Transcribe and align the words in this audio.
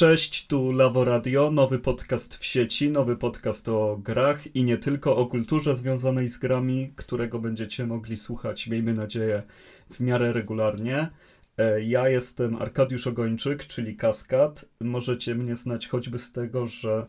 Cześć, 0.00 0.46
tu 0.46 0.72
Lawo 0.72 1.04
Radio, 1.04 1.50
nowy 1.50 1.78
podcast 1.78 2.36
w 2.36 2.44
sieci, 2.44 2.90
nowy 2.90 3.16
podcast 3.16 3.68
o 3.68 3.98
grach 4.02 4.56
i 4.56 4.64
nie 4.64 4.78
tylko 4.78 5.16
o 5.16 5.26
kulturze 5.26 5.76
związanej 5.76 6.28
z 6.28 6.38
grami, 6.38 6.92
którego 6.96 7.38
będziecie 7.38 7.86
mogli 7.86 8.16
słuchać, 8.16 8.66
miejmy 8.66 8.94
nadzieję, 8.94 9.42
w 9.90 10.00
miarę 10.00 10.32
regularnie. 10.32 11.08
E, 11.58 11.82
ja 11.82 12.08
jestem 12.08 12.56
Arkadiusz 12.56 13.06
Ogończyk, 13.06 13.66
czyli 13.66 13.96
Kaskad. 13.96 14.64
Możecie 14.80 15.34
mnie 15.34 15.56
znać 15.56 15.88
choćby 15.88 16.18
z 16.18 16.32
tego, 16.32 16.66
że 16.66 17.06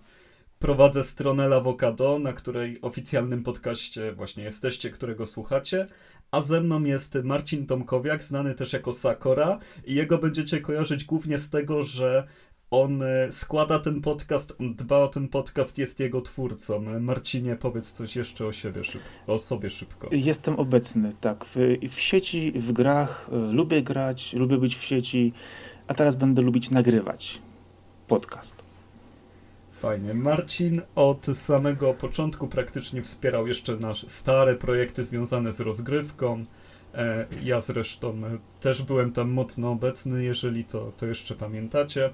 prowadzę 0.60 1.04
stronę 1.04 1.48
Lawokado, 1.48 2.20
na 2.20 2.34
której 2.34 2.82
oficjalnym 2.82 3.44
podcaście 3.44 4.12
właśnie 4.12 4.44
jesteście, 4.44 4.90
którego 4.90 5.26
słuchacie, 5.26 5.88
a 6.32 6.42
ze 6.42 6.62
mną 6.62 6.84
jest 6.84 7.16
Marcin 7.24 7.68
Tomkowiak, 7.68 8.24
znany 8.24 8.56
też 8.56 8.74
jako 8.74 8.94
Sakora 8.94 9.60
i 9.86 9.94
jego 9.96 10.18
będziecie 10.18 10.62
kojarzyć 10.62 11.04
głównie 11.04 11.38
z 11.38 11.50
tego, 11.50 11.84
że 11.84 12.28
on 12.72 13.04
e, 13.04 13.32
składa 13.32 13.80
ten 13.80 14.02
podcast, 14.02 14.56
on 14.60 14.76
dba 14.76 14.98
o 14.98 15.08
ten 15.08 15.28
podcast, 15.28 15.78
jest 15.78 16.00
jego 16.00 16.22
twórcą. 16.22 17.00
Marcinie, 17.00 17.56
powiedz 17.56 17.92
coś 17.92 18.16
jeszcze 18.16 18.46
o 18.46 18.52
siebie 18.52 18.84
szybko, 18.84 19.10
o 19.28 19.38
sobie 19.38 19.70
szybko. 19.70 20.10
Jestem 20.12 20.56
obecny, 20.56 21.14
tak, 21.22 21.46
w, 21.46 21.56
w 21.92 22.00
sieci, 22.00 22.52
w 22.56 22.72
grach, 22.72 23.30
e, 23.32 23.36
lubię 23.36 23.84
grać, 23.84 24.34
lubię 24.34 24.58
być 24.58 24.78
w 24.78 24.84
sieci, 24.84 25.34
a 25.88 25.94
teraz 25.94 26.16
będę 26.16 26.42
lubić 26.42 26.70
nagrywać 26.70 27.42
podcast. 28.08 28.56
Fajnie. 29.72 30.14
Marcin 30.14 30.82
od 30.96 31.26
samego 31.26 31.94
początku 31.94 32.48
praktycznie 32.48 33.02
wspierał 33.02 33.48
jeszcze 33.48 33.76
nasze 33.76 34.10
stare 34.10 34.56
projekty 34.56 35.04
związane 35.04 35.52
z 35.52 35.60
rozgrywką. 35.60 36.46
E, 36.94 37.26
ja 37.44 37.62
zresztą 37.62 38.22
też 38.60 38.84
byłem 38.84 39.12
tam 39.12 39.30
mocno 39.30 39.72
obecny, 39.72 40.24
jeżeli 40.24 40.66
to, 40.66 40.92
to 40.98 41.06
jeszcze 41.06 41.36
pamiętacie. 41.36 42.10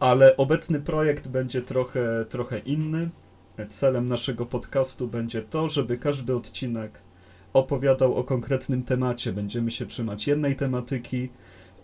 Ale 0.00 0.36
obecny 0.36 0.80
projekt 0.80 1.28
będzie 1.28 1.62
trochę, 1.62 2.24
trochę 2.28 2.58
inny. 2.58 3.10
Celem 3.68 4.08
naszego 4.08 4.46
podcastu 4.46 5.08
będzie 5.08 5.42
to, 5.42 5.68
żeby 5.68 5.98
każdy 5.98 6.36
odcinek 6.36 7.02
opowiadał 7.52 8.14
o 8.14 8.24
konkretnym 8.24 8.82
temacie. 8.82 9.32
Będziemy 9.32 9.70
się 9.70 9.86
trzymać 9.86 10.26
jednej 10.26 10.56
tematyki. 10.56 11.28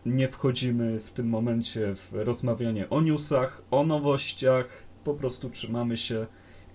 Nie 0.06 0.28
wchodzimy 0.28 1.00
w 1.00 1.10
tym 1.10 1.28
momencie 1.28 1.94
w 1.94 2.12
rozmawianie 2.12 2.90
o 2.90 3.00
newsach, 3.00 3.62
o 3.70 3.84
nowościach. 3.84 4.82
Po 5.04 5.14
prostu 5.14 5.50
trzymamy 5.50 5.96
się 5.96 6.26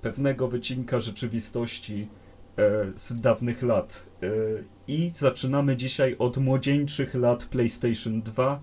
pewnego 0.01 0.47
wycinka 0.47 0.99
rzeczywistości 0.99 2.07
e, 2.57 2.85
z 2.95 3.21
dawnych 3.21 3.63
lat. 3.63 4.05
E, 4.23 4.27
I 4.87 5.11
zaczynamy 5.13 5.75
dzisiaj 5.75 6.15
od 6.19 6.37
młodzieńczych 6.37 7.15
lat 7.15 7.45
PlayStation 7.45 8.21
2 8.21 8.61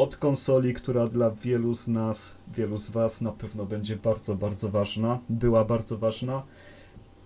od 0.00 0.16
konsoli, 0.16 0.74
która 0.74 1.06
dla 1.06 1.30
wielu 1.30 1.74
z 1.74 1.88
nas, 1.88 2.38
wielu 2.54 2.76
z 2.76 2.90
Was 2.90 3.20
na 3.20 3.32
pewno 3.32 3.66
będzie 3.66 3.96
bardzo, 3.96 4.34
bardzo 4.34 4.68
ważna. 4.68 5.18
Była 5.28 5.64
bardzo 5.64 5.98
ważna. 5.98 6.42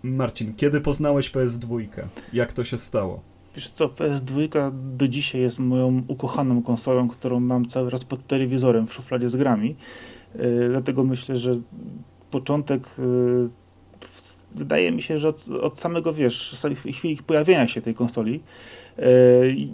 Marcin, 0.03 0.55
kiedy 0.55 0.81
poznałeś 0.81 1.31
PS2? 1.31 1.86
Jak 2.33 2.53
to 2.53 2.64
się 2.64 2.78
stało? 2.78 3.20
Wiesz 3.56 3.70
co, 3.70 3.89
PS2 3.89 4.72
do 4.97 5.08
dzisiaj 5.08 5.41
jest 5.41 5.58
moją 5.58 6.03
ukochaną 6.08 6.62
konsolą, 6.62 7.08
którą 7.08 7.41
mam 7.41 7.66
cały 7.66 7.91
raz 7.91 8.05
pod 8.05 8.27
telewizorem 8.27 8.86
w 8.86 8.92
szufladzie 8.92 9.31
z 9.31 9.36
grami. 9.36 9.77
Yy, 10.34 10.69
dlatego 10.69 11.05
myślę, 11.05 11.36
że 11.36 11.61
początek 12.31 12.83
yy, 12.98 13.48
wydaje 14.55 14.92
mi 14.92 15.03
się, 15.03 15.19
że 15.19 15.28
od, 15.28 15.48
od 15.48 15.78
samego, 15.78 16.12
wiesz, 16.12 16.66
chwili 16.92 17.16
pojawienia 17.16 17.69
się 17.69 17.82
tej 17.82 17.94
konsoli 17.94 18.41
yy, 18.98 19.04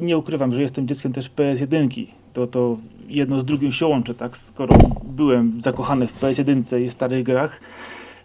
nie 0.01 0.19
ukrywam, 0.19 0.55
że 0.55 0.63
jestem 0.63 0.89
dzieckiem 0.89 1.13
też 1.13 1.31
PS1 1.31 2.07
to, 2.33 2.47
to 2.47 2.79
jedno 3.11 3.41
z 3.41 3.45
drugim 3.45 3.73
się 3.73 3.87
łączy, 3.87 4.15
tak? 4.15 4.37
Skoro 4.37 4.77
byłem 5.05 5.61
zakochany 5.61 6.07
w 6.07 6.21
PS1 6.21 6.81
i 6.81 6.91
starych 6.91 7.25
grach, 7.25 7.61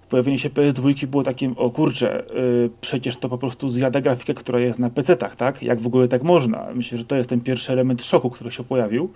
pojawienie 0.09 0.39
się 0.39 0.49
PS2 0.49 1.07
było 1.07 1.23
takim, 1.23 1.53
o 1.57 1.69
kurczę, 1.69 2.23
yy, 2.35 2.69
przecież 2.81 3.17
to 3.17 3.29
po 3.29 3.37
prostu 3.37 3.69
zjada 3.69 4.01
grafikę, 4.01 4.33
która 4.33 4.59
jest 4.59 4.79
na 4.79 4.89
PC-tach, 4.89 5.35
tak? 5.35 5.63
Jak 5.63 5.81
w 5.81 5.87
ogóle 5.87 6.07
tak 6.07 6.23
można? 6.23 6.67
Myślę, 6.75 6.97
że 6.97 7.05
to 7.05 7.15
jest 7.15 7.29
ten 7.29 7.41
pierwszy 7.41 7.71
element 7.71 8.03
szoku, 8.03 8.29
który 8.29 8.51
się 8.51 8.63
pojawił. 8.63 9.09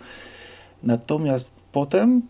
Natomiast 0.83 1.51
potem 1.71 2.21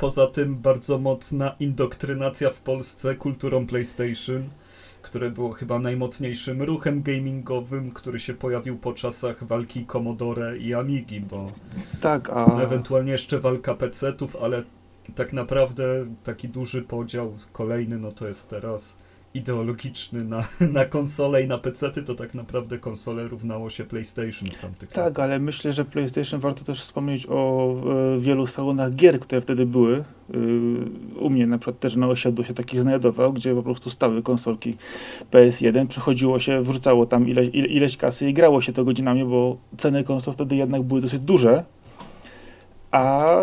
Poza 0.00 0.26
tym 0.26 0.56
bardzo 0.56 0.98
mocna 0.98 1.54
indoktrynacja 1.60 2.50
w 2.50 2.60
Polsce 2.60 3.14
kulturą 3.14 3.66
PlayStation 3.66 4.48
które 5.02 5.30
było 5.30 5.52
chyba 5.52 5.78
najmocniejszym 5.78 6.62
ruchem 6.62 7.02
gamingowym, 7.02 7.92
który 7.92 8.20
się 8.20 8.34
pojawił 8.34 8.78
po 8.78 8.92
czasach 8.92 9.44
walki 9.44 9.86
Commodore 9.86 10.58
i 10.58 10.74
Amigi, 10.74 11.20
bo 11.20 11.52
tak, 12.00 12.30
a... 12.30 12.60
ewentualnie 12.62 13.12
jeszcze 13.12 13.40
walka 13.40 13.74
PC-ów, 13.74 14.36
ale 14.36 14.62
tak 15.14 15.32
naprawdę 15.32 16.06
taki 16.24 16.48
duży 16.48 16.82
podział 16.82 17.34
kolejny, 17.52 17.98
no 17.98 18.12
to 18.12 18.28
jest 18.28 18.50
teraz 18.50 18.98
ideologiczny 19.34 20.24
na, 20.24 20.42
na 20.72 20.84
konsole 20.84 21.42
i 21.42 21.46
na 21.48 21.58
PC-ty, 21.58 22.02
to 22.02 22.14
tak 22.14 22.34
naprawdę 22.34 22.78
konsole 22.78 23.28
równało 23.28 23.70
się 23.70 23.84
PlayStation 23.84 24.48
w 24.48 24.58
tamtych 24.58 24.88
Tak, 24.88 25.04
latach. 25.04 25.24
ale 25.24 25.38
myślę, 25.38 25.72
że 25.72 25.84
PlayStation 25.84 26.40
warto 26.40 26.64
też 26.64 26.80
wspomnieć 26.80 27.26
o 27.28 27.74
e, 28.16 28.20
wielu 28.20 28.46
salonach 28.46 28.94
gier, 28.94 29.20
które 29.20 29.40
wtedy 29.40 29.66
były. 29.66 29.96
E, 29.96 30.04
u 31.20 31.30
mnie 31.30 31.46
na 31.46 31.58
przykład 31.58 31.78
też 31.78 31.96
na 31.96 32.08
osiedlu 32.08 32.44
się 32.44 32.54
takich 32.54 32.82
znajdował, 32.82 33.32
gdzie 33.32 33.54
po 33.54 33.62
prostu 33.62 33.90
stały 33.90 34.22
konsolki 34.22 34.76
PS1, 35.32 35.86
przychodziło 35.86 36.38
się, 36.38 36.62
wrzucało 36.62 37.06
tam 37.06 37.28
ile, 37.28 37.44
ile, 37.44 37.66
ileś 37.66 37.96
kasy 37.96 38.28
i 38.28 38.34
grało 38.34 38.60
się 38.60 38.72
to 38.72 38.84
godzinami, 38.84 39.24
bo 39.24 39.56
ceny 39.78 40.04
konsol 40.04 40.34
wtedy 40.34 40.56
jednak 40.56 40.82
były 40.82 41.00
dosyć 41.00 41.20
duże, 41.20 41.64
a 42.90 43.36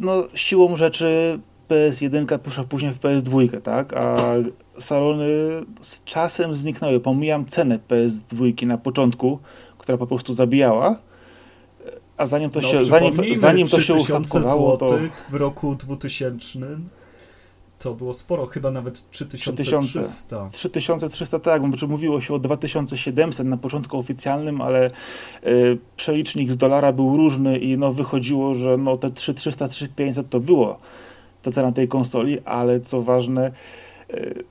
no, 0.00 0.24
siłą 0.34 0.76
rzeczy 0.76 1.38
PS1 1.68 2.38
poszła 2.38 2.64
później 2.64 2.92
w 2.92 3.00
PS2, 3.00 3.60
tak? 3.60 3.92
A 3.96 4.16
salony 4.80 5.26
z 5.80 6.04
czasem 6.04 6.54
zniknęły. 6.54 7.00
Pomijam 7.00 7.46
cenę 7.46 7.78
PS2 7.88 8.66
na 8.66 8.78
początku, 8.78 9.38
która 9.78 9.98
po 9.98 10.06
prostu 10.06 10.34
zabijała. 10.34 10.98
A 12.16 12.26
zanim 12.26 12.50
to 12.50 12.60
no, 12.60 12.68
się, 12.68 12.84
zanim, 12.84 13.36
zanim 13.36 13.66
to 13.66 13.80
się 13.80 13.96
to... 14.78 14.98
w 15.30 15.34
roku 15.34 15.74
2000 15.74 16.58
to 17.78 17.94
było 17.94 18.12
sporo, 18.12 18.46
chyba 18.46 18.70
nawet 18.70 19.10
3300. 19.10 20.48
3300, 20.52 21.38
tak, 21.38 21.62
bo 21.62 21.86
mówiło 21.86 22.20
się 22.20 22.34
o 22.34 22.38
2700 22.38 23.46
na 23.46 23.56
początku 23.56 23.98
oficjalnym, 23.98 24.60
ale 24.60 24.90
y, 25.46 25.78
przelicznik 25.96 26.52
z 26.52 26.56
dolara 26.56 26.92
był 26.92 27.16
różny 27.16 27.58
i 27.58 27.78
no, 27.78 27.92
wychodziło, 27.92 28.54
że 28.54 28.76
no, 28.76 28.96
te 28.96 29.10
3300, 29.10 29.68
3500 29.68 30.30
to 30.30 30.40
było 30.40 30.78
ta 31.42 31.52
cena 31.52 31.72
tej 31.72 31.88
konsoli, 31.88 32.40
ale 32.44 32.80
co 32.80 33.02
ważne, 33.02 33.52
y, 34.10 34.44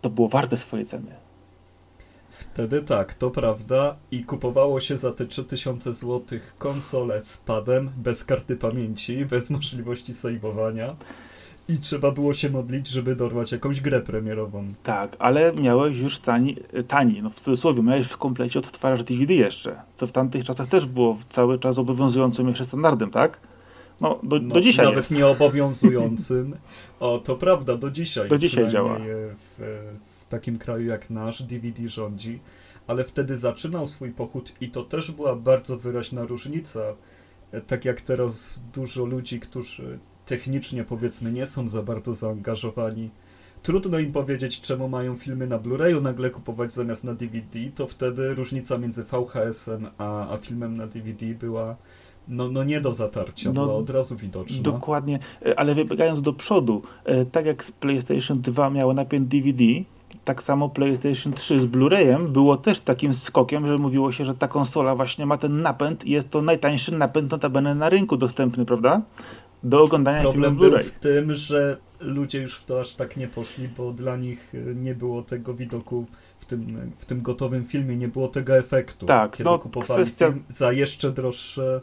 to 0.00 0.10
było 0.10 0.28
warte 0.28 0.56
swoje 0.56 0.84
ceny. 0.86 1.12
Wtedy 2.30 2.82
tak, 2.82 3.14
to 3.14 3.30
prawda. 3.30 3.96
I 4.10 4.24
kupowało 4.24 4.80
się 4.80 4.96
za 4.96 5.12
te 5.12 5.26
3000 5.26 5.92
zł 5.92 6.38
konsolę 6.58 7.20
z 7.20 7.36
padem, 7.36 7.90
bez 7.96 8.24
karty 8.24 8.56
pamięci, 8.56 9.26
bez 9.26 9.50
możliwości 9.50 10.14
saveowania. 10.14 10.96
I 11.68 11.78
trzeba 11.78 12.10
było 12.10 12.34
się 12.34 12.50
modlić, 12.50 12.88
żeby 12.88 13.16
dorwać 13.16 13.52
jakąś 13.52 13.80
grę 13.80 14.00
premierową. 14.00 14.72
Tak, 14.82 15.16
ale 15.18 15.52
miałeś 15.52 15.98
już 15.98 16.18
tani, 16.18 16.56
tani 16.88 17.22
no 17.22 17.30
w 17.30 17.40
cudzysłowie, 17.40 17.82
miałeś 17.82 18.06
w 18.06 18.16
komplecie 18.16 18.58
odtwarzacz 18.58 19.06
DVD 19.06 19.34
jeszcze, 19.34 19.82
co 19.96 20.06
w 20.06 20.12
tamtych 20.12 20.44
czasach 20.44 20.66
też 20.68 20.86
było 20.86 21.18
cały 21.28 21.58
czas 21.58 21.78
obowiązującym 21.78 22.48
jeszcze 22.48 22.64
standardem, 22.64 23.10
tak? 23.10 23.40
No, 24.00 24.20
do, 24.22 24.38
no, 24.40 24.54
do 24.54 24.60
dzisiaj 24.60 24.84
Nawet 24.84 24.98
jest. 24.98 25.10
nieobowiązującym. 25.10 26.56
O, 27.00 27.18
to 27.18 27.36
prawda, 27.36 27.76
do 27.76 27.90
dzisiaj. 27.90 28.28
Do 28.28 28.38
dzisiaj 28.38 28.68
działa. 28.68 28.98
W, 29.58 29.88
w 30.20 30.24
takim 30.28 30.58
kraju 30.58 30.86
jak 30.86 31.10
nasz 31.10 31.42
DVD 31.42 31.88
rządzi, 31.88 32.38
ale 32.86 33.04
wtedy 33.04 33.36
zaczynał 33.36 33.86
swój 33.86 34.10
pochód 34.10 34.54
i 34.60 34.70
to 34.70 34.82
też 34.82 35.10
była 35.10 35.36
bardzo 35.36 35.76
wyraźna 35.76 36.24
różnica. 36.24 36.80
Tak 37.66 37.84
jak 37.84 38.00
teraz 38.00 38.62
dużo 38.74 39.04
ludzi, 39.04 39.40
którzy 39.40 39.98
technicznie 40.26 40.84
powiedzmy 40.84 41.32
nie 41.32 41.46
są 41.46 41.68
za 41.68 41.82
bardzo 41.82 42.14
zaangażowani, 42.14 43.10
trudno 43.62 43.98
im 43.98 44.12
powiedzieć, 44.12 44.60
czemu 44.60 44.88
mają 44.88 45.16
filmy 45.16 45.46
na 45.46 45.58
Blu-rayu 45.58 46.02
nagle 46.02 46.30
kupować 46.30 46.72
zamiast 46.72 47.04
na 47.04 47.14
DVD, 47.14 47.58
to 47.74 47.86
wtedy 47.86 48.34
różnica 48.34 48.78
między 48.78 49.04
VHS-em 49.04 49.86
a, 49.98 50.34
a 50.34 50.36
filmem 50.36 50.76
na 50.76 50.86
DVD 50.86 51.26
była 51.26 51.76
no, 52.28 52.48
no 52.48 52.64
nie 52.64 52.80
do 52.80 52.92
zatarcia, 52.92 53.52
no, 53.52 53.64
była 53.64 53.76
od 53.76 53.90
razu 53.90 54.16
widoczna. 54.16 54.62
Dokładnie, 54.62 55.18
e, 55.46 55.58
ale 55.58 55.74
wybiegając 55.74 56.22
do 56.22 56.32
przodu, 56.32 56.82
e, 57.04 57.24
tak 57.24 57.46
jak 57.46 57.64
PlayStation 57.80 58.40
2 58.40 58.70
miało 58.70 58.94
napęd 58.94 59.28
DVD, 59.28 59.64
tak 60.24 60.42
samo 60.42 60.68
PlayStation 60.68 61.32
3 61.32 61.60
z 61.60 61.66
Blu-rayem 61.66 62.28
było 62.28 62.56
też 62.56 62.80
takim 62.80 63.14
skokiem, 63.14 63.66
że 63.66 63.78
mówiło 63.78 64.12
się, 64.12 64.24
że 64.24 64.34
ta 64.34 64.48
konsola 64.48 64.94
właśnie 64.94 65.26
ma 65.26 65.38
ten 65.38 65.62
napęd 65.62 66.04
i 66.04 66.10
jest 66.10 66.30
to 66.30 66.42
najtańszy 66.42 66.94
napęd 66.94 67.30
notabene 67.30 67.74
na 67.74 67.88
rynku 67.88 68.16
dostępny, 68.16 68.64
prawda? 68.64 69.02
Do 69.62 69.82
oglądania 69.82 70.22
Problem 70.22 70.56
był 70.56 70.78
w 70.78 70.90
tym, 70.90 71.34
że 71.34 71.76
ludzie 72.00 72.40
już 72.40 72.56
w 72.56 72.64
to 72.64 72.80
aż 72.80 72.94
tak 72.94 73.16
nie 73.16 73.28
poszli, 73.28 73.68
bo 73.68 73.92
dla 73.92 74.16
nich 74.16 74.54
e, 74.54 74.74
nie 74.74 74.94
było 74.94 75.22
tego 75.22 75.54
widoku 75.54 76.06
w 76.36 76.44
tym, 76.44 76.90
w 76.98 77.04
tym 77.04 77.22
gotowym 77.22 77.64
filmie, 77.64 77.96
nie 77.96 78.08
było 78.08 78.28
tego 78.28 78.56
efektu. 78.56 79.06
Tak, 79.06 79.30
kiedy 79.30 79.50
no, 79.50 79.58
kupowali 79.58 80.04
kwestia... 80.04 80.26
film 80.26 80.42
za 80.48 80.72
jeszcze 80.72 81.10
droższe 81.10 81.80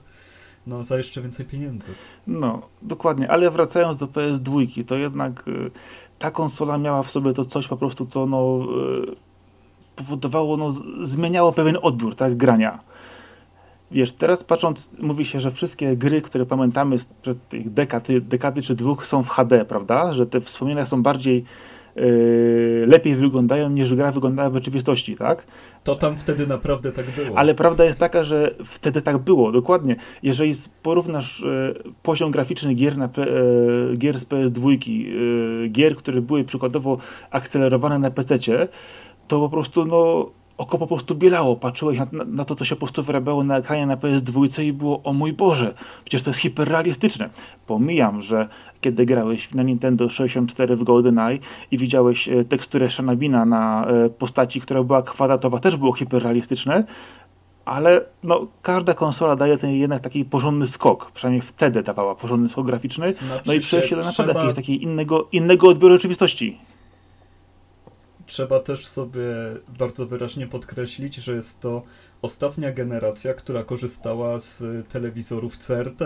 no, 0.68 0.84
za 0.84 0.98
jeszcze 0.98 1.22
więcej 1.22 1.46
pieniędzy. 1.46 1.92
No, 2.28 2.62
dokładnie, 2.81 3.31
ale 3.31 3.52
wracając 3.52 3.98
do 3.98 4.08
PS2, 4.08 4.86
to 4.86 4.98
jednak 4.98 5.48
y, 5.48 5.72
ta 6.19 6.31
konsola 6.31 6.78
miała 6.78 7.04
w 7.04 7.12
sobie 7.12 7.34
to 7.34 7.46
coś 7.46 7.68
po 7.68 7.78
prostu, 7.78 8.06
co 8.06 8.25
no, 8.25 8.68
y, 9.12 9.16
powodowało, 9.96 10.58
no, 10.58 10.72
zmieniało 11.02 11.52
pewien 11.52 11.78
odbiór, 11.81 12.16
tak, 12.16 12.38
grania. 12.38 12.80
Wiesz, 13.92 14.12
teraz 14.12 14.44
patrząc, 14.44 14.92
mówi 15.00 15.25
się, 15.25 15.40
że 15.40 15.52
wszystkie 15.52 15.98
gry, 15.98 16.22
które 16.22 16.46
pamiętamy 16.46 17.00
sprzed 17.00 17.50
tych 17.50 17.70
dekady, 17.70 18.22
dekady 18.22 18.62
czy 18.62 18.75
dwóch 18.75 19.08
są 19.08 19.24
w 19.24 19.30
HD, 19.30 19.66
prawda? 19.66 20.13
Że 20.13 20.25
te 20.25 20.42
wspomnienia 20.42 20.86
są 20.86 21.04
bardziej 21.04 21.44
yy, 21.96 22.86
lepiej 22.88 23.16
wyglądają 23.16 23.70
niż 23.70 23.96
gra 23.96 24.12
wyglądała 24.12 24.50
w 24.50 24.54
rzeczywistości, 24.54 25.16
tak? 25.16 25.44
To 25.88 25.95
tam 25.95 26.16
wtedy 26.16 26.48
naprawdę 26.48 26.92
tak 26.92 27.06
było. 27.12 27.38
Ale 27.38 27.56
prawda 27.56 27.86
jest 27.86 28.00
taka, 28.00 28.24
że 28.24 28.56
wtedy 28.66 29.01
tak 29.01 29.18
było, 29.18 29.51
dokładnie. 29.51 29.95
Jeżeli 30.24 30.54
porównasz 30.84 31.44
e, 31.44 31.74
poziom 32.04 32.31
graficzny 32.31 32.74
gier, 32.74 32.98
na, 32.98 33.06
e, 33.06 33.10
gier 33.98 34.19
z 34.19 34.25
PS2, 34.25 34.72
e, 34.72 35.69
gier, 35.69 35.95
które 35.95 36.22
były 36.22 36.44
przykładowo 36.44 36.98
akcelerowane 37.31 38.00
na 38.00 38.12
PC, 38.12 38.38
to 39.28 39.39
po 39.39 39.50
prostu 39.50 39.86
no, 39.86 40.30
oko 40.57 40.78
po 40.78 40.88
prostu 40.88 41.16
bielało. 41.16 41.56
Patrzyłeś 41.56 42.00
na, 42.00 42.07
na, 42.25 42.45
to, 42.45 42.56
co 42.56 42.66
się 42.66 42.75
po 42.75 42.80
prostu 42.80 43.04
wyrabiało 43.04 43.44
na 43.44 43.57
ekranie 43.57 43.86
na 43.86 43.98
PS2 43.98 44.63
i 44.63 44.74
było, 44.74 45.04
o 45.04 45.13
mój 45.13 45.34
Boże, 45.34 45.74
przecież 46.06 46.24
to 46.24 46.30
jest 46.30 46.39
hiperrealistyczne. 46.39 47.30
Pomijam, 47.68 48.22
że 48.22 48.48
kiedy 48.81 49.06
grałeś 49.06 49.53
na 49.53 49.63
Nintendo 49.63 50.09
64 50.09 50.75
w 50.75 50.83
GoldenEye 50.83 51.39
i 51.71 51.77
widziałeś 51.77 52.29
e, 52.29 52.45
teksturę 52.45 52.89
Shanabina 52.89 53.45
na 53.45 53.88
e, 53.88 54.09
postaci, 54.09 54.62
która 54.62 54.83
była 54.83 55.01
kwadratowa, 55.01 55.59
też 55.59 55.77
było 55.77 55.94
hiperrealistyczne, 55.94 56.83
ale 57.65 58.01
no, 58.24 58.47
każda 58.62 58.94
konsola 58.94 59.35
daje 59.35 59.57
ten 59.57 59.69
jednak 59.69 60.01
taki 60.01 60.25
porządny 60.25 60.68
skok, 60.68 61.12
przynajmniej 61.12 61.41
wtedy 61.41 61.83
dawała 61.83 62.15
porządny 62.15 62.50
skok 62.50 62.65
graficzny, 62.65 63.13
znaczy 63.13 63.44
no 63.47 63.53
i 63.53 63.59
przejście 63.59 63.95
do 63.95 64.03
naprawdę 64.03 64.33
trzeba... 64.33 64.53
takiego 64.53 64.83
innego, 64.83 65.27
innego 65.31 65.68
odbioru 65.68 65.94
rzeczywistości. 65.94 66.57
Trzeba 68.25 68.59
też 68.59 68.88
sobie 68.88 69.21
bardzo 69.79 70.06
wyraźnie 70.06 70.47
podkreślić, 70.47 71.15
że 71.15 71.33
jest 71.33 71.59
to 71.59 71.83
ostatnia 72.21 72.71
generacja, 72.71 73.33
która 73.33 73.63
korzystała 73.63 74.39
z 74.39 74.63
telewizorów 74.89 75.57
CRT. 75.57 76.01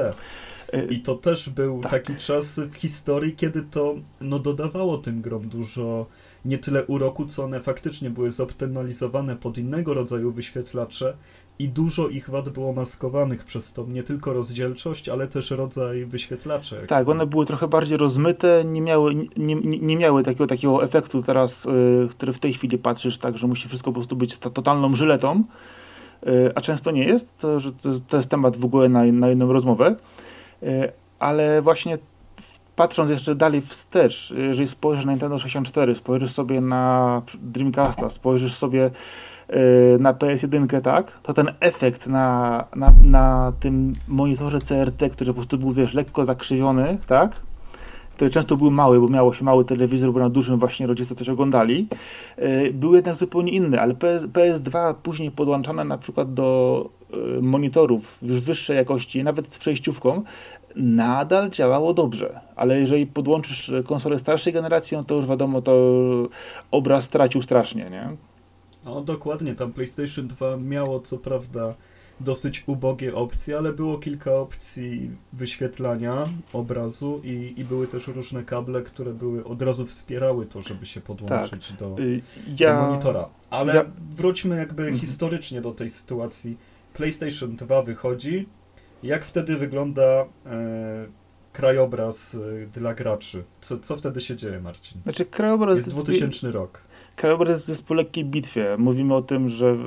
I 0.89 1.00
to 1.00 1.15
też 1.15 1.50
był 1.50 1.81
tak. 1.81 1.91
taki 1.91 2.15
czas 2.15 2.59
w 2.59 2.75
historii, 2.75 3.35
kiedy 3.35 3.62
to 3.62 3.95
no, 4.21 4.39
dodawało 4.39 4.97
tym 4.97 5.21
grom 5.21 5.50
dużo 5.50 6.06
nie 6.45 6.57
tyle 6.57 6.85
uroku, 6.85 7.25
co 7.25 7.44
one 7.44 7.59
faktycznie 7.59 8.09
były 8.09 8.31
zoptymalizowane 8.31 9.35
pod 9.35 9.57
innego 9.57 9.94
rodzaju 9.94 10.31
wyświetlacze 10.31 11.13
i 11.59 11.69
dużo 11.69 12.07
ich 12.07 12.29
wad 12.29 12.50
było 12.50 12.73
maskowanych 12.73 13.44
przez 13.44 13.73
to, 13.73 13.85
nie 13.88 14.03
tylko 14.03 14.33
rozdzielczość, 14.33 15.09
ale 15.09 15.27
też 15.27 15.51
rodzaj 15.51 16.06
wyświetlacze. 16.06 16.88
Tak, 16.88 17.09
one 17.09 17.25
były 17.25 17.45
trochę 17.45 17.68
bardziej 17.68 17.97
rozmyte, 17.97 18.63
nie 18.65 18.81
miały, 18.81 19.15
nie, 19.15 19.56
nie, 19.56 19.79
nie 19.79 19.97
miały 19.97 20.23
takiego, 20.23 20.47
takiego 20.47 20.83
efektu 20.83 21.23
teraz, 21.23 21.65
yy, 21.65 22.07
który 22.12 22.33
w 22.33 22.39
tej 22.39 22.53
chwili 22.53 22.77
patrzysz, 22.77 23.18
tak, 23.18 23.38
że 23.38 23.47
musi 23.47 23.68
wszystko 23.68 23.91
po 23.91 23.94
prostu 23.95 24.15
być 24.15 24.38
totalną 24.38 24.95
żyletą, 24.95 25.44
yy, 26.25 26.51
a 26.56 26.62
często 26.62 26.91
nie 26.91 27.03
jest, 27.03 27.38
to, 27.38 27.59
że 27.59 27.71
to, 27.71 27.89
to, 28.07 28.18
jest 28.18 28.29
temat 28.29 28.57
w 28.57 28.65
ogóle 28.65 28.89
na, 28.89 29.03
na 29.06 29.31
inną 29.31 29.53
rozmowę, 29.53 29.95
ale 31.19 31.62
właśnie 31.62 31.98
patrząc 32.75 33.12
jeszcze 33.12 33.36
dalej 33.36 33.62
wstecz, 33.62 34.34
jeżeli 34.38 34.68
spojrzysz 34.68 35.06
na 35.06 35.12
Nintendo 35.12 35.40
64, 35.40 35.96
spojrzysz 35.96 36.31
sobie 36.31 36.62
na 36.62 37.22
Dreamcasta, 37.42 38.10
spojrzysz 38.10 38.54
sobie 38.54 38.92
Y, 39.52 40.00
na 40.00 40.13
PS1, 40.13 40.81
tak, 40.81 41.12
to 41.24 41.34
ten 41.34 41.52
efekt 41.60 42.08
na, 42.08 42.66
na, 42.75 42.94
na 43.04 43.54
tym 43.60 43.94
monitorze 44.08 44.60
CRT, 44.60 45.10
który 45.10 45.31
po 45.31 45.34
prostu 45.34 45.58
był, 45.58 45.72
wiesz, 45.72 45.94
lekko 45.94 46.25
zakrzywiony, 46.25 46.98
tak, 47.07 47.36
który 48.16 48.31
często 48.31 48.57
był 48.57 48.72
mały, 48.72 49.00
bo 49.00 49.07
miało 49.07 49.34
się 49.34 49.46
mały 49.46 49.66
telewizor, 49.66 50.14
bo 50.14 50.19
na 50.19 50.30
dużym 50.30 50.60
właśnie 50.60 50.88
rodzice 50.88 51.16
też 51.16 51.30
oglądali, 51.30 51.88
były 52.74 52.96
jednak 52.96 53.16
zupełnie 53.16 53.52
inne, 53.52 53.81
ale 53.81 53.94
PS, 53.94 54.25
PS2 54.25 54.94
później 55.04 55.31
podłączane 55.31 55.84
na 55.84 55.98
przykład 55.98 56.34
do 56.34 56.90
monitorów 57.42 58.18
już 58.22 58.42
wyższej 58.42 58.78
jakości, 58.78 59.24
nawet 59.24 59.54
z 59.54 59.58
przejściówką, 59.58 60.24
nadal 60.75 61.50
działało 61.50 61.94
dobrze, 61.94 62.40
ale 62.56 62.80
jeżeli 62.80 63.08
podłączysz 63.08 63.72
konsolę 63.86 64.19
starszej 64.19 64.54
generacji, 64.54 64.98
no 64.98 65.04
to 65.04 65.16
już 65.16 65.25
wiadomo, 65.25 65.62
to 65.62 65.74
obraz 66.72 67.06
stracił 67.06 67.42
strasznie, 67.42 67.90
nie? 67.90 68.10
No 68.86 69.02
dokładnie, 69.02 69.56
tam 69.56 69.74
PlayStation 69.74 70.28
2 70.28 70.58
miało 70.58 71.00
co 71.00 71.18
prawda 71.18 71.74
dosyć 72.19 72.63
ubogie 72.66 73.16
opcje, 73.16 73.57
ale 73.57 73.74
było 73.74 73.98
kilka 73.98 74.34
opcji 74.36 75.12
wyświetlania 75.34 76.28
obrazu 76.54 77.22
i, 77.24 77.54
i 77.57 77.66
były 77.66 77.88
też 77.88 78.07
różne 78.07 78.44
kable, 78.44 78.81
które 78.81 79.14
były 79.14 79.44
od 79.44 79.62
razu 79.62 79.86
wspierały 79.86 80.46
to, 80.46 80.62
żeby 80.62 80.86
się 80.86 81.02
podłączyć 81.02 81.68
tak. 81.68 81.78
do, 81.78 81.96
y, 82.00 82.22
ja... 82.60 82.75
do 82.75 82.88
monitora. 82.88 83.30
Ale 83.50 83.75
ja... 83.75 83.86
wróćmy 84.10 84.57
jakby 84.57 84.84
mhm. 84.84 85.00
historycznie 85.00 85.62
do 85.62 85.72
tej 85.72 85.90
sytuacji. 85.90 86.57
PlayStation 86.94 87.56
2 87.56 87.82
wychodzi. 87.82 88.48
Jak 89.04 89.26
wtedy 89.26 89.58
wygląda 89.58 90.02
e, 90.02 90.26
krajobraz 91.54 92.36
e, 92.36 92.68
dla 92.68 92.94
graczy? 92.94 93.44
Co, 93.62 93.78
co 93.78 93.96
wtedy 93.96 94.22
się 94.22 94.36
dzieje, 94.36 94.60
Marcin? 94.62 95.02
Znaczy, 95.04 95.26
krajobraz 95.26 95.78
jest 95.78 95.90
2000 95.90 96.52
rok. 96.52 96.82
Krajobraz 97.16 97.68
jest 97.68 97.86
po 97.86 97.94
lekkiej 97.94 98.26
bitwie. 98.26 98.76
Mówimy 98.78 99.16
o 99.16 99.22
tym, 99.22 99.50
że 99.50 99.66
y, 99.66 99.78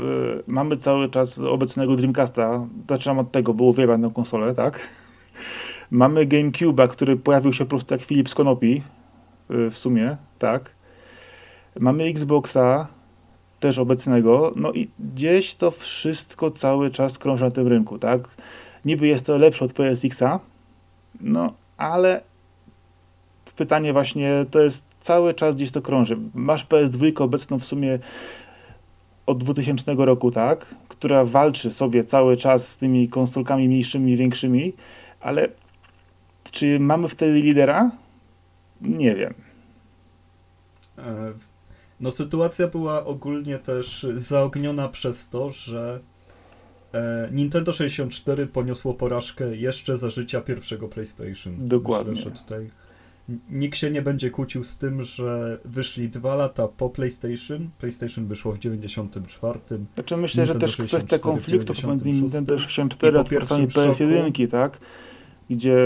mamy 0.47 0.77
cały 0.77 1.09
czas 1.11 1.39
obecnego 1.39 1.97
Dreamcasta. 1.97 2.67
Zaczynam 2.89 3.19
od 3.19 3.33
tego, 3.33 3.55
bo 3.55 3.65
uwielbiam 3.65 4.03
tę 4.03 4.11
konsolę, 4.15 4.55
tak? 4.55 4.81
Mamy 5.91 6.27
GameCube'a, 6.27 6.89
który 6.89 7.17
pojawił 7.17 7.53
się 7.53 7.65
po 7.65 7.71
prostu 7.71 7.95
jak 7.95 8.03
Filip 8.03 8.29
z 8.29 8.35
Konopi 8.35 8.83
y, 9.51 9.71
w 9.71 9.79
sumie, 9.79 10.17
tak? 10.39 10.71
Mamy 11.81 12.05
Xboxa, 12.05 12.89
też 13.65 13.79
obecnego, 13.79 14.53
no 14.57 14.73
i 14.73 14.89
gdzieś 14.99 15.55
to 15.55 15.71
wszystko 15.71 16.51
cały 16.51 16.91
czas 16.91 17.19
krąży 17.19 17.45
na 17.45 17.51
tym 17.51 17.69
rynku, 17.69 17.99
tak? 17.99 18.21
Niby 18.85 19.07
jest 19.07 19.27
to 19.27 19.39
lepsze 19.39 19.65
od 19.65 19.73
PSX-a, 19.73 20.41
no 21.21 21.53
ale 21.77 22.21
pytanie 23.57 23.93
właśnie 23.93 24.47
to 24.51 24.63
jest 24.63 24.85
cały 25.01 25.35
czas 25.35 25.57
gdzieś 25.57 25.71
to 25.71 25.83
krąży. 25.83 26.19
Masz 26.35 26.67
PS2 26.67 27.23
obecną 27.23 27.59
w 27.59 27.65
sumie 27.65 27.99
od 29.27 29.45
2000 29.45 29.95
roku, 29.95 30.31
tak? 30.31 30.67
Która 30.89 31.25
walczy 31.25 31.71
sobie 31.71 32.05
cały 32.05 32.37
czas 32.37 32.69
z 32.69 32.79
tymi 32.79 33.09
konsolkami 33.09 33.69
mniejszymi, 33.69 34.17
większymi, 34.17 34.73
ale 35.21 35.49
czy 36.51 36.81
mamy 36.81 37.09
wtedy 37.09 37.33
lidera? 37.33 37.91
Nie 38.81 39.15
wiem. 39.15 39.35
No 42.05 42.11
sytuacja 42.11 42.69
była 42.69 43.05
ogólnie 43.05 43.59
też 43.59 44.07
zaogniona 44.15 44.89
przez 44.89 45.29
to, 45.29 45.51
że 45.51 46.01
e, 46.93 47.29
Nintendo 47.33 47.73
64 47.73 48.47
poniosło 48.47 48.95
porażkę 48.95 49.57
jeszcze 49.57 49.99
za 49.99 50.11
życia 50.11 50.41
pierwszego 50.41 50.89
PlayStation. 50.89 51.55
Dokładnie. 51.59 52.13
Myślę, 52.13 52.25
że 52.25 52.43
tutaj 52.43 52.71
nikt 53.51 53.79
się 53.79 53.91
nie 53.91 54.03
będzie 54.03 54.31
kłócił 54.31 54.65
z 54.65 54.79
tym, 54.79 55.03
że 55.03 55.59
wyszli 55.65 56.09
dwa 56.09 56.35
lata 56.35 56.69
po 56.69 56.91
PlayStation. 56.91 57.71
PlayStation 57.79 58.27
wyszło 58.27 58.53
w 58.53 58.59
94. 58.59 59.61
Znaczy 59.95 60.17
myślę, 60.17 60.43
Nintendo 60.43 60.67
że 60.67 60.77
też 60.77 60.87
kwestia 60.87 61.19
konfliktu 61.19 61.75
pomiędzy 61.83 62.09
Nintendo 62.09 62.59
64 62.59 63.19
a 63.19 63.25
twórcami 63.25 63.69
PS1, 63.69 64.51
tak? 64.51 64.79
Gdzie 65.51 65.77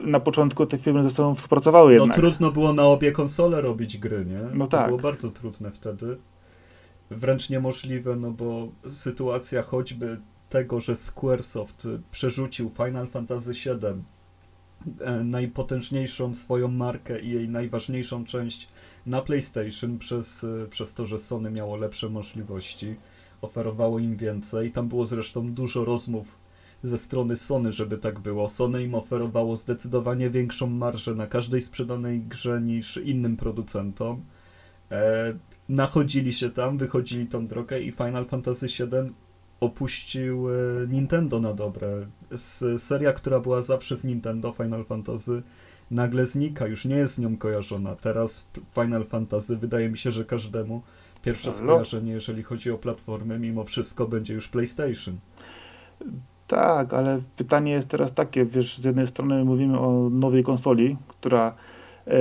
na 0.00 0.20
początku 0.20 0.66
te 0.66 0.78
firmy 0.78 1.02
ze 1.02 1.10
sobą 1.10 1.34
współpracowały 1.34 1.86
no, 1.86 1.92
jednak. 1.92 2.16
No 2.16 2.22
trudno 2.22 2.50
było 2.52 2.72
na 2.72 2.86
obie 2.86 3.12
konsole 3.12 3.60
robić 3.60 3.98
gry, 3.98 4.24
nie? 4.24 4.40
No 4.54 4.66
to 4.66 4.76
tak. 4.76 4.86
było 4.86 4.98
bardzo 4.98 5.30
trudne 5.30 5.70
wtedy. 5.70 6.16
Wręcz 7.10 7.50
niemożliwe, 7.50 8.16
no 8.16 8.30
bo 8.30 8.68
sytuacja 8.90 9.62
choćby 9.62 10.20
tego, 10.48 10.80
że 10.80 10.96
Squaresoft 10.96 11.88
przerzucił 12.10 12.70
Final 12.76 13.08
Fantasy 13.08 13.52
VII 13.52 14.02
E, 15.00 15.24
najpotężniejszą 15.24 16.34
swoją 16.34 16.68
markę 16.68 17.20
i 17.20 17.30
jej 17.30 17.48
najważniejszą 17.48 18.24
część 18.24 18.68
na 19.06 19.22
PlayStation 19.22 19.98
przez, 19.98 20.44
e, 20.44 20.66
przez 20.70 20.94
to, 20.94 21.06
że 21.06 21.18
Sony 21.18 21.50
miało 21.50 21.76
lepsze 21.76 22.08
możliwości, 22.08 22.96
oferowało 23.42 23.98
im 23.98 24.16
więcej. 24.16 24.72
Tam 24.72 24.88
było 24.88 25.06
zresztą 25.06 25.52
dużo 25.52 25.84
rozmów 25.84 26.34
ze 26.82 26.98
strony 26.98 27.36
Sony, 27.36 27.72
żeby 27.72 27.98
tak 27.98 28.18
było. 28.18 28.48
Sony 28.48 28.82
im 28.82 28.94
oferowało 28.94 29.56
zdecydowanie 29.56 30.30
większą 30.30 30.66
marżę 30.66 31.14
na 31.14 31.26
każdej 31.26 31.60
sprzedanej 31.60 32.20
grze 32.20 32.60
niż 32.60 32.96
innym 32.96 33.36
producentom. 33.36 34.24
E, 34.90 35.34
nachodzili 35.68 36.32
się 36.32 36.50
tam, 36.50 36.78
wychodzili 36.78 37.26
tą 37.26 37.46
drogę 37.46 37.80
i 37.80 37.92
Final 37.92 38.24
Fantasy 38.24 38.66
VII 38.66 39.12
opuścił 39.60 40.48
e, 40.50 40.52
Nintendo 40.88 41.40
na 41.40 41.54
dobre. 41.54 42.06
Seria, 42.78 43.12
która 43.12 43.40
była 43.40 43.62
zawsze 43.62 43.96
z 43.96 44.04
Nintendo, 44.04 44.52
Final 44.52 44.84
Fantasy, 44.84 45.42
nagle 45.90 46.26
znika, 46.26 46.66
już 46.66 46.84
nie 46.84 46.96
jest 46.96 47.14
z 47.14 47.18
nią 47.18 47.36
kojarzona. 47.36 47.96
Teraz 47.96 48.46
Final 48.74 49.04
Fantasy 49.04 49.56
wydaje 49.56 49.88
mi 49.88 49.98
się, 49.98 50.10
że 50.10 50.24
każdemu 50.24 50.82
pierwsze 51.22 51.52
skojarzenie, 51.52 52.12
jeżeli 52.12 52.42
chodzi 52.42 52.70
o 52.70 52.78
platformy, 52.78 53.38
mimo 53.38 53.64
wszystko 53.64 54.06
będzie 54.08 54.34
już 54.34 54.48
PlayStation. 54.48 55.18
Tak, 56.50 56.94
ale 56.94 57.20
pytanie 57.36 57.72
jest 57.72 57.88
teraz 57.88 58.14
takie, 58.14 58.44
wiesz, 58.44 58.78
z 58.78 58.84
jednej 58.84 59.06
strony 59.06 59.44
mówimy 59.44 59.80
o 59.80 60.08
nowej 60.10 60.44
konsoli, 60.44 60.96
która 61.08 61.54
e, 62.06 62.12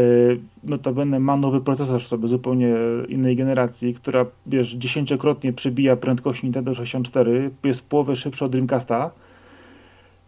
notabene 0.64 1.20
ma 1.20 1.38
nowy 1.38 1.62
procesor 1.62 2.02
w 2.02 2.08
sobie 2.08 2.28
zupełnie 2.28 2.76
innej 3.08 3.36
generacji, 3.36 3.94
która 3.94 4.26
wiesz, 4.46 4.74
dziesięciokrotnie 4.74 5.54
przebija 5.54 5.96
prędkość 5.96 6.44
Nintendo 6.44 6.74
64, 6.76 7.52
jest 7.64 7.90
połowę 7.90 8.16
szybsza 8.16 8.46
od 8.46 8.52
Dreamcasta. 8.52 9.12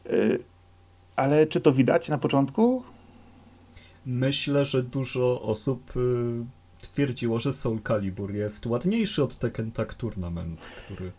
E, 0.05 0.11
ale 1.15 1.47
czy 1.47 1.61
to 1.61 1.71
widać 1.71 2.09
na 2.09 2.17
początku? 2.17 2.83
Myślę, 4.05 4.65
że 4.65 4.83
dużo 4.83 5.41
osób 5.41 5.97
y, 5.97 6.81
twierdziło, 6.81 7.39
że 7.39 7.51
Soul 7.51 7.79
Calibur 7.87 8.33
jest 8.33 8.65
ładniejszy 8.65 9.23
od 9.23 9.35
Tekken 9.35 9.71
Tournament, 9.97 10.59
który 10.59 11.11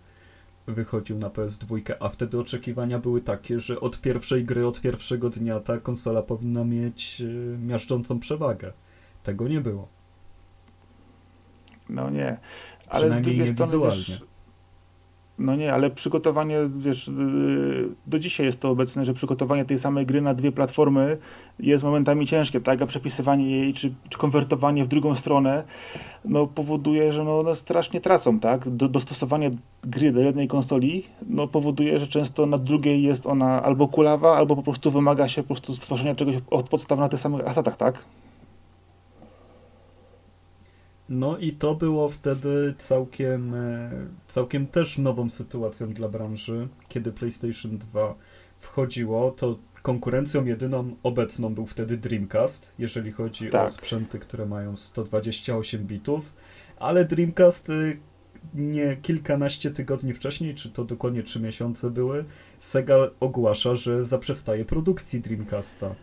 wychodził 0.66 1.18
na 1.18 1.28
PS2, 1.28 1.94
a 2.00 2.08
wtedy 2.08 2.40
oczekiwania 2.40 2.98
były 2.98 3.20
takie, 3.20 3.60
że 3.60 3.80
od 3.80 4.00
pierwszej 4.00 4.44
gry, 4.44 4.66
od 4.66 4.80
pierwszego 4.80 5.30
dnia 5.30 5.60
ta 5.60 5.78
konsola 5.78 6.22
powinna 6.22 6.64
mieć 6.64 7.20
y, 7.20 7.58
miażdżącą 7.58 8.20
przewagę. 8.20 8.72
Tego 9.22 9.48
nie 9.48 9.60
było. 9.60 9.88
No 11.88 12.10
nie. 12.10 12.38
Ale 12.88 13.00
Przynajmniej 13.00 13.38
nie 13.38 13.48
strony, 13.48 13.72
wizualnie. 13.72 14.04
Wiesz, 14.08 14.31
no 15.38 15.56
nie, 15.56 15.72
ale 15.72 15.90
przygotowanie, 15.90 16.58
wiesz, 16.78 17.08
y, 17.08 17.88
do 18.06 18.18
dzisiaj 18.18 18.46
jest 18.46 18.60
to 18.60 18.70
obecne, 18.70 19.04
że 19.04 19.14
przygotowanie 19.14 19.64
tej 19.64 19.78
samej 19.78 20.06
gry 20.06 20.20
na 20.20 20.34
dwie 20.34 20.52
platformy 20.52 21.18
jest 21.58 21.84
momentami 21.84 22.26
ciężkie, 22.26 22.60
tak, 22.60 22.82
a 22.82 22.86
przepisywanie 22.86 23.50
jej, 23.50 23.74
czy, 23.74 23.94
czy 24.08 24.18
konwertowanie 24.18 24.84
w 24.84 24.88
drugą 24.88 25.16
stronę, 25.16 25.64
no 26.24 26.46
powoduje, 26.46 27.12
że 27.12 27.24
no, 27.24 27.40
one 27.40 27.56
strasznie 27.56 28.00
tracą, 28.00 28.40
tak, 28.40 28.68
do, 28.68 28.88
dostosowanie 28.88 29.50
gry 29.84 30.12
do 30.12 30.20
jednej 30.20 30.48
konsoli, 30.48 31.04
no 31.26 31.48
powoduje, 31.48 32.00
że 32.00 32.06
często 32.06 32.46
na 32.46 32.58
drugiej 32.58 33.02
jest 33.02 33.26
ona 33.26 33.62
albo 33.62 33.88
kulawa, 33.88 34.36
albo 34.36 34.56
po 34.56 34.62
prostu 34.62 34.90
wymaga 34.90 35.28
się 35.28 35.42
po 35.42 35.48
prostu 35.48 35.74
stworzenia 35.74 36.14
czegoś 36.14 36.34
od 36.50 36.68
podstaw 36.68 36.98
na 36.98 37.08
tych 37.08 37.20
samych 37.20 37.48
asetach, 37.48 37.76
tak? 37.76 38.04
No 41.12 41.38
i 41.38 41.52
to 41.52 41.74
było 41.74 42.08
wtedy 42.08 42.74
całkiem, 42.78 43.54
e, 43.54 43.90
całkiem 44.26 44.66
też 44.66 44.98
nową 44.98 45.30
sytuacją 45.30 45.92
dla 45.92 46.08
branży. 46.08 46.68
Kiedy 46.88 47.12
PlayStation 47.12 47.78
2 47.78 48.14
wchodziło, 48.58 49.30
to 49.30 49.58
konkurencją 49.82 50.44
jedyną 50.44 50.96
obecną 51.02 51.54
był 51.54 51.66
wtedy 51.66 51.96
Dreamcast, 51.96 52.74
jeżeli 52.78 53.12
chodzi 53.12 53.50
tak. 53.50 53.68
o 53.68 53.72
sprzęty, 53.72 54.18
które 54.18 54.46
mają 54.46 54.76
128 54.76 55.86
bitów, 55.86 56.32
ale 56.78 57.04
Dreamcast 57.04 57.70
y, 57.70 57.98
nie 58.54 58.96
kilkanaście 58.96 59.70
tygodni 59.70 60.12
wcześniej, 60.12 60.54
czy 60.54 60.70
to 60.70 60.84
dokładnie 60.84 61.22
trzy 61.22 61.40
miesiące 61.40 61.90
były, 61.90 62.24
Sega 62.58 62.96
ogłasza, 63.20 63.74
że 63.74 64.04
zaprzestaje 64.04 64.64
produkcji 64.64 65.20
Dreamcasta. 65.20 65.94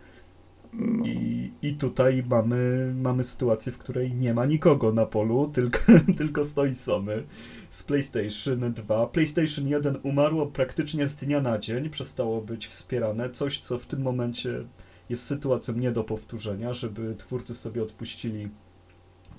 I, 1.04 1.50
I 1.62 1.74
tutaj 1.74 2.24
mamy, 2.28 2.92
mamy 2.96 3.24
sytuację, 3.24 3.72
w 3.72 3.78
której 3.78 4.14
nie 4.14 4.34
ma 4.34 4.46
nikogo 4.46 4.92
na 4.92 5.06
polu, 5.06 5.48
tylko, 5.54 5.78
tylko 6.16 6.44
stoi 6.44 6.74
Sony 6.74 7.22
z 7.70 7.82
PlayStation 7.82 8.72
2. 8.72 9.06
PlayStation 9.06 9.68
1 9.68 9.98
umarło 10.02 10.46
praktycznie 10.46 11.06
z 11.06 11.16
dnia 11.16 11.40
na 11.40 11.58
dzień, 11.58 11.90
przestało 11.90 12.40
być 12.40 12.66
wspierane. 12.66 13.30
Coś, 13.30 13.60
co 13.60 13.78
w 13.78 13.86
tym 13.86 14.02
momencie 14.02 14.64
jest 15.08 15.26
sytuacją 15.26 15.74
nie 15.74 15.92
do 15.92 16.04
powtórzenia, 16.04 16.72
żeby 16.72 17.14
twórcy 17.18 17.54
sobie 17.54 17.82
odpuścili 17.82 18.48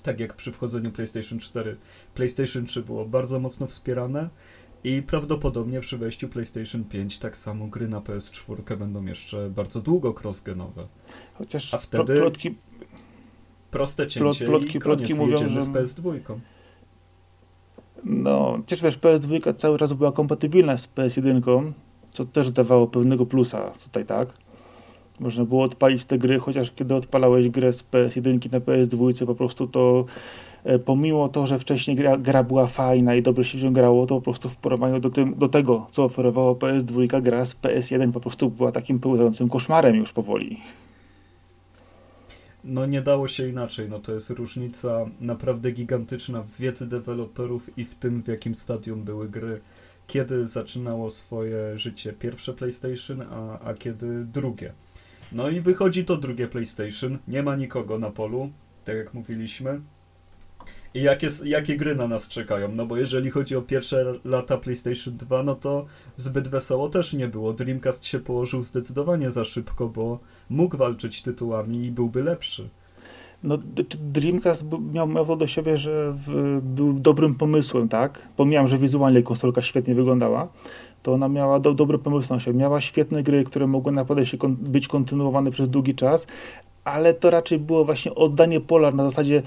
tak 0.02 0.20
jak 0.20 0.34
przy 0.34 0.52
wchodzeniu 0.52 0.90
PlayStation 0.90 1.38
4. 1.38 1.76
PlayStation 2.14 2.66
3 2.66 2.82
było 2.82 3.06
bardzo 3.06 3.40
mocno 3.40 3.66
wspierane 3.66 4.30
i 4.84 5.02
prawdopodobnie 5.02 5.80
przy 5.80 5.98
wejściu 5.98 6.28
PlayStation 6.28 6.84
5 6.84 7.18
tak 7.18 7.36
samo 7.36 7.66
gry 7.66 7.88
na 7.88 8.00
PS4 8.00 8.76
będą 8.76 9.04
jeszcze 9.04 9.50
bardzo 9.50 9.80
długo 9.80 10.14
crossgenowe. 10.22 10.86
Chociaż 11.34 11.74
A 11.74 11.78
wtedy 11.78 12.16
plotki, 12.20 12.54
proste 13.70 14.06
cięcie 14.06 14.46
plotki, 14.46 14.76
i 14.76 14.80
plotki 14.80 15.14
mówią, 15.14 15.48
że 15.48 15.62
z 15.62 15.68
PS2. 15.68 16.20
No, 18.04 18.58
przecież 18.66 18.82
wiesz, 18.82 18.98
PS2 18.98 19.54
cały 19.54 19.78
czas 19.78 19.92
była 19.92 20.12
kompatybilna 20.12 20.78
z 20.78 20.88
PS1, 20.88 21.72
co 22.12 22.24
też 22.24 22.50
dawało 22.50 22.86
pewnego 22.86 23.26
plusa 23.26 23.70
tutaj, 23.84 24.06
tak? 24.06 24.28
Można 25.20 25.44
było 25.44 25.64
odpalić 25.64 26.04
te 26.04 26.18
gry, 26.18 26.38
chociaż 26.38 26.72
kiedy 26.72 26.94
odpalałeś 26.94 27.48
grę 27.48 27.72
z 27.72 27.82
PS1 27.82 28.52
na 28.52 28.60
PS2, 28.60 29.26
po 29.26 29.34
prostu 29.34 29.66
to 29.66 30.04
pomimo 30.84 31.28
to, 31.28 31.46
że 31.46 31.58
wcześniej 31.58 31.96
gra, 31.96 32.16
gra, 32.16 32.44
była 32.44 32.66
fajna 32.66 33.14
i 33.14 33.22
dobrze 33.22 33.44
się 33.44 33.72
grało, 33.72 34.06
to 34.06 34.14
po 34.14 34.20
prostu 34.20 34.48
w 34.48 34.56
porównaniu 34.56 35.00
do, 35.00 35.10
tym, 35.10 35.34
do 35.34 35.48
tego, 35.48 35.86
co 35.90 36.04
oferowało 36.04 36.54
PS2, 36.54 37.22
gra 37.22 37.46
z 37.46 37.54
PS1 37.54 38.12
po 38.12 38.20
prostu 38.20 38.50
była 38.50 38.72
takim 38.72 39.00
pełzającym 39.00 39.48
koszmarem 39.48 39.96
już 39.96 40.12
powoli. 40.12 40.60
No 42.64 42.86
nie 42.86 43.02
dało 43.02 43.28
się 43.28 43.48
inaczej, 43.48 43.88
no 43.88 43.98
to 43.98 44.12
jest 44.12 44.30
różnica 44.30 45.06
naprawdę 45.20 45.72
gigantyczna 45.72 46.42
w 46.42 46.56
wiedzy 46.56 46.86
deweloperów 46.86 47.78
i 47.78 47.84
w 47.84 47.94
tym, 47.94 48.22
w 48.22 48.28
jakim 48.28 48.54
stadium 48.54 49.02
były 49.02 49.28
gry, 49.28 49.60
kiedy 50.06 50.46
zaczynało 50.46 51.10
swoje 51.10 51.78
życie 51.78 52.12
pierwsze 52.12 52.52
PlayStation, 52.52 53.22
a, 53.30 53.58
a 53.60 53.74
kiedy 53.74 54.24
drugie. 54.24 54.72
No 55.32 55.48
i 55.48 55.60
wychodzi 55.60 56.04
to 56.04 56.16
drugie 56.16 56.48
PlayStation, 56.48 57.18
nie 57.28 57.42
ma 57.42 57.56
nikogo 57.56 57.98
na 57.98 58.10
polu, 58.10 58.50
tak 58.84 58.96
jak 58.96 59.14
mówiliśmy, 59.14 59.80
i 60.94 61.02
jakie, 61.02 61.28
jakie 61.44 61.76
gry 61.76 61.94
na 61.94 62.08
nas 62.08 62.28
czekają? 62.28 62.68
No 62.72 62.86
bo 62.86 62.96
jeżeli 62.96 63.30
chodzi 63.30 63.56
o 63.56 63.62
pierwsze 63.62 64.14
lata 64.24 64.56
PlayStation 64.56 65.16
2, 65.16 65.42
no 65.42 65.54
to 65.54 65.86
zbyt 66.16 66.48
wesoło 66.48 66.88
też 66.88 67.12
nie 67.12 67.28
było. 67.28 67.52
Dreamcast 67.52 68.04
się 68.04 68.18
położył 68.20 68.62
zdecydowanie 68.62 69.30
za 69.30 69.44
szybko, 69.44 69.88
bo 69.88 70.18
mógł 70.50 70.76
walczyć 70.76 71.22
tytułami 71.22 71.84
i 71.84 71.90
byłby 71.90 72.22
lepszy. 72.22 72.68
No, 73.42 73.58
Dreamcast 74.00 74.64
miał, 74.92 75.08
miał 75.08 75.26
to 75.26 75.36
do 75.36 75.46
siebie, 75.46 75.76
że 75.76 76.12
w, 76.26 76.60
był 76.62 76.92
dobrym 76.92 77.34
pomysłem, 77.34 77.88
tak? 77.88 78.18
Pomijam, 78.36 78.68
że 78.68 78.78
wizualnie 78.78 79.22
konsolka 79.22 79.62
świetnie 79.62 79.94
wyglądała, 79.94 80.48
to 81.02 81.12
ona 81.12 81.28
miała 81.28 81.60
do, 81.60 81.74
dobry 81.74 81.98
pomysł 81.98 82.34
na 82.34 82.40
siebie. 82.40 82.58
Miała 82.58 82.80
świetne 82.80 83.22
gry, 83.22 83.44
które 83.44 83.66
mogły 83.66 83.92
naprawdę 83.92 84.26
się 84.26 84.38
kon, 84.38 84.56
być 84.56 84.88
kontynuowane 84.88 85.50
przez 85.50 85.68
długi 85.68 85.94
czas, 85.94 86.26
ale 86.84 87.14
to 87.14 87.30
raczej 87.30 87.58
było 87.58 87.84
właśnie 87.84 88.14
oddanie 88.14 88.60
pola 88.60 88.90
na 88.90 89.02
zasadzie 89.02 89.42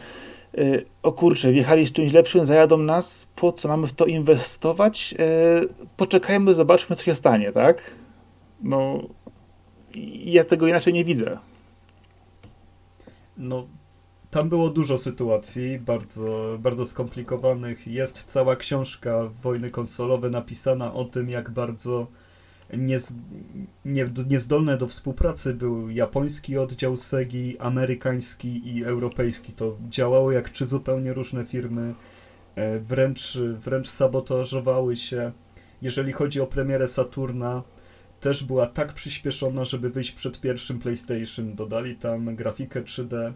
o 1.04 1.12
kurczę, 1.12 1.52
wjechali 1.52 1.88
z 1.88 1.92
czymś 1.92 2.14
lepszym, 2.14 2.46
zajadą 2.46 2.78
nas, 2.78 3.28
po 3.36 3.52
co 3.52 3.68
mamy 3.68 3.88
w 3.88 3.94
to 3.94 4.06
inwestować? 4.06 5.16
Y, 5.20 5.88
poczekajmy, 5.98 6.54
zobaczmy, 6.54 6.96
co 6.96 7.04
się 7.04 7.16
stanie, 7.16 7.52
tak? 7.52 7.82
No, 8.62 9.02
ja 10.24 10.44
tego 10.44 10.68
inaczej 10.68 10.94
nie 10.94 11.06
widzę. 11.06 11.38
No, 13.38 13.68
tam 14.32 14.50
było 14.50 14.70
dużo 14.70 14.98
sytuacji 14.98 15.80
bardzo, 15.80 16.58
bardzo 16.60 16.86
skomplikowanych. 16.86 17.88
Jest 17.88 18.24
cała 18.24 18.56
książka 18.56 19.30
Wojny 19.44 19.72
konsolowe 19.72 20.30
napisana 20.30 20.94
o 20.94 21.06
tym, 21.06 21.30
jak 21.30 21.50
bardzo 21.50 22.08
Niez, 22.74 23.14
nie, 23.86 24.10
niezdolne 24.30 24.78
do 24.78 24.88
współpracy 24.88 25.54
był 25.54 25.90
japoński 25.90 26.58
oddział 26.58 26.98
SEGI, 26.98 27.60
amerykański 27.60 28.76
i 28.76 28.86
europejski. 28.86 29.54
To 29.54 29.78
działało 29.90 30.32
jak 30.32 30.50
trzy 30.50 30.66
zupełnie 30.66 31.14
różne 31.14 31.46
firmy, 31.46 31.94
e, 32.56 32.80
wręcz, 32.80 33.38
wręcz 33.38 33.88
sabotażowały 33.90 34.96
się. 34.96 35.32
Jeżeli 35.82 36.12
chodzi 36.12 36.42
o 36.42 36.48
premierę 36.48 36.88
Saturna, 36.88 37.64
też 38.20 38.44
była 38.44 38.68
tak 38.68 38.94
przyspieszona, 38.94 39.66
żeby 39.66 39.90
wyjść 39.90 40.12
przed 40.12 40.42
pierwszym 40.42 40.80
PlayStation. 40.80 41.56
Dodali 41.56 41.96
tam 41.96 42.36
grafikę 42.36 42.82
3D, 42.82 43.34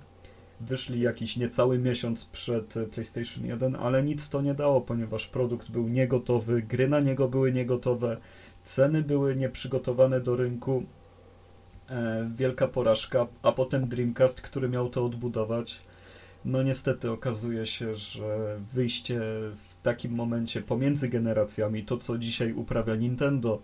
wyszli 0.62 1.02
jakiś 1.02 1.38
niecały 1.38 1.80
miesiąc 1.80 2.26
przed 2.26 2.74
PlayStation 2.92 3.46
1, 3.46 3.76
ale 3.76 4.04
nic 4.04 4.30
to 4.30 4.42
nie 4.42 4.54
dało, 4.54 4.82
ponieważ 4.82 5.28
produkt 5.28 5.72
był 5.72 5.88
niegotowy, 5.88 6.62
gry 6.62 6.90
na 6.90 7.00
niego 7.00 7.28
były 7.28 7.52
niegotowe 7.52 8.18
Ceny 8.64 9.02
były 9.02 9.36
nieprzygotowane 9.36 10.22
do 10.22 10.36
rynku. 10.36 10.84
E, 11.90 12.30
wielka 12.36 12.68
porażka, 12.68 13.28
a 13.42 13.52
potem 13.52 13.88
Dreamcast, 13.88 14.42
który 14.42 14.70
miał 14.70 14.90
to 14.90 15.06
odbudować. 15.06 15.82
No 16.46 16.64
niestety 16.64 17.12
okazuje 17.12 17.66
się, 17.66 17.96
że 17.96 18.60
wyjście 18.74 19.20
w 19.70 19.82
takim 19.84 20.12
momencie 20.12 20.62
pomiędzy 20.62 21.10
generacjami, 21.10 21.84
to 21.84 21.98
co 21.98 22.18
dzisiaj 22.18 22.54
uprawia 22.54 22.96
Nintendo, 22.96 23.62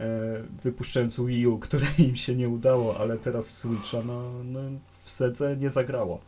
e, 0.00 0.42
wypuszczając 0.62 1.20
Wii 1.20 1.46
U, 1.46 1.58
które 1.58 1.86
im 1.98 2.16
się 2.16 2.34
nie 2.34 2.48
udało, 2.48 2.98
ale 2.98 3.18
teraz 3.18 3.46
Switcha, 3.46 4.02
no, 4.06 4.44
no 4.44 4.60
w 5.02 5.10
sedze 5.10 5.56
nie 5.56 5.70
zagrało. 5.70 6.20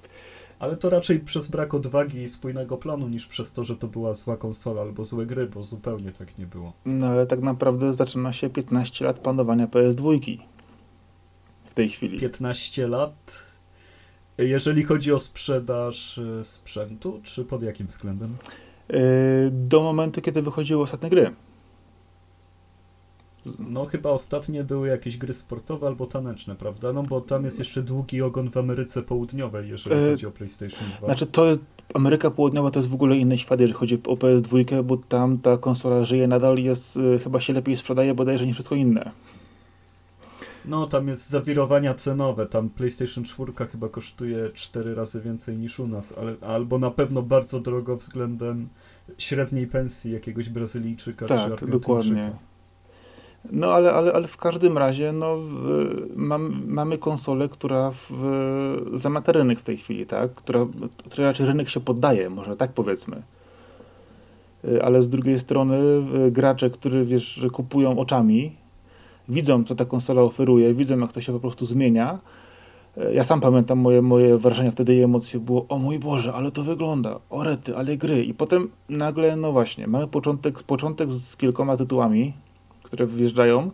Ale 0.59 0.77
to 0.77 0.91
raczej 0.91 1.21
przez 1.21 1.47
brak 1.47 1.75
odwagi 1.75 2.19
i 2.19 2.29
spójnego 2.29 2.77
planu, 2.77 3.09
niż 3.09 3.27
przez 3.27 3.53
to, 3.53 3.65
że 3.65 3.77
to 3.77 3.87
była 3.87 4.15
zła 4.15 4.37
konsola 4.37 4.83
albo 4.83 5.05
złe 5.05 5.27
gry, 5.27 5.47
bo 5.47 5.63
zupełnie 5.63 6.13
tak 6.13 6.39
nie 6.39 6.47
było. 6.47 6.73
No 6.85 7.07
ale 7.07 7.27
tak 7.27 7.41
naprawdę 7.41 7.95
zaczyna 7.95 8.33
się 8.33 8.51
15 8.51 9.05
lat 9.05 9.19
panowania 9.19 9.67
PS2 9.67 10.39
w 11.65 11.75
tej 11.75 11.89
chwili. 11.89 12.21
15 12.21 12.89
lat? 12.89 13.39
Jeżeli 14.39 14.85
chodzi 14.85 15.13
o 15.13 15.19
sprzedaż 15.19 16.19
e, 16.19 16.45
sprzętu, 16.45 17.21
czy 17.23 17.45
pod 17.45 17.63
jakim 17.63 17.87
względem? 17.87 18.37
E, 18.91 19.01
do 19.51 19.83
momentu, 19.83 20.23
kiedy 20.23 20.43
wychodziły 20.43 20.83
ostatnie 20.83 21.11
gry. 21.11 21.33
No 23.59 23.85
chyba 23.85 24.11
ostatnie 24.11 24.65
były 24.65 24.89
jakieś 24.89 25.17
gry 25.17 25.35
sportowe 25.35 25.87
albo 25.87 26.07
taneczne, 26.07 26.55
prawda? 26.55 26.93
No 26.93 27.03
bo 27.03 27.21
tam 27.21 27.45
jest 27.45 27.59
jeszcze 27.59 27.83
długi 27.83 28.23
ogon 28.23 28.51
w 28.51 28.57
Ameryce 28.57 29.03
Południowej, 29.03 29.69
jeżeli 29.69 29.97
E, 29.97 30.11
chodzi 30.11 30.27
o 30.27 30.31
PlayStation 30.31 30.89
2. 30.99 31.07
Znaczy 31.07 31.27
to 31.27 31.47
jest, 31.47 31.61
Ameryka 31.95 32.31
Południowa 32.31 32.71
to 32.71 32.79
jest 32.79 32.89
w 32.89 32.95
ogóle 32.95 33.17
inny 33.17 33.39
świat, 33.39 33.61
jeżeli 33.61 33.79
chodzi 33.79 33.95
o 33.95 34.15
PS2, 34.17 34.85
bo 34.85 34.97
tam 34.97 35.39
ta 35.39 35.59
konsola 35.59 36.05
żyje 36.05 36.29
nadal, 36.29 36.59
jest, 36.59 36.97
y, 36.97 37.19
chyba 37.25 37.41
się 37.41 37.53
lepiej 37.53 37.77
sprzedaje 37.77 38.15
bodajże 38.15 38.47
niż 38.47 38.57
wszystko 38.57 38.75
inne. 38.75 39.11
No 40.65 40.87
tam 40.87 41.09
jest 41.09 41.31
zawirowania 41.31 41.95
cenowe, 41.95 42.47
tam 42.47 42.69
PlayStation 42.69 43.25
4 43.25 43.53
chyba 43.71 43.89
kosztuje 43.89 44.51
4 44.55 44.95
razy 44.95 45.21
więcej 45.21 45.57
niż 45.57 45.81
u 45.81 45.87
nas, 45.89 46.15
ale, 46.19 46.35
albo 46.41 46.79
na 46.79 46.91
pewno 46.91 47.23
bardzo 47.23 47.61
drogo 47.61 47.97
względem 47.97 48.69
średniej 49.19 49.67
pensji 49.67 50.13
jakiegoś 50.13 50.49
Brazylijczyka 50.49 51.27
czy 51.27 51.35
Tak, 51.35 51.39
Argentyńczyka. 51.39 51.79
dokładnie. 51.79 52.33
No 53.53 53.73
ale, 53.73 53.93
ale, 53.93 54.13
ale 54.13 54.29
w 54.29 54.37
każdym 54.37 54.79
razie 54.79 55.13
no, 55.13 55.37
mam, 56.17 56.63
mamy 56.67 56.99
konsolę, 56.99 57.49
która 57.49 57.91
w, 57.91 58.11
zamata 58.95 59.33
rynek 59.33 59.61
w 59.61 59.65
tej 59.65 59.77
chwili, 59.77 60.07
tak? 60.07 60.35
Która, 60.35 60.67
która 61.11 61.27
raczej 61.27 61.47
rynek 61.47 61.69
się 61.69 61.81
poddaje, 61.81 62.31
może 62.31 62.57
tak 62.57 62.73
powiedzmy. 62.73 63.23
Y, 64.65 64.83
Ale 64.83 65.03
z 65.03 65.09
drugiej 65.09 65.39
strony 65.41 65.79
gracze, 66.31 66.71
którzy 66.71 67.05
wiesz, 67.05 67.41
kupują 67.53 67.99
oczami, 67.99 68.53
widzą 69.29 69.65
co 69.65 69.75
ta 69.75 69.85
konsola 69.85 70.23
oferuje, 70.23 70.75
widzą 70.75 70.99
jak 70.99 71.13
to 71.13 71.21
się 71.21 71.33
po 71.33 71.41
prostu 71.41 71.67
zmienia. 71.67 72.19
Y, 72.99 73.15
Ja 73.15 73.25
sam 73.25 73.41
pamiętam 73.41 73.79
moje, 73.79 74.03
moje 74.03 74.39
wrażenia 74.39 74.71
wtedy 74.71 74.95
i 74.95 75.03
emocje 75.03 75.41
było, 75.41 75.67
o 75.69 75.79
mój 75.79 75.99
Boże, 75.99 76.33
ale 76.33 76.51
to 76.51 76.63
wygląda, 76.63 77.19
o 77.31 77.45
rety, 77.45 77.77
ale 77.77 77.97
gry. 77.97 78.25
I 78.25 78.35
potem 78.35 78.69
nagle, 78.89 79.37
no 79.37 79.53
właśnie, 79.53 79.87
mamy 79.87 80.07
początek, 80.07 80.63
początek 80.63 81.11
z 81.11 81.37
kilkoma 81.37 81.77
tytułami, 81.77 82.33
które 82.87 83.07
wjeżdżają, 83.07 83.71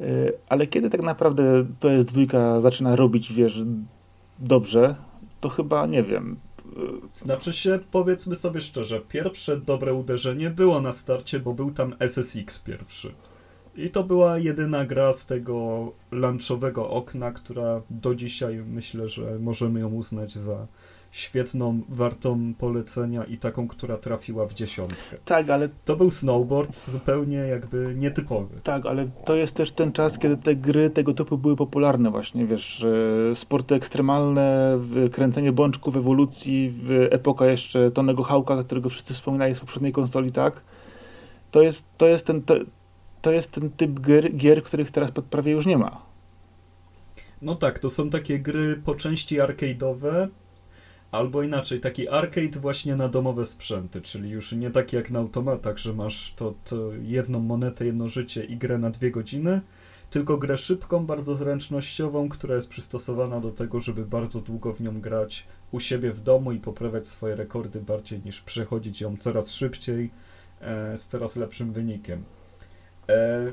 y, 0.00 0.32
ale 0.48 0.66
kiedy 0.66 0.90
tak 0.90 1.02
naprawdę 1.02 1.64
PS2 1.80 2.60
zaczyna 2.60 2.96
robić, 2.96 3.32
wiesz, 3.32 3.62
dobrze, 4.38 4.94
to 5.40 5.48
chyba, 5.48 5.86
nie 5.86 6.02
wiem, 6.02 6.36
y, 6.66 7.18
Znaczy 7.18 7.52
się, 7.52 7.78
powiedzmy 7.90 8.34
sobie 8.34 8.60
szczerze, 8.60 9.00
pierwsze 9.00 9.56
dobre 9.56 9.94
uderzenie 9.94 10.50
było 10.50 10.80
na 10.80 10.92
starcie, 10.92 11.40
bo 11.40 11.54
był 11.54 11.70
tam 11.70 11.94
SSX 11.98 12.60
pierwszy. 12.60 13.14
I 13.76 13.90
to 13.90 14.04
była 14.04 14.38
jedyna 14.38 14.84
gra 14.84 15.12
z 15.12 15.26
tego 15.26 15.92
lunchowego 16.10 16.90
okna, 16.90 17.32
która 17.32 17.82
do 17.90 18.14
dzisiaj 18.14 18.56
myślę, 18.66 19.08
że 19.08 19.38
możemy 19.38 19.80
ją 19.80 19.88
uznać 19.88 20.34
za 20.34 20.66
świetną, 21.12 21.80
wartą 21.88 22.54
polecenia 22.58 23.24
i 23.24 23.38
taką, 23.38 23.68
która 23.68 23.96
trafiła 23.96 24.46
w 24.46 24.54
dziesiątkę. 24.54 25.16
tak, 25.24 25.50
ale 25.50 25.68
To 25.84 25.96
był 25.96 26.10
snowboard 26.10 26.88
zupełnie 26.90 27.36
jakby 27.36 27.94
nietypowy. 27.98 28.60
Tak, 28.62 28.86
ale 28.86 29.08
to 29.24 29.36
jest 29.36 29.56
też 29.56 29.72
ten 29.72 29.92
czas, 29.92 30.18
kiedy 30.18 30.36
te 30.36 30.56
gry 30.56 30.90
tego 30.90 31.14
typu 31.14 31.38
były 31.38 31.56
popularne 31.56 32.10
właśnie, 32.10 32.46
wiesz, 32.46 32.86
sporty 33.34 33.74
ekstremalne, 33.74 34.78
kręcenie 35.12 35.52
bączków, 35.52 35.96
ewolucji, 35.96 36.74
epoka 37.10 37.46
jeszcze 37.46 37.90
Tonego 37.90 38.22
Hawka, 38.22 38.62
którego 38.62 38.88
wszyscy 38.88 39.14
wspominali 39.14 39.54
z 39.54 39.60
poprzedniej 39.60 39.92
konsoli, 39.92 40.32
tak? 40.32 40.60
To 41.50 41.62
jest, 41.62 41.84
to 41.98 42.06
jest, 42.06 42.26
ten, 42.26 42.42
to, 42.42 42.54
to 43.22 43.32
jest 43.32 43.50
ten 43.50 43.70
typ 43.70 44.00
gier, 44.00 44.36
gier, 44.36 44.62
których 44.62 44.90
teraz 44.90 45.10
prawie 45.30 45.52
już 45.52 45.66
nie 45.66 45.78
ma. 45.78 46.02
No 47.42 47.54
tak, 47.54 47.78
to 47.78 47.90
są 47.90 48.10
takie 48.10 48.38
gry 48.38 48.76
po 48.84 48.94
części 48.94 49.40
arcade'owe, 49.40 50.28
albo 51.12 51.42
inaczej, 51.42 51.80
taki 51.80 52.08
arcade 52.08 52.60
właśnie 52.60 52.96
na 52.96 53.08
domowe 53.08 53.46
sprzęty, 53.46 54.00
czyli 54.00 54.30
już 54.30 54.52
nie 54.52 54.70
taki 54.70 54.96
jak 54.96 55.10
na 55.10 55.18
automatach, 55.18 55.78
że 55.78 55.92
masz 55.92 56.32
to, 56.36 56.54
to 56.64 56.76
jedną 57.02 57.40
monetę, 57.40 57.86
jedno 57.86 58.08
życie 58.08 58.44
i 58.44 58.56
grę 58.56 58.78
na 58.78 58.90
dwie 58.90 59.10
godziny, 59.10 59.60
tylko 60.10 60.38
grę 60.38 60.58
szybką, 60.58 61.06
bardzo 61.06 61.36
zręcznościową, 61.36 62.28
która 62.28 62.54
jest 62.54 62.68
przystosowana 62.68 63.40
do 63.40 63.50
tego, 63.50 63.80
żeby 63.80 64.06
bardzo 64.06 64.40
długo 64.40 64.72
w 64.72 64.80
nią 64.80 65.00
grać 65.00 65.46
u 65.72 65.80
siebie 65.80 66.12
w 66.12 66.20
domu 66.20 66.52
i 66.52 66.58
poprawiać 66.58 67.06
swoje 67.06 67.36
rekordy 67.36 67.80
bardziej 67.80 68.20
niż 68.24 68.40
przechodzić 68.40 69.00
ją 69.00 69.16
coraz 69.16 69.50
szybciej 69.50 70.10
e, 70.60 70.96
z 70.96 71.06
coraz 71.06 71.36
lepszym 71.36 71.72
wynikiem. 71.72 72.24
E, 73.08 73.52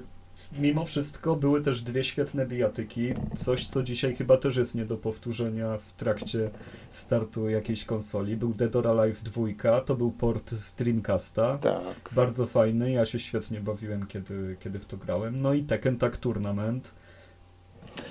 Mimo 0.59 0.85
wszystko 0.85 1.35
były 1.35 1.61
też 1.61 1.81
dwie 1.81 2.03
świetne 2.03 2.45
bijatyki, 2.45 3.13
coś 3.35 3.67
co 3.67 3.83
dzisiaj 3.83 4.15
chyba 4.15 4.37
też 4.37 4.55
jest 4.57 4.75
nie 4.75 4.85
do 4.85 4.97
powtórzenia 4.97 5.77
w 5.77 5.91
trakcie 5.91 6.49
startu 6.89 7.49
jakiejś 7.49 7.85
konsoli. 7.85 8.37
Był 8.37 8.53
Dead 8.53 8.75
or 8.75 8.87
Alive 8.87 9.21
2, 9.23 9.81
to 9.81 9.95
był 9.95 10.11
port 10.11 10.51
z 10.51 10.75
Dreamcasta, 10.75 11.57
Tak. 11.57 12.09
bardzo 12.11 12.45
fajny, 12.47 12.91
ja 12.91 13.05
się 13.05 13.19
świetnie 13.19 13.59
bawiłem 13.61 14.05
kiedy, 14.07 14.57
kiedy 14.59 14.79
w 14.79 14.85
to 14.85 14.97
grałem. 14.97 15.41
No 15.41 15.53
i 15.53 15.63
Tekken 15.63 15.97
Tag 15.97 16.17
Tournament, 16.17 16.93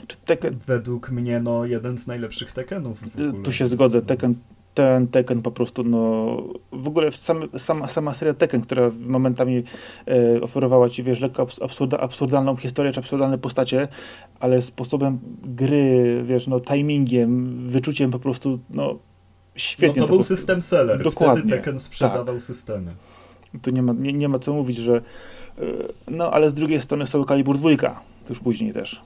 Czy 0.06 0.16
Tekken, 0.16 0.58
według 0.66 1.10
mnie 1.10 1.40
no 1.40 1.64
jeden 1.64 1.98
z 1.98 2.06
najlepszych 2.06 2.52
Tekkenów 2.52 3.00
w 3.10 3.16
ogóle. 3.28 3.42
tu 3.42 3.52
się 3.52 3.68
zgodzę, 3.68 3.98
No. 3.98 4.04
Tekken, 4.04 4.34
ten 4.74 5.09
Tekken 5.09 5.42
po 5.42 5.50
prostu, 5.50 5.85
no, 5.85 6.37
w 6.72 6.88
ogóle 6.88 7.12
sam, 7.12 7.48
sama, 7.59 7.88
sama 7.88 8.14
seria 8.14 8.35
Tekken, 8.35 8.61
która 8.61 8.90
momentami 9.00 9.62
e, 10.09 10.40
oferowała 10.40 10.88
ci, 10.88 11.02
wiesz, 11.02 11.20
lekko 11.20 11.42
abs- 11.44 11.64
absurda, 11.64 11.98
absurdalną 11.98 12.57
historię, 12.57 12.92
czy 12.92 13.00
absurdalne 13.00 13.38
postacie, 13.38 13.88
ale 14.40 14.62
sposobem 14.62 15.18
gry, 15.42 16.22
wiesz, 16.26 16.46
no, 16.46 16.61
timingiem, 16.61 17.59
wyczuciem 17.68 18.11
po 18.11 18.18
prostu, 18.18 18.59
no, 18.70 18.94
świetnie. 19.54 20.00
No 20.00 20.07
to 20.07 20.09
był 20.09 20.18
prostu- 20.18 20.37
system 20.37 20.62
seller, 20.62 21.02
Dokładnie, 21.02 21.42
wtedy 21.42 21.57
Tekken 21.57 21.78
sprzedawał 21.78 22.40
systemy. 22.40 22.92
Tu 23.62 23.70
nie 23.70 23.83
ma, 23.83 23.92
nie, 23.92 24.12
nie 24.12 24.28
ma 24.28 24.38
co 24.38 24.52
mówić, 24.52 24.76
że 24.76 24.96
e, 25.59 25.62
no, 26.11 26.31
ale 26.31 26.50
z 26.50 26.54
drugiej 26.54 26.83
strony 26.83 27.07
Soul 27.07 27.26
Calibur 27.26 27.59
2, 27.59 28.00
już 28.31 28.40
później 28.40 28.72
też, 28.72 29.00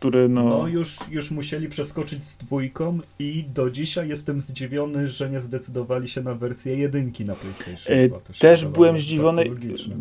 który, 0.00 0.28
no... 0.28 0.42
No 0.44 0.68
już, 0.68 0.98
już 1.10 1.30
musieli 1.30 1.68
przeskoczyć 1.68 2.24
z 2.24 2.36
dwójką 2.36 2.98
i 3.18 3.44
do 3.54 3.70
dzisiaj 3.70 4.08
jestem 4.08 4.40
zdziwiony, 4.40 5.08
że 5.08 5.30
nie 5.30 5.40
zdecydowali 5.40 6.08
się 6.08 6.22
na 6.22 6.34
wersję 6.34 6.76
jedynki 6.76 7.24
na 7.24 7.34
PlayStation 7.34 7.96
E, 7.96 8.08
2. 8.08 8.20
To 8.20 8.32
się 8.32 8.40
Też 8.40 8.64
byłem 8.64 9.00
zdziwiony. 9.00 9.44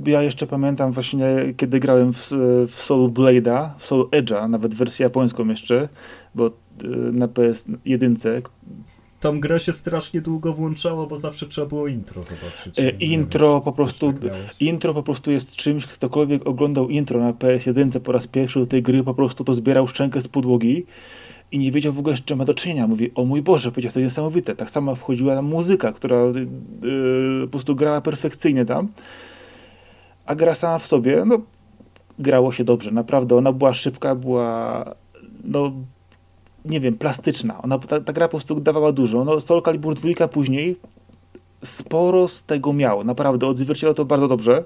Ja 0.06 0.22
jeszcze 0.22 0.48
pamiętam 0.48 0.92
właśnie, 0.92 1.54
kiedy 1.58 1.80
grałem 1.80 2.14
w, 2.14 2.32
w 2.68 2.76
Soul 2.76 3.10
Blade'a, 3.10 3.70
w 3.78 3.86
Soul 3.86 4.10
Edge'a, 4.10 4.50
nawet 4.50 4.76
wersję 4.76 5.04
japońską 5.04 5.48
jeszcze, 5.48 5.90
bo 6.36 6.48
y, 6.48 6.52
na 7.12 7.28
PS1. 7.28 8.42
Tą 9.20 9.40
grę 9.40 9.60
się 9.60 9.74
strasznie 9.74 10.22
długo 10.22 10.54
włączało, 10.54 11.08
bo 11.08 11.18
zawsze 11.18 11.48
trzeba 11.48 11.68
było 11.68 11.88
intro 11.88 12.24
zobaczyć. 12.24 12.80
E, 12.80 12.84
wiem, 12.84 13.00
intro 13.00 13.60
czy 13.60 13.66
po 13.66 13.72
prostu- 13.72 14.14
tak. 14.14 14.32
Intro 14.60 14.94
po 14.94 15.04
prostu 15.04 15.32
jest 15.32 15.56
czymś, 15.56 15.86
ktokolwiek 15.86 16.48
oglądał 16.48 16.90
intro 16.90 17.20
na 17.20 17.34
PS1 17.34 18.00
po 18.00 18.12
raz 18.12 18.28
pierwszy 18.28 18.60
do 18.60 18.68
tej 18.68 18.84
gry, 18.84 19.04
po 19.04 19.14
prostu 19.14 19.44
to 19.44 19.54
zbierał 19.54 19.88
szczękę 19.88 20.22
z 20.22 20.28
podłogi 20.28 20.86
i 21.52 21.60
nie 21.60 21.72
wiedział 21.72 21.94
w 21.94 22.00
ogóle 22.00 22.18
z 22.18 22.22
czym 22.22 22.38
ma 22.38 22.46
do 22.46 22.54
czynienia. 22.54 22.88
Mówi, 22.88 23.12
o 23.16 23.26
mój 23.26 23.42
Boże, 23.42 23.72
powiedział, 23.72 23.92
to 23.92 24.00
niesamowite. 24.00 24.56
Tak 24.56 24.72
samo 24.72 24.96
wchodziła 24.96 25.36
tam 25.36 25.46
muzyka, 25.46 25.94
która 25.94 26.18
y, 26.18 26.48
y, 27.42 27.42
po 27.42 27.52
prostu 27.52 27.76
grała 27.76 28.02
perfekcyjnie 28.02 28.66
tam. 28.66 28.88
A 30.26 30.36
gra 30.36 30.56
sama 30.56 30.80
w 30.80 30.88
sobie, 30.88 31.24
no 31.26 31.42
grało 32.20 32.52
się 32.52 32.64
dobrze, 32.64 32.92
naprawdę. 32.92 33.36
Ona 33.36 33.52
była 33.52 33.74
szybka, 33.74 34.16
była 34.16 34.86
no 35.44 35.72
nie 36.66 36.80
wiem, 36.80 36.98
plastyczna. 36.98 37.62
Ona, 37.62 37.80
ta, 37.80 38.02
ta 38.02 38.14
gra 38.14 38.28
po 38.28 38.32
prostu 38.32 38.60
dawała 38.60 38.92
dużo. 38.92 39.26
No, 39.26 39.40
Soul 39.40 39.62
Calibur 39.62 39.96
2 39.96 40.28
później 40.28 40.76
sporo 41.64 42.28
z 42.28 42.44
tego 42.44 42.74
miał. 42.74 43.04
Naprawdę 43.04 43.48
odzwierciedlał 43.48 43.94
to 43.94 44.06
bardzo 44.06 44.28
dobrze. 44.28 44.64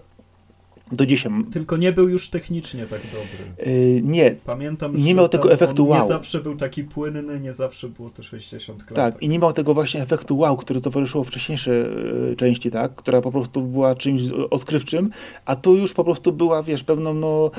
Do 0.92 1.06
dzisiaj. 1.06 1.32
Tylko 1.52 1.78
nie 1.78 1.92
był 1.92 2.10
już 2.10 2.30
technicznie 2.30 2.86
tak 2.86 3.02
dobry. 3.02 3.72
Yy, 3.72 4.02
nie, 4.02 4.36
Pamiętam, 4.46 4.96
Nie 4.96 5.16
miał 5.16 5.30
tego 5.30 5.52
efektu 5.52 5.88
wow. 5.88 6.02
Nie 6.02 6.08
zawsze 6.08 6.40
był 6.40 6.56
taki 6.56 6.84
płynny, 6.84 7.40
nie 7.40 7.54
zawsze 7.54 7.90
było 7.90 8.10
to 8.10 8.24
60 8.24 8.84
klatek. 8.84 9.14
tak. 9.14 9.24
I 9.24 9.30
nie 9.30 9.40
miał 9.40 9.54
tego 9.54 9.74
właśnie 9.74 10.02
efektu 10.02 10.38
wow, 10.38 10.58
który 10.58 10.82
towarzyszyło 10.82 11.24
wcześniejsze 11.24 11.72
yy, 11.72 12.36
części, 12.38 12.72
tak? 12.72 12.96
Która 12.96 13.22
po 13.22 13.32
prostu 13.32 13.62
była 13.62 13.96
czymś 13.96 14.22
odkrywczym, 14.50 15.10
a 15.46 15.56
tu 15.56 15.76
już 15.76 15.94
po 15.94 16.04
prostu 16.04 16.32
była, 16.32 16.64
wiesz, 16.64 16.84
pewną 16.84 17.14
no, 17.14 17.52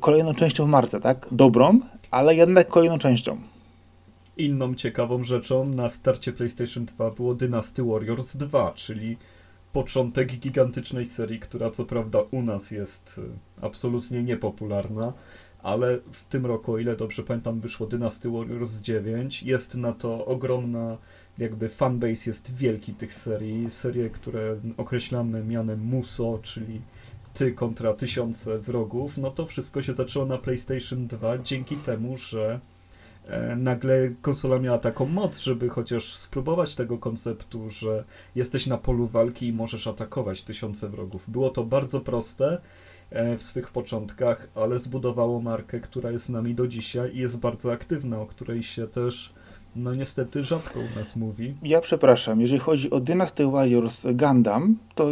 kolejną 0.00 0.34
częścią 0.34 0.64
w 0.64 0.68
marce, 0.68 1.00
tak? 1.00 1.26
Dobrą, 1.32 1.80
ale 2.10 2.34
jednak 2.34 2.68
kolejną 2.68 2.98
częścią. 2.98 3.36
Inną 4.36 4.74
ciekawą 4.74 5.24
rzeczą 5.24 5.68
na 5.68 5.88
starcie 5.88 6.32
PlayStation 6.32 6.84
2 6.84 7.10
było 7.10 7.34
Dynasty 7.34 7.82
Warriors 7.84 8.36
2, 8.36 8.72
czyli 8.72 9.16
początek 9.72 10.36
gigantycznej 10.36 11.04
serii, 11.04 11.40
która 11.40 11.70
co 11.70 11.84
prawda 11.84 12.18
u 12.30 12.42
nas 12.42 12.70
jest 12.70 13.18
y, 13.18 13.64
absolutnie 13.64 14.22
niepopularna, 14.22 15.12
ale 15.62 15.98
w 16.12 16.24
tym 16.24 16.46
roku, 16.46 16.72
o 16.72 16.78
ile 16.78 16.96
dobrze 16.96 17.22
pamiętam, 17.22 17.60
wyszło 17.60 17.86
Dynasty 17.86 18.30
Warriors 18.30 18.80
9. 18.80 19.42
Jest 19.42 19.74
na 19.74 19.92
to 19.92 20.26
ogromna, 20.26 20.98
jakby 21.38 21.68
fanbase 21.68 22.30
jest 22.30 22.54
wielki 22.54 22.94
tych 22.94 23.14
serii. 23.14 23.70
Serie, 23.70 24.10
które 24.10 24.56
określamy 24.76 25.44
mianem 25.44 25.80
MUSO, 25.80 26.38
czyli 26.42 26.80
ty 27.34 27.52
kontra 27.52 27.92
tysiące 27.92 28.58
wrogów, 28.58 29.18
no 29.18 29.30
to 29.30 29.46
wszystko 29.46 29.82
się 29.82 29.94
zaczęło 29.94 30.26
na 30.26 30.38
PlayStation 30.38 31.06
2 31.06 31.38
dzięki 31.38 31.76
temu, 31.76 32.16
że 32.16 32.60
nagle 33.56 34.10
konsola 34.22 34.58
miała 34.58 34.78
taką 34.78 35.06
moc, 35.06 35.38
żeby 35.38 35.68
chociaż 35.68 36.14
spróbować 36.14 36.74
tego 36.74 36.98
konceptu, 36.98 37.70
że 37.70 38.04
jesteś 38.34 38.66
na 38.66 38.78
polu 38.78 39.06
walki 39.06 39.46
i 39.46 39.52
możesz 39.52 39.86
atakować 39.86 40.42
tysiące 40.42 40.88
wrogów. 40.88 41.30
Było 41.30 41.50
to 41.50 41.64
bardzo 41.64 42.00
proste 42.00 42.60
e, 43.10 43.36
w 43.36 43.42
swych 43.42 43.70
początkach, 43.70 44.48
ale 44.54 44.78
zbudowało 44.78 45.40
markę, 45.40 45.80
która 45.80 46.10
jest 46.10 46.24
z 46.24 46.28
nami 46.28 46.54
do 46.54 46.68
dzisiaj 46.68 47.14
i 47.14 47.18
jest 47.18 47.38
bardzo 47.38 47.72
aktywna, 47.72 48.20
o 48.20 48.26
której 48.26 48.62
się 48.62 48.86
też 48.86 49.32
no 49.76 49.94
niestety 49.94 50.42
rzadko 50.42 50.80
u 50.80 50.98
nas 50.98 51.16
mówi. 51.16 51.54
Ja 51.62 51.80
przepraszam, 51.80 52.40
jeżeli 52.40 52.60
chodzi 52.60 52.90
o 52.90 53.00
Dynasty 53.00 53.46
Warriors 53.46 54.06
Gundam, 54.14 54.76
to 54.94 55.10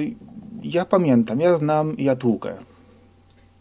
ja 0.62 0.84
pamiętam, 0.84 1.40
ja 1.40 1.56
znam, 1.56 1.94
ja 1.98 2.16
tłukę. 2.16 2.54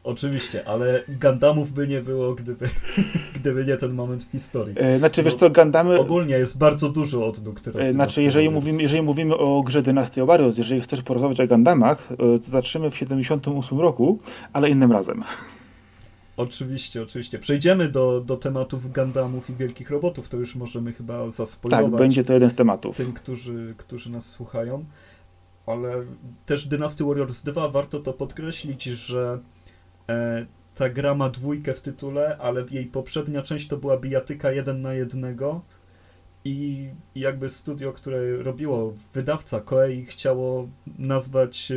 Oczywiście, 0.03 0.67
ale 0.67 1.03
Gundamów 1.21 1.71
by 1.71 1.87
nie 1.87 2.01
było, 2.01 2.35
gdyby, 2.35 2.69
gdyby 3.39 3.65
nie 3.65 3.77
ten 3.77 3.93
moment 3.93 4.23
w 4.23 4.31
historii. 4.31 4.75
E, 4.77 4.99
znaczy, 4.99 5.23
wiesz 5.23 5.35
co, 5.35 5.49
Gundamy... 5.49 5.99
Ogólnie 5.99 6.35
jest 6.35 6.57
bardzo 6.57 6.89
dużo 6.89 7.27
odnóg 7.27 7.59
teraz. 7.59 7.85
Znaczy, 7.85 8.23
jeżeli 8.23 8.49
mówimy, 8.49 8.81
jeżeli 8.81 9.01
mówimy 9.01 9.37
o 9.37 9.63
grze 9.63 9.81
Dynasty 9.81 10.25
Warriors, 10.25 10.57
jeżeli 10.57 10.81
chcesz 10.81 11.01
porozmawiać 11.01 11.39
o 11.39 11.47
Gundamach, 11.47 12.11
e, 12.11 12.15
to 12.17 12.51
zaczniemy 12.51 12.91
w 12.91 12.97
78 12.97 13.79
roku, 13.79 14.19
ale 14.53 14.69
innym 14.69 14.91
razem. 14.91 15.23
Oczywiście, 16.37 17.01
oczywiście. 17.01 17.39
Przejdziemy 17.39 17.89
do, 17.89 18.21
do 18.21 18.37
tematów 18.37 18.93
Gundamów 18.93 19.49
i 19.49 19.53
wielkich 19.53 19.89
robotów, 19.89 20.29
to 20.29 20.37
już 20.37 20.55
możemy 20.55 20.93
chyba 20.93 21.31
zaspoilować. 21.31 21.91
Tak, 21.91 21.99
będzie 21.99 22.23
to 22.23 22.33
jeden 22.33 22.49
z 22.49 22.55
tematów. 22.55 22.97
Tym, 22.97 23.13
którzy, 23.13 23.73
którzy 23.77 24.11
nas 24.11 24.25
słuchają. 24.25 24.85
Ale 25.65 25.93
też 26.45 26.67
Dynasty 26.67 27.03
Warriors 27.03 27.43
2, 27.43 27.69
warto 27.69 27.99
to 27.99 28.13
podkreślić, 28.13 28.83
że 28.83 29.39
ta 30.75 30.89
gra 30.89 31.15
ma 31.15 31.29
dwójkę 31.29 31.73
w 31.73 31.81
tytule, 31.81 32.37
ale 32.37 32.65
jej 32.71 32.85
poprzednia 32.85 33.41
część 33.41 33.67
to 33.67 33.77
była 33.77 33.97
bijatyka 33.97 34.51
jeden 34.51 34.81
na 34.81 34.93
jednego 34.93 35.61
i 36.45 36.89
jakby 37.15 37.49
studio, 37.49 37.93
które 37.93 38.37
robiło, 38.37 38.93
wydawca 39.13 39.61
Koei 39.61 40.05
chciało 40.05 40.69
nazwać, 40.99 41.71
e, 41.71 41.75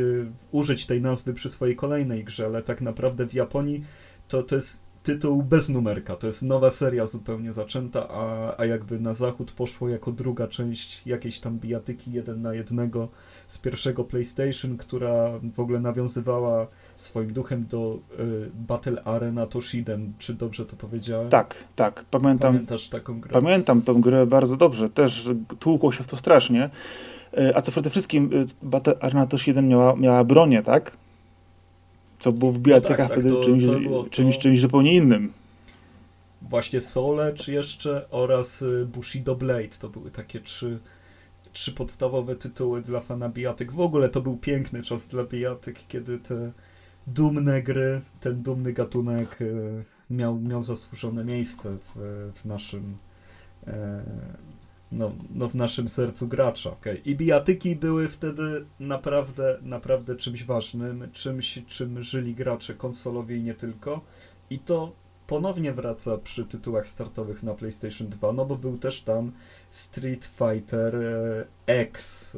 użyć 0.51 0.85
tej 0.85 1.01
nazwy 1.01 1.33
przy 1.33 1.49
swojej 1.49 1.75
kolejnej 1.75 2.23
grze, 2.23 2.45
ale 2.45 2.63
tak 2.63 2.81
naprawdę 2.81 3.27
w 3.27 3.33
Japonii 3.33 3.83
to, 4.27 4.43
to 4.43 4.55
jest 4.55 4.86
tytuł 5.07 5.43
bez 5.43 5.69
numerka. 5.69 6.15
To 6.15 6.27
jest 6.27 6.43
nowa 6.43 6.69
seria 6.69 7.05
zupełnie 7.05 7.53
zaczęta, 7.53 8.07
a, 8.09 8.53
a 8.57 8.65
jakby 8.65 8.99
na 8.99 9.13
zachód 9.13 9.51
poszło 9.51 9.89
jako 9.89 10.11
druga 10.11 10.47
część 10.47 11.01
jakiejś 11.05 11.39
tam 11.39 11.59
bijatyki 11.59 12.11
jeden 12.11 12.41
na 12.41 12.53
jednego 12.53 13.07
z 13.47 13.57
pierwszego 13.57 14.03
PlayStation, 14.03 14.77
która 14.77 15.29
w 15.53 15.59
ogóle 15.59 15.79
nawiązywała 15.79 16.67
swoim 16.95 17.33
duchem 17.33 17.65
do 17.69 17.99
y, 18.19 18.51
Battle 18.53 19.03
Arena 19.03 19.45
Toshiden. 19.45 20.13
Czy 20.17 20.33
dobrze 20.33 20.65
to 20.65 20.75
powiedziałem? 20.75 21.29
Tak, 21.29 21.55
tak. 21.75 22.05
Pamiętam, 22.11 22.53
Pamiętasz 22.53 22.89
taką 22.89 23.19
grę? 23.19 23.31
Pamiętam 23.31 23.81
tą 23.81 24.01
grę 24.01 24.25
bardzo 24.25 24.57
dobrze. 24.57 24.89
Też 24.89 25.29
tłukło 25.59 25.91
się 25.91 26.03
w 26.03 26.07
to 26.07 26.17
strasznie. 26.17 26.69
Y, 27.33 27.55
a 27.55 27.61
co 27.61 27.71
przede 27.71 27.89
wszystkim 27.89 28.33
y, 28.33 28.45
Battle 28.61 28.99
Arena 28.99 29.27
Toshiden 29.27 29.67
miała, 29.67 29.95
miała 29.95 30.23
bronię, 30.23 30.63
tak? 30.63 30.91
Co 32.19 32.31
było 32.31 32.51
w 32.51 32.59
bijatykach 32.59 32.99
no 32.99 33.07
tak, 33.07 33.19
wtedy 33.19 33.29
tak, 33.29 33.37
to, 33.37 33.43
czymś, 33.43 33.65
to 33.65 33.79
było, 33.79 34.03
czymś, 34.03 34.37
czymś 34.37 34.61
zupełnie 34.61 34.95
innym. 34.95 35.33
Właśnie 36.41 36.81
Sole, 36.81 37.33
czy 37.33 37.53
jeszcze 37.53 38.09
oraz 38.09 38.61
y, 38.61 38.87
Bushido 38.93 39.35
Blade. 39.35 39.77
To 39.79 39.89
były 39.89 40.11
takie 40.11 40.39
trzy, 40.39 40.79
trzy 41.53 41.71
podstawowe 41.71 42.35
tytuły 42.35 42.81
dla 42.81 43.01
fana 43.01 43.29
bijatyk. 43.29 43.71
W 43.71 43.79
ogóle 43.79 44.09
to 44.09 44.21
był 44.21 44.37
piękny 44.37 44.81
czas 44.81 45.07
dla 45.07 45.23
bijatyk, 45.23 45.79
kiedy 45.87 46.19
te 46.19 46.51
dumne 47.07 47.61
gry, 47.61 48.01
ten 48.19 48.43
dumny 48.43 48.73
gatunek 48.73 49.41
y, 49.41 49.83
miał, 50.09 50.39
miał 50.39 50.63
zasłużone 50.63 51.23
miejsce 51.23 51.77
w, 51.77 51.95
w 52.35 52.45
naszym 52.45 52.97
e, 53.67 54.03
no, 54.91 55.11
no 55.35 55.49
w 55.49 55.55
naszym 55.55 55.89
sercu 55.89 56.27
gracza. 56.27 56.71
Okay. 56.71 56.95
I 57.05 57.15
bijatyki 57.15 57.75
były 57.75 58.07
wtedy 58.07 58.65
naprawdę, 58.79 59.57
naprawdę 59.61 60.15
czymś 60.15 60.43
ważnym, 60.43 61.09
czymś, 61.11 61.59
czym 61.67 62.03
żyli 62.03 62.35
gracze 62.35 62.73
konsolowi 62.73 63.35
i 63.35 63.43
nie 63.43 63.53
tylko. 63.53 64.01
I 64.49 64.59
to 64.59 64.91
ponownie 65.27 65.73
wraca 65.73 66.17
przy 66.17 66.45
tytułach 66.45 66.87
startowych 66.87 67.43
na 67.43 67.53
PlayStation 67.53 68.09
2, 68.09 68.33
no 68.33 68.45
bo 68.45 68.55
był 68.55 68.77
też 68.77 69.01
tam 69.01 69.31
Street 69.69 70.25
Fighter 70.25 70.95
e, 70.95 71.45
X 71.65 72.35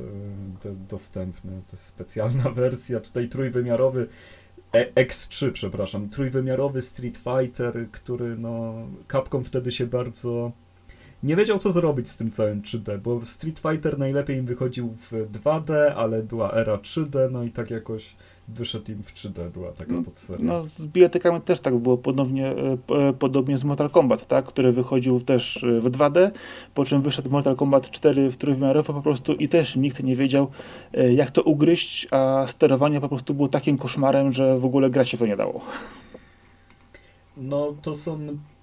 e, 0.65 0.75
dostępny. 0.89 1.51
To 1.51 1.71
jest 1.71 1.85
specjalna 1.85 2.49
wersja, 2.61 2.99
tutaj 2.99 3.29
trójwymiarowy 3.29 4.07
e, 4.73 5.05
X3, 5.05 5.51
przepraszam, 5.51 6.09
trójwymiarowy 6.09 6.81
Street 6.81 7.17
Fighter, 7.17 7.87
który 7.91 8.37
no 8.37 8.73
Capcom 9.11 9.43
wtedy 9.43 9.71
się 9.71 9.87
bardzo 9.87 10.51
nie 11.23 11.35
wiedział, 11.35 11.59
co 11.59 11.71
zrobić 11.71 12.09
z 12.09 12.17
tym 12.17 12.31
całym 12.31 12.61
3D, 12.61 12.97
bo 12.97 13.25
Street 13.25 13.59
Fighter 13.59 13.99
najlepiej 13.99 14.37
im 14.37 14.45
wychodził 14.45 14.89
w 14.89 15.11
2D, 15.11 15.73
ale 15.95 16.23
była 16.23 16.51
era 16.51 16.77
3D, 16.77 17.31
no 17.31 17.43
i 17.43 17.51
tak 17.51 17.71
jakoś 17.71 18.15
wyszedł 18.47 18.91
im 18.91 19.03
w 19.03 19.13
3D, 19.13 19.49
była 19.49 19.71
taka 19.71 19.93
no, 19.93 20.03
podseria. 20.03 20.45
No, 20.45 20.65
z 20.65 20.81
bijatykami 20.81 21.41
też 21.41 21.59
tak 21.59 21.77
było, 21.77 21.97
podobnie, 21.97 22.47
e, 22.47 22.77
e, 23.09 23.13
podobnie 23.13 23.57
z 23.57 23.63
Mortal 23.63 23.89
Kombat, 23.89 24.27
tak, 24.27 24.45
który 24.45 24.71
wychodził 24.71 25.21
też 25.21 25.63
e, 25.63 25.81
w 25.81 25.91
2D, 25.91 26.31
po 26.73 26.85
czym 26.85 27.01
wyszedł 27.01 27.29
Mortal 27.29 27.55
Kombat 27.55 27.91
4 27.91 28.31
w 28.31 28.37
trójwymiarowo 28.37 28.93
po 28.93 29.01
prostu 29.01 29.33
i 29.33 29.49
też 29.49 29.75
nikt 29.75 30.03
nie 30.03 30.15
wiedział, 30.15 30.47
jak 31.11 31.31
to 31.31 31.43
ugryźć, 31.43 32.07
a 32.11 32.45
sterowanie 32.47 33.01
po 33.01 33.09
prostu 33.09 33.33
było 33.33 33.47
takim 33.47 33.77
koszmarem, 33.77 34.33
że 34.33 34.59
w 34.59 34.65
ogóle 34.65 34.89
grać 34.89 35.09
się 35.09 35.17
to 35.17 35.25
nie 35.25 35.37
dało. 35.37 35.61
No, 37.37 37.73
to 37.81 37.95
są 37.95 38.19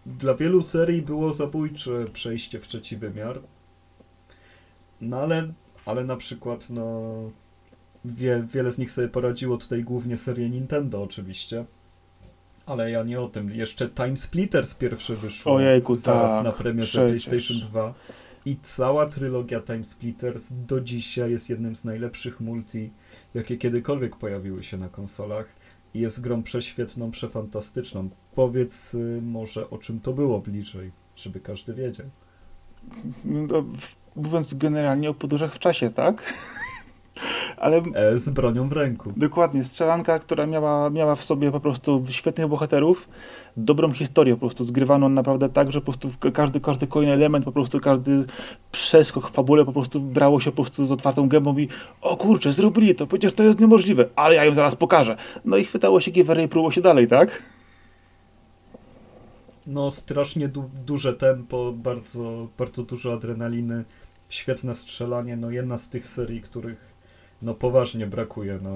dla 0.07 0.35
wielu 0.35 0.62
serii 0.62 1.03
było 1.03 1.33
zabójcze 1.33 2.05
przejście 2.12 2.59
w 2.59 2.66
trzeci 2.66 2.97
wymiar. 2.97 3.40
No 5.01 5.21
ale, 5.21 5.53
ale 5.87 6.05
na 6.05 6.16
przykład, 6.16 6.71
no, 6.71 7.12
wie, 8.05 8.47
wiele 8.53 8.73
z 8.73 8.79
nich 8.79 8.90
sobie 8.90 9.09
poradziło 9.09 9.57
tutaj 9.57 9.85
głównie 9.85 10.16
serie 10.16 10.51
Nintendo 10.51 11.03
oczywiście. 11.03 11.64
Ale 12.66 12.90
ja 12.90 13.03
nie 13.03 13.21
o 13.21 13.29
tym. 13.29 13.51
Jeszcze 13.51 13.88
Time 13.88 14.16
Splitters 14.16 14.75
pierwsze 14.75 15.16
wyszło 15.16 15.55
Ojejku, 15.55 15.97
zaraz 15.97 16.33
tak, 16.33 16.45
na 16.45 16.53
premierze 16.53 17.07
przecież. 17.07 17.27
PlayStation 17.27 17.71
2. 17.71 17.95
I 18.47 18.57
cała 18.62 19.09
trylogia 19.09 19.61
Time 19.61 19.85
Splitters 19.85 20.49
do 20.66 20.81
dzisiaj 20.81 21.31
jest 21.31 21.51
jednym 21.51 21.77
z 21.77 21.85
najlepszych 21.85 22.40
multi, 22.40 22.90
jakie 23.35 23.57
kiedykolwiek 23.57 24.16
pojawiły 24.16 24.62
się 24.62 24.77
na 24.77 24.88
konsolach 24.88 25.47
jest 25.94 26.20
grą 26.20 26.42
prześwietną, 26.42 27.11
przefantastyczną. 27.11 28.09
Powiedz 28.35 28.94
y, 28.94 29.20
może 29.22 29.70
o 29.70 29.79
czym 29.79 30.01
to 30.01 30.12
było 30.12 30.40
bliżej, 30.40 30.92
żeby 31.16 31.40
każdy 31.40 31.75
wiedział. 31.75 32.07
No, 33.25 33.64
mówiąc 34.16 34.55
generalnie 34.55 35.11
o 35.11 35.14
podróżach 35.14 35.55
w 35.55 35.59
czasie, 35.59 35.90
tak? 35.90 36.22
Ale 37.57 37.83
e, 37.95 38.19
z 38.19 38.31
bronią 38.31 38.69
w 38.69 38.73
ręku. 38.73 39.12
Dokładnie, 39.16 39.64
strzelanka, 39.64 40.19
która 40.19 40.47
miała, 40.47 40.90
miała 40.90 41.14
w 41.14 41.25
sobie 41.25 41.53
po 41.53 41.61
prostu 41.61 42.05
świetnych 42.11 42.49
bohaterów, 42.49 43.09
dobrą 43.57 43.92
historię 43.92 44.35
po 44.35 44.40
prostu 44.40 44.64
zgrywano 44.64 45.09
naprawdę 45.09 45.49
tak, 45.49 45.73
że 45.73 45.81
po 45.81 45.85
prostu 45.85 46.11
każdy, 46.33 46.61
każdy 46.61 46.87
kolejny 46.87 47.14
element, 47.14 47.45
po 47.45 47.53
prostu 47.53 47.81
każdy 47.81 48.25
przeskok 48.73 49.31
w 49.31 49.33
fabule 49.33 49.64
po 49.64 49.73
prostu 49.73 50.01
brało 50.01 50.40
się 50.40 50.51
po 50.51 50.62
prostu 50.62 50.87
z 50.87 50.92
otwartą 50.92 51.29
gębą 51.29 51.59
i 51.59 51.69
o 52.01 52.16
kurczę, 52.16 52.53
zrobili 52.53 52.95
to, 52.95 53.07
przecież 53.07 53.35
to 53.35 53.42
jest 53.42 53.61
niemożliwe, 53.61 54.09
ale 54.16 54.35
ja 54.35 54.45
im 54.45 54.55
zaraz 54.55 54.75
pokażę. 54.75 55.16
No 55.45 55.57
i 55.57 55.64
chwytało 55.64 56.01
się 56.01 56.11
giwerę 56.11 56.45
i 56.45 56.49
próbowało 56.49 56.71
się 56.71 56.81
dalej, 56.81 57.09
tak? 57.09 57.42
No 59.66 59.90
strasznie 59.90 60.49
du 60.49 60.71
duże 60.87 61.14
tempo, 61.14 61.73
bardzo, 61.73 62.49
bardzo 62.59 62.83
dużo 62.83 63.12
adrenaliny, 63.12 63.85
świetne 64.29 64.75
strzelanie, 64.75 65.37
no 65.37 65.51
jedna 65.51 65.79
z 65.79 65.88
tych 65.88 66.07
serii, 66.07 66.40
których 66.40 66.95
no 67.42 67.55
poważnie 67.55 68.07
brakuje, 68.07 68.59
no 68.62 68.70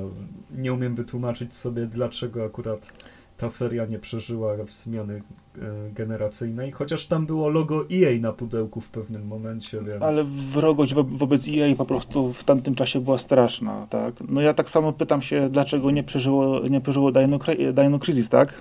nie 0.51 0.73
umiem 0.73 0.95
wytłumaczyć 0.95 1.55
sobie 1.55 1.87
dlaczego 1.87 2.45
akurat 2.45 2.93
ta 3.41 3.49
seria 3.49 3.87
nie 3.87 3.99
przeżyła 3.99 4.53
zmiany 4.69 5.23
e, 5.59 5.61
generacyjnej, 5.93 6.73
chociaż 6.73 7.07
tam 7.07 7.27
było 7.27 7.49
logo 7.49 7.85
EA 7.93 8.21
na 8.21 8.33
pudełku 8.33 8.81
w 8.81 8.89
pewnym 8.89 9.27
momencie, 9.27 9.83
więc... 9.83 10.03
Ale 10.03 10.25
wrogość 10.25 10.95
wo 10.95 11.05
wobec 11.05 11.49
EA 11.49 11.77
po 11.77 11.87
prostu 11.87 12.33
w 12.33 12.45
tamtym 12.45 12.75
czasie 12.75 13.01
była 13.01 13.19
straszna, 13.19 13.87
tak? 13.91 14.15
No 14.29 14.41
ja 14.41 14.55
tak 14.55 14.71
samo 14.71 14.93
pytam 14.93 15.23
się, 15.23 15.49
dlaczego 15.51 15.91
nie 15.91 16.03
przeżyło, 16.03 16.69
nie 16.69 16.81
przeżyło 16.81 17.13
Dino, 17.13 17.39
Dino 17.73 17.99
Crisis, 17.99 18.29
tak? 18.29 18.55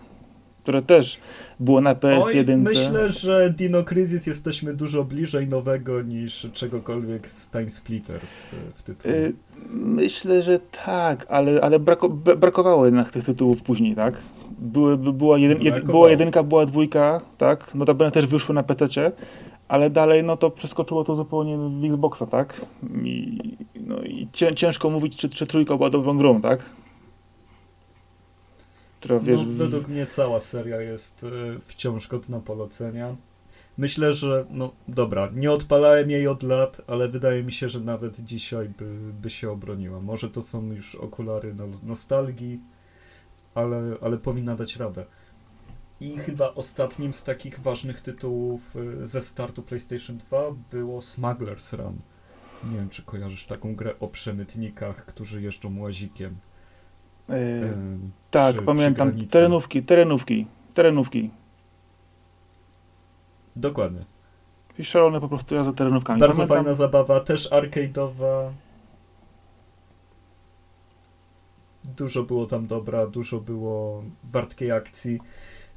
Które 0.63 0.81
też 0.81 1.19
było 1.59 1.81
na 1.81 1.95
PS1. 1.95 2.49
Oj, 2.49 2.57
myślę, 2.57 3.09
że 3.09 3.53
Dino 3.57 3.83
Crisis 3.83 4.27
jesteśmy 4.27 4.73
dużo 4.73 5.03
bliżej 5.03 5.47
nowego 5.47 6.01
niż 6.01 6.47
czegokolwiek 6.53 7.29
z 7.29 7.49
Time 7.49 7.69
Splitters 7.69 8.53
e, 8.53 8.57
w 8.73 8.83
tytule. 8.83 9.15
Y 9.15 9.33
myślę, 9.73 10.41
że 10.41 10.59
tak, 10.85 11.25
ale, 11.29 11.61
ale 11.61 11.79
brako 11.79 12.09
brakowało 12.09 12.85
jednak 12.85 13.11
tych 13.11 13.25
tytułów 13.25 13.61
później, 13.61 13.95
tak? 13.95 14.13
były, 14.59 14.97
była, 14.97 15.37
była 15.83 16.09
jedynka, 16.09 16.43
była 16.43 16.65
dwójka, 16.65 17.21
tak? 17.37 17.75
Notabene 17.75 18.11
też 18.11 18.27
wyszły 18.27 18.55
na 18.55 18.63
PC, 18.63 19.11
ale 19.67 19.89
dalej 19.89 20.23
no 20.23 20.37
to 20.37 20.49
przeskoczyło 20.49 21.03
to 21.03 21.15
zupełnie 21.15 21.57
w 21.57 21.85
Xboxa, 21.85 22.25
tak? 22.25 22.61
I, 23.03 23.39
no 23.75 24.01
i 24.01 24.27
ciężko 24.55 24.89
mówić, 24.89 25.15
czy, 25.15 25.29
czy 25.29 25.47
trójka 25.47 25.77
była 25.77 25.89
dobrą 25.89 26.17
grą, 26.17 26.41
tak? 26.41 26.59
Która, 28.99 29.19
wiesz, 29.19 29.39
no, 29.39 29.45
według 29.45 29.87
mnie 29.87 30.07
cała 30.07 30.41
seria 30.41 30.81
jest 30.81 31.23
y, 31.23 31.59
wciąż 31.65 32.07
godna 32.07 32.39
polecenia. 32.39 33.15
Myślę, 33.77 34.13
że, 34.13 34.45
no 34.49 34.71
dobra, 34.87 35.29
nie 35.33 35.51
odpalałem 35.51 36.09
jej 36.09 36.27
od 36.27 36.43
lat, 36.43 36.81
ale 36.87 37.09
wydaje 37.09 37.43
mi 37.43 37.51
się, 37.51 37.69
że 37.69 37.79
nawet 37.79 38.19
dzisiaj 38.19 38.69
by, 38.69 39.13
by 39.21 39.29
się 39.29 39.51
obroniła. 39.51 39.99
Może 39.99 40.29
to 40.29 40.41
są 40.41 40.71
już 40.71 40.95
okulary 40.95 41.53
no, 41.53 41.65
nostalgii, 41.83 42.59
ale, 43.55 43.95
ale 44.01 44.17
powinna 44.17 44.55
dać 44.55 44.75
radę. 44.75 45.05
I 46.01 46.17
chyba 46.17 46.53
ostatnim 46.53 47.13
z 47.13 47.23
takich 47.23 47.59
ważnych 47.59 48.01
tytułów 48.01 48.75
y, 48.75 49.07
ze 49.07 49.21
startu 49.21 49.63
PlayStation 49.63 50.17
2 50.17 50.51
było 50.71 50.99
Smuggler's 50.99 51.77
Run. 51.77 51.97
Nie 52.71 52.77
wiem, 52.77 52.89
czy 52.89 53.03
kojarzysz 53.03 53.45
taką 53.45 53.75
grę 53.75 53.99
o 53.99 54.07
przemytnikach, 54.07 55.05
którzy 55.05 55.41
jeżdżą 55.41 55.79
łazikiem. 55.79 56.35
Yy, 57.29 57.37
yy, 57.37 57.73
tak, 58.31 58.55
przy, 58.55 58.65
pamiętam. 58.65 59.11
Przy 59.11 59.27
terenówki, 59.27 59.83
terenówki, 59.83 60.47
terenówki. 60.73 61.29
Dokładnie. 63.55 64.05
I 64.79 64.83
szalone 64.83 65.21
po 65.21 65.29
prostu 65.29 65.55
jazda 65.55 65.73
terenówkami. 65.73 66.19
Bardzo 66.19 66.35
pamiętam. 66.35 66.57
fajna 66.57 66.73
zabawa, 66.73 67.19
też 67.19 67.51
arcade'owa. 67.51 68.49
Dużo 71.97 72.23
było 72.23 72.45
tam 72.45 72.67
dobra, 72.67 73.07
dużo 73.07 73.39
było 73.39 74.03
wartkiej 74.23 74.71
akcji 74.71 75.19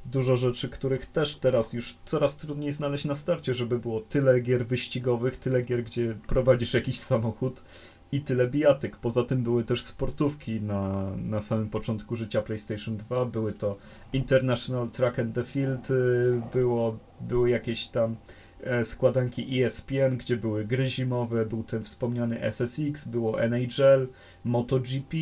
dużo 0.05 0.37
rzeczy, 0.37 0.69
których 0.69 1.05
też 1.05 1.35
teraz 1.35 1.73
już 1.73 1.97
coraz 2.05 2.37
trudniej 2.37 2.71
znaleźć 2.71 3.05
na 3.05 3.15
starcie, 3.15 3.53
żeby 3.53 3.79
było 3.79 4.01
tyle 4.01 4.39
gier 4.39 4.65
wyścigowych, 4.65 5.37
tyle 5.37 5.61
gier, 5.61 5.83
gdzie 5.83 6.15
prowadzisz 6.27 6.73
jakiś 6.73 6.99
samochód 6.99 7.63
i 8.13 8.21
tyle 8.21 8.47
bijatyk. 8.47 8.97
Poza 8.97 9.23
tym 9.23 9.43
były 9.43 9.63
też 9.63 9.83
sportówki 9.83 10.61
na, 10.61 11.11
na 11.17 11.39
samym 11.41 11.69
początku 11.69 12.15
życia 12.15 12.41
PlayStation 12.41 12.97
2. 12.97 13.25
Były 13.25 13.53
to 13.53 13.77
International 14.13 14.89
Track 14.89 15.19
and 15.19 15.35
the 15.35 15.43
Field, 15.43 15.91
y, 15.91 16.41
było, 16.53 16.97
były 17.21 17.49
jakieś 17.49 17.87
tam 17.87 18.15
e, 18.63 18.85
składanki 18.85 19.63
ESPN, 19.63 20.17
gdzie 20.17 20.37
były 20.37 20.65
gry 20.65 20.87
zimowe, 20.87 21.45
był 21.45 21.63
ten 21.63 21.83
wspomniany 21.83 22.41
SSX, 22.41 23.07
było 23.07 23.41
NHL, 23.41 24.07
MotoGP, 24.43 25.17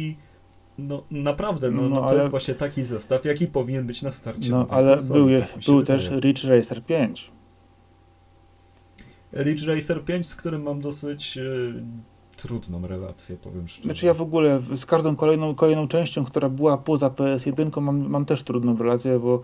no 0.78 1.04
naprawdę, 1.12 1.72
no, 1.72 1.82
no, 1.82 1.90
no 1.90 2.10
to 2.10 2.18
jest 2.18 2.32
właśnie 2.32 2.56
taki 2.56 2.84
zestaw, 2.84 3.26
jaki 3.26 3.48
powinien 3.48 3.88
być 3.88 4.02
na 4.02 4.12
starcie. 4.12 4.52
No 4.52 4.68
ale 4.70 4.96
konsoli, 4.96 5.20
był, 5.20 5.30
je, 5.30 5.42
tak 5.42 5.64
był 5.66 5.84
też 5.84 6.12
Ridge 6.12 6.44
Racer 6.44 6.84
5. 6.84 7.32
Ridge 9.34 9.64
Racer 9.64 10.04
5, 10.04 10.28
z 10.28 10.36
którym 10.36 10.64
mam 10.64 10.82
dosyć 10.82 11.38
y, 11.38 11.74
trudną 12.42 12.88
relację, 12.88 13.38
powiem 13.38 13.68
szczerze. 13.68 13.84
Znaczy 13.84 14.06
ja 14.06 14.14
w 14.14 14.22
ogóle 14.22 14.62
z 14.76 14.86
każdą 14.86 15.16
kolejną, 15.16 15.56
kolejną 15.56 15.88
częścią, 15.88 16.26
która 16.26 16.50
była 16.50 16.78
poza 16.78 17.10
PS1, 17.10 17.82
mam, 17.82 18.10
mam 18.10 18.26
też 18.26 18.44
trudną 18.44 18.78
relację, 18.78 19.20
bo 19.20 19.42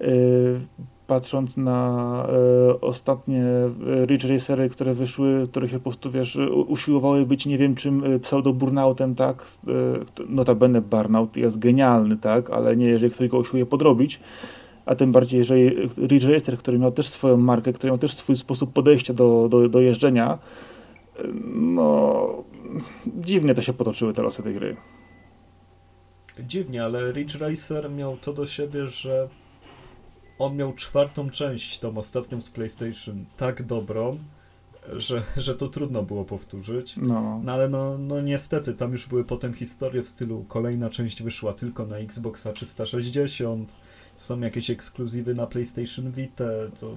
y, 0.00 0.60
patrząc 1.08 1.56
na 1.56 2.26
e, 2.28 2.80
ostatnie 2.80 3.44
e, 3.44 4.06
Ridge 4.06 4.24
Racery, 4.24 4.68
które 4.68 4.94
wyszły, 4.94 5.46
które 5.50 5.68
się 5.68 5.78
po 5.78 5.82
prostu, 5.82 6.10
wiesz, 6.10 6.38
usiłowały 6.66 7.26
być 7.26 7.46
nie 7.46 7.58
wiem 7.58 7.74
czym 7.74 8.04
e, 8.04 8.18
pseudo-burnoutem, 8.18 9.14
tak, 9.14 9.46
e, 9.68 9.72
notabene 10.28 10.80
burnout 10.80 11.36
jest 11.36 11.58
genialny, 11.58 12.16
tak, 12.16 12.50
ale 12.50 12.76
nie 12.76 12.86
jeżeli 12.86 13.12
ktoś 13.12 13.28
go 13.28 13.38
usiłuje 13.38 13.66
podrobić, 13.66 14.20
a 14.86 14.94
tym 14.94 15.12
bardziej 15.12 15.38
jeżeli 15.38 15.68
Ridge 16.06 16.24
Racer, 16.24 16.58
który 16.58 16.78
miał 16.78 16.92
też 16.92 17.08
swoją 17.08 17.36
markę, 17.36 17.72
który 17.72 17.90
miał 17.90 17.98
też 17.98 18.14
swój 18.14 18.36
sposób 18.36 18.72
podejścia 18.72 19.14
do, 19.14 19.48
do, 19.50 19.68
do 19.68 19.80
jeżdżenia, 19.80 20.38
no 21.54 22.44
dziwnie 23.06 23.54
to 23.54 23.62
się 23.62 23.72
potoczyły 23.72 24.14
te 24.14 24.22
losy 24.22 24.42
tej 24.42 24.54
gry. 24.54 24.76
Dziwnie, 26.40 26.84
ale 26.84 27.12
Ridge 27.12 27.34
Racer 27.34 27.90
miał 27.90 28.16
to 28.16 28.32
do 28.32 28.46
siebie, 28.46 28.86
że 28.86 29.28
on 30.38 30.56
miał 30.56 30.72
czwartą 30.72 31.30
część, 31.30 31.78
tą 31.78 31.98
ostatnią 31.98 32.40
z 32.40 32.50
PlayStation, 32.50 33.24
tak 33.36 33.62
dobrą, 33.62 34.18
że, 34.92 35.22
że 35.36 35.54
to 35.54 35.68
trudno 35.68 36.02
było 36.02 36.24
powtórzyć. 36.24 36.96
No. 36.96 37.40
no 37.44 37.52
ale 37.52 37.68
no, 37.68 37.98
no 37.98 38.20
niestety, 38.20 38.74
tam 38.74 38.92
już 38.92 39.06
były 39.06 39.24
potem 39.24 39.54
historie 39.54 40.02
w 40.02 40.08
stylu 40.08 40.44
kolejna 40.48 40.90
część 40.90 41.22
wyszła 41.22 41.52
tylko 41.52 41.86
na 41.86 41.96
Xboxa 41.96 42.52
360, 42.52 43.74
są 44.20 44.40
jakieś 44.40 44.70
ekskluzywy 44.70 45.34
na 45.34 45.46
PlayStation 45.46 46.10
Vita, 46.10 46.44
to 46.80 46.96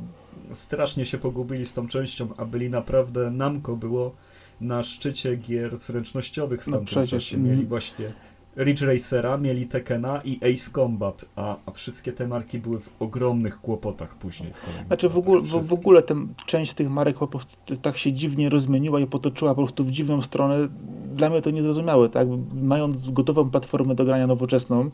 strasznie 0.52 1.06
się 1.06 1.18
pogubili 1.18 1.66
z 1.66 1.74
tą 1.74 1.88
częścią, 1.88 2.28
a 2.38 2.46
byli 2.46 2.70
naprawdę, 2.70 3.32
Namco 3.32 3.76
było 3.76 4.16
na 4.62 4.84
szczycie 4.84 5.36
gier 5.36 5.78
zręcznościowych 5.78 6.64
w 6.64 6.68
no 6.68 6.72
tamtym 6.78 6.86
przecież, 6.86 7.26
czasie. 7.26 7.38
Mieli 7.38 7.66
właśnie 7.66 8.14
Ridge 8.58 8.82
Racera, 8.82 9.38
mieli 9.38 9.68
Tekena 9.68 10.22
i 10.26 10.40
Ace 10.54 10.72
Combat, 10.72 11.26
a, 11.36 11.58
a 11.66 11.72
wszystkie 11.72 12.14
te 12.14 12.28
marki 12.28 12.60
były 12.60 12.80
w 12.80 12.90
ogromnych 13.00 13.62
kłopotach 13.62 14.16
później. 14.16 14.54
Znaczy 14.88 15.10
w 15.10 15.18
ogóle, 15.18 15.42
w, 15.42 15.68
w, 15.68 15.74
ogóle 15.74 16.02
ten, 16.02 16.34
część 16.46 16.74
tych 16.74 16.90
marek 16.90 17.18
po 17.18 17.28
prostu 17.28 17.78
tak 17.82 17.98
się 17.98 18.14
dziwnie 18.14 18.50
rozmieniła 18.50 19.00
i 19.00 19.08
potoczyła 19.08 19.56
po 19.56 19.62
prostu 19.62 19.84
w 19.84 19.92
dziwną 19.92 20.22
stronę. 20.22 20.68
Dla 21.14 21.30
mnie 21.30 21.42
to 21.42 21.52
niezrozumiałe, 21.52 22.10
tak? 22.10 22.28
Mając 22.54 23.10
gotową 23.10 23.50
platformę 23.50 23.96
do 23.96 24.06
grania 24.06 24.28
nowoczesną, 24.28 24.92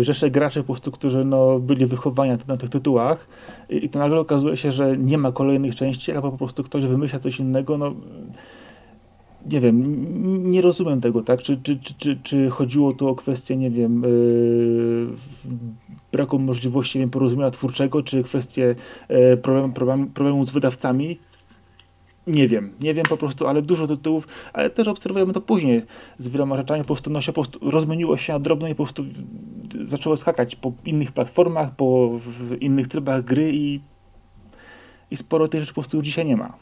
rzesze 0.00 0.30
graczy 0.30 0.60
po 0.60 0.66
prostu, 0.66 0.90
którzy 0.90 1.24
no, 1.24 1.58
byli 1.58 1.86
wychowani 1.86 2.32
na 2.48 2.56
tych 2.56 2.70
tytułach 2.70 3.26
i 3.68 3.88
to 3.88 3.98
nagle 3.98 4.20
okazuje 4.20 4.56
się, 4.56 4.70
że 4.70 4.98
nie 4.98 5.18
ma 5.18 5.32
kolejnych 5.32 5.74
części, 5.74 6.12
albo 6.12 6.30
po 6.30 6.38
prostu 6.38 6.62
ktoś 6.64 6.84
wymyśla 6.84 7.18
coś 7.18 7.38
innego, 7.38 7.78
no 7.78 7.94
nie 9.50 9.60
wiem, 9.60 10.50
nie 10.50 10.62
rozumiem 10.62 11.00
tego, 11.00 11.22
tak? 11.22 11.42
Czy, 11.42 11.60
czy, 11.62 11.78
czy, 11.98 12.18
czy 12.22 12.50
chodziło 12.50 12.92
tu 12.92 13.08
o 13.08 13.14
kwestię, 13.14 13.56
nie 13.56 13.70
wiem, 13.70 14.02
yy, 14.02 15.06
braku 16.12 16.38
możliwości 16.38 16.98
wiem, 16.98 17.10
porozumienia 17.10 17.50
twórczego, 17.50 18.02
czy 18.02 18.22
kwestię 18.22 18.74
yy, 19.08 19.36
problem, 19.36 19.72
problem, 19.72 20.06
problemu 20.06 20.44
z 20.44 20.50
wydawcami? 20.50 21.18
Nie 22.26 22.48
wiem, 22.48 22.70
nie 22.80 22.94
wiem 22.94 23.04
po 23.08 23.16
prostu, 23.16 23.46
ale 23.46 23.62
dużo 23.62 23.86
tytułów, 23.86 24.28
ale 24.52 24.70
też 24.70 24.88
obserwujemy 24.88 25.32
to 25.32 25.40
później 25.40 25.82
z 26.18 26.28
wieloma 26.28 26.56
rzeczami, 26.56 26.80
po 26.80 26.86
prostu, 26.86 27.10
no 27.10 27.20
się 27.20 27.32
po 27.32 27.42
prostu 27.42 27.70
rozmieniło 27.70 28.16
się 28.16 28.32
na 28.32 28.38
drobno 28.38 28.68
i 28.68 28.74
po 28.74 28.84
prostu 28.84 29.04
zaczęło 29.82 30.16
skakać 30.16 30.56
po 30.56 30.72
innych 30.84 31.12
platformach, 31.12 31.76
po 31.76 32.20
innych 32.60 32.88
trybach 32.88 33.24
gry 33.24 33.52
i, 33.52 33.80
i 35.10 35.16
sporo 35.16 35.48
tych 35.48 35.60
rzeczy 35.60 35.72
po 35.72 35.80
prostu 35.80 35.96
już 35.96 36.06
dzisiaj 36.06 36.26
nie 36.26 36.36
ma. 36.36 36.58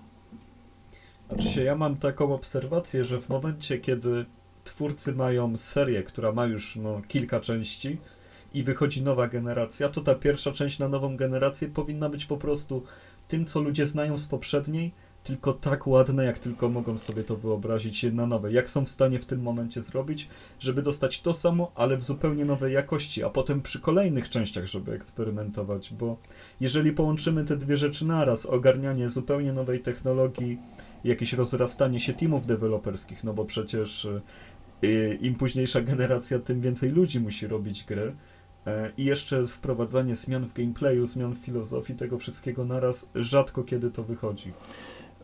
Znaczy 1.29 1.49
się, 1.49 1.63
ja 1.63 1.77
mam 1.77 1.97
taką 1.97 2.35
obserwację, 2.35 3.05
że 3.05 3.21
w 3.21 3.29
momencie, 3.29 3.79
kiedy 3.79 4.25
twórcy 4.65 5.13
mają 5.13 5.57
serię, 5.57 6.03
która 6.03 6.33
ma 6.33 6.47
już 6.47 6.77
no, 6.77 7.03
kilka 7.09 7.41
części 7.41 7.99
i 8.55 8.63
wychodzi 8.63 9.03
nowa 9.03 9.29
generacja, 9.29 9.89
to 9.89 10.01
ta 10.01 10.15
pierwsza 10.15 10.53
część 10.53 10.79
na 10.79 10.89
nową 10.89 11.17
generację 11.17 11.69
powinna 11.69 12.09
być 12.09 12.25
po 12.25 12.37
prostu 12.37 12.83
tym, 13.29 13.45
co 13.45 13.61
ludzie 13.61 13.87
znają 13.87 14.19
z 14.19 14.27
poprzedniej, 14.27 14.93
tylko 15.25 15.53
tak 15.53 15.87
ładne, 15.87 16.25
jak 16.25 16.39
tylko 16.39 16.69
mogą 16.69 16.99
sobie 16.99 17.25
to 17.25 17.37
wyobrazić 17.37 18.03
na 18.03 18.27
nowe. 18.27 18.53
Jak 18.53 18.71
są 18.71 18.85
w 18.85 18.89
stanie 18.89 19.19
w 19.19 19.25
tym 19.25 19.43
momencie 19.43 19.83
zrobić, 19.83 20.29
żeby 20.61 20.83
dostać 20.83 21.23
to 21.23 21.33
samo, 21.33 21.73
ale 21.75 21.97
w 21.97 22.03
zupełnie 22.03 22.45
nowej 22.45 22.75
jakości, 22.75 23.25
a 23.25 23.31
potem 23.31 23.63
przy 23.63 23.81
kolejnych 23.81 24.29
częściach, 24.29 24.67
żeby 24.67 24.93
eksperymentować, 24.93 25.93
bo 25.93 26.17
jeżeli 26.61 26.93
połączymy 26.93 27.45
te 27.45 27.57
dwie 27.57 27.77
rzeczy 27.77 28.07
naraz, 28.07 28.47
ogarnianie 28.47 29.09
zupełnie 29.09 29.53
nowej 29.53 29.81
technologii, 29.81 30.59
jakieś 31.05 31.33
rozrastanie 31.33 32.01
się 32.01 32.15
teamów 32.15 32.47
deweloperskich, 32.47 33.25
no 33.25 33.35
bo 33.35 33.45
przecież 33.45 34.05
y, 34.85 35.19
im 35.21 35.35
późniejsza 35.35 35.81
generacja, 35.81 36.39
tym 36.39 36.61
więcej 36.61 36.91
ludzi 36.91 37.21
musi 37.21 37.47
robić 37.47 37.85
gry. 37.85 38.15
E, 38.67 38.91
I 38.97 39.05
jeszcze 39.05 39.47
wprowadzanie 39.47 40.15
zmian 40.15 40.47
w 40.47 40.53
gameplayu, 40.53 41.07
zmian 41.07 41.35
w 41.35 41.39
filozofii, 41.39 41.95
tego 41.95 42.19
wszystkiego 42.19 42.65
naraz, 42.65 43.09
rzadko 43.15 43.65
kiedy 43.65 43.91
to 43.91 44.03
wychodzi. 44.03 44.53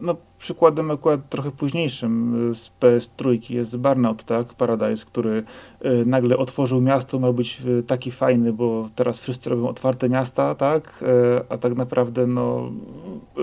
No, 0.01 0.17
przykładem 0.39 0.91
akurat 0.91 1.29
trochę 1.29 1.51
późniejszym 1.51 2.51
y, 2.51 2.55
z 2.55 2.71
PS3 2.81 3.51
jest 3.51 3.77
Burnout, 3.77 4.25
tak? 4.25 4.55
Paradise, 4.55 5.07
który 5.07 5.45
y, 5.85 6.07
nagle 6.07 6.37
otworzył 6.37 6.81
miasto, 6.81 7.19
miał 7.19 7.35
być 7.35 7.63
taki 7.87 8.11
fajny, 8.11 8.53
bo 8.53 8.89
teraz 8.95 9.21
wszyscy 9.21 9.51
robią 9.51 9.69
otwarte 9.69 10.09
miasta, 10.09 10.55
tak? 10.55 11.05
A 11.49 11.59
tak 11.59 11.77
naprawdę, 11.77 12.27
no, 12.27 12.71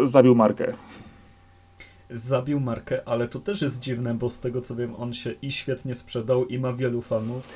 zabił 0.06 0.36
markę 0.36 0.74
zabił 2.10 2.60
markę, 2.60 3.02
ale 3.08 3.28
to 3.28 3.40
też 3.40 3.62
jest 3.62 3.80
dziwne, 3.80 4.14
bo 4.14 4.30
z 4.30 4.40
tego 4.40 4.62
co 4.62 4.76
wiem, 4.76 4.96
on 4.96 5.14
się 5.14 5.34
i 5.42 5.52
świetnie 5.52 5.96
sprzedał, 5.96 6.46
i 6.46 6.60
ma 6.60 6.74
wielu 6.74 7.02
fanów. 7.02 7.48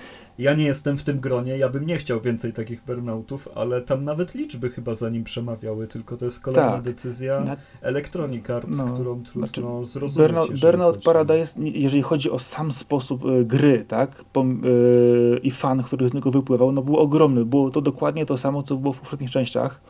Ja 0.42 0.54
nie 0.54 0.66
jestem 0.66 0.98
w 0.98 1.04
tym 1.04 1.20
gronie, 1.20 1.58
ja 1.58 1.70
bym 1.70 1.86
nie 1.86 1.98
chciał 1.98 2.22
więcej 2.22 2.54
takich 2.54 2.84
burnoutów, 2.86 3.50
ale 3.56 3.82
tam 3.82 4.04
nawet 4.04 4.36
liczby 4.36 4.70
chyba 4.70 4.94
za 4.94 5.10
nim 5.10 5.24
przemawiały, 5.24 5.88
tylko 5.88 6.18
to 6.18 6.26
jest 6.26 6.40
kolejna 6.40 6.72
tak. 6.72 6.82
decyzja 6.82 7.40
Na... 7.42 7.58
Electronic 7.82 8.50
Arts, 8.50 8.78
no. 8.78 8.94
którą 8.94 9.24
trudno 9.24 9.48
znaczy, 9.48 9.62
zrozumieć. 9.92 10.28
Burnout, 10.28 10.60
Burnout. 10.62 11.04
Paradise, 11.04 11.60
jeżeli 11.60 12.02
chodzi 12.02 12.32
o 12.32 12.40
sam 12.40 12.72
sposób 12.72 13.26
y, 13.26 13.46
gry, 13.46 13.86
tak, 13.88 14.12
y, 14.38 15.40
i 15.44 15.52
fan, 15.52 15.84
który 15.84 16.10
z 16.10 16.14
niego 16.14 16.32
wypływał, 16.32 16.72
no 16.72 16.82
był 16.82 16.98
ogromny. 16.98 17.46
Było 17.46 17.72
to 17.72 17.82
dokładnie 17.82 18.26
to 18.26 18.38
samo, 18.38 18.64
co 18.64 18.76
było 18.76 18.94
w 18.94 19.00
poprzednich 19.00 19.32
częściach 19.32 19.82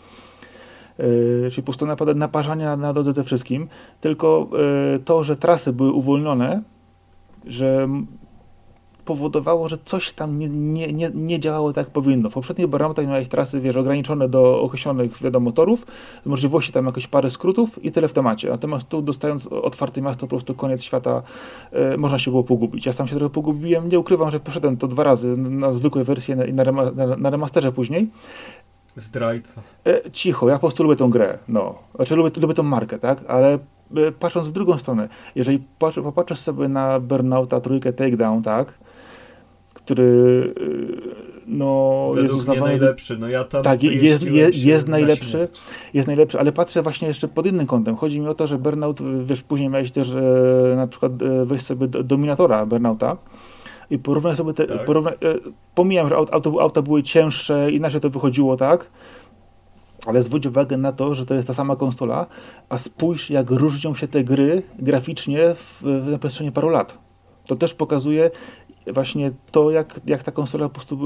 E, 1.02 1.50
czyli 1.50 1.62
po 1.62 1.66
prostu 1.66 1.86
napad 1.86 2.16
naparzania 2.16 2.78
na 2.78 2.94
drodze 2.94 3.14
ze 3.14 3.24
wszystkim, 3.24 3.68
tylko 4.02 4.50
e, 4.96 5.00
to, 5.00 5.24
że 5.24 5.38
trasy 5.38 5.74
były 5.74 5.92
uwolnione, 5.92 6.62
że 7.46 7.88
powodowało, 9.06 9.70
że 9.70 9.78
coś 9.86 10.14
tam 10.14 10.40
nie, 10.40 10.50
nie, 10.50 10.94
nie, 10.94 11.12
nie 11.14 11.40
działało 11.40 11.74
tak 11.74 11.86
jak 11.86 11.94
powinno. 11.94 12.30
W 12.30 12.34
poprzednich 12.34 12.68
Burnoutach 12.68 13.08
miałeś 13.08 13.28
trasy, 13.28 13.62
wiesz, 13.62 13.76
ograniczone 13.76 14.30
do 14.30 14.62
określonych, 14.62 15.22
wiadomo, 15.22 15.52
torów, 15.52 15.86
z 16.24 16.26
możliwości 16.26 16.74
tam 16.74 16.86
jakieś 16.86 17.08
parę 17.08 17.30
skrótów 17.30 17.86
i 17.86 17.92
tyle 17.92 18.08
w 18.08 18.14
temacie. 18.14 18.50
Natomiast 18.50 18.90
tu 18.90 19.02
dostając 19.02 19.48
otwarte 19.48 20.02
miasto, 20.02 20.22
po 20.22 20.28
prostu 20.28 20.54
koniec 20.54 20.84
świata, 20.84 21.22
e, 21.72 21.98
można 21.98 22.20
się 22.20 22.32
było 22.32 22.44
pogubić. 22.44 22.86
Ja 22.86 22.94
sam 22.94 23.08
się 23.08 23.16
trochę 23.16 23.34
pogubiłem, 23.34 23.90
nie 23.90 24.00
ukrywam, 24.00 24.32
że 24.32 24.40
poszedłem 24.40 24.78
to 24.78 24.88
dwa 24.88 25.04
razy 25.04 25.38
na 25.38 25.72
zwykłe 25.72 26.04
wersje 26.04 26.38
i 26.50 26.54
na, 26.54 26.64
rema, 26.64 26.92
na, 26.92 27.06
na 27.16 27.30
remasterze 27.30 27.72
później. 27.72 28.10
Zdrajca. 28.96 29.62
E, 29.86 30.12
cicho, 30.12 30.50
ja 30.50 30.56
po 30.56 30.60
prostu 30.60 30.84
lubię 30.84 30.96
tą 30.96 31.10
grę, 31.10 31.38
no. 31.48 31.76
Znaczy 31.96 32.16
lubię, 32.16 32.42
lubię 32.42 32.54
tą 32.54 32.64
markę, 32.64 33.00
tak? 33.00 33.18
Ale 33.28 33.54
e, 33.54 34.12
patrząc 34.20 34.48
w 34.48 34.52
drugą 34.52 34.78
stronę, 34.78 35.10
jeżeli 35.36 35.64
popatrzysz 35.80 36.40
sobie 36.40 36.68
na 36.68 37.00
Burnouta 37.00 37.62
trójkę 37.62 37.94
Takedown, 37.94 38.44
tak? 38.44 38.74
Który 39.92 40.54
e, 40.58 41.42
no, 41.48 42.12
Według 42.14 42.24
jest 42.24 42.36
uznawany... 42.36 42.66
najlepszy. 42.66 43.18
No 43.18 43.30
ja 43.30 43.44
tam 43.44 43.64
tak, 43.64 43.84
jest, 43.84 44.24
jest, 44.24 44.58
jest 44.58 44.88
najlepszy, 44.88 45.48
jest 45.94 46.08
najlepszy, 46.08 46.40
ale 46.40 46.52
patrzę 46.52 46.82
właśnie 46.82 47.08
jeszcze 47.08 47.28
pod 47.28 47.46
innym 47.46 47.68
kątem. 47.68 47.96
Chodzi 47.96 48.20
mi 48.20 48.28
o 48.28 48.34
to, 48.34 48.48
że 48.48 48.58
Burnout, 48.58 49.00
wiesz, 49.26 49.42
później 49.42 49.70
miałeś 49.70 49.92
też 49.92 50.12
e, 50.12 50.74
na 50.76 50.88
przykład 50.88 51.12
e, 51.22 51.46
weź 51.46 51.62
sobie 51.62 51.88
Dominatora 51.88 52.66
Burnouta, 52.66 53.18
i 53.90 53.98
porównaj 53.98 54.36
sobie 54.36 54.54
te, 54.54 54.66
tak. 54.66 54.86
porównaj, 54.86 55.14
e, 55.14 55.18
pomijam, 55.76 56.10
że 56.10 56.16
auto, 56.16 56.62
auta 56.62 56.82
były 56.82 57.04
cięższe, 57.04 57.72
inaczej 57.72 58.02
to 58.02 58.10
wychodziło, 58.10 58.58
tak? 58.58 58.86
Ale 60.06 60.24
zwróć 60.24 60.46
uwagę 60.46 60.78
na 60.78 60.92
to, 60.92 61.14
że 61.14 61.26
to 61.26 61.34
jest 61.34 61.48
ta 61.48 61.54
sama 61.54 61.76
konsola, 61.76 62.26
a 62.70 62.78
spójrz 62.78 63.30
jak 63.30 63.52
różnią 63.52 63.96
się 63.96 64.08
te 64.08 64.24
gry 64.24 64.64
graficznie 64.80 65.56
w, 65.56 65.84
na 66.12 66.18
przestrzeni 66.18 66.52
paru 66.52 66.70
lat. 66.70 66.98
To 67.48 67.56
też 67.56 67.74
pokazuje 67.74 68.32
właśnie 68.88 69.32
to, 69.52 69.72
jak, 69.72 70.00
jak 70.06 70.24
ta 70.24 70.32
konsola 70.32 70.70
po 70.70 70.76
prostu 70.76 71.00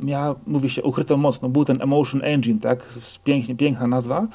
e, 0.00 0.04
miała, 0.04 0.34
mówi 0.46 0.70
się, 0.70 0.82
ukrytą 0.82 1.16
mocno. 1.16 1.48
Był 1.48 1.64
ten 1.64 1.82
Emotion 1.82 2.24
Engine, 2.24 2.58
tak? 2.58 2.86
Pięknie, 3.24 3.56
piękna 3.56 3.86
nazwa, 3.86 4.28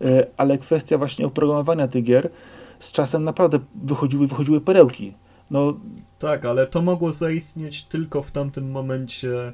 e, 0.00 0.26
ale 0.36 0.58
kwestia 0.58 0.98
właśnie 0.98 1.26
oprogramowania 1.26 1.88
tych 1.88 2.04
gier 2.04 2.30
z 2.78 2.92
czasem 2.92 3.24
naprawdę 3.24 3.58
wychodziły, 3.74 4.26
wychodziły 4.26 4.60
perełki. 4.60 5.14
No, 5.50 5.80
tak, 6.18 6.44
ale 6.44 6.66
to 6.66 6.82
mogło 6.82 7.12
zaistnieć 7.12 7.84
tylko 7.84 8.22
w 8.22 8.32
tamtym 8.32 8.70
momencie, 8.70 9.52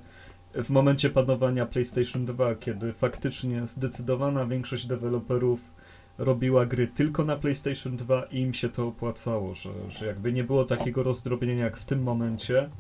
w 0.55 0.71
momencie 0.71 1.11
panowania 1.11 1.67
PlayStation 1.67 2.25
2, 2.25 2.55
kiedy 2.55 2.93
faktycznie 2.93 3.67
zdecydowana 3.67 4.47
większość 4.47 4.87
deweloperów 4.87 5.61
robiła 6.19 6.67
gry 6.67 6.87
tylko 6.87 7.25
na 7.25 7.37
PlayStation 7.37 7.97
2 7.97 8.23
i 8.23 8.41
im 8.41 8.55
się 8.55 8.69
to 8.69 8.87
opłacało, 8.87 9.55
że, 9.55 9.71
że 9.89 10.07
jakby 10.07 10.33
nie 10.33 10.45
było 10.45 10.65
takiego 10.65 11.03
rozdrobnienia 11.03 11.65
jak 11.65 11.77
w 11.77 11.85
tym 11.85 12.03
momencie. 12.03 12.71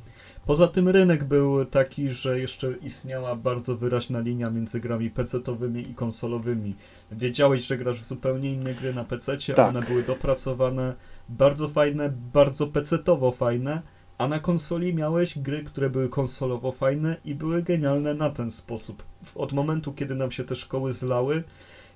Poza 0.46 0.68
tym 0.68 0.88
rynek 0.88 1.24
był 1.24 1.64
taki, 1.64 2.08
że 2.08 2.40
jeszcze 2.40 2.72
istniała 2.72 3.36
bardzo 3.36 3.76
wyraźna 3.76 4.20
linia 4.20 4.50
między 4.50 4.80
grami 4.80 5.10
PC-owymi 5.10 5.90
i 5.90 5.94
konsolowymi. 5.94 6.74
Wiedziałeś, 7.12 7.66
że 7.66 7.78
grasz 7.78 8.00
w 8.00 8.04
zupełnie 8.04 8.52
inne 8.52 8.74
gry 8.74 8.94
na 8.94 9.04
PC, 9.04 9.36
tak. 9.36 9.68
one 9.68 9.82
były 9.82 10.02
dopracowane 10.02 10.94
bardzo 11.28 11.68
fajne, 11.68 12.12
bardzo 12.32 12.66
pecetowo 12.66 13.32
fajne, 13.32 13.82
a 14.18 14.28
na 14.28 14.40
konsoli 14.40 14.94
miałeś 14.94 15.38
gry, 15.38 15.64
które 15.64 15.90
były 15.90 16.08
konsolowo 16.08 16.72
fajne 16.72 17.16
i 17.24 17.34
były 17.34 17.62
genialne 17.62 18.14
na 18.14 18.30
ten 18.30 18.50
sposób. 18.50 19.02
Od 19.34 19.52
momentu, 19.52 19.92
kiedy 19.92 20.14
nam 20.14 20.30
się 20.30 20.44
te 20.44 20.54
szkoły 20.54 20.92
zlały, 20.92 21.44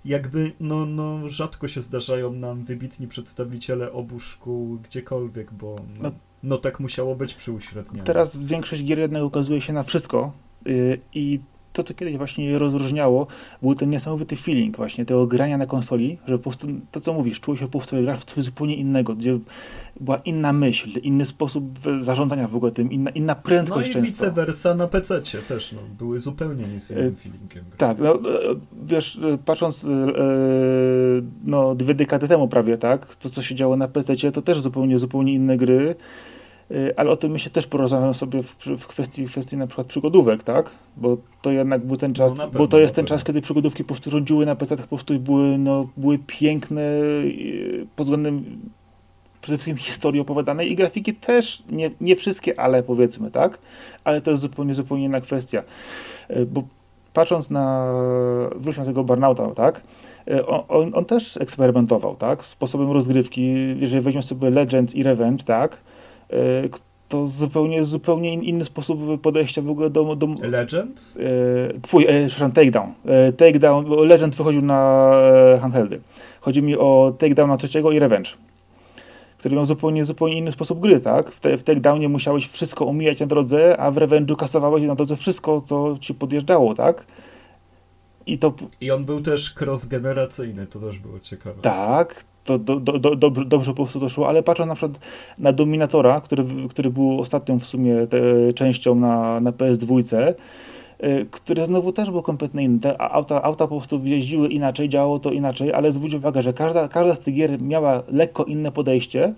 jakby 0.06 0.52
no, 0.60 0.86
no 0.86 1.28
rzadko 1.28 1.68
się 1.68 1.80
zdarzają 1.80 2.32
nam 2.32 2.64
wybitni 2.64 3.08
przedstawiciele 3.08 3.92
obu 3.92 4.20
szkół 4.20 4.78
gdziekolwiek, 4.78 5.52
bo 5.52 5.76
no, 5.98 6.02
no, 6.02 6.12
no 6.42 6.58
tak 6.58 6.80
musiało 6.80 7.16
być 7.16 7.34
przy 7.34 7.52
uśrednianiu. 7.52 8.04
Teraz 8.06 8.36
większość 8.36 8.84
gier 8.84 8.98
jednak 8.98 9.22
ukazuje 9.22 9.60
się 9.60 9.72
na 9.72 9.82
wszystko 9.82 10.32
yy, 10.64 11.00
i 11.14 11.40
to, 11.76 11.84
co 11.84 11.94
kiedyś 11.94 12.16
właśnie 12.16 12.44
je 12.44 12.58
rozróżniało, 12.58 13.26
był 13.62 13.74
ten 13.74 13.90
niesamowity 13.90 14.36
feeling 14.36 14.76
właśnie 14.76 15.04
tego 15.04 15.26
grania 15.26 15.58
na 15.58 15.66
konsoli, 15.66 16.18
że 16.28 16.38
po 16.38 16.42
prostu, 16.42 16.66
to 16.90 17.00
co 17.00 17.12
mówisz, 17.12 17.40
czuło 17.40 17.56
się 17.56 17.64
po 17.64 17.78
prostu 17.78 18.02
grać 18.02 18.20
w 18.20 18.24
coś 18.24 18.44
zupełnie 18.44 18.76
innego, 18.76 19.14
gdzie 19.14 19.38
była 20.00 20.16
inna 20.16 20.52
myśl, 20.52 21.00
inny 21.02 21.26
sposób 21.26 21.64
zarządzania 22.00 22.48
w 22.48 22.56
ogóle 22.56 22.72
tym, 22.72 22.92
inna, 22.92 23.10
inna 23.10 23.34
prędkość 23.34 23.94
No 23.94 24.00
i 24.00 24.02
vice 24.02 24.30
versa 24.30 24.74
na 24.74 24.88
PC 24.88 25.22
też, 25.48 25.72
no, 25.72 25.78
były 25.98 26.20
zupełnie 26.20 26.64
innym 26.64 26.76
e, 26.76 27.10
feelingiem. 27.10 27.64
Tak, 27.76 27.98
no, 27.98 28.14
e, 28.14 28.20
wiesz, 28.86 29.18
e, 29.18 29.38
patrząc 29.44 29.86
no, 31.44 31.74
dwie 31.74 31.94
dekady 31.94 32.28
temu 32.28 32.48
prawie, 32.48 32.78
tak, 32.78 33.16
to 33.16 33.30
co 33.30 33.42
się 33.42 33.54
działo 33.54 33.76
na 33.76 33.88
PC, 33.88 34.32
to 34.32 34.42
też 34.42 34.60
zupełnie, 34.60 34.98
zupełnie 34.98 35.32
inne 35.32 35.56
gry, 35.56 35.94
ale 36.96 37.11
o 37.11 37.16
tym 37.16 37.33
my 37.33 37.38
się 37.38 37.50
też 37.50 37.66
porozmawiamy 37.66 38.14
sobie 38.14 38.42
w, 38.42 38.57
w, 38.79 38.87
kwestii, 38.87 39.26
w 39.26 39.31
kwestii 39.31 39.57
na 39.57 39.66
przykład 39.66 39.87
przygodówek, 39.87 40.42
tak? 40.42 40.70
Bo 40.96 41.16
to 41.42 41.50
jednak 41.50 41.85
był 41.85 41.96
ten 41.96 42.14
czas, 42.14 42.37
no 42.38 42.48
bo 42.48 42.68
to 42.68 42.79
jest 42.79 42.94
ten 42.94 43.07
czas, 43.07 43.24
kiedy 43.24 43.42
przygodówki 43.42 43.85
po 43.85 43.88
prostu 43.88 44.11
rządziły 44.11 44.46
na 44.46 44.57
PC, 44.57 44.76
po 44.76 44.87
prostu 44.87 45.20
były, 45.20 45.59
no, 45.59 45.88
były 45.96 46.18
piękne 46.26 46.83
y, 46.83 47.87
pod 47.96 48.07
względem 48.07 48.44
przede 49.40 49.59
wszystkim 49.59 49.76
historii 49.76 50.20
opowiadanej 50.20 50.72
i 50.72 50.76
grafiki 50.76 51.14
też, 51.14 51.62
nie, 51.70 51.90
nie 52.00 52.16
wszystkie, 52.16 52.61
ale 52.61 52.83
powiedzmy, 52.83 53.31
tak? 53.31 53.59
Ale 54.05 54.20
to 54.20 54.31
jest 54.31 54.42
zupełnie, 54.42 54.74
zupełnie 54.74 55.05
inna 55.05 55.20
kwestia. 55.20 55.62
Y, 56.31 56.46
bo 56.46 56.62
patrząc 57.12 57.50
na, 57.50 57.94
wróćmy 58.57 58.85
do 58.85 58.90
tego 58.90 59.05
Barnauta, 59.05 59.50
tak? 59.50 59.81
On, 60.68 60.90
on, 60.94 61.05
też 61.05 61.37
eksperymentował, 61.37 62.16
tak? 62.16 62.44
Sposobem 62.44 62.90
rozgrywki, 62.90 63.55
jeżeli 63.81 64.02
weźmiemy 64.02 64.22
sobie 64.22 64.50
Legends 64.50 64.94
i 64.94 65.02
Revenge, 65.02 65.44
tak? 65.44 65.76
E, 66.32 66.36
to 67.08 67.26
zupełnie, 67.26 67.84
zupełnie 67.84 68.34
inny 68.34 68.64
sposób 68.64 69.20
podejścia 69.22 69.62
w 69.62 69.70
ogóle 69.70 69.90
do... 69.90 70.16
do 70.16 70.28
Legend? 70.42 71.14
E, 71.76 71.80
twój, 71.80 72.04
e, 72.04 72.26
przepraszam, 72.26 72.52
Takedown. 72.52 72.92
E, 73.04 73.32
takedown, 73.32 73.84
bo 73.84 74.04
Legend 74.04 74.36
wychodził 74.36 74.62
na 74.62 75.10
e, 75.54 75.58
handheldy. 75.58 76.00
Chodzi 76.40 76.62
mi 76.62 76.76
o 76.76 77.14
Takedown 77.18 77.48
na 77.48 77.56
trzeciego 77.56 77.92
i 77.92 77.98
Revenge, 77.98 78.30
który 79.38 79.56
miał 79.56 79.66
zupełnie, 79.66 80.04
zupełnie 80.04 80.38
inny 80.38 80.52
sposób 80.52 80.80
gry, 80.80 81.00
tak? 81.00 81.30
W, 81.30 81.40
te, 81.40 81.56
w 81.56 81.62
Takedownie 81.62 82.08
musiałeś 82.08 82.48
wszystko 82.48 82.86
omijać 82.86 83.20
na 83.20 83.26
drodze, 83.26 83.76
a 83.76 83.90
w 83.90 83.96
Revenge'u 83.96 84.36
kasowałeś 84.36 84.86
na 84.86 84.94
drodze 84.94 85.16
wszystko, 85.16 85.60
co 85.60 85.96
ci 86.00 86.14
podjeżdżało, 86.14 86.74
tak? 86.74 87.04
I, 88.26 88.38
to... 88.38 88.54
I 88.80 88.90
on 88.90 89.04
był 89.04 89.20
też 89.20 89.54
cross-generacyjny, 89.60 90.66
to 90.66 90.78
też 90.80 90.98
było 90.98 91.20
ciekawe. 91.20 91.62
Tak, 91.62 92.24
to 92.46 92.59
do, 92.59 92.80
do, 92.80 93.16
do, 93.16 93.30
dobrze, 93.30 93.70
po 93.70 93.74
prostu 93.74 94.00
doszło, 94.00 94.28
ale 94.28 94.42
patrząc 94.42 94.68
na 94.68 94.74
przykład 94.74 95.00
na 95.38 95.52
Dominatora, 95.52 96.20
który, 96.20 96.44
który 96.70 96.90
był 96.90 97.20
ostatnią 97.20 97.59
w 97.59 97.66
sumie 97.66 98.06
częścią 98.54 98.94
na, 98.94 99.40
na 99.40 99.52
PS2, 99.52 100.32
y, 101.04 101.26
który 101.30 101.64
znowu 101.64 101.92
też 101.92 102.11
był 102.11 102.22
kompletnie 102.22 102.64
inny. 102.64 102.80
Te 102.80 103.02
auta, 103.02 103.42
auta 103.42 103.66
po 103.66 103.76
prostu 103.76 104.00
jeździły 104.04 104.48
inaczej, 104.48 104.88
działało 104.88 105.18
to 105.18 105.30
inaczej, 105.30 105.72
ale 105.72 105.92
zwróć 105.92 106.14
uwagę, 106.14 106.42
że 106.42 106.52
każda, 106.52 106.88
każda 106.88 107.14
z 107.14 107.20
tych 107.20 107.35
gier 107.35 107.62
miała 107.62 108.02
lekko 108.09 108.44
inne 108.44 108.72
podejście, 108.72 109.35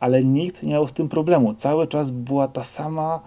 ale 0.00 0.24
nikt 0.24 0.62
nie 0.62 0.72
miał 0.72 0.88
z 0.88 0.92
tym 0.92 1.08
problemu. 1.08 1.54
Cały 1.54 1.86
czas 1.86 2.10
była 2.10 2.48
ta 2.48 2.62
sama 2.62 3.20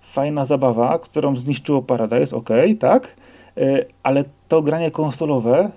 fajna 0.00 0.44
zabawa, 0.44 0.98
którą 0.98 1.36
zniszczyło 1.36 1.82
Paradise, 1.82 2.36
ok, 2.36 2.48
tak, 2.78 3.16
y, 3.58 3.86
ale 4.02 4.24
to 4.48 4.62
granie 4.62 4.90
konsolowe 4.90 5.70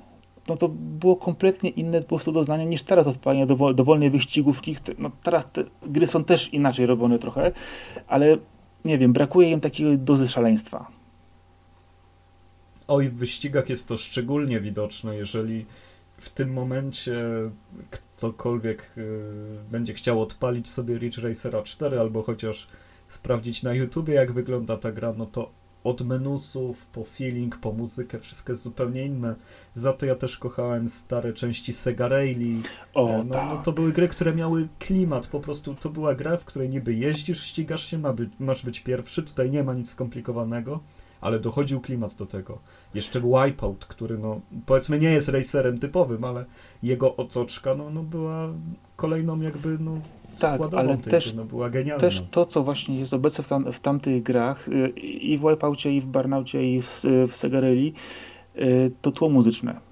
no 0.48 0.58
to 0.58 0.70
było 0.70 1.16
kompletnie 1.16 1.70
inne 1.70 2.02
po 2.02 2.08
prostu 2.08 2.32
doznanie 2.32 2.66
niż 2.66 2.84
teraz 2.84 3.08
odpalanie 3.08 3.46
dowol, 3.46 3.76
dowolnej 3.76 4.10
wyścigówki. 4.10 4.76
No 4.98 5.12
teraz 5.24 5.52
te 5.52 5.64
gry 5.84 6.08
są 6.08 6.24
też 6.24 6.54
inaczej 6.54 6.86
robione 6.86 7.20
trochę, 7.20 7.52
ale 8.08 8.38
nie 8.86 8.98
wiem, 8.98 9.14
brakuje 9.14 9.52
im 9.52 9.60
takiej 9.60 9.98
dozy 9.98 10.28
szaleństwa. 10.28 10.88
Oj, 12.88 13.10
w 13.10 13.16
wyścigach 13.16 13.70
jest 13.70 13.88
to 13.88 13.98
szczególnie 13.98 14.62
widoczne, 14.62 15.16
jeżeli 15.16 15.66
w 16.18 16.30
tym 16.30 16.54
momencie 16.54 17.16
ktokolwiek 17.90 18.92
y, 18.98 19.22
będzie 19.72 19.94
chciał 19.94 20.22
odpalić 20.22 20.70
sobie 20.70 20.98
Ridge 20.98 21.18
Racera 21.18 21.64
4 21.64 22.00
albo 22.00 22.22
chociaż 22.22 22.68
sprawdzić 23.08 23.64
na 23.64 23.74
YouTubie, 23.74 24.14
jak 24.14 24.32
wygląda 24.32 24.78
ta 24.78 24.92
gra, 24.92 25.14
no 25.18 25.26
to 25.26 25.50
od 25.84 26.02
menusów, 26.02 26.86
po 26.86 27.04
feeling, 27.04 27.58
po 27.58 27.72
muzykę, 27.72 28.20
wszystko 28.20 28.52
jest 28.52 28.64
zupełnie 28.64 29.06
inne. 29.06 29.36
Za 29.74 29.94
to 29.94 30.06
ja 30.06 30.16
też 30.16 30.38
kochałem 30.38 30.90
stare 30.90 31.34
części 31.34 31.74
Sega 31.74 32.08
Rally. 32.08 32.62
O, 32.94 33.10
e, 33.10 33.18
no, 33.18 33.24
no, 33.24 33.34
tak. 33.56 33.66
to 33.66 33.72
były 33.72 33.94
gry, 33.94 34.08
które 34.08 34.36
miały 34.36 34.68
klimat, 34.80 35.28
po 35.28 35.40
prostu 35.40 35.76
to 35.76 35.90
była 35.90 36.16
gra, 36.16 36.38
w 36.38 36.46
której 36.46 36.70
niby 36.70 36.94
jeździsz, 36.94 37.44
ścigasz 37.44 37.86
się, 37.86 37.98
ma 37.98 38.14
być, 38.14 38.30
masz 38.40 38.66
być 38.66 38.80
pierwszy, 38.80 39.24
tutaj 39.24 39.52
nie 39.52 39.64
ma 39.64 39.74
nic 39.74 39.90
skomplikowanego, 39.90 40.80
ale 41.22 41.40
dochodził 41.40 41.82
klimat 41.82 42.16
do 42.16 42.26
tego. 42.26 42.60
Jeszcze 42.94 43.22
Wipeout, 43.22 43.86
który 43.86 44.18
no, 44.18 44.42
powiedzmy 44.66 45.00
nie 45.00 45.12
jest 45.12 45.30
racerem 45.30 45.80
typowym, 45.80 46.24
ale 46.24 46.46
jego 46.84 47.16
otoczka 47.16 47.76
no, 47.76 47.90
no 47.90 48.04
była 48.04 48.54
kolejną 48.96 49.42
jakby 49.42 49.78
no, 49.80 50.02
tak, 50.42 50.62
ale 50.74 50.98
też, 50.98 51.34
no 51.34 51.46
była 51.46 51.70
genialna. 51.70 52.02
Też 52.02 52.24
to, 52.32 52.46
co 52.46 52.64
właśnie 52.64 53.00
jest 53.00 53.14
obecne 53.14 53.44
w, 53.44 53.48
tam, 53.48 53.74
w 53.74 53.80
tamtych 53.80 54.24
grach, 54.24 54.68
y, 54.68 54.90
i 55.00 55.38
w 55.38 55.42
Wipeoutie, 55.42 55.92
i 55.92 56.02
w 56.02 56.06
Burnoutie, 56.06 56.76
i 56.76 56.82
w, 56.82 57.04
w 57.28 57.36
Segarelli, 57.36 57.94
y, 58.56 58.92
to 59.02 59.12
tło 59.12 59.30
muzyczne. 59.30 59.88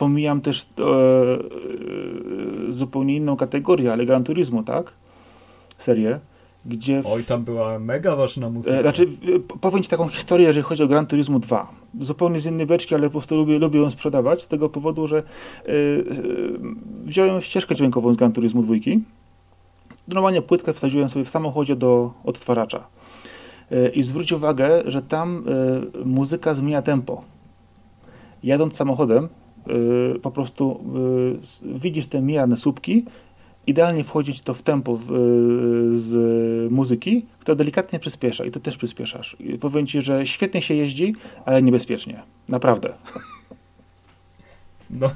Pomijam 0.00 0.40
też 0.40 0.66
e, 0.78 0.82
e, 0.82 2.72
zupełnie 2.72 3.16
inną 3.16 3.36
kategorię, 3.36 3.92
ale 3.92 4.06
Gran 4.06 4.24
Turismo, 4.24 4.62
tak? 4.62 4.92
Serię. 5.78 6.20
Gdzie 6.66 7.02
w... 7.02 7.06
Oj, 7.06 7.24
tam 7.24 7.44
była 7.44 7.78
mega 7.78 8.16
ważna 8.16 8.50
muzyka. 8.50 8.76
E, 8.76 8.82
znaczy, 8.82 9.08
powiem 9.60 9.82
Ci 9.82 9.88
taką 9.88 10.08
historię, 10.08 10.46
jeżeli 10.46 10.64
chodzi 10.64 10.82
o 10.82 10.86
Gran 10.86 11.06
Turismo 11.06 11.38
2. 11.38 11.70
Zupełnie 12.00 12.40
z 12.40 12.46
innej 12.46 12.66
beczki, 12.66 12.94
ale 12.94 13.02
po 13.06 13.10
prostu 13.10 13.36
lubię, 13.36 13.58
lubię 13.58 13.80
ją 13.80 13.90
sprzedawać 13.90 14.42
z 14.42 14.48
tego 14.48 14.68
powodu, 14.68 15.06
że 15.06 15.22
yy, 15.66 16.04
wziąłem 17.04 17.40
ścieżkę 17.40 17.74
dźwiękową 17.74 18.14
z 18.14 18.16
Gran 18.16 18.32
Turismo 18.32 18.62
2. 18.62 18.74
Normalnie 20.14 20.42
płytkę 20.42 20.72
wsadziłem 20.72 21.08
sobie 21.08 21.24
w 21.24 21.30
samochodzie 21.30 21.76
do 21.76 22.12
odtwarzacza. 22.24 22.86
Yy, 23.70 23.88
I 23.88 24.02
zwróć 24.02 24.32
uwagę, 24.32 24.82
że 24.86 25.02
tam 25.02 25.44
yy, 25.94 26.04
muzyka 26.04 26.54
zmienia 26.54 26.82
tempo. 26.82 27.24
Jadąc 28.42 28.76
samochodem, 28.76 29.28
po 30.22 30.30
prostu 30.30 30.84
widzisz 31.64 32.06
te 32.06 32.22
mijane 32.22 32.56
słupki 32.56 33.04
idealnie 33.66 34.04
wchodzić 34.04 34.40
to 34.40 34.54
w 34.54 34.62
tempo 34.62 34.98
z 35.94 36.12
muzyki, 36.72 37.26
która 37.38 37.54
delikatnie 37.54 37.98
przyspiesza 37.98 38.44
i 38.44 38.50
to 38.50 38.60
też 38.60 38.76
przyspieszasz. 38.76 39.36
I 39.40 39.58
powiem 39.58 39.86
Ci, 39.86 40.02
że 40.02 40.26
świetnie 40.26 40.62
się 40.62 40.74
jeździ, 40.74 41.14
ale 41.44 41.62
niebezpiecznie. 41.62 42.22
Naprawdę. 42.48 42.92
No, 44.90 45.10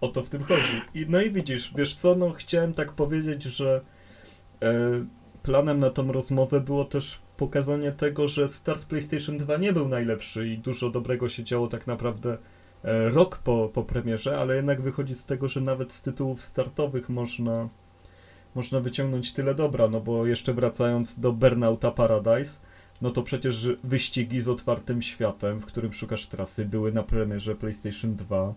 o 0.00 0.08
to 0.08 0.22
w 0.22 0.30
tym 0.30 0.42
chodzi. 0.42 0.82
I, 0.94 1.06
no 1.08 1.20
i 1.20 1.30
widzisz, 1.30 1.72
wiesz 1.76 1.94
co, 1.94 2.14
no 2.14 2.30
chciałem 2.30 2.74
tak 2.74 2.92
powiedzieć, 2.92 3.42
że 3.42 3.76
e, 3.76 3.82
planem 5.42 5.78
na 5.78 5.90
tą 5.90 6.12
rozmowę 6.12 6.60
było 6.60 6.84
też 6.84 7.20
pokazanie 7.36 7.92
tego, 7.92 8.28
że 8.28 8.48
start 8.48 8.84
PlayStation 8.84 9.38
2 9.38 9.56
nie 9.56 9.72
był 9.72 9.88
najlepszy 9.88 10.48
i 10.48 10.58
dużo 10.58 10.90
dobrego 10.90 11.28
się 11.28 11.44
działo 11.44 11.66
tak 11.66 11.86
naprawdę 11.86 12.38
e, 12.84 13.08
rok 13.08 13.38
po, 13.38 13.70
po 13.74 13.82
premierze, 13.82 14.38
ale 14.38 14.56
jednak 14.56 14.80
wychodzi 14.80 15.14
z 15.14 15.24
tego, 15.24 15.48
że 15.48 15.60
nawet 15.60 15.92
z 15.92 16.02
tytułów 16.02 16.42
startowych 16.42 17.08
można 17.08 17.68
można 18.54 18.80
wyciągnąć 18.80 19.32
tyle 19.32 19.54
dobra, 19.54 19.88
no 19.88 20.00
bo 20.00 20.26
jeszcze 20.26 20.54
wracając 20.54 21.20
do 21.20 21.32
Burnouta 21.32 21.90
Paradise, 21.90 22.60
no 23.02 23.10
to 23.10 23.22
przecież 23.22 23.68
wyścigi 23.84 24.40
z 24.40 24.48
otwartym 24.48 25.02
światem, 25.02 25.60
w 25.60 25.66
którym 25.66 25.92
szukasz 25.92 26.26
trasy, 26.26 26.64
były 26.64 26.92
na 26.92 27.02
premierze 27.02 27.54
PlayStation 27.54 28.16
2 28.16 28.54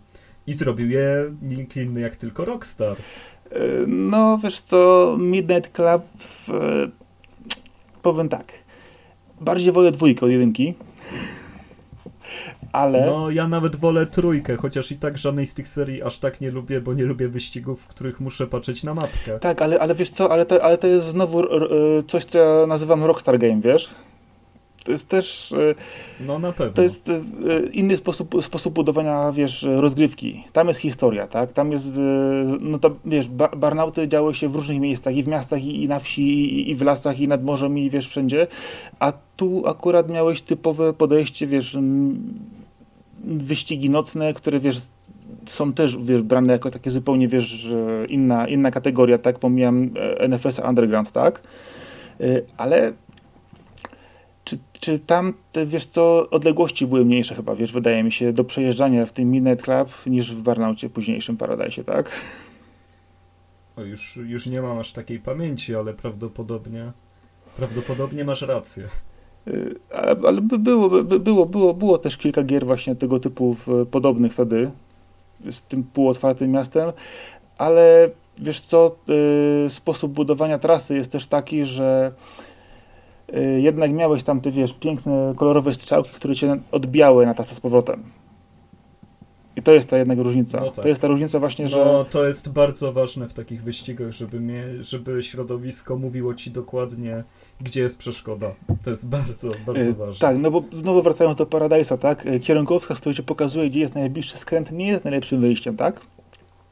i 0.48 0.54
zrobił 0.54 0.90
je 0.90 1.36
nikt 1.42 1.78
inny 1.78 2.02
jak 2.02 2.16
tylko 2.16 2.46
Rockstar. 2.46 2.98
No, 3.88 4.40
wiesz 4.44 4.62
co, 4.62 5.16
Midnight 5.20 5.72
Club, 5.72 6.02
powiem 8.02 8.30
tak, 8.30 8.46
bardziej 9.42 9.72
wolę 9.72 9.92
dwójkę 9.92 10.26
od 10.26 10.32
jedynki, 10.32 10.74
ale... 12.72 13.06
No, 13.06 13.30
ja 13.30 13.48
nawet 13.48 13.76
wolę 13.76 14.06
trójkę, 14.06 14.56
chociaż 14.56 14.92
i 14.92 14.98
tak 14.98 15.18
żadnej 15.18 15.46
z 15.46 15.54
tych 15.54 15.68
serii 15.68 16.04
aż 16.04 16.20
tak 16.20 16.42
nie 16.42 16.52
lubię, 16.52 16.82
bo 16.82 16.94
nie 16.94 17.04
lubię 17.04 17.28
wyścigów, 17.28 17.82
w 17.82 17.88
których 17.88 18.20
muszę 18.20 18.48
patrzeć 18.48 18.84
na 18.84 18.94
mapkę. 18.94 19.40
Tak, 19.40 19.62
ale, 19.62 19.80
ale 19.80 19.96
wiesz 19.96 20.10
co, 20.10 20.32
ale 20.32 20.46
to, 20.46 20.64
ale 20.64 20.78
to 20.78 20.88
jest 20.88 21.08
znowu 21.08 21.44
coś, 22.08 22.26
co 22.26 22.40
ja 22.40 22.68
nazywam 22.68 23.04
Rockstar 23.04 23.40
Game, 23.40 23.62
wiesz? 23.62 23.90
To 24.86 24.92
jest 24.92 25.08
też. 25.08 25.52
E, 25.52 25.76
no 26.20 26.40
na 26.40 26.52
pewno. 26.52 26.74
To 26.74 26.82
jest 26.82 27.10
e, 27.10 27.22
inny 27.74 27.98
sposób, 27.98 28.36
sposób 28.44 28.74
budowania, 28.74 29.32
wiesz, 29.32 29.66
rozgrywki. 29.76 30.44
Tam 30.54 30.68
jest 30.68 30.80
historia, 30.80 31.28
tak? 31.28 31.54
Tam 31.54 31.72
jest. 31.72 31.98
E, 31.98 32.02
no 32.60 32.80
to 32.80 32.96
wiesz, 33.06 33.28
barnauty 33.58 34.08
działy 34.08 34.34
się 34.34 34.50
w 34.50 34.56
różnych 34.56 34.80
miejscach, 34.80 35.16
i 35.16 35.24
w 35.24 35.28
miastach, 35.28 35.64
i, 35.64 35.88
na 35.88 36.00
wsi, 36.00 36.22
i, 36.22 36.72
i, 36.72 36.76
w 36.76 36.82
lasach, 36.82 37.20
i 37.20 37.28
nad 37.28 37.44
morzem, 37.44 37.78
i 37.78 37.90
wiesz, 37.90 38.10
wszędzie. 38.10 38.48
A 39.00 39.14
tu 39.36 39.68
akurat 39.68 40.10
miałeś 40.10 40.42
typowe 40.42 40.94
podejście, 40.94 41.48
wiesz, 41.48 41.78
wyścigi 43.24 43.90
nocne, 43.90 44.34
które 44.34 44.60
wiesz, 44.60 44.82
są 45.46 45.74
też 45.74 45.98
wiesz, 45.98 46.22
brane 46.22 46.54
jako 46.54 46.72
takie 46.72 46.92
zupełnie 46.92 47.28
wiesz, 47.28 47.68
inna, 48.10 48.48
inna 48.48 48.72
kategoria, 48.72 49.18
tak? 49.18 49.40
Pomijam 49.40 49.90
NFS 50.20 50.60
Underground, 50.60 51.12
tak? 51.12 51.42
Ale 52.58 52.94
czy, 54.46 54.58
czy 54.80 55.00
tam, 55.00 55.34
te, 55.52 55.66
wiesz 55.66 55.86
co, 55.86 56.30
odległości 56.30 56.88
były 56.88 57.06
mniejsze 57.06 57.36
chyba, 57.36 57.56
wiesz, 57.56 57.72
wydaje 57.72 58.04
mi 58.04 58.12
się, 58.12 58.34
do 58.34 58.44
przejeżdżania 58.44 59.06
w 59.06 59.12
tym 59.12 59.32
Midnight 59.32 59.66
Club 59.66 59.90
niż 60.06 60.36
w 60.36 60.42
Barnaucie 60.42 60.90
późniejszym 60.90 61.38
Paradise, 61.38 61.84
tak? 61.84 62.12
O, 63.76 63.82
już, 63.82 64.16
już 64.16 64.46
nie 64.46 64.62
mam 64.62 64.78
aż 64.80 64.92
takiej 64.92 65.20
pamięci, 65.20 65.76
ale 65.76 65.94
prawdopodobnie 65.94 66.92
prawdopodobnie 67.56 68.26
masz 68.26 68.42
rację. 68.42 68.84
Y, 69.48 69.76
ale, 69.94 70.16
ale 70.28 70.42
było, 70.42 71.04
było, 71.04 71.46
było, 71.46 71.74
było 71.74 71.98
też 71.98 72.18
kilka 72.18 72.44
gier 72.44 72.66
właśnie 72.66 72.96
tego 72.96 73.20
typu 73.20 73.56
podobnych 73.92 74.34
wtedy 74.34 74.72
z 75.52 75.62
tym 75.62 75.84
półotwartym 75.84 76.52
miastem, 76.52 76.92
ale 77.58 78.10
wiesz 78.38 78.62
co, 78.62 78.96
y, 79.66 79.70
sposób 79.70 80.12
budowania 80.14 80.60
trasy 80.60 80.96
jest 80.96 81.12
też 81.12 81.28
taki, 81.28 81.66
że 81.66 82.12
jednak 83.58 83.92
miałeś 83.92 84.24
tam 84.24 84.42
te, 84.42 84.52
wiesz, 84.52 84.74
piękne, 84.74 85.34
kolorowe 85.38 85.74
strzałki, 85.74 86.10
które 86.10 86.36
cię 86.36 86.58
odbijały 86.72 87.26
na 87.26 87.34
trasę 87.34 87.56
z 87.56 87.60
powrotem. 87.60 88.04
I 89.56 89.62
to 89.62 89.74
jest 89.74 89.90
ta 89.90 89.98
jedna 89.98 90.14
różnica. 90.16 90.60
No 90.60 90.72
tak. 90.72 90.84
To 90.84 90.88
jest 90.88 91.02
ta 91.02 91.08
różnica 91.08 91.40
właśnie, 91.40 91.68
że... 91.68 91.78
No, 91.86 92.06
to 92.06 92.26
jest 92.26 92.54
bardzo 92.54 92.94
ważne 92.94 93.28
w 93.28 93.34
takich 93.34 93.64
wyścigach, 93.64 94.12
żeby, 94.12 94.40
mnie, 94.40 94.64
żeby 94.82 95.24
środowisko 95.24 95.98
mówiło 95.98 96.34
ci 96.34 96.52
dokładnie, 96.52 97.24
gdzie 97.62 97.82
jest 97.82 97.98
przeszkoda. 97.98 98.52
To 98.84 98.90
jest 98.90 99.08
bardzo, 99.08 99.52
bardzo 99.66 99.84
y, 99.84 99.94
ważne. 99.94 100.28
Tak, 100.28 100.38
no 100.38 100.52
bo 100.52 100.64
znowu 100.74 101.02
wracając 101.02 101.38
do 101.38 101.46
Paradise'a, 101.46 101.98
tak? 101.98 102.26
Y, 102.26 102.40
kierunkowska, 102.40 102.96
z 102.96 103.00
której 103.00 103.16
ci 103.16 103.24
pokazuje, 103.24 103.70
gdzie 103.70 103.80
jest 103.80 103.96
najbliższy 103.96 104.38
skręt, 104.38 104.72
nie 104.72 104.88
jest 104.88 105.04
najlepszym 105.04 105.42
wyjściem, 105.42 105.78
tak? 105.78 106.02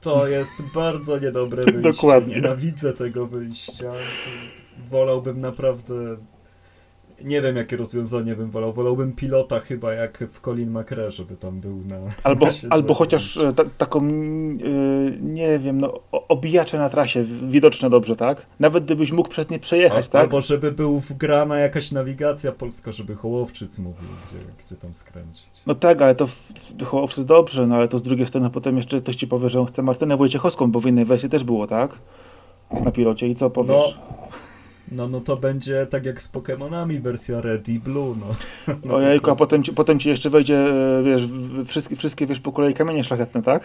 To 0.02 0.28
jest 0.28 0.62
bardzo 0.74 1.20
niedobre 1.20 1.64
wyjście. 1.66 1.82
Dokładnie. 1.82 2.36
Nienawidzę 2.36 2.94
tego 2.94 3.28
wyjścia. 3.28 3.92
Wolałbym 4.90 5.42
naprawdę 5.42 6.18
nie 7.24 7.42
wiem, 7.42 7.56
jakie 7.56 7.78
rozwiązanie 7.78 8.36
bym 8.36 8.50
wolał. 8.50 8.74
Wolałbym 8.74 9.14
pilota 9.14 9.60
chyba 9.60 9.94
jak 9.94 10.24
w 10.28 10.42
Colin 10.42 10.80
McRae, 10.80 11.12
żeby 11.12 11.36
tam 11.36 11.60
był 11.60 11.78
na. 11.90 11.96
Albo, 12.24 12.46
na 12.46 12.52
albo 12.70 12.94
chociaż 12.94 13.38
e, 13.38 13.54
ta, 13.54 13.64
taką, 13.78 14.08
yy, 14.08 15.18
nie 15.22 15.60
wiem, 15.60 15.82
no, 15.82 16.00
obijacze 16.12 16.78
na 16.78 16.90
trasie, 16.90 17.24
widoczne 17.24 17.90
dobrze, 17.90 18.16
tak? 18.16 18.46
Nawet 18.60 18.86
gdybyś 18.86 19.12
mógł 19.12 19.30
przez 19.30 19.50
nie 19.50 19.60
przejechać, 19.60 20.06
A, 20.06 20.10
tak? 20.10 20.22
Albo 20.22 20.42
żeby 20.42 20.72
był 20.72 21.00
wgrana 21.00 21.60
jakaś 21.60 21.92
nawigacja 21.92 22.52
polska, 22.52 22.92
żeby 22.92 23.16
Hołowczyc 23.16 23.80
mówił, 23.80 24.10
gdzie, 24.28 24.38
gdzie 24.60 24.76
tam 24.76 24.94
skręcić. 24.94 25.50
No 25.68 25.76
tak, 25.76 26.02
ale 26.02 26.16
to 26.16 26.28
w, 26.28 26.52
w 26.80 26.84
Hołowczyc 26.84 27.26
dobrze, 27.26 27.68
no 27.68 27.76
ale 27.76 27.88
to 27.88 28.00
z 28.00 28.04
drugiej 28.04 28.28
strony 28.28 28.50
potem 28.50 28.78
jeszcze 28.78 29.02
ktoś 29.02 29.16
ci 29.16 29.28
powie, 29.28 29.50
że 29.50 29.60
on 29.60 29.66
chce 29.66 29.82
Martynę 29.82 30.18
Wojciechowską, 30.18 30.72
bo 30.72 30.80
w 30.80 30.86
innej 30.86 31.06
wersji 31.06 31.30
też 31.30 31.44
było, 31.44 31.68
tak? 31.68 31.92
Na 32.86 32.92
pilocie 32.92 33.28
i 33.28 33.36
co 33.36 33.50
powiesz? 33.50 33.98
No. 33.98 34.28
No, 34.94 35.08
no 35.08 35.22
to 35.22 35.38
będzie 35.38 35.88
tak 35.88 36.06
jak 36.06 36.22
z 36.22 36.32
Pokémonami, 36.32 37.02
wersja 37.02 37.42
Red 37.42 37.70
i 37.70 37.80
Blue, 37.80 38.16
no. 38.20 38.36
no 38.86 38.96
Ojejku, 38.96 39.32
a 39.32 39.36
potem 39.36 39.64
ci, 39.64 39.74
potem 39.74 40.00
ci 40.00 40.10
jeszcze 40.10 40.30
wejdzie, 40.30 40.58
e, 40.58 41.04
wiesz, 41.04 41.24
wszystkie, 41.66 41.96
wszystkie, 41.96 42.28
wiesz, 42.28 42.40
po 42.40 42.52
kolei 42.52 42.74
kamienie 42.74 43.04
szlachetne, 43.04 43.44
tak? 43.44 43.64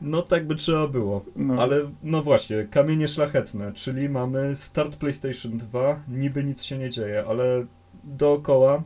No 0.00 0.22
tak 0.22 0.46
by 0.46 0.54
trzeba 0.54 0.88
było. 0.88 1.24
No. 1.36 1.62
Ale 1.62 1.80
no 2.02 2.22
właśnie, 2.22 2.64
kamienie 2.64 3.08
szlachetne, 3.08 3.72
czyli 3.72 4.08
mamy 4.08 4.56
start 4.56 4.96
PlayStation 4.96 5.58
2, 5.58 6.00
niby 6.08 6.44
nic 6.44 6.62
się 6.62 6.78
nie 6.78 6.90
dzieje, 6.90 7.24
ale 7.28 7.66
dookoła 8.04 8.82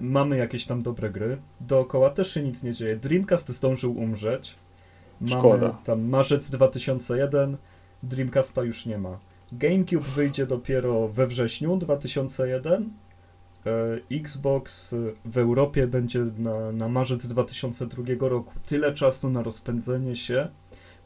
mamy 0.00 0.36
jakieś 0.36 0.66
tam 0.66 0.82
dobre 0.82 1.10
gry, 1.10 1.38
dookoła 1.60 2.10
też 2.10 2.34
się 2.34 2.42
nic 2.42 2.62
nie 2.62 2.72
dzieje. 2.72 2.96
Dreamcast 2.96 3.48
zdążył 3.48 3.98
umrzeć. 3.98 4.56
Mamy 5.20 5.40
Szkoda. 5.40 5.78
tam 5.84 6.08
marzec 6.08 6.50
2001, 6.50 7.56
Dreamcasta 8.08 8.62
już 8.62 8.86
nie 8.86 8.98
ma. 8.98 9.18
GameCube 9.52 10.08
wyjdzie 10.16 10.46
dopiero 10.46 11.08
we 11.08 11.26
wrześniu 11.26 11.76
2001. 11.76 12.90
E, 13.66 14.16
Xbox 14.16 14.94
w 15.24 15.38
Europie 15.38 15.86
będzie 15.86 16.18
na, 16.38 16.72
na 16.72 16.88
marzec 16.88 17.26
2002 17.26 18.04
roku. 18.28 18.52
Tyle 18.66 18.94
czasu 18.94 19.30
na 19.30 19.42
rozpędzenie 19.42 20.16
się 20.16 20.48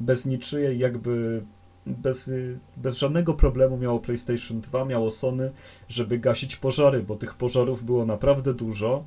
bez 0.01 0.27
niczyjej 0.27 0.79
jakby 0.79 1.43
bez, 1.87 2.31
bez 2.77 2.97
żadnego 2.97 3.35
problemu 3.35 3.77
miało 3.77 4.01
PlayStation 4.01 4.61
2, 4.61 4.85
miało 4.85 5.11
Sony, 5.11 5.53
żeby 5.89 6.19
gasić 6.19 6.57
pożary, 6.57 7.03
bo 7.03 7.17
tych 7.17 7.35
pożarów 7.35 7.85
było 7.85 8.07
naprawdę 8.07 8.55
dużo. 8.55 9.05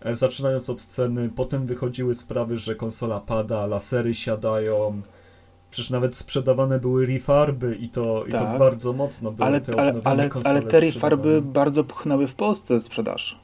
E, 0.00 0.14
zaczynając 0.14 0.70
od 0.70 0.84
ceny, 0.84 1.30
potem 1.36 1.66
wychodziły 1.66 2.14
sprawy, 2.14 2.56
że 2.56 2.74
konsola 2.74 3.20
pada, 3.20 3.66
lasery 3.66 4.14
siadają, 4.14 5.02
Przecież 5.70 5.90
nawet 5.90 6.16
sprzedawane 6.16 6.80
były 6.80 7.06
refarby 7.06 7.76
i 7.76 7.88
to, 7.88 8.20
tak. 8.20 8.28
i 8.28 8.32
to 8.32 8.38
tak. 8.38 8.58
bardzo 8.58 8.92
mocno 8.92 9.32
były 9.32 9.46
ale, 9.46 9.60
te 9.60 9.80
ale, 9.80 10.00
ale, 10.04 10.30
ale 10.44 10.62
te 10.62 10.80
refarby 10.80 11.42
bardzo 11.42 11.84
pchnęły 11.84 12.26
w 12.26 12.34
Polsce 12.34 12.80
sprzedaż. 12.80 13.38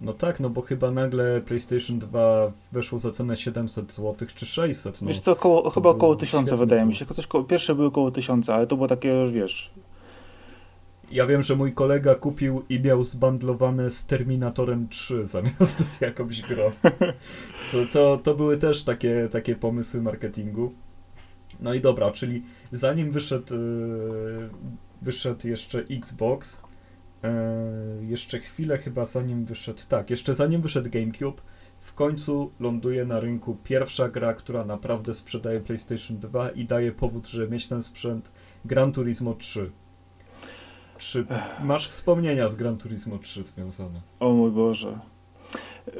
No 0.00 0.12
tak, 0.12 0.40
no 0.40 0.50
bo 0.50 0.62
chyba 0.62 0.90
nagle 0.90 1.40
PlayStation 1.40 1.98
2 1.98 2.52
weszło 2.72 2.98
za 2.98 3.10
cenę 3.10 3.36
700 3.36 3.92
zł 3.92 4.28
czy 4.34 4.46
600. 4.46 5.02
No, 5.02 5.08
wiesz 5.08 5.20
co, 5.20 5.32
około, 5.32 5.70
chyba 5.70 5.90
około 5.90 6.16
1000 6.16 6.50
wydaje 6.50 6.86
mi 6.86 6.94
się. 6.94 7.06
Koło, 7.28 7.44
pierwsze 7.44 7.74
były 7.74 7.86
około 7.86 8.10
1000, 8.10 8.48
ale 8.48 8.66
to 8.66 8.76
było 8.76 8.88
takie 8.88 9.08
już, 9.08 9.30
wiesz... 9.30 9.70
Ja 11.10 11.26
wiem, 11.26 11.42
że 11.42 11.56
mój 11.56 11.72
kolega 11.72 12.14
kupił 12.14 12.64
i 12.68 12.80
miał 12.80 13.04
zbandlowane 13.04 13.90
z 13.90 14.06
Terminatorem 14.06 14.88
3 14.88 15.26
zamiast 15.26 15.84
z 15.84 16.00
jakąś 16.00 16.42
grą. 16.42 16.70
To, 17.72 17.78
to, 17.92 18.20
to 18.22 18.34
były 18.34 18.56
też 18.56 18.84
takie, 18.84 19.28
takie 19.30 19.56
pomysły 19.56 20.02
marketingu. 20.02 20.72
No 21.60 21.74
i 21.74 21.80
dobra, 21.80 22.10
czyli 22.10 22.42
zanim 22.72 23.10
wyszedł, 23.10 23.54
wyszedł 25.02 25.48
jeszcze 25.48 25.78
Xbox, 25.78 26.62
jeszcze 28.00 28.38
chwilę 28.38 28.78
chyba 28.78 29.04
zanim 29.04 29.44
wyszedł, 29.44 29.80
tak, 29.88 30.10
jeszcze 30.10 30.34
zanim 30.34 30.62
wyszedł 30.62 30.90
GameCube, 30.90 31.42
w 31.80 31.94
końcu 31.94 32.52
ląduje 32.60 33.04
na 33.04 33.20
rynku 33.20 33.56
pierwsza 33.64 34.08
gra, 34.08 34.34
która 34.34 34.64
naprawdę 34.64 35.14
sprzedaje 35.14 35.60
PlayStation 35.60 36.18
2 36.18 36.50
i 36.50 36.64
daje 36.64 36.92
powód, 36.92 37.28
żeby 37.28 37.48
mieć 37.48 37.68
ten 37.68 37.82
sprzęt 37.82 38.32
Gran 38.64 38.92
Turismo 38.92 39.34
3. 39.34 39.70
Czy 40.98 41.26
masz 41.60 41.88
wspomnienia 41.88 42.48
z 42.48 42.56
Gran 42.56 42.78
Turismo 42.78 43.18
3 43.18 43.44
związane? 43.44 44.00
O 44.20 44.32
mój 44.32 44.50
Boże. 44.50 44.98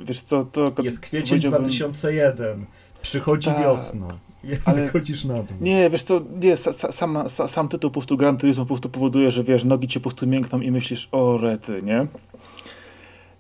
Wiesz 0.05 0.23
co, 0.23 0.45
to... 0.45 0.75
Jest 0.83 1.01
kwiecień 1.01 1.41
2001, 1.41 2.67
przychodzi 3.03 3.51
Ta, 3.51 3.61
wiosna. 3.61 4.19
Ale 4.65 4.83
wychodzisz 4.83 5.25
na 5.25 5.35
dół. 5.35 5.57
Nie, 5.61 5.91
wiesz 5.91 6.03
co, 6.03 6.21
nie, 6.41 6.57
sam, 6.57 7.29
sam, 7.29 7.49
sam 7.49 7.69
tytuł 7.69 7.91
po 7.91 7.95
prostu 7.95 8.17
Gran 8.17 8.37
Turismo 8.37 8.65
po 8.65 8.69
prostu 8.69 8.89
powoduje, 8.89 9.31
że 9.31 9.45
wiesz, 9.45 9.65
nogi 9.65 9.89
cię 9.89 10.01
po 10.01 10.11
prostu 10.11 10.27
miękną 10.27 10.61
i 10.61 10.71
myślisz, 10.71 11.09
o 11.13 11.39
rety, 11.39 11.83
nie? 11.83 12.07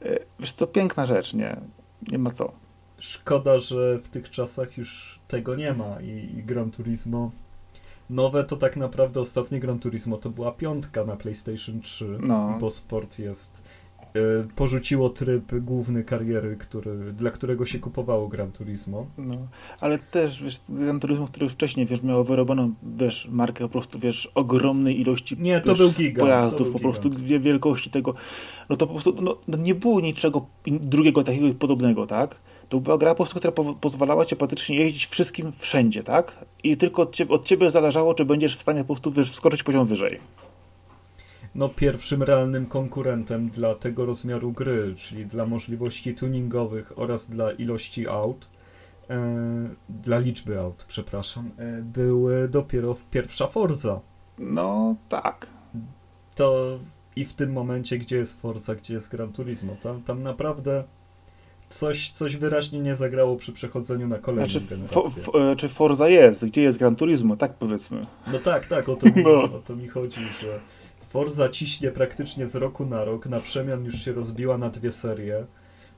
E, 0.02 0.18
wiesz 0.40 0.52
co, 0.52 0.66
piękna 0.66 1.06
rzecz, 1.06 1.34
nie? 1.34 1.56
Nie 2.12 2.18
ma 2.18 2.30
co. 2.30 2.52
Szkoda, 2.98 3.58
że 3.58 3.98
w 3.98 4.08
tych 4.08 4.30
czasach 4.30 4.78
już 4.78 5.20
tego 5.28 5.56
nie 5.56 5.72
ma 5.72 6.00
i, 6.00 6.38
i 6.38 6.42
Gran 6.42 6.70
Turismo 6.70 7.30
nowe 8.10 8.44
to 8.44 8.56
tak 8.56 8.76
naprawdę 8.76 9.20
ostatnie 9.20 9.60
Gran 9.60 9.78
Turismo 9.78 10.16
to 10.16 10.30
była 10.30 10.52
piątka 10.52 11.04
na 11.04 11.16
PlayStation 11.16 11.80
3, 11.80 12.18
no. 12.20 12.56
bo 12.60 12.70
sport 12.70 13.18
jest 13.18 13.62
porzuciło 14.56 15.10
tryb 15.10 15.54
główny 15.54 16.04
kariery, 16.04 16.56
który, 16.56 17.12
dla 17.12 17.30
którego 17.30 17.66
się 17.66 17.78
kupowało 17.78 18.28
Gran 18.28 18.52
Turismo. 18.52 19.06
No, 19.18 19.36
ale 19.80 19.98
też, 19.98 20.42
wiesz, 20.42 20.60
Gran 20.68 21.00
Turismo, 21.00 21.26
które 21.26 21.44
już 21.44 21.52
wcześniej, 21.52 21.86
wiesz, 21.86 22.02
miało 22.02 22.24
wyrobioną, 22.24 22.74
wiesz, 22.96 23.28
markę 23.30 23.64
po 23.64 23.68
prostu, 23.68 23.98
wiesz, 23.98 24.30
ogromnej 24.34 25.00
ilości 25.00 25.36
Nie, 25.38 25.60
to 25.60 25.74
wiesz, 25.74 25.78
był 25.78 25.90
gigant, 25.90 26.18
pojazdów, 26.18 26.62
był 26.62 26.72
po 26.72 26.78
prostu 26.78 27.10
wielkości 27.40 27.90
tego, 27.90 28.14
no 28.68 28.76
to 28.76 28.86
po 28.86 28.92
prostu, 28.92 29.16
no, 29.22 29.36
no 29.48 29.58
nie 29.58 29.74
było 29.74 30.00
niczego 30.00 30.46
drugiego 30.66 31.24
takiego 31.24 31.54
podobnego, 31.54 32.06
tak? 32.06 32.36
To 32.68 32.80
była 32.80 32.98
gra 32.98 33.10
po 33.10 33.16
prostu, 33.16 33.36
która 33.36 33.52
po 33.52 33.74
pozwalała 33.74 34.24
ci 34.24 34.36
praktycznie 34.36 34.76
jeździć 34.76 35.06
wszystkim 35.06 35.52
wszędzie, 35.58 36.02
tak? 36.02 36.44
I 36.64 36.76
tylko 36.76 37.02
od 37.02 37.14
ciebie, 37.14 37.34
od 37.34 37.44
ciebie 37.44 37.70
zależało, 37.70 38.14
czy 38.14 38.24
będziesz 38.24 38.56
w 38.56 38.60
stanie 38.60 38.80
po 38.80 38.86
prostu 38.86 39.10
wiesz, 39.10 39.30
wskoczyć 39.30 39.62
poziom 39.62 39.86
wyżej. 39.86 40.20
No, 41.54 41.68
pierwszym 41.68 42.22
realnym 42.22 42.66
konkurentem 42.66 43.48
dla 43.48 43.74
tego 43.74 44.06
rozmiaru 44.06 44.52
gry, 44.52 44.94
czyli 44.96 45.26
dla 45.26 45.46
możliwości 45.46 46.14
tuningowych 46.14 46.98
oraz 46.98 47.30
dla 47.30 47.52
ilości 47.52 48.08
aut, 48.08 48.48
e, 49.10 49.68
dla 49.88 50.18
liczby 50.18 50.60
aut, 50.60 50.84
przepraszam, 50.88 51.50
e, 51.58 51.82
były 51.82 52.48
dopiero 52.48 52.96
pierwsza 53.10 53.46
Forza. 53.46 54.00
No, 54.38 54.96
tak. 55.08 55.46
To 56.34 56.78
i 57.16 57.24
w 57.24 57.32
tym 57.32 57.52
momencie, 57.52 57.98
gdzie 57.98 58.16
jest 58.16 58.40
Forza, 58.40 58.74
gdzie 58.74 58.94
jest 58.94 59.10
Gran 59.10 59.32
Turismo, 59.32 59.76
tam, 59.82 60.02
tam 60.02 60.22
naprawdę 60.22 60.84
coś, 61.68 62.10
coś 62.10 62.36
wyraźnie 62.36 62.80
nie 62.80 62.96
zagrało 62.96 63.36
przy 63.36 63.52
przechodzeniu 63.52 64.08
na 64.08 64.18
kolejną 64.18 64.50
znaczy, 64.50 64.66
generację. 64.66 65.22
For, 65.22 65.56
czy 65.56 65.68
Forza 65.68 66.08
jest? 66.08 66.44
Gdzie 66.44 66.62
jest 66.62 66.78
Gran 66.78 66.96
Turismo? 66.96 67.36
Tak 67.36 67.54
powiedzmy. 67.54 68.02
No 68.32 68.38
tak, 68.38 68.66
tak, 68.66 68.88
o 68.88 68.96
to, 68.96 69.06
mi, 69.06 69.22
no. 69.24 69.42
o 69.42 69.48
to 69.48 69.76
mi 69.76 69.88
chodzi, 69.88 70.20
że 70.40 70.60
Forza 71.10 71.48
ciśnie 71.48 71.90
praktycznie 71.90 72.46
z 72.46 72.54
roku 72.54 72.86
na 72.86 73.04
rok, 73.04 73.26
na 73.26 73.40
przemian 73.40 73.84
już 73.84 74.04
się 74.04 74.12
rozbiła 74.12 74.58
na 74.58 74.70
dwie 74.70 74.92
serie. 74.92 75.46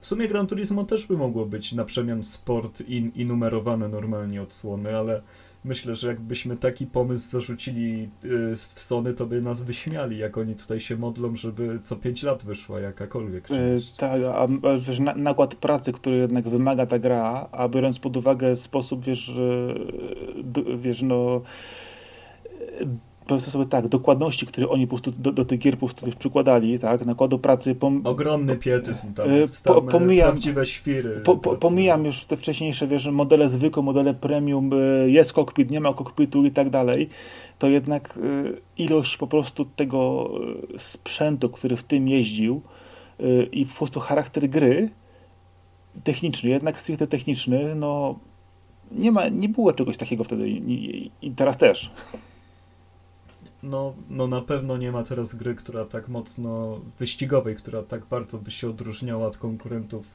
W 0.01 0.07
sumie 0.07 0.29
Gran 0.29 0.47
Turismo 0.47 0.85
też 0.85 1.07
by 1.07 1.17
mogło 1.17 1.47
być 1.47 1.73
na 1.73 1.85
przemian 1.85 2.25
sport 2.25 2.83
i, 2.89 3.11
i 3.15 3.27
numerowane 3.27 3.89
normalnie 3.89 4.43
odsłony, 4.43 4.97
ale 4.97 5.23
myślę, 5.65 5.95
że 5.95 6.09
jakbyśmy 6.09 6.57
taki 6.57 6.87
pomysł 6.87 7.31
zarzucili 7.31 8.09
y, 8.25 8.57
w 8.57 8.81
Sony, 8.81 9.15
to 9.15 9.27
by 9.27 9.41
nas 9.41 9.63
wyśmiali, 9.63 10.19
jak 10.19 10.39
oni 10.39 10.55
tutaj 10.55 10.81
się 10.81 10.97
modlą, 10.97 11.37
żeby 11.37 11.79
co 11.83 11.97
5 11.97 12.23
lat 12.23 12.45
wyszła 12.45 12.81
jakakolwiek 12.81 13.45
e, 13.45 13.49
część. 13.49 13.93
tak, 13.97 14.23
a, 14.23 14.47
wiesz, 14.79 14.99
na, 14.99 15.15
nakład 15.15 15.55
pracy, 15.55 15.93
który 15.93 16.17
jednak 16.17 16.49
wymaga 16.49 16.87
ta 16.87 16.99
gra, 16.99 17.49
a 17.53 17.69
biorąc 17.69 17.99
pod 17.99 18.17
uwagę 18.17 18.57
sposób, 18.57 19.05
wiesz, 19.05 19.33
wiesz, 20.83 21.03
no 21.03 21.43
powiedzmy 23.27 23.53
sobie 23.53 23.66
tak, 23.66 23.89
dokładności, 23.89 24.47
które 24.47 24.68
oni 24.68 24.87
po 24.87 24.91
prostu 24.91 25.12
do, 25.12 25.33
do 25.33 25.45
tych 25.45 25.59
gier 25.59 25.79
po 25.79 25.87
prostu 25.87 26.07
przykładali, 26.18 26.79
tak, 26.79 27.07
nakładu 27.07 27.39
pracy. 27.39 27.75
Pom... 27.75 28.01
Ogromny 28.05 28.57
pietyzm 28.57 29.14
tam 29.14 29.31
e, 29.31 29.39
jest, 29.39 29.64
tam 29.64 29.75
po, 29.75 29.83
pomijam, 29.83 30.31
prawdziwe 30.31 30.66
świry. 30.66 31.20
Po, 31.25 31.37
po, 31.37 31.57
pomijam 31.57 32.05
już 32.05 32.25
te 32.25 32.37
wcześniejsze, 32.37 32.87
wiesz, 32.87 33.07
modele 33.07 33.49
zwykłe, 33.49 33.83
modele 33.83 34.14
premium, 34.14 34.70
e, 34.73 34.77
jest 35.11 35.33
kokpit, 35.33 35.70
nie 35.70 35.81
ma 35.81 35.95
kokpitu 35.95 36.45
i 36.45 36.51
tak 36.51 36.70
dalej, 36.70 37.09
to 37.59 37.68
jednak 37.68 38.18
e, 38.18 38.23
ilość 38.83 39.16
po 39.16 39.27
prostu 39.27 39.64
tego 39.64 40.31
sprzętu, 40.79 41.49
który 41.49 41.77
w 41.77 41.83
tym 41.83 42.09
jeździł 42.09 42.62
i 43.53 43.66
po 43.66 43.75
prostu 43.75 44.01
charakter 44.01 44.49
gry 44.49 44.91
techniczny, 46.05 46.51
jednak 46.51 46.81
stricte 46.81 47.07
techniczny, 47.07 47.75
no 47.75 48.18
nie 48.93 49.12
ma, 49.12 49.29
nie 49.29 49.49
było 49.49 49.73
czegoś 49.73 49.97
takiego 49.97 50.25
wtedy 50.25 50.49
i, 50.49 51.11
i 51.23 51.31
teraz 51.31 51.57
też 51.57 51.91
no, 53.63 53.95
no 54.11 54.27
na 54.27 54.41
pewno 54.41 54.77
nie 54.77 54.93
ma 54.93 55.03
teraz 55.03 55.35
gry, 55.35 55.55
która 55.55 55.85
tak 55.85 56.09
mocno 56.09 56.81
wyścigowej, 56.99 57.57
która 57.57 57.83
tak 57.83 58.07
bardzo 58.07 58.39
by 58.39 58.51
się 58.51 58.71
odróżniała 58.71 59.27
od 59.27 59.39
konkurentów 59.39 60.07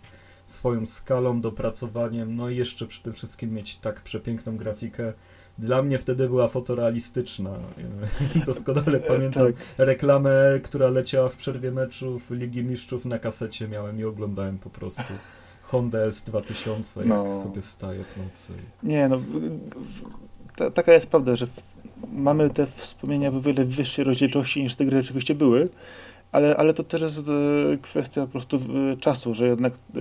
swoją 0.45 0.85
skalą, 0.85 1.41
dopracowaniem, 1.41 2.35
no 2.35 2.49
i 2.49 2.55
jeszcze 2.55 2.87
przede 2.87 3.13
wszystkim 3.13 3.53
mieć 3.53 3.75
tak 3.75 4.01
przepiękną 4.01 4.57
grafikę. 4.57 5.13
Dla 5.57 5.81
mnie 5.81 5.99
wtedy 5.99 6.27
była 6.27 6.47
fotorealistyczna. 6.47 7.51
Doskonale 8.45 8.99
tak. 8.99 9.07
pamiętam 9.07 9.47
reklamę, 9.77 10.59
która 10.63 10.89
leciała 10.89 11.29
w 11.29 11.35
przerwie 11.35 11.71
meczów 11.71 12.31
Ligi 12.31 12.63
Mistrzów 12.63 13.05
na 13.05 13.19
kasecie 13.19 13.67
miałem 13.67 13.99
i 13.99 14.03
oglądałem 14.03 14.57
po 14.57 14.69
prostu. 14.69 15.13
Honda 15.63 16.07
S2000, 16.07 16.97
jak 16.97 17.07
no. 17.07 17.43
sobie 17.43 17.61
staje 17.61 18.03
w 18.03 18.17
nocy. 18.17 18.53
Nie, 18.83 19.09
no, 19.09 19.21
taka 20.73 20.93
jest 20.93 21.07
prawda, 21.07 21.35
że 21.35 21.47
mamy 22.13 22.49
te 22.49 22.65
wspomnienia 22.65 23.31
w 23.31 23.41
wiele 23.41 23.65
wyższej 23.65 24.05
rozdzielczości 24.05 24.63
niż 24.63 24.75
te 24.75 24.85
gry 24.85 25.01
rzeczywiście 25.01 25.35
były, 25.35 25.69
ale, 26.31 26.57
ale 26.57 26.73
to 26.73 26.83
też 26.83 27.01
jest 27.01 27.19
e, 27.19 27.77
kwestia 27.81 28.21
po 28.21 28.27
prostu 28.27 28.57
e, 28.57 28.97
czasu, 28.97 29.33
że 29.33 29.47
jednak 29.47 29.73
e, 29.73 29.99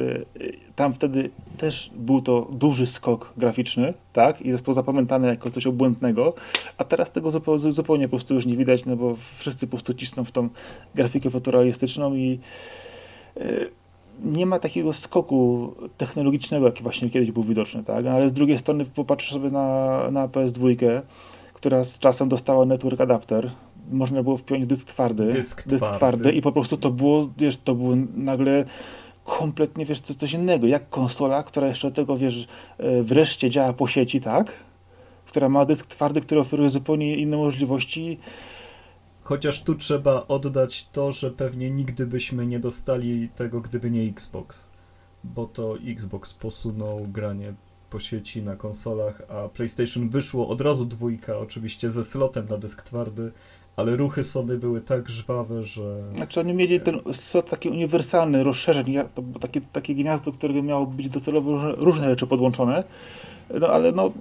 tam 0.76 0.94
wtedy 0.94 1.30
też 1.58 1.90
był 1.96 2.22
to 2.22 2.48
duży 2.52 2.86
skok 2.86 3.32
graficzny, 3.36 3.94
tak, 4.12 4.42
i 4.42 4.52
został 4.52 4.74
zapamiętany 4.74 5.28
jako 5.28 5.50
coś 5.50 5.66
obłędnego, 5.66 6.34
a 6.78 6.84
teraz 6.84 7.10
tego 7.10 7.30
zupełnie, 7.30 7.72
zupełnie 7.72 8.08
po 8.08 8.16
prostu 8.16 8.34
już 8.34 8.46
nie 8.46 8.56
widać, 8.56 8.84
no 8.84 8.96
bo 8.96 9.16
wszyscy 9.38 9.66
po 9.66 9.70
prostu 9.70 9.94
cisną 9.94 10.24
w 10.24 10.32
tą 10.32 10.48
grafikę 10.94 11.30
fotorealistyczną 11.30 12.14
i 12.14 12.38
nie 14.24 14.46
ma 14.46 14.58
takiego 14.58 14.92
skoku 14.92 15.72
technologicznego, 15.96 16.66
jaki 16.66 16.82
właśnie 16.82 17.10
kiedyś 17.10 17.32
był 17.32 17.42
widoczny, 17.42 17.84
tak, 17.84 18.04
no, 18.04 18.10
ale 18.10 18.30
z 18.30 18.32
drugiej 18.32 18.58
strony 18.58 18.84
popatrz 18.84 19.32
sobie 19.32 19.50
na, 19.50 20.10
na 20.10 20.28
PS2, 20.28 20.76
która 21.56 21.84
z 21.84 21.98
czasem 21.98 22.28
dostała 22.28 22.66
network 22.66 23.00
adapter. 23.00 23.50
Można 23.90 24.22
było 24.22 24.36
wpiąć 24.36 24.66
dysk 24.66 24.86
twardy, 24.86 25.26
dysk, 25.32 25.68
dysk 25.68 25.84
twardy. 25.84 25.96
twardy. 25.96 26.32
i 26.32 26.42
po 26.42 26.52
prostu 26.52 26.76
to 26.76 26.90
było, 26.90 27.30
wiesz, 27.38 27.56
to 27.56 27.74
było 27.74 27.96
nagle 28.14 28.64
kompletnie, 29.24 29.86
wiesz, 29.86 30.00
coś 30.00 30.32
innego. 30.32 30.66
Jak 30.66 30.88
konsola, 30.88 31.42
która 31.42 31.66
jeszcze 31.66 31.92
tego, 31.92 32.16
wiesz, 32.16 32.48
e, 32.78 33.02
wreszcie 33.02 33.50
działa 33.50 33.72
po 33.72 33.86
sieci, 33.86 34.20
tak? 34.20 34.52
Która 35.26 35.48
ma 35.48 35.64
dysk 35.64 35.86
twardy, 35.86 36.20
który 36.20 36.40
oferuje 36.40 36.70
zupełnie 36.70 37.16
inne 37.16 37.36
możliwości. 37.36 38.18
Chociaż 39.22 39.62
tu 39.62 39.74
trzeba 39.74 40.26
oddać 40.28 40.88
to, 40.88 41.12
że 41.12 41.30
pewnie 41.30 41.70
nigdy 41.70 42.06
byśmy 42.06 42.46
nie 42.46 42.58
dostali 42.58 43.28
tego, 43.28 43.60
gdyby 43.60 43.90
nie 43.90 44.02
Xbox. 44.02 44.70
Bo 45.24 45.46
to 45.46 45.74
Xbox 45.86 46.34
posunął 46.34 47.06
granie 47.08 47.54
po 47.96 48.00
sieci 48.00 48.42
na 48.42 48.56
konsolach, 48.56 49.22
a 49.28 49.48
PlayStation 49.48 50.08
wyszło 50.08 50.48
od 50.48 50.60
razu 50.60 50.84
dwójka, 50.84 51.38
oczywiście 51.38 51.90
ze 51.90 52.04
slotem 52.04 52.46
na 52.50 52.58
dysk 52.58 52.82
twardy, 52.82 53.32
ale 53.76 53.96
ruchy 53.96 54.24
Sony 54.24 54.58
były 54.58 54.80
tak 54.80 55.08
żwawe, 55.08 55.62
że... 55.62 56.02
Znaczy 56.14 56.40
oni 56.40 56.54
mieli 56.54 56.80
ten 56.80 57.00
slot 57.12 57.50
taki 57.50 57.68
uniwersalny, 57.68 58.44
rozszerzeń, 58.44 58.94
takie, 59.40 59.60
takie 59.60 59.94
gniazdo, 59.94 60.32
którego 60.32 60.62
miało 60.62 60.86
być 60.86 61.08
docelowo 61.08 61.50
różne, 61.52 61.72
różne 61.72 62.10
rzeczy 62.10 62.26
podłączone, 62.26 62.84
no 63.60 63.68
ale 63.68 63.92
no 63.92 64.12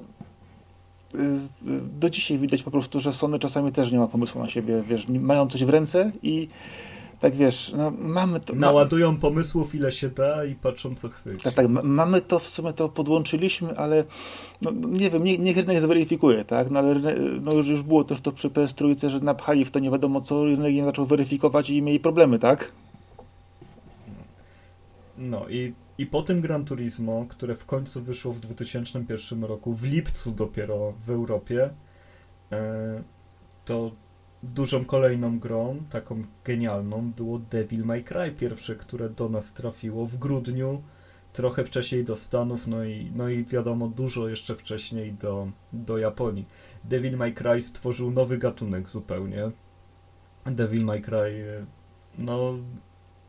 do 2.00 2.10
dzisiaj 2.10 2.38
widać 2.38 2.64
po 2.64 2.72
prostu, 2.72 3.00
że 3.00 3.14
Sony 3.14 3.40
czasami 3.40 3.72
też 3.72 3.92
nie 3.92 4.00
ma 4.00 4.08
pomysłu 4.08 4.42
na 4.42 4.50
siebie, 4.50 4.84
wiesz, 4.88 5.08
mają 5.08 5.48
coś 5.48 5.66
w 5.66 5.70
ręce 5.70 6.12
i 6.24 6.48
tak 7.20 7.36
wiesz, 7.36 7.74
no 7.78 7.92
mamy 7.92 8.40
to. 8.40 8.56
Naładują 8.56 9.18
pomysłów 9.18 9.76
ile 9.76 9.92
się 9.92 10.10
da 10.10 10.46
i 10.46 10.56
patrzą 10.56 10.96
co 10.96 11.10
chwyci. 11.10 11.44
Tak, 11.44 11.54
tak, 11.54 11.68
mamy 11.84 12.22
to, 12.22 12.40
w 12.40 12.50
sumie 12.50 12.74
to 12.74 12.90
podłączyliśmy, 12.90 13.78
ale 13.78 14.04
no, 14.62 14.72
nie 14.72 15.10
wiem, 15.10 15.24
nie, 15.24 15.38
niech 15.38 15.58
rynek 15.58 15.82
zweryfikuje, 15.82 16.46
tak, 16.46 16.72
no 16.72 16.80
ale 16.80 16.96
no, 17.42 17.54
już, 17.54 17.68
już 17.68 17.84
było 17.84 18.04
też 18.04 18.22
to 18.22 18.32
przy 18.32 18.50
PS 18.50 18.74
Trójce, 18.74 19.10
że 19.10 19.20
napchali 19.20 19.66
w 19.66 19.72
to 19.72 19.80
nie 19.80 19.92
wiadomo 19.92 20.22
co, 20.22 20.46
rynek 20.46 20.74
nie 20.74 20.86
zaczął 20.86 21.06
weryfikować 21.06 21.70
i 21.70 21.82
mieli 21.82 22.00
problemy, 22.00 22.40
tak? 22.40 22.72
No 25.18 25.50
i 25.50 25.74
I 25.98 26.06
po 26.06 26.22
tym 26.22 26.42
Gran 26.42 26.66
Turismo, 26.66 27.26
które 27.30 27.56
w 27.56 27.66
końcu 27.66 28.02
wyszło 28.02 28.34
w 28.34 28.40
2001 28.40 29.44
roku, 29.44 29.74
w 29.74 29.84
lipcu 29.84 30.32
dopiero 30.32 30.94
w 31.06 31.10
Europie, 31.10 31.70
e, 32.52 33.04
to 33.66 33.92
dużą 34.54 34.86
kolejną 34.86 35.40
grą, 35.40 35.84
taką 35.90 36.24
genialną, 36.46 37.12
było 37.12 37.40
Devil 37.40 37.86
May 37.86 38.04
Cry 38.04 38.32
pierwsze, 38.32 38.76
które 38.76 39.10
do 39.10 39.30
nas 39.30 39.54
trafiło 39.54 40.06
w 40.06 40.18
grudniu, 40.18 40.82
trochę 41.34 41.64
wcześniej 41.64 42.04
do 42.04 42.16
Stanów, 42.16 42.68
no 42.68 42.84
i, 42.84 43.12
no 43.16 43.30
i 43.30 43.46
wiadomo, 43.46 43.88
dużo 43.88 44.30
jeszcze 44.30 44.56
wcześniej 44.56 45.14
do, 45.14 45.48
do 45.74 45.98
Japonii. 45.98 46.46
Devil 46.84 47.18
May 47.18 47.34
Cry 47.34 47.62
stworzył 47.62 48.12
nowy 48.12 48.38
gatunek 48.38 48.90
zupełnie. 48.90 49.52
Devil 50.46 50.86
May 50.86 51.02
Cry, 51.02 51.66
no, 52.18 52.54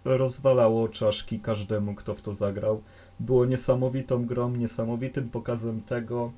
rozwalało 0.05 0.89
czaszki 0.89 1.41
każdemu, 1.41 1.95
kto 1.95 2.15
w 2.15 2.23
to 2.23 2.35
zagrał. 2.35 2.83
Było 3.21 3.47
niesamowitą 3.47 4.27
grą, 4.27 4.51
niesamowitym 4.51 5.31
pokazem 5.31 5.81
tego, 5.81 6.33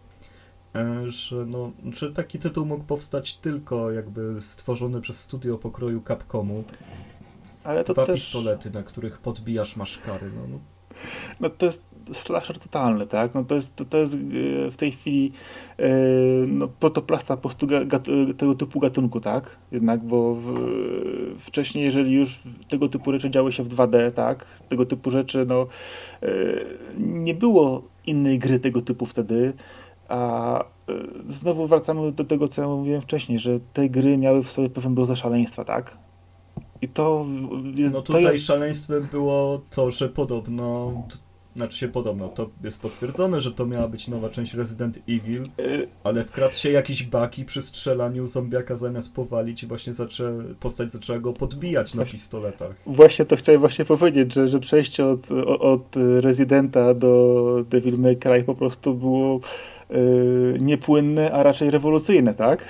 że, 1.06 1.46
no, 1.46 1.72
że 1.92 2.12
taki 2.12 2.38
tytuł 2.38 2.66
mógł 2.66 2.84
powstać 2.84 3.34
tylko 3.34 3.90
jakby 3.90 4.36
stworzony 4.40 5.00
przez 5.00 5.20
studio 5.20 5.58
pokroju 5.58 6.02
Capcomu. 6.08 6.64
Ale 7.64 7.84
to 7.84 7.92
Dwa 7.92 8.06
też... 8.06 8.16
pistolety, 8.16 8.70
na 8.70 8.82
których 8.82 9.18
podbijasz 9.18 9.76
maszkary. 9.76 10.30
No, 10.36 10.40
no. 10.48 10.58
no 11.40 11.50
to 11.50 11.66
jest 11.66 11.82
slasher 12.12 12.58
totalny, 12.58 13.06
tak? 13.06 13.34
No 13.34 13.44
to 13.44 13.54
jest, 13.54 13.76
to, 13.76 13.84
to 13.84 13.98
jest 13.98 14.14
e, 14.14 14.18
w 14.70 14.76
tej 14.76 14.92
chwili 14.92 15.32
e, 15.78 15.88
no, 16.46 16.68
protoplasta 16.68 17.36
po 17.36 17.42
prostu 17.42 17.66
tego 18.36 18.54
typu 18.54 18.80
gatunku, 18.80 19.20
tak? 19.20 19.56
Jednak, 19.72 20.00
bo 20.00 20.34
w, 20.34 20.54
wcześniej, 21.38 21.84
jeżeli 21.84 22.12
już 22.12 22.40
tego 22.68 22.88
typu 22.88 23.12
rzeczy 23.12 23.30
działy 23.30 23.52
się 23.52 23.62
w 23.62 23.68
2D, 23.68 24.12
tak? 24.12 24.44
Tego 24.68 24.86
typu 24.86 25.10
rzeczy, 25.10 25.46
no 25.48 25.66
e, 26.22 26.28
nie 26.98 27.34
było 27.34 27.82
innej 28.06 28.38
gry 28.38 28.60
tego 28.60 28.82
typu 28.82 29.06
wtedy, 29.06 29.52
a 30.08 30.64
znowu 31.28 31.66
wracamy 31.66 32.12
do 32.12 32.24
tego, 32.24 32.48
co 32.48 32.62
ja 32.62 32.68
mówiłem 32.68 33.00
wcześniej, 33.00 33.38
że 33.38 33.60
te 33.72 33.88
gry 33.88 34.16
miały 34.18 34.42
w 34.42 34.52
sobie 34.52 34.70
pewien 34.70 34.94
dozę 34.94 35.16
szaleństwa, 35.16 35.64
tak? 35.64 35.96
I 36.82 36.88
to 36.88 37.26
jest. 37.74 37.94
No 37.94 38.02
tutaj 38.02 38.22
jest... 38.24 38.46
szaleństwem 38.46 39.08
było 39.12 39.60
to, 39.70 39.90
że 39.90 40.08
podobno 40.08 40.92
znaczy 41.56 41.78
się 41.78 41.88
podobno, 41.88 42.28
to 42.28 42.50
jest 42.64 42.82
potwierdzone, 42.82 43.40
że 43.40 43.52
to 43.52 43.66
miała 43.66 43.88
być 43.88 44.08
nowa 44.08 44.28
część 44.28 44.54
Resident 44.54 44.98
Evil, 45.08 45.42
y- 45.60 45.88
ale 46.04 46.24
wkradł 46.24 46.54
się 46.54 46.70
jakiś 46.70 47.02
bug 47.02 47.38
i 47.38 47.44
przy 47.44 47.62
strzelaniu 47.62 48.26
zombiaka 48.26 48.76
zamiast 48.76 49.14
powalić 49.14 49.66
właśnie 49.66 49.92
zaczę, 49.92 50.32
postać 50.60 50.92
zaczęła 50.92 51.18
go 51.18 51.32
podbijać 51.32 51.94
na 51.94 52.04
pistoletach. 52.04 52.76
Właśnie 52.86 53.24
to 53.24 53.36
chciałem 53.36 53.60
właśnie 53.60 53.84
powiedzieć, 53.84 54.34
że, 54.34 54.48
że 54.48 54.60
przejście 54.60 55.06
od, 55.06 55.30
od 55.60 55.96
Residenta 56.20 56.94
do 56.94 57.64
Devil 57.70 57.98
May 57.98 58.16
Cry 58.16 58.44
po 58.44 58.54
prostu 58.54 58.94
było 58.94 59.40
niepłynne, 60.58 61.32
a 61.32 61.42
raczej 61.42 61.70
rewolucyjne, 61.70 62.34
tak? 62.34 62.64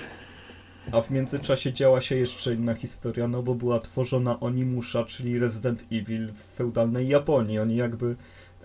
A 0.93 1.01
w 1.01 1.11
międzyczasie 1.11 1.73
działa 1.73 2.01
się 2.01 2.17
jeszcze 2.17 2.55
inna 2.55 2.75
historia, 2.75 3.29
no 3.29 3.43
bo 3.43 3.55
była 3.55 3.79
tworzona 3.79 4.41
Onimusha, 4.41 5.05
czyli 5.05 5.39
Resident 5.39 5.87
Evil 5.93 6.33
w 6.33 6.57
feudalnej 6.57 7.09
Japonii. 7.09 7.59
Oni 7.59 7.77
jakby 7.77 8.17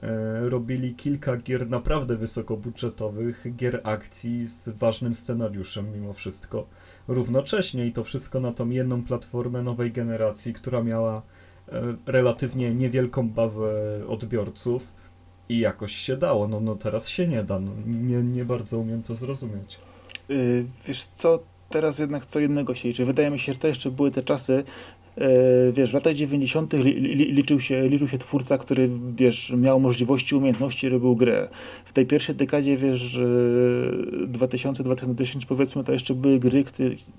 E, 0.04 0.50
robili 0.50 0.96
kilka 0.96 1.38
gier 1.38 1.70
naprawdę 1.70 2.18
wysokobudżetowych, 2.18 3.56
gier 3.56 3.82
akcji 3.84 4.46
z 4.46 4.70
ważnym 4.70 5.16
scenariuszem 5.16 5.94
mimo 5.94 6.14
wszystko. 6.14 6.68
Równocześnie 7.08 7.88
i 7.88 7.92
to 7.92 8.04
wszystko 8.04 8.40
na 8.40 8.52
tą 8.52 8.70
jedną 8.70 9.04
platformę 9.04 9.62
nowej 9.62 9.92
generacji, 9.92 10.54
która 10.54 10.84
miała 10.84 11.22
e, 11.68 11.82
relatywnie 12.06 12.76
niewielką 12.76 13.30
bazę 13.30 14.02
odbiorców 14.08 14.94
i 15.50 15.60
jakoś 15.60 15.96
się 15.96 16.18
dało. 16.18 16.48
No, 16.48 16.60
no 16.60 16.76
teraz 16.76 17.10
się 17.10 17.28
nie 17.28 17.44
da. 17.44 17.60
No, 17.60 17.72
nie, 17.88 18.24
nie 18.24 18.46
bardzo 18.46 18.80
umiem 18.80 19.04
to 19.04 19.16
zrozumieć. 19.16 19.78
Yy, 20.30 20.66
wiesz 20.88 21.08
co, 21.16 21.40
teraz 21.70 22.00
jednak 22.00 22.26
co 22.26 22.40
innego 22.40 22.76
się 22.76 22.88
liczy. 22.88 23.06
Wydaje 23.06 23.30
mi 23.30 23.40
się, 23.40 23.54
że 23.54 23.60
to 23.60 23.68
jeszcze 23.68 23.92
były 23.92 24.12
te 24.12 24.24
czasy, 24.24 24.64
E, 25.18 25.72
wiesz, 25.72 25.92
w 25.92 25.94
latach 25.94 26.14
90. 26.14 26.74
liczył 27.16 27.60
się, 27.60 27.90
liczył 27.90 28.08
się 28.08 28.18
twórca, 28.18 28.58
który, 28.58 28.90
wiesz, 29.16 29.54
miał 29.58 29.80
możliwości, 29.80 30.36
umiejętności, 30.36 30.90
robił 30.90 31.16
grę. 31.16 31.48
W 31.86 31.94
tej 31.94 32.06
pierwszej 32.06 32.36
dekadzie, 32.36 32.78
wiesz, 32.78 33.20
2000-2010 34.28 35.46
powiedzmy, 35.46 35.84
to 35.84 35.92
jeszcze 35.92 36.14
były 36.14 36.40
gry, 36.40 36.64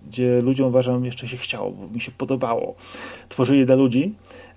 gdzie 0.08 0.40
ludziom, 0.40 0.68
uważam, 0.68 1.04
jeszcze 1.04 1.28
się 1.28 1.36
chciało, 1.36 1.70
bo 1.70 1.88
mi 1.88 2.00
się 2.00 2.12
podobało. 2.12 2.74
Tworzyli 3.28 3.66
dla 3.66 3.74
ludzi, 3.74 4.14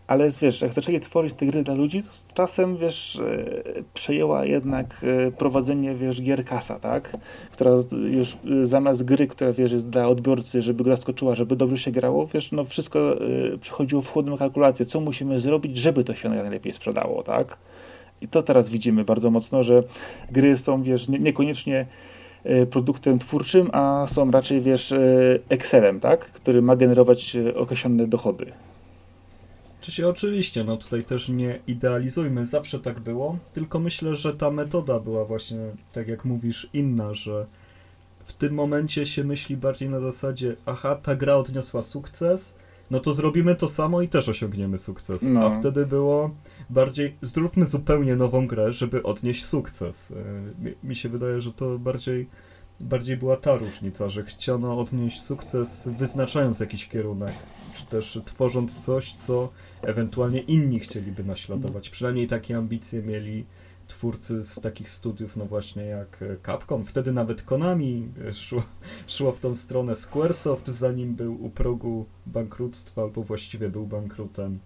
ale 0.08 0.30
wiesz, 0.42 0.62
jak 0.62 0.74
zaczęli 0.74 1.00
tworzyć 1.00 1.34
te 1.34 1.46
gry 1.46 1.64
dla 1.64 1.74
ludzi, 1.74 2.04
to 2.04 2.12
z 2.12 2.34
czasem, 2.34 2.78
wiesz, 2.78 3.20
e, 3.20 3.84
przejęła 3.94 4.46
jednak 4.46 5.06
e, 5.28 5.32
prowadzenie, 5.32 5.96
wiesz, 5.96 6.22
gier 6.22 6.46
kasa, 6.46 6.80
tak? 6.80 7.18
Która 7.52 7.72
już 8.10 8.34
e, 8.34 8.66
zamiast 8.66 9.06
gry, 9.06 9.28
która, 9.28 9.54
wiesz, 9.54 9.72
jest 9.72 9.90
dla 9.90 10.08
odbiorcy, 10.08 10.62
żeby 10.62 10.84
gra 10.84 10.98
skoczyła, 10.98 11.36
żeby 11.36 11.56
dobrze 11.56 11.78
się 11.78 11.92
grało, 11.92 12.28
wiesz, 12.28 12.52
no 12.52 12.66
wszystko 12.66 13.16
przychodziło 13.62 14.02
w 14.02 14.12
chłodną 14.12 14.38
kalkulację, 14.38 14.86
co 14.86 15.00
musimy 15.00 15.40
zrobić, 15.40 15.78
żeby 15.78 16.04
to 16.04 16.16
się 16.16 16.30
najlepiej 16.30 16.74
sprzedało, 16.74 17.24
tak? 17.24 17.58
I 18.22 18.28
to 18.28 18.44
teraz 18.44 18.70
widzimy 18.70 19.04
bardzo 19.04 19.32
mocno, 19.32 19.64
że 19.64 19.84
gry 20.32 20.58
są, 20.58 20.84
wiesz, 20.84 21.08
niekoniecznie 21.08 21.86
produktem 22.70 23.20
twórczym, 23.20 23.70
a 23.74 24.06
są 24.10 24.32
raczej, 24.32 24.62
wiesz, 24.62 24.94
Excelem, 25.50 26.00
tak? 26.00 26.20
Który 26.20 26.62
ma 26.62 26.76
generować 26.76 27.38
określone 27.56 28.08
dochody. 28.08 28.52
Czy 29.82 29.92
się 29.92 30.08
oczywiście, 30.08 30.64
no 30.64 30.78
tutaj 30.78 31.04
też 31.04 31.30
nie 31.30 31.60
idealizujmy, 31.68 32.46
zawsze 32.46 32.80
tak 32.80 33.00
było, 33.00 33.38
tylko 33.54 33.80
myślę, 33.80 34.16
że 34.16 34.34
ta 34.34 34.52
metoda 34.52 35.00
była 35.00 35.26
właśnie, 35.26 35.58
tak 35.94 36.08
jak 36.08 36.26
mówisz, 36.26 36.70
inna, 36.74 37.14
że 37.14 37.46
w 38.24 38.34
tym 38.34 38.54
momencie 38.54 39.06
się 39.06 39.24
myśli 39.24 39.58
bardziej 39.58 39.90
na 39.90 40.00
zasadzie, 40.00 40.56
aha, 40.66 40.96
ta 41.04 41.16
gra 41.16 41.36
odniosła 41.36 41.84
sukces, 41.84 42.54
no 42.92 43.00
to 43.00 43.14
zrobimy 43.14 43.56
to 43.56 43.68
samo 43.68 44.02
i 44.02 44.10
też 44.10 44.30
osiągniemy 44.30 44.78
sukces. 44.78 45.24
No. 45.24 45.46
A 45.46 45.60
wtedy 45.60 45.86
było 45.86 46.36
bardziej, 46.70 47.16
zróbmy 47.22 47.66
zupełnie 47.66 48.16
nową 48.16 48.48
grę, 48.48 48.74
żeby 48.74 49.04
odnieść 49.04 49.46
sukces. 49.46 50.12
E, 50.12 50.64
mi, 50.64 50.74
mi 50.84 50.96
się 50.96 51.10
wydaje, 51.10 51.42
że 51.42 51.54
to 51.54 51.80
bardziej 51.80 52.28
bardziej 52.80 53.18
była 53.18 53.38
ta 53.38 53.56
różnica, 53.56 54.10
że 54.10 54.24
chciano 54.24 54.80
odnieść 54.80 55.22
sukces 55.22 55.90
wyznaczając 55.98 56.60
jakiś 56.60 56.88
kierunek, 56.88 57.34
czy 57.74 57.86
też 57.86 58.20
tworząc 58.26 58.86
coś, 58.86 59.14
co 59.14 59.50
ewentualnie 59.82 60.40
inni 60.40 60.80
chcieliby 60.80 61.24
naśladować. 61.24 61.90
Przynajmniej 61.90 62.28
takie 62.28 62.58
ambicje 62.58 63.02
mieli 63.02 63.46
twórcy 63.88 64.44
z 64.44 64.56
takich 64.56 64.90
studiów, 64.90 65.38
no 65.38 65.46
właśnie 65.46 65.86
jak 65.86 66.24
Capcom. 66.46 66.86
Wtedy 66.86 67.12
nawet 67.12 67.42
Konami 67.42 68.10
szło, 68.34 68.64
szło 69.08 69.32
w 69.32 69.40
tą 69.40 69.56
stronę 69.56 69.96
Squaresoft, 69.96 70.68
zanim 70.68 71.16
był 71.16 71.46
u 71.46 71.50
progu 71.50 72.06
bankructwa, 72.26 73.02
albo 73.02 73.24
właściwie 73.24 73.70
był 73.70 73.88
bankrutem. 73.88 74.60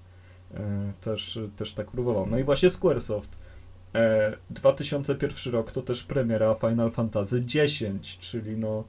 E, 0.53 0.93
też, 1.01 1.39
też 1.55 1.73
tak 1.73 1.91
próbował. 1.91 2.27
No 2.27 2.37
i 2.39 2.43
właśnie 2.43 2.69
Squaresoft. 2.69 3.40
E, 3.95 4.37
2001 4.49 5.53
rok 5.53 5.71
to 5.71 5.81
też 5.81 6.03
premiera 6.03 6.55
Final 6.55 6.91
Fantasy 6.91 7.43
X, 7.55 8.05
czyli 8.19 8.57
no 8.57 8.83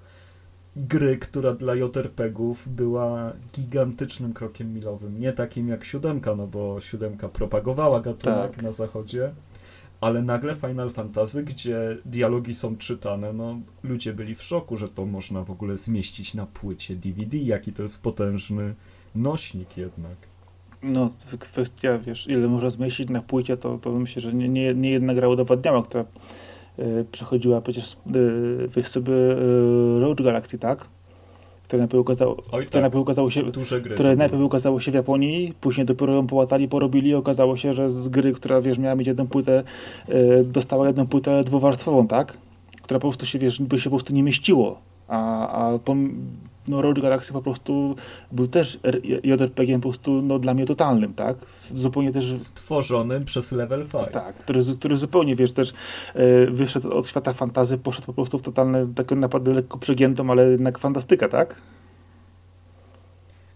gry, 0.77 1.19
która 1.19 1.55
dla 1.55 1.75
JRPG-ów 1.75 2.69
była 2.69 3.33
gigantycznym 3.55 4.33
krokiem 4.33 4.75
milowym. 4.75 5.21
Nie 5.21 5.33
takim 5.33 5.69
jak 5.69 5.85
siódemka, 5.85 6.35
no 6.35 6.47
bo 6.47 6.81
siódemka 6.81 7.29
propagowała 7.29 8.01
gatunek 8.01 8.55
tak. 8.55 8.63
na 8.63 8.73
zachodzie, 8.73 9.33
ale 10.01 10.23
nagle 10.23 10.55
Final 10.55 10.91
Fantasy, 10.91 11.43
gdzie 11.43 11.97
dialogi 12.05 12.55
są 12.55 12.77
czytane, 12.77 13.33
no 13.33 13.61
ludzie 13.83 14.13
byli 14.13 14.35
w 14.35 14.43
szoku, 14.43 14.77
że 14.77 14.89
to 14.89 15.07
można 15.07 15.45
w 15.45 15.51
ogóle 15.51 15.77
zmieścić 15.77 16.35
na 16.35 16.47
płycie 16.47 16.97
DVD, 16.97 17.37
jaki 17.37 17.73
to 17.73 17.83
jest 17.83 18.03
potężny 18.03 18.75
nośnik 19.15 19.77
jednak. 19.77 20.32
No, 20.83 21.11
kwestia, 21.39 21.99
wiesz, 21.99 22.27
ile 22.29 22.49
można 22.49 22.71
zmieścić 22.71 23.09
na 23.09 23.23
płycie, 23.23 23.57
to, 23.57 23.79
to 23.79 23.91
myślę, 23.91 24.23
że 24.23 24.35
nie, 24.35 24.49
nie, 24.49 24.75
nie 24.75 24.91
jedna 24.91 25.15
gra 25.15 25.29
udowadniała, 25.29 25.83
która 25.83 26.05
Y, 26.79 27.05
przechodziła 27.13 27.61
przecież, 27.61 27.97
y, 28.17 28.69
wiesz 28.77 28.89
sobie, 28.89 29.13
y, 29.13 30.01
Roach 30.01 30.17
Galaxy, 30.17 30.59
tak? 30.59 30.85
Które 31.65 31.79
najpierw 31.79 32.01
ukazało, 32.01 32.37
Oj, 32.53 32.67
które 32.67 32.83
tak. 32.83 32.95
najpierw 32.95 33.33
się, 33.33 33.43
które 33.95 34.17
najpierw 34.17 34.43
ukazało 34.43 34.81
się 34.81 34.91
w 34.91 34.95
Japonii, 34.95 35.55
później 35.61 35.87
dopiero 35.87 36.13
ją 36.13 36.27
połatali, 36.27 36.69
porobili 36.69 37.11
i 37.11 37.15
okazało 37.15 37.57
się, 37.57 37.73
że 37.73 37.91
z 37.91 38.09
gry, 38.09 38.33
która, 38.33 38.61
wiesz, 38.61 38.79
miała 38.79 38.95
mieć 38.95 39.07
jedną 39.07 39.27
płytę, 39.27 39.63
dostała 40.45 40.87
jedną 40.87 41.07
płytę 41.07 41.45
dwuwarstwową, 41.45 42.07
tak? 42.07 42.33
Która 42.83 43.01
po 43.01 43.09
prostu 43.09 43.27
się, 43.27 43.39
wiesz, 43.39 43.63
by 43.63 43.79
się 43.79 43.91
po 43.91 43.97
prostu 43.97 44.15
nie 44.15 44.23
mieściło. 44.23 44.79
A, 45.09 45.49
a 45.49 45.79
no 46.69 46.83
Rogue 46.83 47.01
Galaxy 47.03 47.33
po 47.33 47.43
prostu 47.43 47.97
był 48.33 48.49
też 48.49 48.79
JRPG 49.23 49.75
po 49.75 49.89
prostu 49.89 50.23
no, 50.23 50.39
dla 50.39 50.55
mnie 50.55 50.67
totalnym, 50.67 51.15
tak? 51.15 51.37
Zupełnie 51.75 52.13
też... 52.13 52.41
Stworzonym 52.41 53.25
przez 53.25 53.53
Level 53.53 53.87
5. 53.87 54.09
Tak, 54.13 54.35
który, 54.37 54.65
który 54.79 54.97
zupełnie, 54.97 55.37
wiesz, 55.37 55.53
też 55.53 55.73
e, 56.15 56.47
wyszedł 56.47 56.93
od 56.93 57.09
świata 57.09 57.33
fantazy, 57.33 57.79
poszedł 57.79 58.07
po 58.07 58.13
prostu 58.13 58.39
w 58.39 58.43
totalne, 58.43 58.95
takie 58.95 59.15
naprawdę 59.15 59.55
lekko 59.55 59.79
przegiętą, 59.79 60.31
ale 60.31 60.51
jednak 60.51 60.79
fantastyka, 60.79 61.29
tak? 61.29 61.55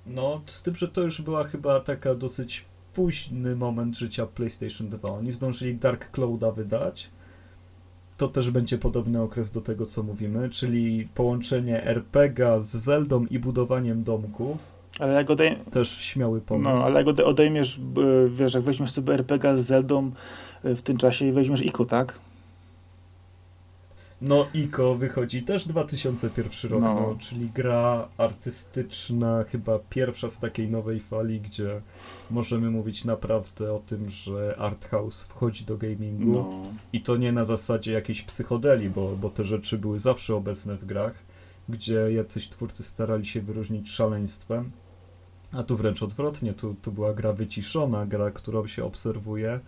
No, 0.07 0.41
z 0.47 0.63
tym, 0.63 0.77
że 0.77 0.89
to 0.89 1.01
już 1.01 1.23
była 1.23 1.45
chyba 1.45 1.81
taka 1.81 2.15
dosyć 2.15 2.65
późny 2.93 3.57
moment 3.57 3.99
życia 3.99 4.27
PlayStation 4.27 4.89
2. 4.89 5.11
Oni 5.11 5.33
zdążyli 5.33 5.75
Dark 5.75 6.11
Clouda 6.11 6.53
wydać. 6.53 7.11
To 8.17 8.29
też 8.29 8.51
będzie 8.51 8.79
podobny 8.79 9.23
okres 9.23 9.51
do 9.51 9.61
tego, 9.61 9.87
co 9.87 10.03
mówimy, 10.03 10.51
czyli 10.51 11.09
połączenie 11.15 11.85
RPG 11.85 12.63
z 12.63 12.77
Zeldą 12.77 13.27
i 13.31 13.39
budowaniem 13.39 14.03
domków. 14.03 14.59
Ale 14.99 15.13
jak 15.13 15.31
odej... 15.31 15.59
Też 15.71 15.99
śmiały 15.99 16.41
pomysł. 16.41 16.75
No, 16.75 16.85
ale 16.85 17.03
jak 17.03 17.19
odejmiesz, 17.19 17.79
e, 17.79 18.29
wiesz, 18.29 18.55
jak 18.55 18.63
weźmiesz 18.63 18.91
sobie 18.91 19.15
RPG 19.15 19.57
z 19.57 19.67
Zeldą 19.67 20.11
e, 20.65 20.75
w 20.75 20.83
tym 20.83 20.97
czasie 20.97 21.27
i 21.27 21.33
weźmiesz 21.33 21.61
IKO, 21.61 21.85
tak? 21.85 22.19
No, 24.21 24.47
IKO 24.55 24.95
wychodzi 24.95 25.43
też 25.43 25.69
2001 25.69 26.71
rok, 26.71 26.81
no. 26.81 26.95
no. 26.95 27.17
czyli 27.19 27.51
gra 27.55 28.09
artystyczna, 28.19 29.45
chyba 29.45 29.79
pierwsza 29.91 30.29
z 30.29 30.39
takiej 30.39 30.71
nowej 30.71 31.01
fali, 31.01 31.41
gdzie 31.41 31.81
możemy 32.31 32.71
mówić 32.71 33.05
naprawdę 33.05 33.73
o 33.73 33.79
tym, 33.79 34.11
że 34.11 34.57
art 34.59 34.89
house 34.89 35.23
wchodzi 35.23 35.65
do 35.65 35.77
gamingu 35.77 36.33
no. 36.33 36.63
i 36.93 37.01
to 37.01 37.17
nie 37.17 37.33
na 37.33 37.45
zasadzie 37.45 37.93
jakiejś 37.93 38.23
psychodeli, 38.23 38.91
bo, 38.91 39.17
bo 39.17 39.31
te 39.31 39.45
rzeczy 39.45 39.79
były 39.79 39.99
zawsze 39.99 40.35
obecne 40.35 40.77
w 40.77 40.87
grach, 40.87 41.15
gdzie 41.69 42.13
jacyś 42.13 42.49
twórcy 42.49 42.83
starali 42.83 43.27
się 43.27 43.41
wyróżnić 43.41 43.91
szaleństwem, 43.91 44.71
a 45.53 45.63
tu 45.63 45.77
wręcz 45.77 46.03
odwrotnie, 46.03 46.55
tu, 46.55 46.75
tu 46.83 46.93
była 46.93 47.15
gra 47.15 47.33
wyciszona, 47.33 48.07
gra, 48.07 48.31
którą 48.31 48.67
się 48.67 48.85
obserwuje, 48.85 49.61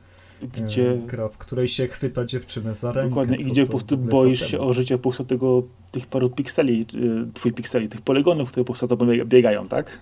gdzie... 0.43 1.01
Gra, 1.07 1.29
w 1.29 1.39
której 1.39 1.69
się 1.69 1.87
chwyta 1.87 2.25
dziewczynę 2.25 2.75
za 2.75 2.93
rękę. 2.93 3.09
Dokładnie, 3.09 3.37
i 3.37 3.41
gdzie 3.41 3.65
po 3.67 3.71
prostu 3.71 3.99
boisz 3.99 4.51
się 4.51 4.61
o 4.61 4.73
życie 4.73 4.99
po 4.99 5.03
prostu 5.03 5.25
tego, 5.25 5.63
tych 5.93 6.07
paru 6.07 6.31
pikseli, 6.31 6.87
y, 6.95 7.33
twój 7.35 7.53
pikseli, 7.53 7.89
tych 7.89 8.03
poligonów, 8.03 8.49
które 8.49 8.65
po 8.65 8.73
prostu 8.73 8.97
to 8.97 9.25
biegają, 9.27 9.69
tak? 9.69 9.99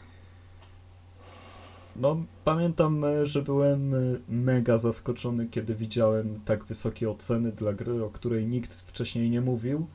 No, 2.00 2.16
pamiętam, 2.44 3.04
e, 3.04 3.26
że 3.26 3.42
byłem 3.42 3.94
e, 3.94 3.98
mega 4.28 4.78
zaskoczony, 4.78 5.46
kiedy 5.46 5.74
widziałem 5.74 6.40
tak 6.44 6.64
wysokie 6.64 7.10
oceny 7.10 7.52
dla 7.52 7.72
gry, 7.72 8.04
o 8.04 8.10
której 8.10 8.46
nikt 8.46 8.74
wcześniej 8.74 9.30
nie 9.30 9.40
mówił, 9.40 9.86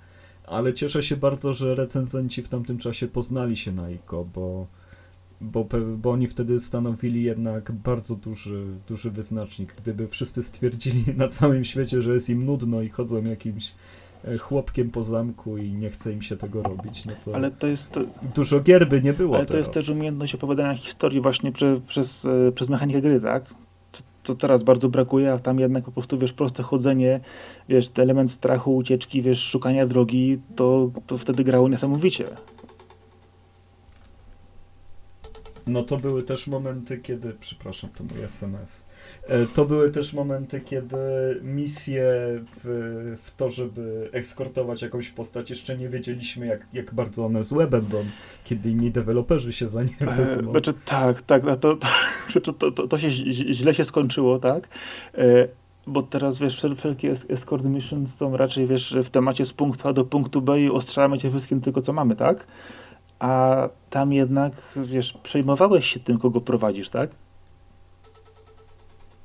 ale 0.48 0.74
cieszę 0.74 1.04
się 1.04 1.18
bardzo, 1.18 1.54
że 1.54 1.76
recenzenci 1.76 2.42
w 2.42 2.50
tamtym 2.50 2.78
czasie 2.78 3.08
poznali 3.08 3.58
się 3.58 3.72
na 3.72 3.90
ICO, 3.90 4.26
bo 4.34 4.68
bo, 5.42 5.66
bo 5.98 6.12
oni 6.12 6.28
wtedy 6.28 6.60
stanowili 6.60 7.24
jednak 7.24 7.72
bardzo 7.72 8.16
duży, 8.16 8.66
duży 8.88 9.12
wyznacznik. 9.12 9.76
Gdyby 9.82 10.08
wszyscy 10.08 10.44
stwierdzili 10.44 11.04
na 11.18 11.28
całym 11.28 11.64
świecie, 11.64 12.02
że 12.02 12.14
jest 12.14 12.30
im 12.30 12.46
nudno 12.46 12.82
i 12.82 12.90
chodzą 12.90 13.24
jakimś 13.24 13.74
e, 14.26 14.38
chłopkiem 14.38 14.90
po 14.90 15.04
zamku 15.04 15.58
i 15.58 15.72
nie 15.72 15.90
chce 15.90 16.14
im 16.14 16.22
się 16.22 16.38
tego 16.38 16.64
robić, 16.64 17.06
no 17.06 17.14
to, 17.26 17.36
ale 17.36 17.52
to 17.52 17.68
jest, 17.68 18.00
dużo 18.36 18.60
gierby 18.60 19.02
nie 19.02 19.14
było 19.14 19.36
Ale 19.36 19.46
to 19.46 19.54
teraz. 19.54 19.68
jest 19.68 19.74
też 19.74 19.90
umiejętność 19.90 20.36
opowiadania 20.36 20.76
historii 20.76 21.22
właśnie 21.22 21.52
prze, 21.52 21.82
przez, 21.88 22.26
e, 22.26 22.52
przez 22.52 22.70
mechanikę 22.70 23.02
gry, 23.02 23.22
tak? 23.22 23.44
To, 24.24 24.36
teraz 24.36 24.64
bardzo 24.64 24.90
brakuje, 24.90 25.34
a 25.34 25.40
tam 25.40 25.60
jednak 25.60 25.84
po 25.84 25.92
prostu, 25.92 26.18
wiesz, 26.18 26.34
proste 26.34 26.64
chodzenie, 26.64 27.20
wiesz, 27.70 27.92
element 27.98 28.32
strachu, 28.32 28.76
ucieczki, 28.76 29.22
wiesz, 29.22 29.40
szukania 29.40 29.88
drogi, 29.88 30.40
to, 30.56 30.92
to 31.08 31.18
wtedy 31.18 31.44
grało 31.44 31.70
niesamowicie. 31.70 32.26
No 35.68 35.84
to 35.84 35.98
były 35.98 36.24
też 36.24 36.48
momenty, 36.48 36.98
kiedy, 36.98 37.34
przepraszam, 37.40 37.90
to 37.90 38.04
mój 38.04 38.24
SMS. 38.24 38.86
E, 39.28 39.46
to 39.46 39.66
były 39.66 39.92
też 39.92 40.14
momenty, 40.14 40.62
kiedy 40.62 40.98
misje 41.42 42.04
w, 42.64 43.18
w 43.24 43.32
to, 43.36 43.50
żeby 43.50 44.10
ekskortować 44.12 44.82
jakąś 44.82 45.10
postać, 45.10 45.50
jeszcze 45.50 45.78
nie 45.78 45.90
wiedzieliśmy, 45.90 46.46
jak, 46.46 46.68
jak 46.74 46.94
bardzo 46.94 47.26
one 47.26 47.44
złe 47.44 47.68
będą, 47.68 48.06
kiedy 48.44 48.70
inni 48.70 48.92
deweloperzy 48.92 49.54
się 49.54 49.70
za 49.70 49.84
nie 49.84 49.98
e, 50.00 50.16
wezmą. 50.16 50.52
Znaczy, 50.52 50.74
tak, 50.86 51.22
tak, 51.22 51.44
to, 51.44 51.56
to, 51.56 51.78
to, 52.42 52.54
to, 52.54 52.72
to, 52.72 52.88
to 52.88 52.98
się 52.98 53.12
źle 53.12 53.74
się 53.74 53.86
skończyło, 53.86 54.40
tak? 54.40 54.68
E, 55.18 55.48
bo 55.88 56.04
teraz, 56.04 56.40
wiesz, 56.40 56.66
wszelkie 56.78 57.12
escort 57.30 57.66
missions 57.66 58.16
są 58.16 58.38
raczej, 58.38 58.68
wiesz, 58.68 58.98
w 59.04 59.10
temacie 59.10 59.46
z 59.46 59.54
punktu 59.54 59.88
A 59.88 59.94
do 59.94 60.06
punktu 60.06 60.42
B 60.42 60.62
i 60.62 60.70
ostrzelamy 60.70 61.18
cię 61.18 61.30
wszystkim 61.30 61.62
tylko, 61.62 61.82
co 61.82 61.94
mamy, 61.94 62.16
tak? 62.16 62.48
A 63.22 63.70
tam 63.90 64.14
jednak, 64.14 64.54
wiesz, 64.76 65.14
przejmowałeś 65.24 65.86
się 65.86 66.00
tym, 66.00 66.20
kogo 66.20 66.42
prowadzisz, 66.42 66.90
tak? 66.90 67.10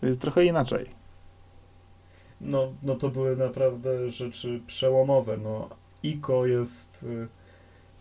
To 0.01 0.07
jest 0.07 0.21
trochę 0.21 0.45
inaczej. 0.45 0.91
No, 2.41 2.73
no 2.83 2.95
to 2.95 3.09
były 3.09 3.37
naprawdę 3.37 4.11
rzeczy 4.11 4.61
przełomowe. 4.67 5.37
No, 5.37 5.69
ICO 6.03 6.47
jest 6.47 7.03
y, 7.03 7.29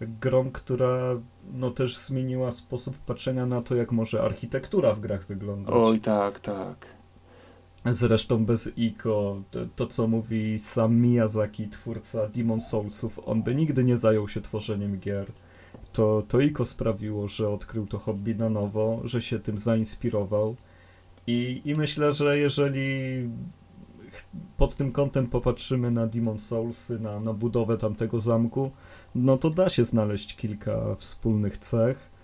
grą, 0.01 0.51
która 0.51 1.15
no 1.53 1.71
też 1.71 1.97
zmieniła 1.97 2.51
sposób 2.51 2.97
patrzenia 2.97 3.45
na 3.45 3.61
to, 3.61 3.75
jak 3.75 3.91
może 3.91 4.21
architektura 4.21 4.93
w 4.93 4.99
grach 4.99 5.25
wyglądać. 5.25 5.75
Oj, 5.77 5.99
tak, 5.99 6.39
tak. 6.39 6.85
Zresztą 7.85 8.45
bez 8.45 8.77
ICO, 8.77 9.41
to, 9.51 9.59
to, 9.75 9.87
co 9.87 10.07
mówi 10.07 10.59
sam 10.59 10.95
Miyazaki, 10.95 11.67
twórca 11.69 12.27
Demon 12.27 12.61
Soulsów, 12.61 13.19
on 13.25 13.43
by 13.43 13.55
nigdy 13.55 13.83
nie 13.83 13.97
zajął 13.97 14.27
się 14.27 14.41
tworzeniem 14.41 14.99
gier 14.99 15.31
to, 15.95 16.23
to 16.27 16.39
Iko 16.39 16.65
sprawiło, 16.65 17.27
że 17.27 17.49
odkrył 17.49 17.87
to 17.87 17.99
hobby 17.99 18.35
na 18.35 18.49
nowo, 18.49 19.01
że 19.03 19.21
się 19.21 19.39
tym 19.39 19.59
zainspirował. 19.59 20.55
I, 21.27 21.61
i 21.65 21.75
myślę, 21.75 22.13
że 22.13 22.37
jeżeli 22.37 22.89
pod 24.57 24.75
tym 24.75 24.91
kątem 24.91 25.27
popatrzymy 25.27 25.91
na 25.91 26.07
Demon 26.07 26.39
Soulsy, 26.39 26.99
na, 26.99 27.19
na 27.19 27.33
budowę 27.33 27.77
tamtego 27.77 28.19
zamku, 28.19 28.71
no 29.15 29.37
to 29.37 29.49
da 29.49 29.69
się 29.69 29.85
znaleźć 29.85 30.35
kilka 30.35 30.95
wspólnych 30.95 31.57
cech. 31.57 32.15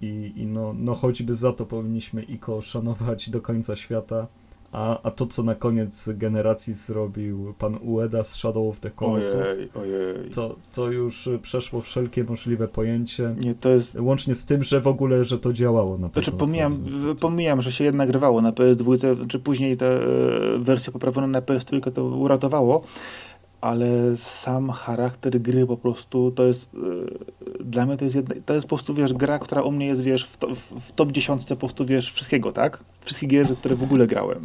I, 0.00 0.32
i 0.36 0.46
no, 0.46 0.74
no 0.78 0.94
choćby 0.94 1.34
za 1.34 1.52
to 1.52 1.66
powinniśmy 1.66 2.22
Iko 2.22 2.62
szanować 2.62 3.30
do 3.30 3.40
końca 3.40 3.76
świata. 3.76 4.26
A, 4.76 5.02
a 5.02 5.10
to, 5.10 5.26
co 5.26 5.42
na 5.42 5.54
koniec 5.54 6.08
generacji 6.08 6.74
zrobił 6.74 7.54
pan 7.58 7.78
Ueda 7.82 8.24
z 8.24 8.34
Shadow 8.34 8.68
of 8.68 8.80
the 8.80 8.90
Colossus, 8.90 9.48
ojej, 9.48 9.68
ojej. 9.74 10.30
To, 10.30 10.56
to 10.74 10.90
już 10.90 11.28
przeszło 11.42 11.80
wszelkie 11.80 12.24
możliwe 12.24 12.68
pojęcie. 12.68 13.34
Nie, 13.38 13.54
to 13.54 13.68
jest... 13.68 14.00
Łącznie 14.00 14.34
z 14.34 14.46
tym, 14.46 14.62
że 14.62 14.80
w 14.80 14.86
ogóle, 14.86 15.24
że 15.24 15.38
to 15.38 15.52
działało 15.52 15.98
na 15.98 16.08
Znaczy 16.08 16.32
pomijam, 16.32 16.84
pomijam, 17.20 17.62
że 17.62 17.72
się 17.72 17.84
jednak 17.84 18.08
grywało 18.08 18.42
na 18.42 18.52
PS2, 18.52 19.26
czy 19.28 19.38
później 19.38 19.76
ta 19.76 19.86
e, 19.86 20.00
wersja 20.58 20.92
poprawiona 20.92 21.26
na 21.26 21.40
PS3 21.40 21.92
to 21.92 22.04
uratowało, 22.04 22.82
ale 23.60 24.16
sam 24.16 24.70
charakter 24.70 25.40
gry 25.40 25.66
po 25.66 25.76
prostu 25.76 26.30
to 26.30 26.46
jest 26.46 26.70
e, 27.60 27.64
dla 27.64 27.86
mnie 27.86 27.96
to 27.96 28.04
jest 28.04 28.16
jedna, 28.16 28.34
to 28.46 28.54
jest 28.54 28.66
po 28.66 28.76
prostu 28.76 28.94
wiesz 28.94 29.12
gra, 29.12 29.38
która 29.38 29.62
u 29.62 29.72
mnie 29.72 29.86
jest 29.86 30.02
wiesz 30.02 30.26
w, 30.28 30.36
to, 30.36 30.54
w, 30.54 30.60
w 30.60 30.92
top 30.92 31.12
10 31.12 31.44
po 31.44 31.56
prostu 31.56 31.86
wiesz 31.86 32.12
wszystkiego, 32.12 32.52
tak? 32.52 32.84
Wszystkie 33.06 33.26
gier, 33.26 33.56
które 33.56 33.74
w 33.74 33.82
ogóle 33.82 34.06
grałem. 34.06 34.40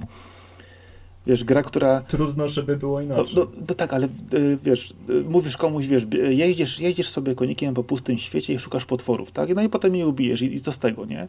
Wiesz, 1.28 1.43
gra, 1.43 1.64
która... 1.64 2.01
Trudno, 2.01 2.47
żeby 2.47 2.78
było 2.78 3.01
inaczej. 3.01 3.36
No, 3.36 3.41
no, 3.41 3.51
no 3.70 3.76
tak, 3.76 3.93
ale 3.93 4.07
y, 4.34 4.57
wiesz, 4.64 4.93
y, 5.09 5.24
mówisz 5.30 5.57
komuś, 5.57 5.86
wiesz, 5.86 6.03
jeździsz, 6.30 6.80
jeździsz 6.80 7.09
sobie 7.09 7.36
konikiem 7.36 7.74
po 7.74 7.84
pustym 7.84 8.18
świecie 8.18 8.53
i 8.53 8.59
szukasz 8.59 8.86
potworów, 8.86 9.32
tak? 9.32 9.55
No 9.55 9.64
i 9.64 9.70
potem 9.70 9.95
je 9.95 10.07
ubijesz 10.07 10.41
i, 10.41 10.55
i 10.55 10.62
co 10.62 10.72
z 10.72 10.80
tego, 10.80 11.05
nie? 11.05 11.28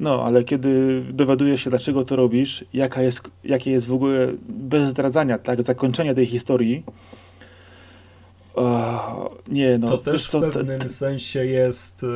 No, 0.00 0.24
ale 0.24 0.44
kiedy 0.44 1.02
dowiadujesz 1.12 1.64
się, 1.64 1.70
dlaczego 1.70 2.04
to 2.04 2.16
robisz, 2.16 2.64
jaka 2.72 3.02
jest, 3.02 3.20
jakie 3.44 3.70
jest 3.70 3.86
w 3.86 3.92
ogóle, 3.92 4.32
bez 4.48 4.88
zdradzania, 4.88 5.38
tak, 5.38 5.62
zakończenie 5.62 6.14
tej 6.14 6.26
historii, 6.26 6.84
nie, 9.48 9.78
no. 9.78 9.88
To 9.88 9.98
też 9.98 10.26
w 10.26 10.30
pewnym 10.30 10.88
sensie 10.88 11.46
jest 11.46 12.02
y, 12.02 12.06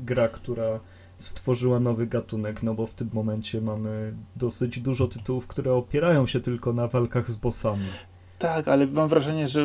gra, 0.00 0.28
która 0.28 0.80
stworzyła 1.18 1.80
nowy 1.80 2.06
gatunek, 2.06 2.62
no 2.62 2.74
bo 2.74 2.86
w 2.86 2.94
tym 2.94 3.10
momencie 3.12 3.60
mamy 3.60 4.12
dosyć 4.36 4.80
dużo 4.80 5.08
tytułów, 5.08 5.46
które 5.46 5.74
opierają 5.74 6.26
się 6.26 6.40
tylko 6.40 6.72
na 6.72 6.88
walkach 6.88 7.30
z 7.30 7.36
bossami. 7.36 7.88
Tak, 8.38 8.68
ale 8.68 8.86
mam 8.86 9.08
wrażenie, 9.08 9.48
że 9.48 9.60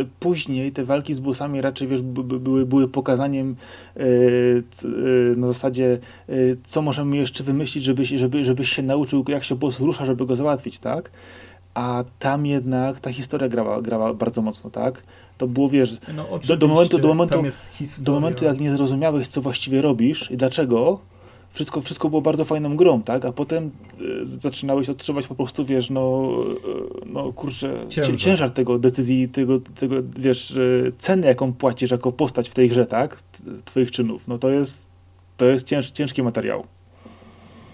y, 0.00 0.06
później 0.20 0.72
te 0.72 0.84
walki 0.84 1.14
z 1.14 1.20
bossami 1.20 1.60
raczej 1.60 1.88
wiesz, 1.88 2.02
były, 2.02 2.66
były 2.66 2.88
pokazaniem 2.88 3.56
y, 3.96 4.02
y, 4.84 5.34
na 5.36 5.46
zasadzie, 5.46 5.98
co 6.64 6.82
możemy 6.82 7.16
jeszcze 7.16 7.44
wymyślić, 7.44 7.84
żebyś, 7.84 8.08
żeby, 8.08 8.44
żebyś 8.44 8.68
się 8.70 8.82
nauczył, 8.82 9.24
jak 9.28 9.44
się 9.44 9.54
boss 9.54 9.80
rusza, 9.80 10.04
żeby 10.04 10.26
go 10.26 10.36
załatwić, 10.36 10.78
tak? 10.78 11.10
A 11.74 12.04
tam 12.18 12.46
jednak 12.46 13.00
ta 13.00 13.12
historia 13.12 13.48
grała, 13.48 13.82
grała 13.82 14.14
bardzo 14.14 14.42
mocno, 14.42 14.70
tak? 14.70 15.02
To 15.38 15.46
było, 15.46 15.68
wiesz, 15.68 15.98
no, 16.14 16.26
do, 16.48 16.56
do, 16.56 16.68
momentu, 16.68 16.98
do, 16.98 17.08
momentu, 17.08 17.42
do 18.00 18.12
momentu, 18.12 18.44
jak 18.44 18.60
nie 18.60 18.70
zrozumiałeś, 18.70 19.28
co 19.28 19.40
właściwie 19.40 19.82
robisz 19.82 20.30
i 20.30 20.36
dlaczego, 20.36 20.98
wszystko, 21.54 21.80
wszystko 21.80 22.08
było 22.08 22.22
bardzo 22.22 22.44
fajną 22.44 22.76
grą, 22.76 23.02
tak? 23.02 23.24
A 23.24 23.32
potem 23.32 23.70
y, 24.00 24.26
zaczynałeś 24.26 24.88
odczuwać 24.88 25.26
po 25.26 25.34
prostu, 25.34 25.64
wiesz, 25.64 25.90
no, 25.90 26.32
y, 27.04 27.06
no 27.06 27.32
kurczę, 27.32 27.76
ciężar. 27.88 28.16
ciężar 28.16 28.50
tego 28.50 28.78
decyzji, 28.78 29.28
tego, 29.28 29.60
tego, 29.60 29.96
wiesz, 30.16 30.50
y, 30.50 30.92
ceny, 30.98 31.26
jaką 31.26 31.52
płacisz 31.52 31.90
jako 31.90 32.12
postać 32.12 32.48
w 32.50 32.54
tej 32.54 32.68
grze, 32.68 32.86
tak? 32.86 33.22
Twoich 33.64 33.90
czynów. 33.90 34.28
No 34.28 34.38
to 34.38 34.50
jest, 34.50 34.86
to 35.36 35.44
jest 35.44 35.66
cięż, 35.66 35.90
ciężki 35.90 36.22
materiał. 36.22 36.64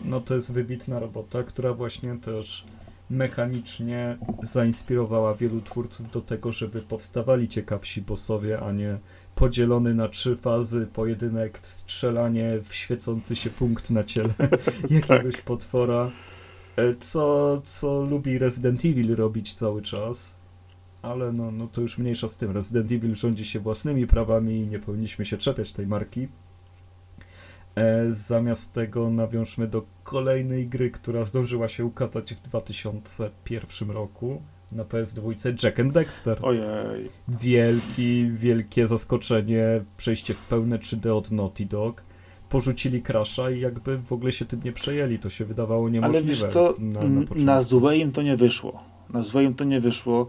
No 0.04 0.20
to 0.20 0.34
jest 0.34 0.52
wybitna 0.52 1.00
robota, 1.00 1.42
która 1.42 1.74
właśnie 1.74 2.16
też 2.16 2.64
mechanicznie 3.10 4.18
zainspirowała 4.42 5.34
wielu 5.34 5.60
twórców 5.60 6.10
do 6.10 6.20
tego, 6.20 6.52
żeby 6.52 6.82
powstawali 6.82 7.48
ciekawsi 7.48 8.02
bossowie, 8.02 8.60
a 8.60 8.72
nie 8.72 8.98
podzielony 9.34 9.94
na 9.94 10.08
trzy 10.08 10.36
fazy, 10.36 10.88
pojedynek, 10.92 11.58
wstrzelanie 11.58 12.58
w 12.62 12.74
świecący 12.74 13.36
się 13.36 13.50
punkt 13.50 13.90
na 13.90 14.04
ciele 14.04 14.34
jakiegoś 14.90 15.34
tak. 15.34 15.44
potwora, 15.44 16.10
e, 16.76 16.94
co, 17.00 17.60
co 17.64 18.02
lubi 18.02 18.38
Resident 18.38 18.84
Evil 18.84 19.16
robić 19.16 19.54
cały 19.54 19.82
czas. 19.82 20.40
Ale 21.02 21.32
no, 21.32 21.50
no 21.50 21.66
to 21.66 21.80
już 21.80 21.98
mniejsza 21.98 22.28
z 22.28 22.36
tym. 22.36 22.50
Resident 22.50 22.92
Evil 22.92 23.14
rządzi 23.14 23.44
się 23.44 23.60
własnymi 23.60 24.06
prawami 24.06 24.60
i 24.60 24.66
nie 24.66 24.78
powinniśmy 24.78 25.24
się 25.24 25.38
czepiać 25.38 25.72
tej 25.72 25.86
marki. 25.86 26.28
E, 27.74 28.12
zamiast 28.12 28.72
tego 28.72 29.10
nawiążmy 29.10 29.68
do 29.68 29.82
kolejnej 30.04 30.68
gry, 30.68 30.90
która 30.90 31.24
zdążyła 31.24 31.68
się 31.68 31.84
ukazać 31.84 32.34
w 32.34 32.40
2001 32.40 33.90
roku 33.90 34.42
na 34.72 34.84
PS2 34.84 35.64
Jack 35.64 35.80
and 35.80 35.92
Dexter. 35.92 36.38
Ojej. 36.42 37.08
Wielki, 37.28 38.26
wielkie 38.30 38.86
zaskoczenie, 38.86 39.84
przejście 39.96 40.34
w 40.34 40.42
pełne 40.42 40.78
3D 40.78 41.16
od 41.16 41.30
Naughty 41.30 41.66
Dog. 41.66 42.02
Porzucili 42.48 43.02
Crasha 43.02 43.50
i 43.50 43.60
jakby 43.60 43.98
w 43.98 44.12
ogóle 44.12 44.32
się 44.32 44.44
tym 44.44 44.60
nie 44.64 44.72
przejęli. 44.72 45.18
To 45.18 45.30
się 45.30 45.44
wydawało 45.44 45.88
niemożliwe. 45.88 46.18
Ale 46.18 46.28
wiesz 46.28 46.52
co, 46.52 46.74
na, 46.78 47.02
na, 47.02 47.20
na 47.36 47.62
złe 47.62 47.96
im 47.96 48.12
to 48.12 48.22
nie 48.22 48.36
wyszło. 48.36 48.84
Na 49.10 49.22
złe 49.22 49.44
im 49.44 49.54
to 49.54 49.64
nie 49.64 49.80
wyszło. 49.80 50.26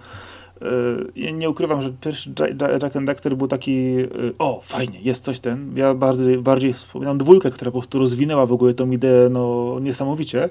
Ja 1.16 1.32
nie 1.32 1.50
ukrywam, 1.50 1.82
że 1.82 1.94
pierwszy 2.02 2.34
Jack 2.82 2.96
and 2.96 3.06
Dexter 3.06 3.38
był 3.38 3.48
taki, 3.48 3.72
y, 3.72 4.34
o 4.40 4.62
fajnie, 4.64 5.02
jest 5.02 5.24
coś 5.24 5.40
ten. 5.40 5.78
Ja 5.78 5.94
bardziej, 5.94 6.38
bardziej 6.38 6.74
wspominam 6.74 7.18
dwójkę, 7.18 7.52
która 7.52 7.72
po 7.72 7.78
prostu 7.78 8.00
rozwinęła 8.00 8.46
w 8.46 8.52
ogóle 8.52 8.74
tą 8.74 8.92
ideę 8.92 9.30
no, 9.30 9.78
niesamowicie. 9.82 10.50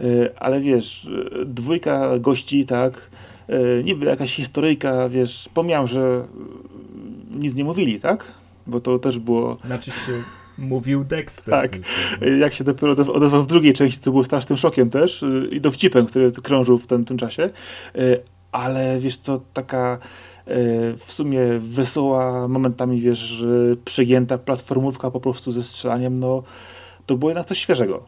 Y, 0.00 0.30
ale 0.36 0.60
wiesz, 0.60 1.04
y, 1.04 1.44
dwójka 1.44 2.18
gości, 2.18 2.66
tak, 2.66 3.10
niby 3.84 4.06
jakaś 4.06 4.36
historyjka, 4.36 5.08
wiesz, 5.08 5.48
pomijam, 5.54 5.86
że 5.86 6.24
nic 7.30 7.54
nie 7.54 7.64
mówili, 7.64 8.00
tak? 8.00 8.24
Bo 8.66 8.80
to 8.80 8.98
też 8.98 9.18
było... 9.18 9.56
Znaczy 9.66 9.90
się 9.90 10.12
mówił 10.58 11.04
Dexter. 11.04 11.54
Tak. 11.54 11.78
Jak 12.38 12.54
się 12.54 12.64
dopiero 12.64 12.92
odezwał 12.92 13.42
w 13.42 13.46
drugiej 13.46 13.72
części, 13.72 14.00
to 14.00 14.10
było 14.10 14.24
strasznym 14.24 14.56
szokiem 14.56 14.90
też 14.90 15.24
i 15.50 15.60
dowcipem, 15.60 16.06
który 16.06 16.32
krążył 16.32 16.78
w 16.78 16.86
tym, 16.86 17.04
tym 17.04 17.18
czasie 17.18 17.50
ale 18.54 19.00
wiesz 19.00 19.16
co, 19.18 19.40
taka 19.52 19.98
e, 20.46 20.56
w 21.06 21.12
sumie 21.12 21.40
wesoła, 21.58 22.48
momentami 22.48 23.00
wiesz, 23.00 23.44
przegięta 23.84 24.38
platformówka 24.38 25.10
po 25.10 25.20
prostu 25.20 25.52
ze 25.52 25.62
strzelaniem, 25.62 26.20
no 26.20 26.42
to 27.06 27.16
było 27.16 27.30
jednak 27.30 27.46
coś 27.46 27.58
świeżego. 27.58 28.04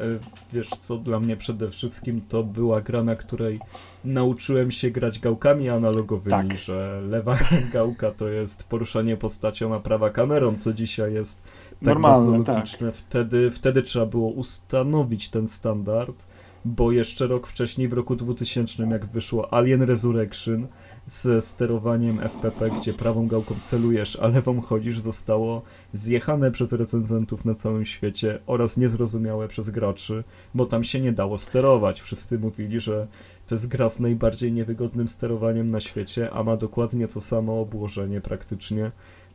E, 0.00 0.04
wiesz 0.52 0.68
co, 0.68 0.96
dla 0.96 1.20
mnie 1.20 1.36
przede 1.36 1.70
wszystkim 1.70 2.20
to 2.28 2.42
była 2.42 2.80
gra, 2.80 3.02
na 3.02 3.16
której 3.16 3.60
nauczyłem 4.04 4.70
się 4.70 4.90
grać 4.90 5.18
gałkami 5.18 5.68
analogowymi, 5.68 6.48
tak. 6.48 6.58
że 6.58 7.00
lewa 7.08 7.36
gałka 7.72 8.10
to 8.10 8.28
jest 8.28 8.68
poruszanie 8.68 9.16
postacią, 9.16 9.74
a 9.74 9.80
prawa 9.80 10.10
kamerą, 10.10 10.56
co 10.58 10.72
dzisiaj 10.72 11.14
jest 11.14 11.42
tak 11.42 11.82
Normalne, 11.82 12.32
bardzo 12.32 12.52
logiczne. 12.52 12.86
Tak. 12.86 12.96
Wtedy, 12.96 13.50
wtedy 13.50 13.82
trzeba 13.82 14.06
było 14.06 14.30
ustanowić 14.30 15.28
ten 15.28 15.48
standard 15.48 16.27
bo 16.68 16.92
jeszcze 16.92 17.26
rok 17.26 17.46
wcześniej, 17.46 17.88
w 17.88 17.92
roku 17.92 18.16
2000, 18.16 18.82
jak 18.82 19.06
wyszło 19.06 19.54
Alien 19.54 19.82
Resurrection 19.82 20.66
ze 21.06 21.42
sterowaniem 21.42 22.18
FPP, 22.18 22.70
gdzie 22.70 22.92
prawą 22.92 23.28
gałką 23.28 23.54
celujesz, 23.60 24.16
a 24.16 24.28
lewą 24.28 24.60
chodzisz, 24.60 24.98
zostało 25.00 25.62
zjechane 25.92 26.50
przez 26.50 26.72
recenzentów 26.72 27.44
na 27.44 27.54
całym 27.54 27.86
świecie 27.86 28.38
oraz 28.46 28.76
niezrozumiałe 28.76 29.48
przez 29.48 29.70
graczy, 29.70 30.24
bo 30.54 30.66
tam 30.66 30.84
się 30.84 31.00
nie 31.00 31.12
dało 31.12 31.38
sterować. 31.38 32.00
Wszyscy 32.00 32.38
mówili, 32.38 32.80
że 32.80 33.06
to 33.46 33.54
jest 33.54 33.68
gra 33.68 33.88
z 33.88 34.00
najbardziej 34.00 34.52
niewygodnym 34.52 35.08
sterowaniem 35.08 35.70
na 35.70 35.80
świecie, 35.80 36.30
a 36.30 36.42
ma 36.42 36.56
dokładnie 36.56 37.08
to 37.08 37.20
samo 37.20 37.60
obłożenie 37.60 38.20
praktycznie 38.20 38.90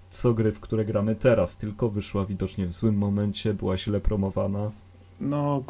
co 0.10 0.34
gry, 0.34 0.52
w 0.52 0.60
które 0.60 0.86
gramy 0.86 1.16
teraz, 1.16 1.58
tylko 1.58 1.90
wyszła 1.90 2.26
widocznie 2.26 2.68
w 2.68 2.72
złym 2.72 2.96
momencie, 2.96 3.54
była 3.54 3.78
źle 3.78 4.02
promowana 4.02 4.72
no, 5.20 5.64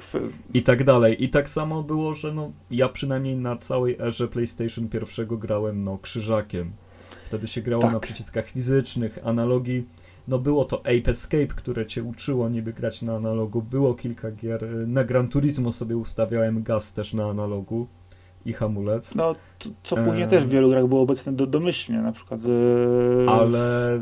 I 0.54 0.64
tak 0.64 0.84
dalej. 0.84 1.24
I 1.24 1.30
tak 1.30 1.50
samo 1.50 1.84
było, 1.84 2.16
że 2.16 2.34
no, 2.34 2.52
ja 2.72 2.90
przynajmniej 2.90 3.36
na 3.36 3.58
całej 3.58 3.98
erze 4.00 4.28
PlayStation 4.28 4.90
pierwszego 4.90 5.38
grałem 5.38 5.84
no, 5.84 5.98
krzyżakiem. 5.98 6.72
Wtedy 7.24 7.48
się 7.48 7.62
grało 7.62 7.82
tak. 7.82 7.94
na 7.94 8.00
przyciskach 8.00 8.48
fizycznych, 8.48 9.20
analogii. 9.24 9.88
No 10.28 10.40
było 10.40 10.66
to 10.66 10.80
Ape 10.80 11.12
Escape, 11.12 11.48
które 11.48 11.86
cię 11.86 12.04
uczyło 12.04 12.50
niby 12.50 12.74
grać 12.74 13.02
na 13.02 13.16
analogu. 13.16 13.62
Było 13.62 13.94
kilka 13.94 14.32
gier. 14.32 14.66
Na 14.88 15.04
Gran 15.04 15.28
Turismo 15.28 15.72
sobie 15.72 15.98
ustawiałem 15.98 16.64
gaz 16.64 16.94
też 16.94 17.14
na 17.14 17.30
analogu 17.30 17.88
i 18.46 18.54
hamulec. 18.54 19.16
No, 19.16 19.36
co 19.84 19.98
później 19.98 20.24
e... 20.24 20.28
też 20.28 20.44
w 20.44 20.50
wielu 20.50 20.70
grach 20.70 20.88
było 20.88 21.02
obecne 21.02 21.34
do, 21.34 21.48
domyślnie, 21.48 22.02
na 22.02 22.12
przykład. 22.12 22.42
E... 23.26 23.30
Ale 23.30 24.00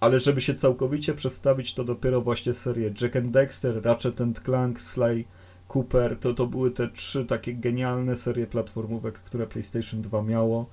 ale 0.00 0.20
żeby 0.20 0.40
się 0.40 0.54
całkowicie 0.54 1.14
przestawić, 1.14 1.74
to 1.74 1.84
dopiero 1.84 2.20
właśnie 2.20 2.52
serię 2.52 2.92
Jack 3.02 3.16
and 3.16 3.30
Dexter, 3.30 3.82
Ratchet 3.84 4.20
and 4.20 4.40
Clank, 4.40 4.80
Sly 4.80 5.24
Cooper, 5.68 6.18
to, 6.18 6.34
to 6.34 6.46
były 6.46 6.70
te 6.70 6.88
trzy 6.88 7.24
takie 7.24 7.54
genialne 7.54 8.16
serie 8.16 8.46
platformówek, 8.46 9.14
które 9.14 9.46
PlayStation 9.46 10.02
2 10.02 10.22
miało 10.22 10.66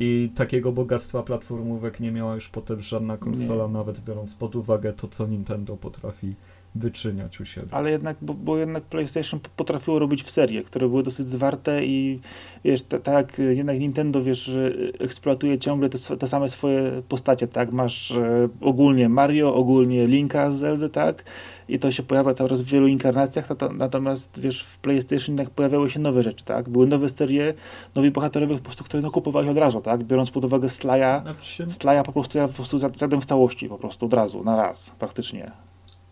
i 0.00 0.32
takiego 0.34 0.72
bogactwa 0.72 1.22
platformówek 1.22 2.00
nie 2.00 2.12
miała 2.12 2.34
już 2.34 2.48
potem 2.48 2.80
żadna 2.80 3.16
konsola, 3.16 3.66
nie. 3.66 3.72
nawet 3.72 4.00
biorąc 4.00 4.34
pod 4.34 4.56
uwagę 4.56 4.92
to, 4.92 5.08
co 5.08 5.26
Nintendo 5.26 5.76
potrafi 5.76 6.34
wyczyniać 6.74 7.40
u 7.40 7.44
siebie. 7.44 7.68
Ale 7.70 7.90
jednak, 7.90 8.16
bo, 8.22 8.34
bo, 8.34 8.58
jednak 8.58 8.82
PlayStation 8.84 9.40
potrafiło 9.56 9.98
robić 9.98 10.22
w 10.22 10.30
serie, 10.30 10.62
które 10.62 10.88
były 10.88 11.02
dosyć 11.02 11.28
zwarte 11.28 11.84
i 11.84 12.20
wiesz, 12.64 12.82
tak 12.82 13.38
jednak 13.38 13.78
Nintendo, 13.78 14.22
wiesz, 14.22 14.50
eksploatuje 14.98 15.58
ciągle 15.58 15.88
te, 15.88 16.16
te 16.16 16.26
same 16.26 16.48
swoje 16.48 17.02
postacie, 17.08 17.48
tak, 17.48 17.72
masz 17.72 18.10
e, 18.10 18.48
ogólnie 18.60 19.08
Mario, 19.08 19.54
ogólnie 19.54 20.06
Linka 20.06 20.50
z 20.50 20.58
Zelda, 20.58 20.88
tak, 20.88 21.24
i 21.68 21.78
to 21.78 21.92
się 21.92 22.02
pojawia 22.02 22.34
coraz 22.34 22.62
w 22.62 22.66
wielu 22.66 22.86
inkarnacjach, 22.86 23.48
natomiast 23.72 24.40
wiesz, 24.40 24.62
w 24.62 24.78
PlayStation 24.78 25.34
jednak 25.34 25.50
pojawiały 25.50 25.90
się 25.90 26.00
nowe 26.00 26.22
rzeczy, 26.22 26.44
tak, 26.44 26.68
były 26.68 26.86
nowe 26.86 27.08
serie, 27.08 27.54
nowi 27.94 28.10
bohaterowie 28.10 28.56
po 28.56 28.62
prostu, 28.62 28.84
które 28.84 29.02
no 29.02 29.10
kupowałeś 29.10 29.48
od 29.48 29.58
razu, 29.58 29.80
tak, 29.80 30.04
biorąc 30.04 30.30
pod 30.30 30.44
uwagę 30.44 30.68
Slaja, 30.68 31.22
znaczy 31.24 31.66
Slaja 31.70 32.02
po 32.02 32.12
prostu 32.12 32.38
ja 32.38 32.48
po 32.48 32.54
prostu 32.54 32.78
zjadłem 32.78 33.20
w 33.20 33.26
całości, 33.26 33.68
po 33.68 33.78
prostu 33.78 34.06
od 34.06 34.14
razu, 34.14 34.44
na 34.44 34.56
raz, 34.56 34.90
praktycznie. 34.98 35.52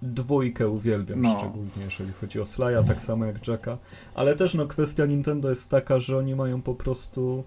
Dwójkę 0.02 0.68
uwielbiam, 0.68 1.22
no. 1.22 1.38
szczególnie 1.38 1.84
jeżeli 1.84 2.12
chodzi 2.12 2.40
o 2.40 2.46
Slaya, 2.46 2.84
tak 2.86 3.02
samo 3.02 3.24
jak 3.24 3.48
Jacka. 3.48 3.78
Ale 4.14 4.36
też 4.36 4.54
no, 4.54 4.66
kwestia 4.66 5.06
Nintendo 5.06 5.50
jest 5.50 5.70
taka, 5.70 5.98
że 5.98 6.18
oni 6.18 6.34
mają 6.34 6.62
po 6.62 6.74
prostu 6.74 7.44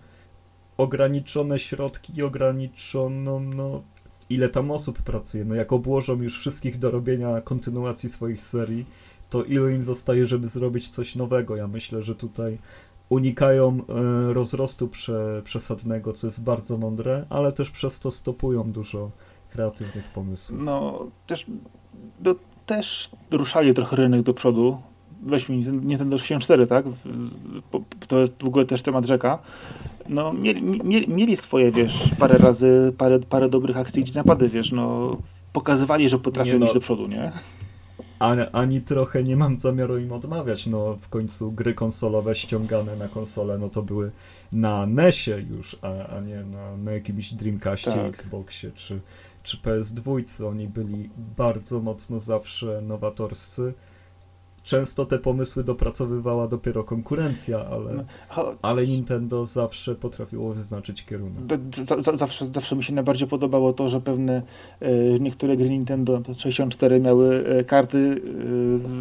ograniczone 0.77 1.59
środki 1.59 2.17
i 2.17 2.23
ograniczoną, 2.23 3.39
no, 3.39 3.83
ile 4.29 4.49
tam 4.49 4.71
osób 4.71 5.01
pracuje. 5.01 5.45
No, 5.45 5.55
jak 5.55 5.73
obłożą 5.73 6.21
już 6.21 6.39
wszystkich 6.39 6.79
do 6.79 6.91
robienia 6.91 7.41
kontynuacji 7.41 8.09
swoich 8.09 8.41
serii, 8.41 8.85
to 9.29 9.43
ilu 9.43 9.69
im 9.69 9.83
zostaje, 9.83 10.25
żeby 10.25 10.47
zrobić 10.47 10.89
coś 10.89 11.15
nowego. 11.15 11.55
Ja 11.55 11.67
myślę, 11.67 12.03
że 12.03 12.15
tutaj 12.15 12.57
unikają 13.09 13.81
e, 13.89 14.33
rozrostu 14.33 14.87
prze, 14.87 15.41
przesadnego, 15.45 16.13
co 16.13 16.27
jest 16.27 16.43
bardzo 16.43 16.77
mądre, 16.77 17.25
ale 17.29 17.51
też 17.51 17.69
przez 17.69 17.99
to 17.99 18.11
stopują 18.11 18.71
dużo 18.71 19.11
kreatywnych 19.49 20.11
pomysłów. 20.13 20.59
No, 20.61 21.07
też 21.27 21.45
no, 22.24 22.36
też 22.65 23.09
ruszali 23.32 23.74
trochę 23.74 23.95
rynek 23.95 24.22
do 24.22 24.34
przodu. 24.34 24.78
Weźmy 25.22 25.57
Nintendo 25.57 26.17
64, 26.17 26.67
tak? 26.67 26.86
To 28.07 28.20
jest 28.20 28.43
w 28.43 28.47
ogóle 28.47 28.65
też 28.65 28.82
temat 28.82 29.05
rzeka. 29.05 29.39
No, 30.09 30.34
mieli, 30.34 30.61
mieli, 30.61 31.07
mieli 31.07 31.38
swoje, 31.38 31.72
wiesz, 31.72 32.09
parę 32.20 32.38
razy, 32.38 32.93
parę, 32.97 33.20
parę 33.20 33.49
dobrych 33.49 33.78
akcji, 33.78 34.03
gdzie 34.03 34.13
napady, 34.13 34.49
wiesz, 34.49 34.72
no, 34.72 35.17
pokazywali, 35.53 36.09
że 36.09 36.20
potrafią 36.20 36.53
nie, 36.53 36.59
no, 36.59 36.65
iść 36.65 36.74
do 36.74 36.80
przodu, 36.80 37.07
nie? 37.07 37.32
Ani, 38.20 38.41
ani 38.51 38.82
trochę 38.82 39.24
nie 39.24 39.36
mam 39.36 39.59
zamiaru 39.59 39.97
im 39.97 40.11
odmawiać, 40.11 40.67
no 40.67 40.95
w 40.95 41.09
końcu 41.09 41.51
gry 41.51 41.74
konsolowe 41.74 42.36
ściągane 42.36 42.95
na 42.95 43.07
konsolę, 43.07 43.57
no 43.57 43.70
to 43.70 43.82
były 43.82 44.11
na 44.51 44.86
NESie 44.86 45.45
już, 45.49 45.78
a, 45.82 46.07
a 46.07 46.22
nie 46.22 46.43
na, 46.43 46.78
na 46.78 46.91
jakimś 46.91 47.34
Dreamcastie, 47.34 47.91
tak. 47.91 48.05
Xboxie 48.05 48.72
czy, 48.76 48.99
czy 49.43 49.57
PS2 49.57 50.45
oni 50.47 50.67
byli 50.67 51.09
bardzo 51.17 51.79
mocno 51.79 52.19
zawsze 52.19 52.81
nowatorscy 52.81 53.73
często 54.70 55.05
te 55.05 55.20
pomysły 55.20 55.63
dopracowywała 55.63 56.47
dopiero 56.47 56.84
konkurencja, 56.84 57.65
ale, 57.65 57.93
no, 57.93 58.03
ale 58.61 58.88
Nintendo 58.88 59.45
zawsze 59.45 59.95
potrafiło 59.95 60.53
wyznaczyć 60.53 61.05
kierunek. 61.05 61.43
zawsze, 62.13 62.47
zawsze 62.47 62.76
mi 62.76 62.84
się 62.84 62.93
najbardziej 62.93 63.28
podobało 63.28 63.74
to, 63.74 63.89
że 63.89 64.01
pewne 64.01 64.41
e, 64.80 65.20
niektóre 65.20 65.57
gry 65.57 65.70
Nintendo 65.70 66.22
64 66.38 66.99
miały 66.99 67.45
e, 67.47 67.63
karty 67.63 68.22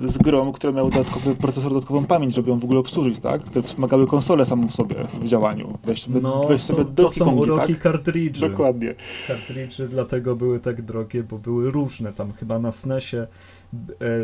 e, 0.06 0.08
z 0.08 0.18
grą, 0.18 0.52
które 0.52 0.72
miały 0.72 0.90
dodatkowy 0.90 1.34
procesor, 1.34 1.72
dodatkową 1.72 2.04
pamięć, 2.04 2.34
żeby 2.34 2.50
ją 2.50 2.58
w 2.58 2.64
ogóle 2.64 2.80
obsłużyć, 2.80 3.20
tak? 3.20 3.42
Które 3.42 3.62
wspomagały 3.62 4.06
konsolę 4.06 4.46
samą 4.46 4.68
w 4.68 4.74
sobie 4.74 4.96
w 5.20 5.24
działaniu. 5.24 5.78
Weź 5.84 6.02
sobie, 6.02 6.20
no, 6.20 6.44
weź 6.48 6.62
sobie 6.62 6.84
to, 6.84 7.02
to 7.02 7.10
są 7.10 7.36
uroki 7.36 7.72
tak? 7.72 7.82
kartridży. 7.82 8.48
Dokładnie. 8.48 8.94
Kartridży 9.26 9.88
dlatego 9.88 10.36
były 10.36 10.60
tak 10.60 10.82
drogie, 10.82 11.22
bo 11.22 11.38
były 11.38 11.70
różne. 11.70 12.12
Tam 12.12 12.32
chyba 12.32 12.58
na 12.58 12.72
SNESie 12.72 13.26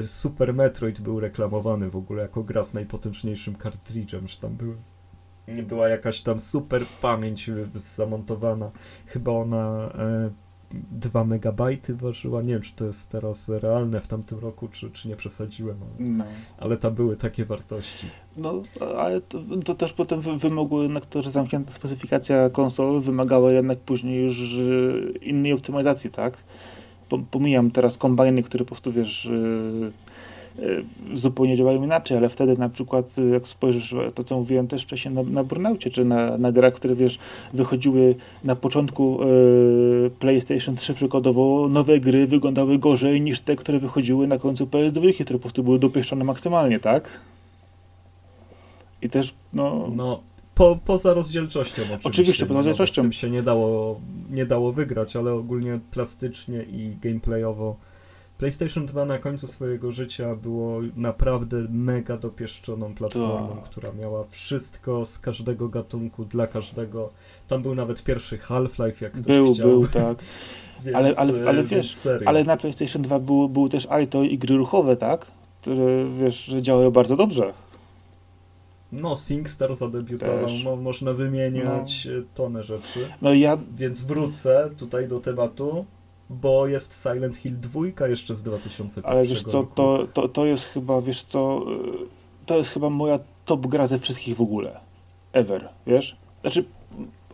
Super 0.02 0.54
Metroid 0.54 1.00
był 1.00 1.20
reklamowany 1.20 1.90
w 1.90 1.96
ogóle 1.96 2.22
jako 2.22 2.42
gra 2.42 2.62
z 2.62 2.74
najpotężniejszym 2.74 3.54
kartridżem, 3.54 4.28
że 4.28 4.36
tam 4.36 4.56
były 4.56 4.76
nie 5.48 5.62
była 5.62 5.88
jakaś 5.88 6.22
tam 6.22 6.40
super 6.40 6.86
pamięć 7.02 7.50
zamontowana. 7.74 8.70
Chyba 9.06 9.32
ona 9.32 9.92
e, 9.98 10.30
2 10.92 11.24
megabajty 11.24 11.94
ważyła. 11.94 12.42
Nie 12.42 12.52
wiem, 12.52 12.62
czy 12.62 12.72
to 12.72 12.84
jest 12.84 13.08
teraz 13.08 13.48
realne 13.48 14.00
w 14.00 14.06
tamtym 14.06 14.38
roku, 14.38 14.68
czy, 14.68 14.90
czy 14.90 15.08
nie 15.08 15.16
przesadziłem, 15.16 15.76
ale, 15.82 16.08
no. 16.08 16.24
ale 16.58 16.76
tam 16.76 16.94
były 16.94 17.16
takie 17.16 17.44
wartości. 17.44 18.06
No, 18.36 18.62
ale 18.98 19.20
to, 19.20 19.42
to 19.64 19.74
też 19.74 19.92
potem 19.92 20.20
wymogło 20.20 20.82
jednak 20.82 21.06
to, 21.06 21.22
że 21.22 21.30
zamknięta 21.30 21.72
specyfikacja 21.72 22.50
konsol 22.50 23.00
wymagała 23.00 23.52
jednak 23.52 23.78
później 23.78 24.24
już 24.24 24.42
innej 25.22 25.52
optymalizacji, 25.52 26.10
tak? 26.10 26.34
Pomijam 27.30 27.70
teraz 27.70 27.98
kombajny, 27.98 28.42
które 28.42 28.64
po 28.64 28.68
prostu 28.68 28.92
wiesz 28.92 29.28
E, 30.58 31.16
zupełnie 31.16 31.56
działają 31.56 31.84
inaczej, 31.84 32.16
ale 32.16 32.28
wtedy 32.28 32.58
na 32.58 32.68
przykład 32.68 33.18
e, 33.18 33.22
jak 33.22 33.48
spojrzysz 33.48 33.94
to, 34.14 34.24
co 34.24 34.38
mówiłem 34.38 34.68
też 34.68 34.82
wcześniej 34.82 35.14
na, 35.14 35.22
na 35.22 35.44
czy 35.92 36.04
na, 36.04 36.38
na 36.38 36.52
grach, 36.52 36.74
które 36.74 36.94
wiesz, 36.94 37.18
wychodziły 37.52 38.14
na 38.44 38.56
początku 38.56 39.18
PlayStation 40.18 40.76
3 40.76 40.94
przykładowo, 40.94 41.68
nowe 41.68 42.00
gry 42.00 42.26
wyglądały 42.26 42.78
gorzej 42.78 43.20
niż 43.20 43.40
te, 43.40 43.56
które 43.56 43.78
wychodziły 43.78 44.26
na 44.26 44.38
końcu 44.38 44.66
PS2, 44.66 45.14
które 45.14 45.38
po 45.38 45.42
prostu 45.42 45.62
były 45.62 45.78
dopieszczone 45.78 46.24
maksymalnie, 46.24 46.80
tak? 46.80 47.08
I 49.02 49.08
też, 49.08 49.34
no... 49.52 49.90
no 49.96 50.20
po, 50.54 50.78
poza 50.84 51.14
rozdzielczością 51.14 51.82
oczywiście. 51.82 52.08
Oczywiście, 52.08 52.46
poza 52.46 52.58
rozdzielczością. 52.58 53.02
Z 53.02 53.04
tym 53.04 53.12
się 53.12 53.30
nie 53.30 53.42
dało, 53.42 54.00
nie 54.30 54.46
dało 54.46 54.72
wygrać, 54.72 55.16
ale 55.16 55.32
ogólnie 55.32 55.80
plastycznie 55.90 56.62
i 56.62 56.96
gameplayowo 57.00 57.76
PlayStation 58.38 58.86
2 58.86 59.04
na 59.04 59.18
końcu 59.18 59.46
swojego 59.46 59.92
życia 59.92 60.36
było 60.36 60.80
naprawdę 60.96 61.66
mega 61.70 62.16
dopieszczoną 62.16 62.94
platformą, 62.94 63.48
to. 63.48 63.62
która 63.64 63.92
miała 63.92 64.24
wszystko 64.24 65.04
z 65.04 65.18
każdego 65.18 65.68
gatunku, 65.68 66.24
dla 66.24 66.46
każdego. 66.46 67.10
Tam 67.48 67.62
był 67.62 67.74
nawet 67.74 68.02
pierwszy 68.02 68.38
Half-Life, 68.38 69.04
jak 69.04 69.12
ktoś 69.12 69.24
był, 69.24 69.54
chciał. 69.54 69.68
Był, 69.68 69.86
tak. 69.88 70.18
Więc, 70.84 70.96
ale, 70.96 71.14
ale, 71.16 71.48
ale 71.48 71.64
wiesz, 71.64 72.08
ale 72.26 72.44
na 72.44 72.56
PlayStation 72.56 73.02
2 73.02 73.18
był, 73.18 73.48
był 73.48 73.68
też 73.68 73.88
ITO 74.04 74.22
i 74.22 74.38
gry 74.38 74.56
ruchowe, 74.56 74.96
tak? 74.96 75.26
Które, 75.60 76.06
wiesz, 76.20 76.44
że 76.44 76.62
działały 76.62 76.90
bardzo 76.90 77.16
dobrze. 77.16 77.52
No, 78.94 79.16
SingStar 79.16 79.74
zadebiutował, 79.74 80.48
Mo 80.64 80.76
można 80.76 81.12
wymieniać 81.12 82.08
no. 82.10 82.22
tonę 82.34 82.62
rzeczy. 82.62 83.08
No 83.22 83.34
ja... 83.34 83.58
Więc 83.76 84.02
wrócę 84.02 84.70
tutaj 84.76 85.08
do 85.08 85.20
tematu 85.20 85.86
bo 86.30 86.66
jest 86.66 87.02
Silent 87.02 87.36
Hill 87.36 87.60
2 87.60 88.08
jeszcze 88.08 88.34
z 88.34 88.42
2005 88.42 89.06
Ale 89.06 89.24
wiesz 89.24 89.42
co, 89.42 89.62
to, 89.74 90.06
to, 90.12 90.28
to 90.28 90.46
jest 90.46 90.64
chyba, 90.64 91.00
wiesz 91.00 91.22
co, 91.22 91.64
y, 92.02 92.46
to 92.46 92.56
jest 92.58 92.70
chyba 92.70 92.90
moja 92.90 93.18
top 93.44 93.66
gra 93.66 93.86
ze 93.86 93.98
wszystkich 93.98 94.36
w 94.36 94.40
ogóle. 94.40 94.80
Ever, 95.32 95.68
wiesz? 95.86 96.16
Znaczy, 96.40 96.64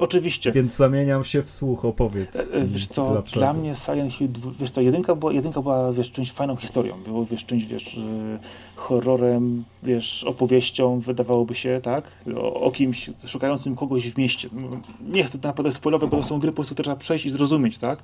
Oczywiście. 0.01 0.53
Więc 0.53 0.77
zamieniam 0.77 1.25
się 1.25 1.43
w 1.43 1.51
słuch, 1.51 1.85
opowiedz. 1.85 2.53
E, 2.53 2.57
e, 2.57 2.65
wiesz 2.65 2.87
co, 2.87 3.13
dlaczego. 3.13 3.41
dla 3.41 3.53
mnie 3.53 3.75
Silent 3.77 4.13
Hill, 4.13 4.29
wiesz 4.61 4.71
co, 4.71 4.81
jedynka 4.81 5.15
była, 5.15 5.33
jedynka 5.33 5.63
była 5.63 5.93
wiesz, 5.93 6.11
czymś 6.11 6.33
fajną 6.33 6.57
historią, 6.57 6.95
było 7.07 7.27
wiesz, 7.27 7.45
czymś, 7.45 7.65
wiesz, 7.65 7.95
e, 7.95 8.39
horrorem, 8.77 9.65
wiesz, 9.83 10.25
opowieścią, 10.25 11.01
wydawałoby 11.01 11.55
się, 11.55 11.81
tak, 11.83 12.05
o, 12.37 12.55
o 12.55 12.71
kimś 12.71 13.11
szukającym 13.27 13.77
kogoś 13.77 14.11
w 14.11 14.19
mieście. 14.19 14.49
Nie 15.09 15.25
chcę 15.25 15.39
naprawdę 15.43 15.73
spoilować, 15.73 16.11
bo 16.11 16.17
to 16.17 16.23
są 16.23 16.39
gry, 16.39 16.51
po 16.51 16.55
prostu 16.55 16.75
trzeba 16.75 16.97
przejść 16.97 17.27
i 17.27 17.31
zrozumieć, 17.31 17.79
tak, 17.79 18.03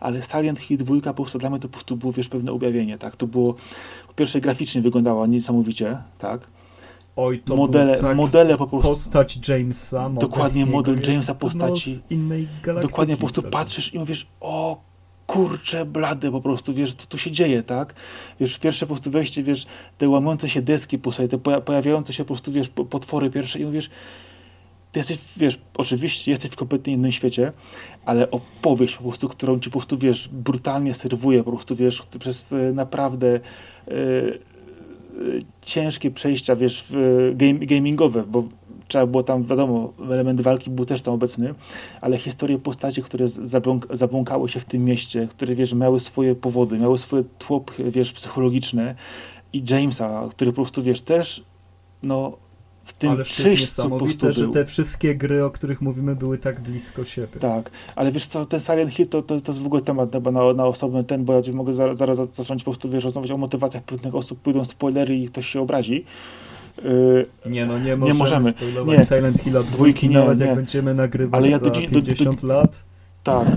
ale 0.00 0.22
Silent 0.22 0.58
Hill 0.58 0.78
2 0.78 1.00
po 1.00 1.14
prostu 1.14 1.38
dla 1.38 1.50
mnie 1.50 1.60
to 1.60 1.68
po 1.68 1.72
prostu 1.72 1.96
było, 1.96 2.12
wiesz, 2.12 2.28
pewne 2.28 2.52
objawienie, 2.52 2.98
tak, 2.98 3.16
to 3.16 3.26
było, 3.26 3.54
po 4.08 4.14
pierwsze 4.14 4.40
graficznie 4.40 4.82
wyglądało 4.82 5.26
niesamowicie, 5.26 5.98
tak, 6.18 6.57
Oj, 7.20 7.38
to 7.38 7.56
modele, 7.56 7.98
tak 7.98 8.16
modele 8.16 8.56
po 8.56 8.66
prostu. 8.66 8.88
Postać 8.88 9.48
Jamesa. 9.48 10.10
Dokładnie 10.10 10.66
model 10.66 11.00
Jamesa 11.08 11.34
postaci. 11.34 11.94
Z 11.94 12.10
innej 12.10 12.48
galaktyki. 12.62 12.90
Dokładnie 12.90 13.16
po 13.16 13.20
prostu 13.20 13.42
patrzysz 13.42 13.94
i 13.94 13.98
mówisz, 13.98 14.26
o 14.40 14.80
kurcze 15.26 15.84
blade 15.84 16.30
po 16.30 16.40
prostu, 16.40 16.74
wiesz, 16.74 16.94
co 16.94 17.06
tu 17.06 17.18
się 17.18 17.30
dzieje, 17.30 17.62
tak? 17.62 17.94
Wiesz, 18.40 18.58
pierwsze 18.58 18.86
po 18.86 18.94
prostu 18.94 19.10
wejście, 19.10 19.42
wiesz, 19.42 19.66
te 19.98 20.08
łamiące 20.08 20.48
się 20.48 20.62
deski 20.62 20.98
po 20.98 21.12
sobie, 21.12 21.28
te 21.28 21.38
pojawiające 21.38 22.12
się 22.12 22.24
po 22.24 22.28
prostu, 22.28 22.52
wiesz, 22.52 22.68
potwory 22.68 23.30
pierwsze 23.30 23.58
i 23.58 23.64
mówisz, 23.64 23.90
ty 24.92 25.00
jesteś, 25.00 25.18
wiesz, 25.36 25.60
oczywiście 25.76 26.30
jesteś 26.30 26.50
w 26.50 26.56
kompletnie 26.56 26.92
innym 26.92 27.12
świecie, 27.12 27.52
ale 28.04 28.30
opowieść 28.30 28.96
po 28.96 29.02
prostu, 29.02 29.28
którą 29.28 29.60
ci 29.60 29.70
po 29.70 29.78
prostu, 29.78 29.98
wiesz, 29.98 30.28
brutalnie 30.32 30.94
serwuje, 30.94 31.44
po 31.44 31.52
prostu, 31.52 31.76
wiesz, 31.76 32.02
przez 32.18 32.52
e, 32.52 32.72
naprawdę 32.72 33.40
yy, 33.86 34.38
ciężkie 35.62 36.10
przejścia, 36.10 36.56
wiesz, 36.56 36.92
game, 37.34 37.58
gamingowe, 37.58 38.24
bo 38.26 38.44
trzeba 38.88 39.06
było 39.06 39.22
tam, 39.22 39.44
wiadomo, 39.44 39.92
element 40.10 40.40
walki 40.40 40.70
był 40.70 40.84
też 40.84 41.02
tam 41.02 41.14
obecny, 41.14 41.54
ale 42.00 42.18
historie 42.18 42.58
postaci, 42.58 43.02
które 43.02 43.28
zabłąk 43.28 43.86
zabłąkały 43.90 44.48
się 44.48 44.60
w 44.60 44.64
tym 44.64 44.84
mieście, 44.84 45.28
które, 45.30 45.54
wiesz, 45.54 45.74
miały 45.74 46.00
swoje 46.00 46.34
powody, 46.34 46.78
miały 46.78 46.98
swoje 46.98 47.24
tło, 47.38 47.64
wiesz, 47.78 48.12
psychologiczne 48.12 48.94
i 49.52 49.64
Jamesa, 49.70 50.28
który 50.30 50.52
po 50.52 50.56
prostu, 50.56 50.82
wiesz, 50.82 51.00
też, 51.00 51.44
no, 52.02 52.36
w 52.88 52.92
tym 52.92 53.10
ale 53.10 53.24
to 53.24 53.42
jest 53.42 53.60
niesamowite, 53.60 54.32
że 54.32 54.48
te 54.48 54.64
wszystkie 54.64 55.14
gry, 55.14 55.44
o 55.44 55.50
których 55.50 55.80
mówimy, 55.80 56.16
były 56.16 56.38
tak 56.38 56.60
blisko 56.60 57.04
siebie. 57.04 57.40
Tak, 57.40 57.70
ale 57.96 58.12
wiesz 58.12 58.26
co, 58.26 58.46
ten 58.46 58.60
Silent 58.60 58.92
Hill 58.92 59.06
to, 59.08 59.22
to, 59.22 59.40
to 59.40 59.52
jest 59.52 59.62
w 59.62 59.66
ogóle 59.66 59.82
temat 59.82 60.12
chyba 60.12 60.30
na, 60.30 60.52
na 60.52 60.66
osobny 60.66 61.04
ten, 61.04 61.24
bo 61.24 61.32
ja 61.32 61.52
mogę 61.52 61.74
zaraz, 61.74 61.98
zaraz 61.98 62.18
zacząć 62.32 62.64
po 62.64 62.70
prostu 62.70 62.90
wiesz, 62.90 63.04
rozmawiać 63.04 63.30
o 63.30 63.36
motywacjach 63.36 63.82
pewnych 63.82 64.14
osób, 64.14 64.40
pójdą 64.40 64.64
spoilery 64.64 65.16
i 65.16 65.28
ktoś 65.28 65.46
się 65.46 65.60
obrazi. 65.60 66.04
Yy, 66.84 67.26
nie 67.50 67.66
no, 67.66 67.78
nie 67.78 67.96
możemy, 67.96 68.12
nie 68.12 68.18
możemy. 68.18 68.50
spoilować 68.50 68.98
nie. 68.98 69.04
Silent 69.04 69.40
Hilla 69.40 69.62
dwójki, 69.62 70.08
nie, 70.08 70.14
nawet 70.14 70.40
nie. 70.40 70.46
jak 70.46 70.56
będziemy 70.56 70.94
nagrywać 70.94 71.38
ale 71.38 71.50
ja 71.50 71.58
za 71.58 71.70
50 71.70 72.40
do, 72.40 72.48
do, 72.48 72.54
lat. 72.54 72.84
Tak, 73.24 73.48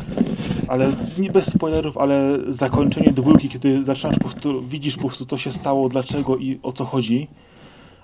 ale 0.67 0.91
nie 1.17 1.29
bez 1.29 1.45
spoilerów, 1.45 1.97
ale 1.97 2.39
zakończenie 2.49 3.11
dwójki, 3.11 3.49
kiedy 3.49 3.83
zaczynasz 3.83 4.15
po 4.15 4.29
prostu, 4.29 4.61
widzisz 4.61 4.95
po 4.95 5.01
prostu 5.01 5.25
co 5.25 5.37
się 5.37 5.53
stało, 5.53 5.89
dlaczego 5.89 6.37
i 6.37 6.59
o 6.63 6.71
co 6.71 6.85
chodzi 6.85 7.27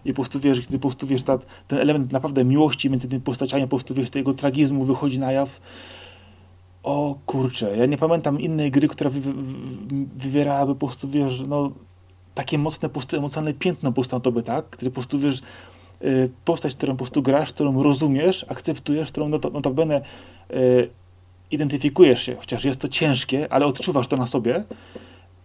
i 0.08 0.14
po 0.14 0.16
prostu 0.16 0.40
wiesz, 0.40 0.62
kiedy 0.62 0.80
po 0.80 0.88
prostu 0.88 1.08
wiesz, 1.08 1.24
ta, 1.24 1.40
ten 1.68 1.80
element 1.80 2.12
naprawdę 2.12 2.46
miłości 2.46 2.90
między 2.90 3.08
tymi 3.08 3.22
postaciami, 3.22 3.64
po 3.64 3.70
prostu 3.70 3.94
wiesz, 3.94 4.10
tego 4.10 4.34
tragizmu 4.34 4.86
wychodzi 4.86 5.20
na 5.20 5.32
jaw. 5.32 5.62
O 6.84 7.16
kurczę, 7.26 7.78
ja 7.78 7.86
nie 7.86 7.98
pamiętam 7.98 8.42
innej 8.42 8.72
gry, 8.72 8.88
która 8.88 9.10
wy, 9.10 9.20
wy, 9.20 9.34
wywierałaby 10.16 10.76
po 10.76 10.88
prostu, 10.88 11.10
wiesz, 11.10 11.42
no 11.48 11.72
takie 12.36 12.58
mocne, 12.58 12.90
po 12.90 12.94
prostu 12.94 13.18
emocjonalne 13.18 13.54
piętno 13.54 13.90
po 13.90 13.94
prostu 13.94 14.16
na 14.16 14.20
tobie, 14.20 14.44
tak? 14.44 14.70
Który 14.70 14.92
po 14.92 14.96
prostu, 14.96 15.20
wiesz, 15.20 15.42
y, 16.04 16.30
postać, 16.46 16.76
którą 16.76 16.94
po 16.94 16.98
prostu 16.98 17.22
grasz, 17.22 17.54
którą 17.54 17.84
rozumiesz, 17.84 18.46
akceptujesz, 18.50 19.12
którą 19.12 19.30
not, 19.30 19.54
notabene 19.54 20.02
y, 20.52 20.90
identyfikujesz 21.52 22.24
się, 22.24 22.36
chociaż 22.36 22.66
jest 22.66 22.80
to 22.80 22.88
ciężkie, 22.88 23.54
ale 23.54 23.66
odczuwasz 23.66 24.08
to 24.08 24.18
na 24.18 24.28
sobie, 24.28 24.64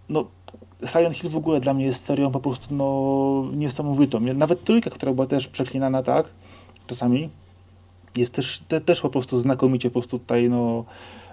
no 0.09 0.27
Silent 0.87 1.17
Hill 1.17 1.31
w 1.31 1.37
ogóle 1.37 1.61
dla 1.61 1.75
mnie 1.75 1.85
jest 1.85 2.05
serią 2.05 2.31
po 2.31 2.41
prostu 2.41 2.75
no, 2.75 3.57
niesamowitą. 3.57 4.21
Nawet 4.21 4.65
trójka, 4.65 4.91
która 4.91 5.13
była 5.13 5.27
też 5.27 5.49
przeklinana 5.49 6.03
tak, 6.03 6.27
czasami, 6.87 7.31
jest 8.17 8.35
też, 8.35 8.63
te, 8.69 8.81
też 8.81 9.01
po 9.01 9.11
prostu 9.11 9.39
znakomicie 9.39 9.91
po 9.91 10.01
prostu 10.01 10.19
tutaj 10.19 10.51
no, 10.51 10.85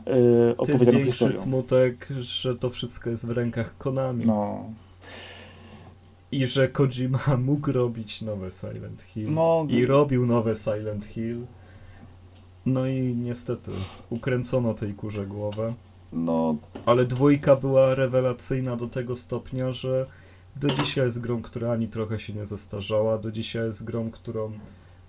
yy, 0.05 0.55
opowiedzianą 0.57 0.97
Tym 0.97 1.07
historią. 1.07 1.41
smutek, 1.41 2.07
że 2.19 2.57
to 2.57 2.69
wszystko 2.69 3.09
jest 3.09 3.25
w 3.25 3.31
rękach 3.31 3.77
Konami. 3.77 4.25
No. 4.25 4.63
I 6.31 6.47
że 6.47 6.67
Kojima 6.67 7.19
mógł 7.47 7.71
robić 7.71 8.21
nowe 8.21 8.51
Silent 8.51 9.01
Hill. 9.01 9.33
No, 9.33 9.65
I 9.69 9.85
robił 9.85 10.25
nowe 10.25 10.55
Silent 10.55 11.05
Hill. 11.05 11.45
No 12.65 12.87
i 12.87 13.15
niestety 13.15 13.71
ukręcono 14.09 14.73
tej 14.73 14.93
kurze 14.93 15.25
głowę. 15.25 15.73
No, 16.13 16.55
ale 16.85 17.05
dwójka 17.05 17.55
była 17.55 17.95
rewelacyjna 17.95 18.75
do 18.75 18.87
tego 18.87 19.15
stopnia, 19.15 19.71
że 19.71 20.05
do 20.55 20.69
dzisiaj 20.69 21.05
jest 21.05 21.21
grą, 21.21 21.41
która 21.41 21.71
ani 21.71 21.87
trochę 21.87 22.19
się 22.19 22.33
nie 22.33 22.45
zestarzała, 22.45 23.17
do 23.17 23.31
dzisiaj 23.31 23.65
jest 23.65 23.83
grą, 23.83 24.11
którą 24.11 24.51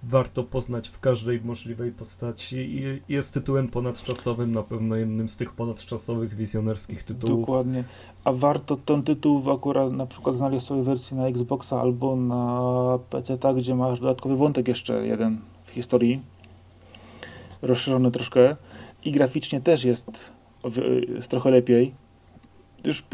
warto 0.03 0.45
poznać 0.45 0.89
w 0.89 1.01
każdej 1.01 1.41
możliwej 1.41 1.93
postaci 1.93 2.57
i 2.57 3.03
jest 3.09 3.35
tytułem 3.35 3.69
ponadczasowym, 3.69 4.53
na 4.53 4.63
pewno 4.63 4.97
jednym 4.97 5.29
z 5.29 5.37
tych 5.37 5.53
ponadczasowych, 5.53 6.35
wizjonerskich 6.35 7.03
tytułów. 7.03 7.41
Dokładnie. 7.41 7.85
A 8.25 8.33
warto 8.33 8.77
ten 8.77 9.03
tytuł 9.03 9.53
akurat 9.53 9.93
na 9.93 10.07
przykład 10.07 10.37
znaleźć 10.37 10.67
sobie 10.67 10.83
wersję 10.83 11.17
na 11.17 11.29
Xboxa 11.29 11.81
albo 11.81 12.17
na 12.17 12.99
PC, 13.11 13.39
gdzie 13.57 13.75
masz 13.75 14.01
dodatkowy 14.01 14.37
wątek 14.37 14.69
jeszcze 14.69 15.07
jeden 15.07 15.39
w 15.65 15.71
historii, 15.71 16.21
rozszerzony 17.63 18.11
troszkę 18.11 18.57
i 19.05 19.13
graficznie 19.13 19.61
też 19.61 19.85
jest 19.85 20.11
jest 21.17 21.29
trochę 21.29 21.51
lepiej. 21.51 21.95
Już. 22.85 23.05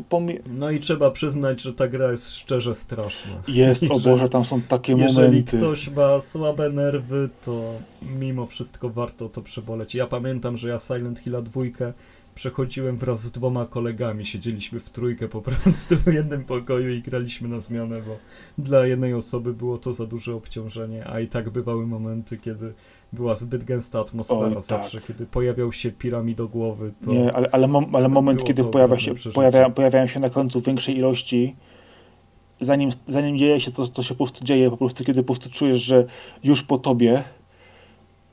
No 0.47 0.71
i 0.71 0.81
trzeba 0.81 1.11
przyznać, 1.11 1.63
że 1.63 1.75
ta 1.75 1.89
gra 1.89 2.11
jest 2.11 2.31
szczerze 2.31 2.75
straszna. 2.75 3.43
Jest, 3.49 3.83
o 3.91 4.01
Boże, 4.01 4.29
tam 4.29 4.45
są 4.45 4.61
takie 4.61 4.93
jeżeli 4.93 5.15
momenty. 5.15 5.37
Jeżeli 5.37 5.63
ktoś 5.63 5.89
ma 5.89 6.21
słabe 6.21 6.71
nerwy, 6.71 7.29
to 7.45 7.73
mimo 8.19 8.47
wszystko 8.47 8.91
warto 8.91 9.29
to 9.29 9.43
przeboleć. 9.43 9.95
Ja 9.95 10.07
pamiętam, 10.07 10.57
że 10.57 10.69
ja 10.69 10.79
Silent 10.79 11.19
Hilla 11.19 11.43
dwójkę 11.43 11.93
przechodziłem 12.37 12.97
wraz 12.97 13.23
z 13.23 13.31
dwoma 13.31 13.67
kolegami. 13.67 14.27
Siedzieliśmy 14.27 14.81
w 14.81 14.91
trójkę 14.91 15.29
po 15.29 15.43
prostu 15.47 15.97
w 15.97 16.13
jednym 16.13 16.45
pokoju 16.45 16.91
i 16.91 17.03
graliśmy 17.03 17.49
na 17.49 17.61
zmianę, 17.61 18.03
bo 18.03 18.17
dla 18.59 18.87
jednej 18.87 19.15
osoby 19.15 19.55
było 19.55 19.79
to 19.79 19.93
za 19.93 20.07
duże 20.07 20.35
obciążenie, 20.35 21.07
a 21.07 21.21
i 21.21 21.29
tak 21.29 21.51
bywały 21.51 21.87
momenty, 21.87 22.37
kiedy 22.37 22.75
była 23.13 23.35
zbyt 23.35 23.65
gęsta 23.65 24.01
atmosfera 24.01 24.41
Oj, 24.41 24.55
tak. 24.55 24.63
zawsze, 24.63 25.01
kiedy 25.01 25.27
pojawiał 25.27 25.73
się 25.73 25.91
piramidogłowy, 25.91 26.93
to 27.05 27.13
Nie, 27.13 27.33
ale, 27.33 27.49
ale, 27.53 27.69
mom, 27.69 27.97
ale 27.97 28.09
moment, 28.09 28.45
kiedy 28.45 28.65
pojawia 28.65 28.99
się, 28.99 29.15
pojawia, 29.35 29.71
pojawiają 29.71 30.07
się 30.07 30.21
na 30.21 30.31
końcu 30.31 30.61
większej 30.61 30.97
ilości, 30.97 31.57
zanim, 32.61 32.91
zanim 33.09 33.39
dzieje 33.39 33.61
się 33.61 33.71
to, 33.71 33.89
co 33.89 34.03
się 34.03 34.15
po 34.15 34.25
prostu 34.25 34.45
dzieje, 34.45 34.71
po 34.71 34.77
prostu 34.77 35.05
kiedy 35.05 35.23
po 35.23 35.27
prostu 35.27 35.51
czujesz, 35.51 35.83
że 35.83 36.05
już 36.45 36.63
po 36.63 36.79
tobie, 36.79 37.25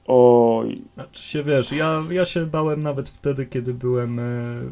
oj, 0.08 0.82
Znaczy 0.94 1.24
się 1.24 1.44
wiesz, 1.44 1.72
ja, 1.72 2.04
ja 2.10 2.26
się 2.26 2.46
bałem 2.46 2.84
nawet 2.84 3.10
wtedy, 3.10 3.46
kiedy 3.46 3.74
byłem 3.74 4.20
e, 4.20 4.24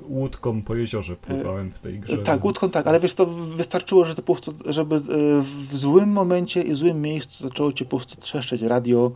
łódką 0.09 0.61
po 0.61 0.75
jeziorze, 0.75 1.15
pływałem 1.15 1.71
w 1.71 1.79
tej 1.79 1.99
grze. 1.99 2.17
tak, 2.17 2.35
więc- 2.35 2.43
łódką 2.43 2.69
tak, 2.69 2.87
ale 2.87 2.99
wiesz, 2.99 3.13
to 3.13 3.25
wystarczyło, 3.25 4.05
że 4.05 4.15
to 4.15 4.21
po 4.21 4.33
prostu, 4.35 4.53
żeby 4.65 4.95
e, 4.95 4.99
w 5.41 5.75
złym 5.75 6.09
momencie 6.09 6.61
i 6.61 6.75
złym 6.75 7.01
miejscu 7.01 7.43
zaczęło 7.43 7.73
cię 7.73 7.85
po 7.85 7.97
prostu 7.97 8.21
trzeszczeć 8.21 8.61
radio 8.61 9.11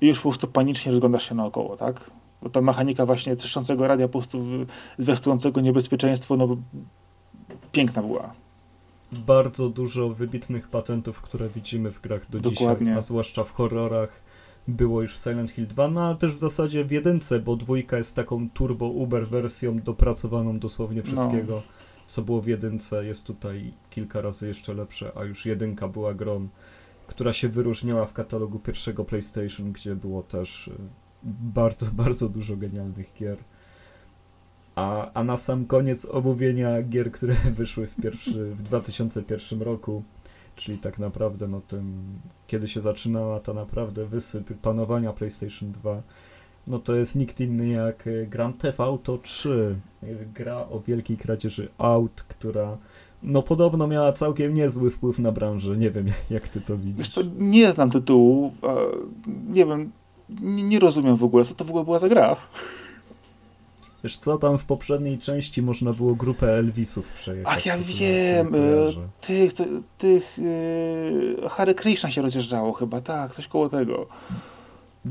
i 0.00 0.06
już 0.06 0.18
po 0.18 0.28
prostu 0.28 0.48
panicznie 0.48 0.92
rozglądasz 0.92 1.28
się 1.28 1.34
naokoło, 1.34 1.76
tak? 1.76 2.10
Bo 2.42 2.50
ta 2.50 2.60
mechanika 2.60 3.06
właśnie 3.06 3.36
trzeszczącego 3.36 3.88
radia, 3.88 4.08
po 4.08 4.18
prostu 4.18 4.44
zwiastującego 4.98 5.60
niebezpieczeństwo, 5.60 6.36
no 6.36 6.56
piękna 7.72 8.02
była. 8.02 8.34
Bardzo 9.12 9.68
dużo 9.68 10.08
wybitnych 10.08 10.68
patentów, 10.68 11.20
które 11.20 11.48
widzimy 11.48 11.90
w 11.90 12.00
grach 12.00 12.30
do 12.30 12.40
Dokładnie. 12.40 12.86
dzisiaj, 12.86 12.98
a 12.98 13.00
zwłaszcza 13.00 13.44
w 13.44 13.52
horrorach. 13.52 14.22
Było 14.68 15.02
już 15.02 15.16
w 15.18 15.22
Silent 15.22 15.50
Hill 15.50 15.66
2, 15.66 15.88
no 15.88 16.06
ale 16.06 16.16
też 16.16 16.32
w 16.34 16.38
zasadzie 16.38 16.84
w 16.84 16.90
jedynce, 16.90 17.40
bo 17.40 17.56
dwójka 17.56 17.98
jest 17.98 18.16
taką 18.16 18.50
turbo 18.50 18.86
uber 18.86 19.28
wersją 19.28 19.80
dopracowaną 19.80 20.58
dosłownie 20.58 21.02
wszystkiego, 21.02 21.62
co 22.06 22.22
było 22.22 22.40
w 22.40 22.46
jedynce, 22.46 23.04
jest 23.04 23.26
tutaj 23.26 23.72
kilka 23.90 24.20
razy 24.20 24.48
jeszcze 24.48 24.74
lepsze, 24.74 25.12
a 25.16 25.24
już 25.24 25.46
jedynka 25.46 25.88
była 25.88 26.14
grą, 26.14 26.48
która 27.08 27.32
się 27.32 27.48
wyróżniała 27.48 28.06
w 28.06 28.12
katalogu 28.12 28.58
pierwszego 28.58 29.04
PlayStation, 29.04 29.72
gdzie 29.72 29.96
było 29.96 30.22
też 30.22 30.68
y, 30.68 30.72
bardzo, 31.24 31.86
bardzo 32.04 32.28
dużo 32.28 32.56
genialnych 32.56 33.12
gier. 33.18 33.38
A, 34.74 35.12
a 35.12 35.24
na 35.24 35.36
sam 35.36 35.66
koniec 35.66 36.04
omówienia 36.04 36.82
gier, 36.82 37.12
które 37.12 37.34
wyszły 37.60 37.86
w, 37.86 37.96
pierwszy, 37.96 38.50
w 38.50 38.62
2001 38.62 39.62
roku, 39.62 40.02
czyli 40.56 40.78
tak 40.78 40.98
naprawdę 40.98 41.48
no 41.48 41.60
tym, 41.60 42.04
kiedy 42.46 42.68
się 42.68 42.80
zaczynała 42.80 43.40
ta 43.40 43.54
naprawdę 43.54 44.06
wysyp 44.06 44.60
panowania 44.60 45.12
PlayStation 45.12 45.72
2, 45.72 46.02
no 46.66 46.78
to 46.78 46.94
jest 46.94 47.16
nikt 47.16 47.40
inny 47.40 47.68
jak 47.68 48.06
y, 48.06 48.26
Grand 48.26 48.58
Theft 48.58 48.80
Auto 48.80 49.18
3, 49.18 49.76
y, 50.02 50.28
gra 50.34 50.56
o 50.56 50.80
wielkiej 50.80 51.16
kradzieży 51.16 51.68
aut, 51.78 52.22
która 52.22 52.78
no 53.22 53.42
podobno 53.42 53.86
miała 53.86 54.12
całkiem 54.12 54.54
niezły 54.54 54.90
wpływ 54.90 55.18
na 55.18 55.32
branżę, 55.32 55.76
nie 55.76 55.90
wiem 55.90 56.06
jak 56.30 56.48
ty 56.48 56.60
to 56.60 56.76
widzisz. 56.76 57.10
co, 57.10 57.20
nie 57.38 57.72
znam 57.72 57.90
tytułu, 57.90 58.52
e, 58.62 58.74
nie 59.52 59.66
wiem, 59.66 59.90
nie, 60.42 60.78
rozumiem 60.78 61.16
w 61.16 61.24
ogóle, 61.24 61.44
co 61.44 61.54
to 61.54 61.64
w 61.64 61.68
ogóle 61.68 61.84
była 61.84 61.98
za 61.98 62.08
gra. 62.08 62.36
Wiesz 64.04 64.16
co, 64.18 64.38
tam 64.38 64.58
w 64.58 64.64
poprzedniej 64.64 65.18
części 65.18 65.62
można 65.62 65.92
było 65.92 66.14
grupę 66.14 66.58
Elvisów 66.58 67.08
przejechać. 67.12 67.54
Ach, 67.58 67.66
ja 67.66 67.78
wiem, 67.78 68.54
e, 68.54 68.58
tych, 69.26 69.52
to- 69.52 69.64
tych 69.98 70.38
e, 71.44 71.48
Hare 71.48 71.74
Krishna 71.74 72.10
się 72.10 72.22
rozjeżdżało 72.22 72.72
chyba, 72.72 73.00
tak, 73.00 73.34
coś 73.34 73.46
koło 73.48 73.68
tego. 73.68 74.06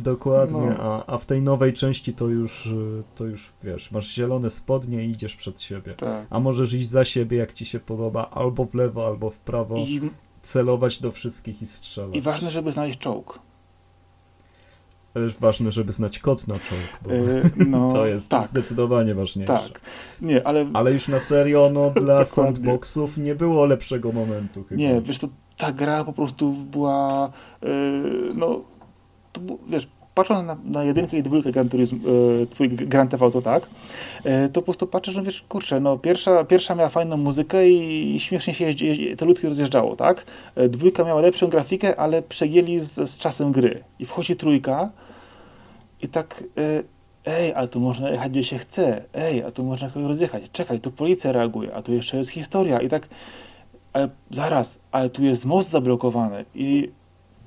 Dokładnie, 0.02 0.76
No. 0.78 1.04
a, 1.08 1.14
a 1.14 1.18
w 1.18 1.26
tej 1.26 1.42
nowej 1.42 1.74
części 1.74 2.14
to 2.14 2.28
już, 2.28 2.66
y, 2.66 3.04
to 3.16 3.26
już 3.26 3.50
wiesz, 3.64 3.92
masz 3.92 4.08
zielone 4.14 4.50
spodnie 4.50 5.06
i 5.06 5.10
idziesz 5.12 5.36
przed 5.36 5.62
siebie. 5.62 5.94
Tak. 5.94 6.26
A 6.30 6.40
możesz 6.40 6.74
iść 6.74 6.90
za 6.90 7.06
siebie, 7.06 7.38
jak 7.38 7.54
ci 7.54 7.66
się 7.66 7.80
podoba, 7.80 8.30
albo 8.30 8.66
w 8.66 8.74
lewo, 8.74 9.08
albo 9.08 9.30
w 9.30 9.40
prawo, 9.40 9.78
I, 9.78 10.02
celować 10.42 11.02
do 11.02 11.12
wszystkich 11.12 11.62
i 11.62 11.66
strzelać. 11.66 12.16
I 12.16 12.22
ważne, 12.22 12.52
żeby 12.52 12.72
znaleźć 12.72 13.00
czołg. 13.00 13.40
Też 15.14 15.38
ważne, 15.38 15.72
żeby 15.72 15.92
znać 15.94 16.20
kod 16.20 16.48
na 16.48 16.60
czołg, 16.60 16.82
bo 17.02 17.12
E, 17.12 17.16
no, 17.70 17.92
to 17.92 18.06
jest 18.08 18.30
tak, 18.30 18.48
zdecydowanie 18.48 19.16
ważniejsze. 19.16 19.54
tak. 19.54 19.82
Nie, 20.22 20.48
ale 20.48 20.70
Ale 20.74 20.92
już 20.92 21.08
na 21.08 21.20
serio, 21.20 21.70
no 21.74 21.90
dla 22.06 22.26
sandboxów 22.26 23.18
nie 23.18 23.36
było 23.36 23.66
lepszego 23.66 24.12
momentu 24.12 24.64
chyba. 24.64 24.82
nie, 24.82 25.02
wiesz, 25.02 25.20
to 25.20 25.28
ta 25.58 25.72
gra 25.72 26.04
po 26.04 26.14
prostu 26.14 26.52
była, 26.52 27.32
e, 27.64 27.68
no, 28.36 28.62
wiesz, 29.70 29.88
patrząc 30.18 30.48
na, 30.48 30.58
na 30.66 30.84
jedynkę 30.84 31.18
i 31.18 31.24
dwójkę 31.24 31.52
Gran, 31.52 31.70
Turismo, 31.70 31.98
e, 33.20 33.22
Auto, 33.22 33.42
tak, 33.42 33.68
e, 34.24 34.50
to 34.50 34.62
po 34.62 34.66
prostu 34.66 34.88
patrzysz, 34.88 35.16
że 35.16 35.22
wiesz, 35.22 35.42
kurczę, 35.50 35.80
no 35.80 35.98
pierwsza, 35.98 36.44
pierwsza 36.44 36.76
miała 36.76 36.90
fajną 36.90 37.18
muzykę 37.18 37.70
i 37.70 38.20
śmiesznie 38.20 38.54
się 38.54 38.66
jeździ, 38.66 38.86
jeździ, 38.86 39.18
te 39.18 39.26
ludki 39.26 39.48
rozjeżdżało, 39.48 39.96
tak, 39.96 40.26
e, 40.56 40.70
dwójka 40.70 41.04
miała 41.04 41.22
lepszą 41.22 41.48
grafikę, 41.48 42.00
ale 42.00 42.22
przejęli 42.22 42.80
z, 42.80 43.10
z 43.10 43.18
czasem 43.18 43.52
gry. 43.52 43.84
I 44.00 44.06
wchodzi 44.06 44.36
trójka 44.36 44.90
i 46.02 46.08
tak, 46.08 46.44
e, 46.58 46.84
ej, 47.26 47.54
ale 47.54 47.68
tu 47.68 47.80
można 47.80 48.10
jechać 48.10 48.32
gdzie 48.32 48.44
się 48.44 48.58
chce, 48.58 49.04
ej, 49.14 49.44
a 49.44 49.52
tu 49.52 49.64
można 49.64 49.90
kogoś 49.90 50.08
rozjechać, 50.10 50.44
czekaj, 50.52 50.80
tu 50.80 50.92
policja 50.92 51.32
reaguje, 51.32 51.76
a 51.76 51.82
tu 51.82 51.94
jeszcze 51.94 52.18
jest 52.18 52.32
historia. 52.32 52.82
I 52.82 52.90
tak, 52.90 53.08
ale 53.94 54.10
zaraz, 54.32 54.80
ale 54.92 55.10
tu 55.10 55.24
jest 55.24 55.46
most 55.46 55.70
zablokowany. 55.70 56.46
I 56.56 56.90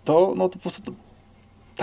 to, 0.05 0.35
no 0.37 0.49
to 0.49 0.53
po 0.53 0.59
prostu 0.59 0.83
to, 0.83 0.93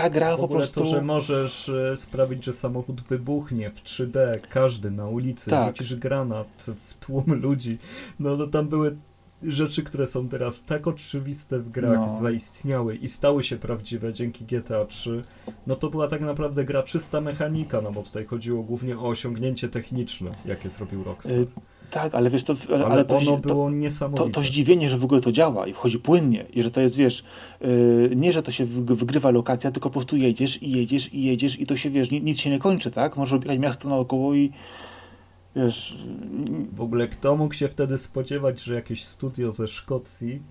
ta 0.02 0.10
gra 0.10 0.36
W 0.36 0.40
po 0.40 0.48
prostu... 0.48 0.80
to, 0.80 0.86
że 0.86 1.02
możesz 1.02 1.68
e, 1.68 1.96
sprawić, 1.96 2.44
że 2.44 2.52
samochód 2.52 3.00
wybuchnie 3.00 3.70
w 3.70 3.82
3D, 3.82 4.40
każdy 4.50 4.90
na 4.90 5.06
ulicy, 5.06 5.50
Tak. 5.50 5.66
rzucisz 5.76 5.96
granat 5.96 6.66
w 6.84 6.94
tłum 6.94 7.24
ludzi, 7.42 7.78
no, 8.20 8.36
no 8.36 8.46
tam 8.46 8.68
były 8.68 8.96
rzeczy, 9.42 9.82
które 9.82 10.06
są 10.06 10.28
teraz 10.28 10.64
tak 10.64 10.86
oczywiste 10.86 11.58
w 11.60 11.70
grach, 11.70 11.98
No. 11.98 12.20
zaistniały 12.22 12.96
i 12.96 13.08
stały 13.08 13.42
się 13.44 13.56
prawdziwe 13.56 14.12
dzięki 14.12 14.44
GTA 14.44 14.84
3, 14.84 15.24
no 15.66 15.76
to 15.76 15.90
była 15.90 16.08
tak 16.08 16.20
naprawdę 16.20 16.64
gra 16.64 16.82
czysta 16.82 17.20
mechanika, 17.20 17.80
no 17.80 17.92
bo 17.92 18.02
tutaj 18.02 18.26
chodziło 18.26 18.62
głównie 18.62 18.98
o 18.98 19.08
osiągnięcie 19.08 19.68
techniczne, 19.68 20.30
jakie 20.44 20.70
zrobił 20.70 21.04
Rockstar. 21.04 21.36
Y, 21.36 21.46
Tak, 21.90 22.14
ale 22.14 22.30
wiesz, 22.30 22.44
to, 22.44 22.54
ale, 22.74 22.86
Ale, 22.86 23.04
to, 23.04 23.16
ono 23.16 23.30
to, 23.30 23.36
było 23.36 23.64
to, 23.64 23.70
niesamowite. 23.70 24.30
to 24.30 24.40
zdziwienie, 24.42 24.90
że 24.90 24.98
w 24.98 25.04
ogóle 25.04 25.20
to 25.20 25.32
działa 25.32 25.66
i 25.66 25.72
wchodzi 25.72 25.98
płynnie 25.98 26.44
i 26.54 26.62
że 26.62 26.70
to 26.70 26.80
jest, 26.80 26.96
wiesz, 26.96 27.24
yy, 27.60 28.10
nie, 28.16 28.32
że 28.32 28.42
to 28.42 28.50
się 28.52 28.64
wygrywa 28.64 29.30
lokacja, 29.30 29.70
tylko 29.70 29.88
po 29.90 29.92
prostu 29.92 30.16
jedziesz 30.16 30.62
i 30.62 30.70
jedziesz 30.70 31.14
i 31.14 31.22
jedziesz 31.24 31.60
i 31.60 31.66
to 31.66 31.76
się, 31.76 31.90
wiesz, 31.90 32.10
ni- 32.10 32.22
nic 32.22 32.38
się 32.40 32.50
nie 32.50 32.58
kończy, 32.58 32.90
tak? 32.90 33.16
Możesz 33.16 33.32
obiegać 33.32 33.58
miasto 33.58 33.88
naokoło 33.88 34.34
i 34.34 34.52
wiesz, 35.56 35.92
y, 35.92 36.76
W 36.76 36.80
ogóle 36.80 37.08
kto 37.08 37.36
mógł 37.36 37.54
się 37.54 37.68
wtedy 37.68 37.98
spodziewać, 37.98 38.62
że 38.62 38.74
jakieś 38.74 39.04
studio 39.04 39.52
ze 39.52 39.68
Szkocji 39.68 40.42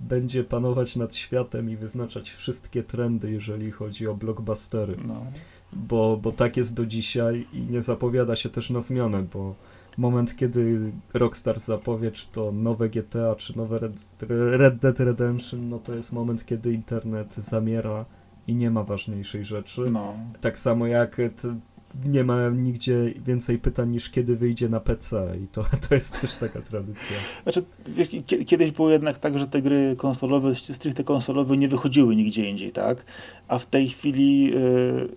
będzie 0.00 0.44
panować 0.44 0.96
nad 0.96 1.14
światem 1.14 1.70
i 1.70 1.76
wyznaczać 1.76 2.30
wszystkie 2.30 2.82
trendy, 2.82 3.30
jeżeli 3.30 3.70
chodzi 3.70 4.06
o 4.08 4.14
blockbustery. 4.14 4.96
no, 5.04 5.26
Bo, 5.72 6.16
bo 6.22 6.32
tak 6.32 6.56
jest 6.56 6.74
do 6.74 6.86
dzisiaj 6.86 7.46
i 7.52 7.60
nie 7.60 7.82
zapowiada 7.82 8.36
się 8.36 8.48
też 8.48 8.70
na 8.70 8.80
zmianę, 8.80 9.22
bo 9.32 9.54
moment, 9.98 10.36
kiedy 10.36 10.92
Rockstar 11.14 11.60
zapowie, 11.60 12.10
czy 12.10 12.26
to 12.32 12.52
nowe 12.52 12.88
GTA, 12.88 13.34
czy 13.34 13.56
nowe 13.56 13.78
Red, 13.78 13.92
Red 14.30 14.76
Dead 14.76 15.00
Redemption, 15.00 15.68
no 15.68 15.78
to 15.78 15.94
jest 15.94 16.12
moment, 16.12 16.46
kiedy 16.46 16.72
internet 16.72 17.34
zamiera 17.34 18.04
i 18.46 18.54
nie 18.54 18.70
ma 18.70 18.84
ważniejszej 18.84 19.44
rzeczy. 19.44 19.90
no. 19.90 20.14
Tak 20.40 20.58
samo 20.58 20.86
jak 20.86 21.16
t, 21.16 21.56
nie 22.04 22.24
ma 22.24 22.48
nigdzie 22.48 23.14
więcej 23.26 23.58
pytań 23.58 23.90
niż 23.90 24.10
kiedy 24.10 24.36
wyjdzie 24.36 24.68
na 24.68 24.80
PC 24.80 25.36
i 25.44 25.46
to, 25.48 25.64
to 25.88 25.94
jest 25.94 26.20
też 26.20 26.36
taka 26.36 26.60
tradycja. 26.60 27.16
Znaczy, 27.42 27.64
wiesz, 27.88 28.08
kie- 28.08 28.44
kiedyś 28.44 28.70
było 28.70 28.90
jednak 28.90 29.18
tak, 29.18 29.38
że 29.38 29.46
te 29.46 29.62
gry 29.62 29.94
konsolowe, 29.98 30.54
stricte 30.54 31.04
konsolowe 31.04 31.56
nie 31.56 31.68
wychodziły 31.68 32.16
nigdzie 32.16 32.50
indziej, 32.50 32.72
tak? 32.72 33.04
A 33.48 33.58
w 33.58 33.66
tej 33.66 33.88
chwili 33.88 34.52
y, 34.56 35.08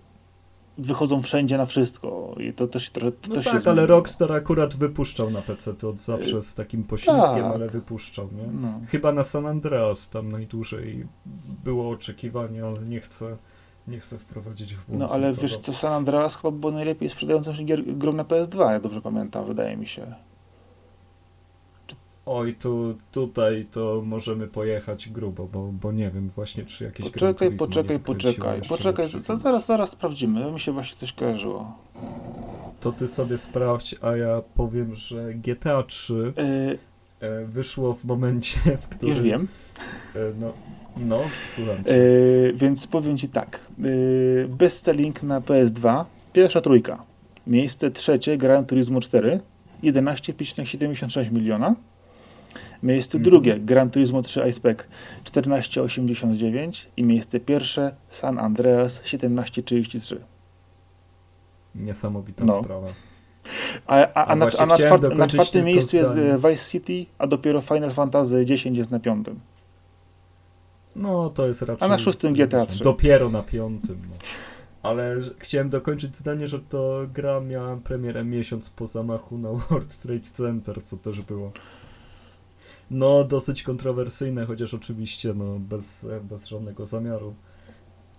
wychodzą 0.78 1.22
wszędzie 1.22 1.58
na 1.58 1.66
wszystko 1.66 2.34
i 2.38 2.52
to 2.52 2.66
też 2.66 2.90
trochę 2.90 3.12
to 3.12 3.28
No 3.28 3.34
też 3.34 3.44
się 3.44 3.50
tak, 3.50 3.66
ale. 3.66 3.86
Rockstar 3.86 4.32
akurat 4.32 4.76
wypuszczał 4.76 5.30
na 5.30 5.42
PC 5.42 5.74
to 5.74 5.88
od 5.88 6.00
zawsze 6.00 6.42
z 6.42 6.54
takim 6.54 6.84
poślizgiem, 6.84 7.44
tak. 7.44 7.54
ale 7.54 7.68
wypuszczał, 7.68 8.28
nie? 8.32 8.60
No. 8.60 8.80
Chyba 8.88 9.12
na 9.12 9.22
San 9.22 9.46
Andreas 9.46 10.08
tam 10.08 10.32
najdłużej 10.32 11.06
było 11.64 11.90
oczekiwanie, 11.90 12.64
ale 12.64 12.82
nie 12.82 13.00
chcę, 13.00 13.36
nie 13.88 14.00
chcę 14.00 14.18
wprowadzić 14.18 14.74
w 14.74 14.86
błąd. 14.86 15.00
No 15.00 15.08
ale 15.08 15.32
wiesz 15.32 15.58
co, 15.58 15.72
San 15.72 15.92
Andreas 15.92 16.36
chyba 16.36 16.50
było 16.50 16.72
najlepiej 16.72 17.10
sprzedającym 17.10 17.54
się 17.54 17.64
gier, 17.64 17.96
grą 17.96 18.12
na 18.12 18.24
PS2, 18.24 18.72
jak 18.72 18.82
dobrze 18.82 19.00
pamiętam, 19.00 19.46
wydaje 19.46 19.76
mi 19.76 19.86
się. 19.86 20.14
Oj, 22.26 22.54
tu, 22.54 22.94
tutaj 23.12 23.66
to 23.70 24.02
możemy 24.06 24.46
pojechać 24.46 25.08
grubo, 25.08 25.46
bo, 25.52 25.72
bo 25.72 25.92
nie 25.92 26.10
wiem 26.10 26.28
właśnie, 26.28 26.64
czy 26.64 26.84
jakieś 26.84 27.10
Poczekaj, 27.10 27.50
poczekaj, 27.56 27.98
poczekaj, 27.98 28.60
poczekaj, 28.68 29.08
to 29.26 29.38
zaraz, 29.38 29.66
zaraz 29.66 29.90
sprawdzimy, 29.90 30.52
mi 30.52 30.60
się 30.60 30.72
właśnie 30.72 30.96
coś 30.96 31.12
kojarzyło. 31.12 31.78
To 32.80 32.92
ty 32.92 33.08
sobie 33.08 33.38
sprawdź, 33.38 33.94
a 34.02 34.16
ja 34.16 34.42
powiem, 34.54 34.94
że 34.94 35.34
GTA 35.34 35.82
3 35.82 36.32
Yy, 36.36 36.78
e, 37.20 37.44
wyszło 37.44 37.94
w 37.94 38.04
momencie, 38.04 38.58
w 38.82 38.88
którym... 38.88 39.14
już 39.14 39.24
wiem. 39.24 39.48
E, 40.16 40.18
no, 40.40 40.52
no, 40.96 41.20
słucham 41.48 41.84
cię. 41.84 41.96
Yy, 41.96 42.52
więc 42.56 42.86
powiem 42.86 43.18
Ci 43.18 43.28
tak, 43.28 43.60
yy, 43.78 44.48
bestselling 44.48 45.22
na 45.22 45.40
PS2, 45.40 46.04
pierwsza 46.32 46.60
trójka. 46.60 47.02
Miejsce 47.46 47.90
trzecie 47.90 48.36
Gran 48.38 48.66
Turismo 48.66 49.00
4 49.00 49.40
11,76 49.82 51.32
miliona. 51.32 51.74
Miejsce 52.84 53.18
Mhm. 53.18 53.24
drugie 53.30 53.60
Gran 53.60 53.90
Turismo 53.90 54.22
3 54.22 54.48
iSpec 54.50 54.78
14,89 55.24 56.86
i 56.96 57.02
miejsce 57.04 57.40
pierwsze 57.40 57.94
San 58.10 58.38
Andreas 58.38 59.02
17,33. 59.04 60.16
Niesamowita 61.74 62.44
No. 62.44 62.62
sprawa. 62.62 62.88
A, 63.86 63.96
a, 64.14 64.24
a, 64.26 64.36
na, 64.36 64.46
a 64.58 64.66
na, 64.66 64.76
czwart, 64.76 65.02
na 65.16 65.28
czwartym 65.28 65.64
miejscu 65.64 65.96
jest 65.96 66.10
zdanie. 66.12 66.34
e, 66.34 66.38
Vice 66.38 66.70
City, 66.70 67.06
a 67.18 67.26
dopiero 67.26 67.60
Final 67.60 67.92
Fantasy 67.92 68.36
X 68.50 68.64
jest 68.64 68.90
na 68.90 69.00
piątym. 69.00 69.40
No, 70.96 71.30
to 71.30 71.46
jest 71.46 71.62
raczej... 71.62 71.86
A 71.86 71.88
na 71.88 71.98
szóstym 71.98 72.34
GTA 72.34 72.66
3. 72.66 72.84
Dopiero 72.84 73.28
na 73.28 73.42
piątym. 73.42 73.98
No. 74.10 74.16
Ale 74.90 75.16
chciałem 75.38 75.70
dokończyć 75.70 76.16
zdanie, 76.16 76.46
że 76.46 76.60
to 76.60 77.00
gra 77.14 77.40
miała 77.40 77.76
premierę 77.76 78.24
miesiąc 78.24 78.70
po 78.70 78.86
zamachu 78.86 79.38
na 79.38 79.48
World 79.70 79.98
Trade 79.98 80.20
Center, 80.20 80.84
co 80.84 80.96
też 80.96 81.20
było 81.22 81.52
no 82.90 83.24
dosyć 83.24 83.62
kontrowersyjne, 83.62 84.46
chociaż 84.46 84.74
oczywiście 84.74 85.34
no, 85.34 85.58
bez, 85.58 86.06
bez 86.22 86.46
żadnego 86.46 86.84
zamiaru. 86.86 87.34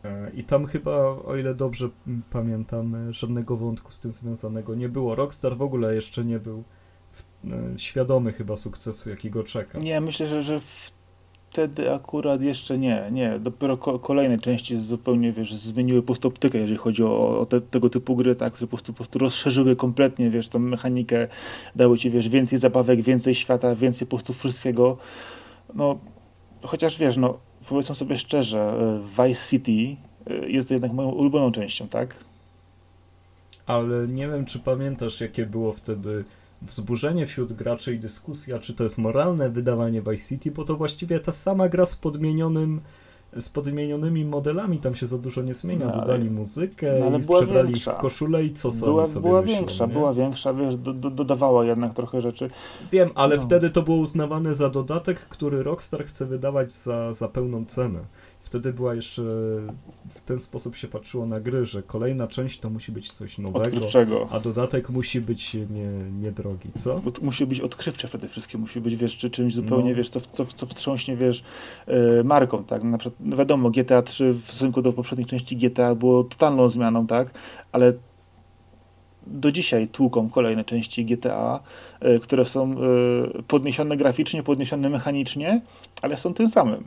E, 0.04 0.32
I 0.34 0.44
tam 0.44 0.66
chyba, 0.66 0.92
o 1.06 1.36
ile 1.36 1.56
dobrze 1.56 1.90
pamiętam, 2.30 2.96
e, 2.96 3.14
żadnego 3.14 3.58
wątku 3.58 3.92
z 3.92 4.00
tym 4.00 4.12
związanego 4.12 4.76
nie 4.76 4.90
było. 4.90 5.16
Rockstar 5.16 5.58
w 5.58 5.62
ogóle 5.62 5.96
jeszcze 5.96 6.26
nie 6.26 6.40
był 6.40 6.64
w- 7.12 7.24
e, 7.76 7.80
świadomy 7.80 8.34
chyba 8.34 8.56
sukcesu, 8.56 9.10
jakiego 9.10 9.44
czeka. 9.44 9.80
Nie, 9.80 10.02
myślę, 10.02 10.28
że, 10.28 10.44
że 10.44 10.62
wtedy 11.56 11.94
akurat 11.94 12.42
jeszcze 12.42 12.78
nie, 12.78 13.10
nie. 13.12 13.40
Dopiero 13.40 13.78
ko 13.78 14.00
kolejne 14.00 14.38
części 14.38 14.78
zupełnie, 14.78 15.32
wiesz, 15.32 15.56
zmieniły 15.56 16.02
po 16.02 16.06
prostu 16.06 16.28
optykę, 16.28 16.58
jeżeli 16.58 16.78
chodzi 16.78 17.04
o, 17.04 17.40
o 17.40 17.46
te, 17.46 17.62
tego 17.62 17.90
typu 17.90 18.16
gry, 18.16 18.36
tak, 18.36 18.54
które 18.54 18.68
po 18.68 18.70
prostu, 18.70 18.94
po 18.94 18.98
prostu 18.98 19.20
rozszerzyły 19.20 19.76
kompletnie, 19.76 20.30
wiesz, 20.30 20.50
tą 20.50 20.60
mechanikę, 20.60 21.28
dały 21.76 21.98
ci, 21.98 22.10
wiesz, 22.12 22.30
więcej 22.30 22.60
zabawek, 22.60 23.02
więcej 23.02 23.36
świata, 23.36 23.76
więcej 23.76 24.08
po 24.08 24.18
prostu 24.18 24.34
wszystkiego. 24.34 24.98
No, 25.76 25.98
chociaż 26.62 26.98
wiesz, 26.98 27.18
no, 27.18 27.38
powiedzmy 27.70 27.96
sobie 27.96 28.18
szczerze, 28.18 28.60
e, 28.60 29.28
Vice 29.28 29.50
City 29.50 29.96
e, 30.28 30.50
jest 30.50 30.72
jednak 30.72 30.94
moją 30.94 31.10
ulubioną 31.10 31.52
częścią, 31.52 31.88
tak? 31.88 32.16
Ale 33.66 34.08
nie 34.08 34.28
wiem, 34.28 34.46
czy 34.46 34.60
pamiętasz, 34.60 35.22
jakie 35.22 35.46
było 35.46 35.74
wtedy 35.74 36.24
wzburzenie 36.62 37.26
wśród 37.26 37.54
graczy 37.54 37.96
i 37.96 38.00
dyskusja, 38.00 38.60
czy 38.60 38.74
to 38.74 38.84
jest 38.84 38.98
moralne 38.98 39.50
wydawanie 39.50 40.02
Vice 40.02 40.28
City, 40.30 40.52
bo 40.52 40.64
to 40.66 40.76
właściwie 40.78 41.20
ta 41.20 41.32
sama 41.32 41.70
gra 41.70 41.86
z 41.86 41.96
podmienionym 41.96 42.82
z 43.40 43.50
podmienionymi 43.50 44.26
modelami, 44.26 44.78
tam 44.80 44.96
się 44.96 45.06
za 45.06 45.18
dużo 45.18 45.42
nie 45.42 45.54
zmienia, 45.54 45.86
No, 45.86 46.00
dodali 46.02 46.30
muzykę 46.30 46.98
no, 47.00 47.06
ale 47.06 47.18
i 47.20 47.22
przebrali 47.28 47.68
większa. 47.70 47.92
ich 47.92 47.98
w 47.98 48.02
koszulę 48.02 48.44
i 48.44 48.54
co 48.54 48.72
sami 48.72 48.92
Była, 48.92 49.06
sobie 49.06 49.28
była 49.28 49.42
myślą, 49.42 49.58
większa, 49.58 49.86
nie? 49.86 49.94
była 49.94 50.14
większa, 50.14 50.54
wiesz, 50.54 50.78
do, 50.78 50.94
do, 50.94 51.10
dodawała 51.10 51.66
jednak 51.66 51.94
trochę 51.94 52.22
rzeczy. 52.22 52.50
Wiem, 52.92 53.10
ale 53.16 53.36
No. 53.38 53.42
wtedy 53.42 53.70
to 53.70 53.82
było 53.82 53.98
uznawane 53.98 54.56
za 54.56 54.70
dodatek, 54.70 55.20
który 55.20 55.64
Rockstar 55.64 56.06
chce 56.06 56.26
wydawać 56.26 56.72
za, 56.72 57.14
za 57.14 57.28
pełną 57.28 57.66
cenę. 57.66 58.00
Wtedy 58.46 58.74
była 58.74 58.96
jeszcze, 58.96 59.22
w 60.10 60.22
ten 60.26 60.40
sposób 60.40 60.76
się 60.76 60.88
patrzyło 60.88 61.26
na 61.26 61.40
gry, 61.40 61.66
że 61.66 61.84
kolejna 61.84 62.28
część 62.28 62.60
to 62.60 62.70
musi 62.70 62.92
być 62.92 63.12
coś 63.12 63.38
nowego, 63.38 63.66
Odkrywczego. 63.66 64.28
a 64.32 64.40
dodatek 64.40 64.90
musi 64.90 65.22
być 65.22 65.54
nie, 65.54 65.90
niedrogi, 66.22 66.70
co? 66.78 67.00
Bo 67.00 67.12
musi 67.22 67.46
być 67.46 67.62
odkrywcze 67.62 68.08
przede 68.08 68.28
wszystkim, 68.28 68.62
musi 68.62 68.82
być, 68.82 68.96
wiesz, 68.96 69.18
czy 69.18 69.30
czymś 69.30 69.56
zupełnie, 69.56 69.90
No. 69.92 69.96
wiesz, 69.98 70.10
co, 70.10 70.22
co, 70.22 70.46
co 70.46 70.66
wstrząśnie, 70.66 71.16
wiesz, 71.18 71.44
e, 71.88 72.24
marką, 72.24 72.64
tak, 72.64 72.84
na 72.84 72.98
przykład, 72.98 73.20
no 73.26 73.38
wiadomo, 73.38 73.70
GTA 73.72 74.02
3 74.02 74.34
w 74.34 74.44
stosunku 74.44 74.82
do 74.82 74.94
poprzednich 74.94 75.28
części 75.28 75.58
GTA 75.58 75.96
było 75.96 76.24
totalną 76.24 76.70
zmianą, 76.70 77.08
tak, 77.08 77.28
ale 77.72 77.94
do 79.28 79.52
dzisiaj 79.52 79.88
tłuką 79.88 80.30
kolejne 80.30 80.64
części 80.64 81.06
GTA, 81.06 81.60
e, 82.00 82.20
które 82.20 82.46
są 82.46 82.72
e, 82.72 83.44
podniesione 83.48 83.98
graficznie, 83.98 84.44
podniesione 84.44 84.90
mechanicznie, 84.90 85.62
ale 86.02 86.18
są 86.18 86.34
tym 86.34 86.50
samym. 86.50 86.84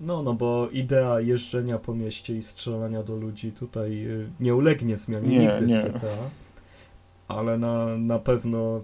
No, 0.00 0.22
no 0.22 0.34
bo 0.34 0.68
idea 0.72 1.20
jeżdżenia 1.20 1.78
po 1.78 1.94
mieście 1.94 2.36
i 2.36 2.42
strzelania 2.42 3.02
do 3.02 3.16
ludzi 3.16 3.52
tutaj 3.52 4.06
y, 4.06 4.28
nie 4.40 4.54
ulegnie 4.54 4.96
zmianie 4.96 5.28
Nie, 5.28 5.38
nigdy 5.38 5.66
nie. 5.66 5.82
w 5.82 5.84
GTA. 5.92 6.16
Ale 7.28 7.58
na, 7.58 7.86
na 7.98 8.18
pewno 8.18 8.80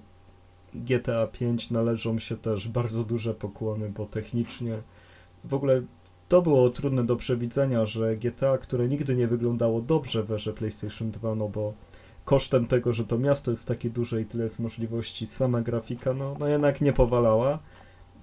GTA 0.74 1.26
5 1.26 1.70
należą 1.70 2.18
się 2.18 2.36
też 2.36 2.68
bardzo 2.68 3.04
duże 3.04 3.34
pokłony, 3.34 3.90
bo 3.90 4.06
technicznie 4.06 4.78
w 5.44 5.54
ogóle 5.54 5.82
to 6.28 6.42
było 6.42 6.70
trudne 6.70 7.04
do 7.04 7.16
przewidzenia, 7.16 7.86
że 7.86 8.16
GTA, 8.16 8.58
które 8.58 8.88
nigdy 8.88 9.14
nie 9.14 9.26
wyglądało 9.26 9.80
dobrze 9.80 10.22
w 10.22 10.32
erze 10.32 10.52
PlayStation 10.52 11.10
2, 11.10 11.34
no 11.34 11.48
bo 11.48 11.72
kosztem 12.24 12.66
tego, 12.66 12.92
że 12.92 13.04
to 13.04 13.18
miasto 13.18 13.50
jest 13.50 13.68
takie 13.68 13.90
duże 13.90 14.20
i 14.20 14.24
tyle 14.24 14.44
jest 14.44 14.58
możliwości, 14.60 15.26
sama 15.26 15.60
grafika, 15.60 16.14
no, 16.14 16.36
no 16.38 16.48
jednak 16.48 16.80
nie 16.80 16.92
powalała. 16.92 17.58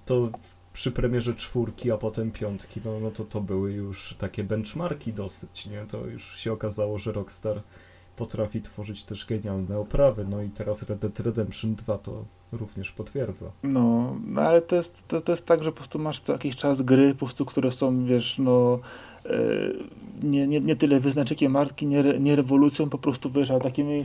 To 0.06 0.20
w- 0.26 0.59
przy 0.72 0.92
premierze 0.92 1.34
czwórki, 1.34 1.90
a 1.90 1.96
potem 1.96 2.30
piątki, 2.30 2.80
no, 2.84 3.00
no 3.00 3.10
to 3.10 3.24
to 3.24 3.40
były 3.40 3.72
już 3.72 4.14
takie 4.18 4.44
benchmarki 4.44 5.12
dosyć, 5.12 5.66
nie? 5.66 5.86
To 5.86 6.06
już 6.06 6.38
się 6.38 6.52
okazało, 6.52 6.98
że 6.98 7.12
Rockstar 7.12 7.62
potrafi 8.16 8.62
tworzyć 8.62 9.02
też 9.02 9.26
genialne 9.26 9.78
oprawy, 9.78 10.26
no 10.30 10.42
i 10.42 10.48
teraz 10.48 10.82
Red 10.82 10.98
Dead 10.98 11.20
Redemption 11.20 11.74
2 11.74 11.98
to 11.98 12.24
również 12.52 12.92
potwierdza. 12.92 13.46
No, 13.62 14.16
no 14.26 14.40
ale 14.40 14.62
to 14.62 14.76
jest, 14.76 15.08
to, 15.08 15.20
to 15.20 15.32
jest 15.32 15.46
tak, 15.46 15.64
że 15.64 15.72
po 15.72 15.76
prostu 15.76 15.98
masz 15.98 16.20
co 16.20 16.32
jakiś 16.32 16.56
czas 16.56 16.82
gry, 16.82 17.12
po 17.12 17.18
prostu, 17.18 17.44
które 17.44 17.72
są, 17.72 18.04
wiesz, 18.04 18.38
no 18.38 18.78
e, 19.26 19.30
nie, 20.22 20.46
nie, 20.46 20.60
nie 20.60 20.76
tyle 20.76 21.00
wyznaczykiem 21.00 21.52
marki, 21.52 21.86
nie, 21.86 22.02
nie 22.02 22.36
rewolucją, 22.36 22.90
po 22.90 22.98
prostu, 22.98 23.30
wiesz, 23.30 23.50
a 23.50 23.60
takimi, 23.60 24.04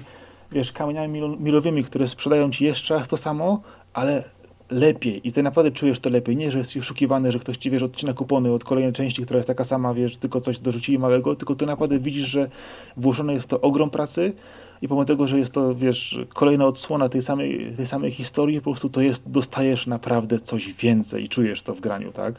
wiesz, 0.52 0.72
kamieniami 0.72 1.22
milo- 1.22 1.40
milowymi, 1.40 1.84
które 1.84 2.08
sprzedają 2.08 2.52
ci 2.52 2.66
jeszcze 2.66 2.94
raz 2.96 3.08
to 3.08 3.18
samo, 3.18 3.62
ale 3.94 4.24
lepiej 4.70 5.28
i 5.28 5.32
ty 5.32 5.44
naprawdę 5.44 5.72
czujesz 5.72 6.00
to 6.00 6.10
lepiej, 6.10 6.38
nie, 6.38 6.52
że 6.52 6.58
jesteś 6.58 6.78
oszukiwany, 6.78 7.32
że 7.32 7.40
ktoś 7.40 7.58
ci, 7.58 7.72
wiesz, 7.72 7.84
odcina 7.84 8.14
kupony 8.14 8.52
od 8.52 8.64
kolejnej 8.64 8.94
części, 8.94 9.24
która 9.24 9.38
jest 9.38 9.48
taka 9.48 9.64
sama, 9.64 9.94
wiesz, 9.94 10.18
tylko 10.18 10.42
coś 10.42 10.60
dorzucili 10.60 11.00
małego, 11.00 11.36
tylko 11.36 11.56
ty 11.56 11.66
naprawdę 11.66 12.00
widzisz, 12.00 12.28
że 12.28 12.50
włożone 12.98 13.34
jest 13.34 13.48
to 13.48 13.62
ogrom 13.62 13.90
pracy 13.90 14.34
i 14.82 14.88
pomimo 14.88 15.06
tego, 15.06 15.28
że 15.28 15.40
jest 15.40 15.52
to, 15.52 15.76
wiesz, 15.76 16.20
kolejna 16.34 16.66
odsłona 16.66 17.10
tej 17.10 17.24
samej, 17.24 17.74
tej 17.78 17.88
samej 17.88 18.12
historii, 18.12 18.58
po 18.58 18.72
prostu 18.72 18.90
to 18.90 19.02
jest, 19.02 19.30
dostajesz 19.30 19.88
naprawdę 19.88 20.40
coś 20.40 20.74
więcej 20.74 21.24
i 21.24 21.30
czujesz 21.30 21.64
to 21.64 21.74
w 21.74 21.82
graniu, 21.82 22.12
tak? 22.12 22.36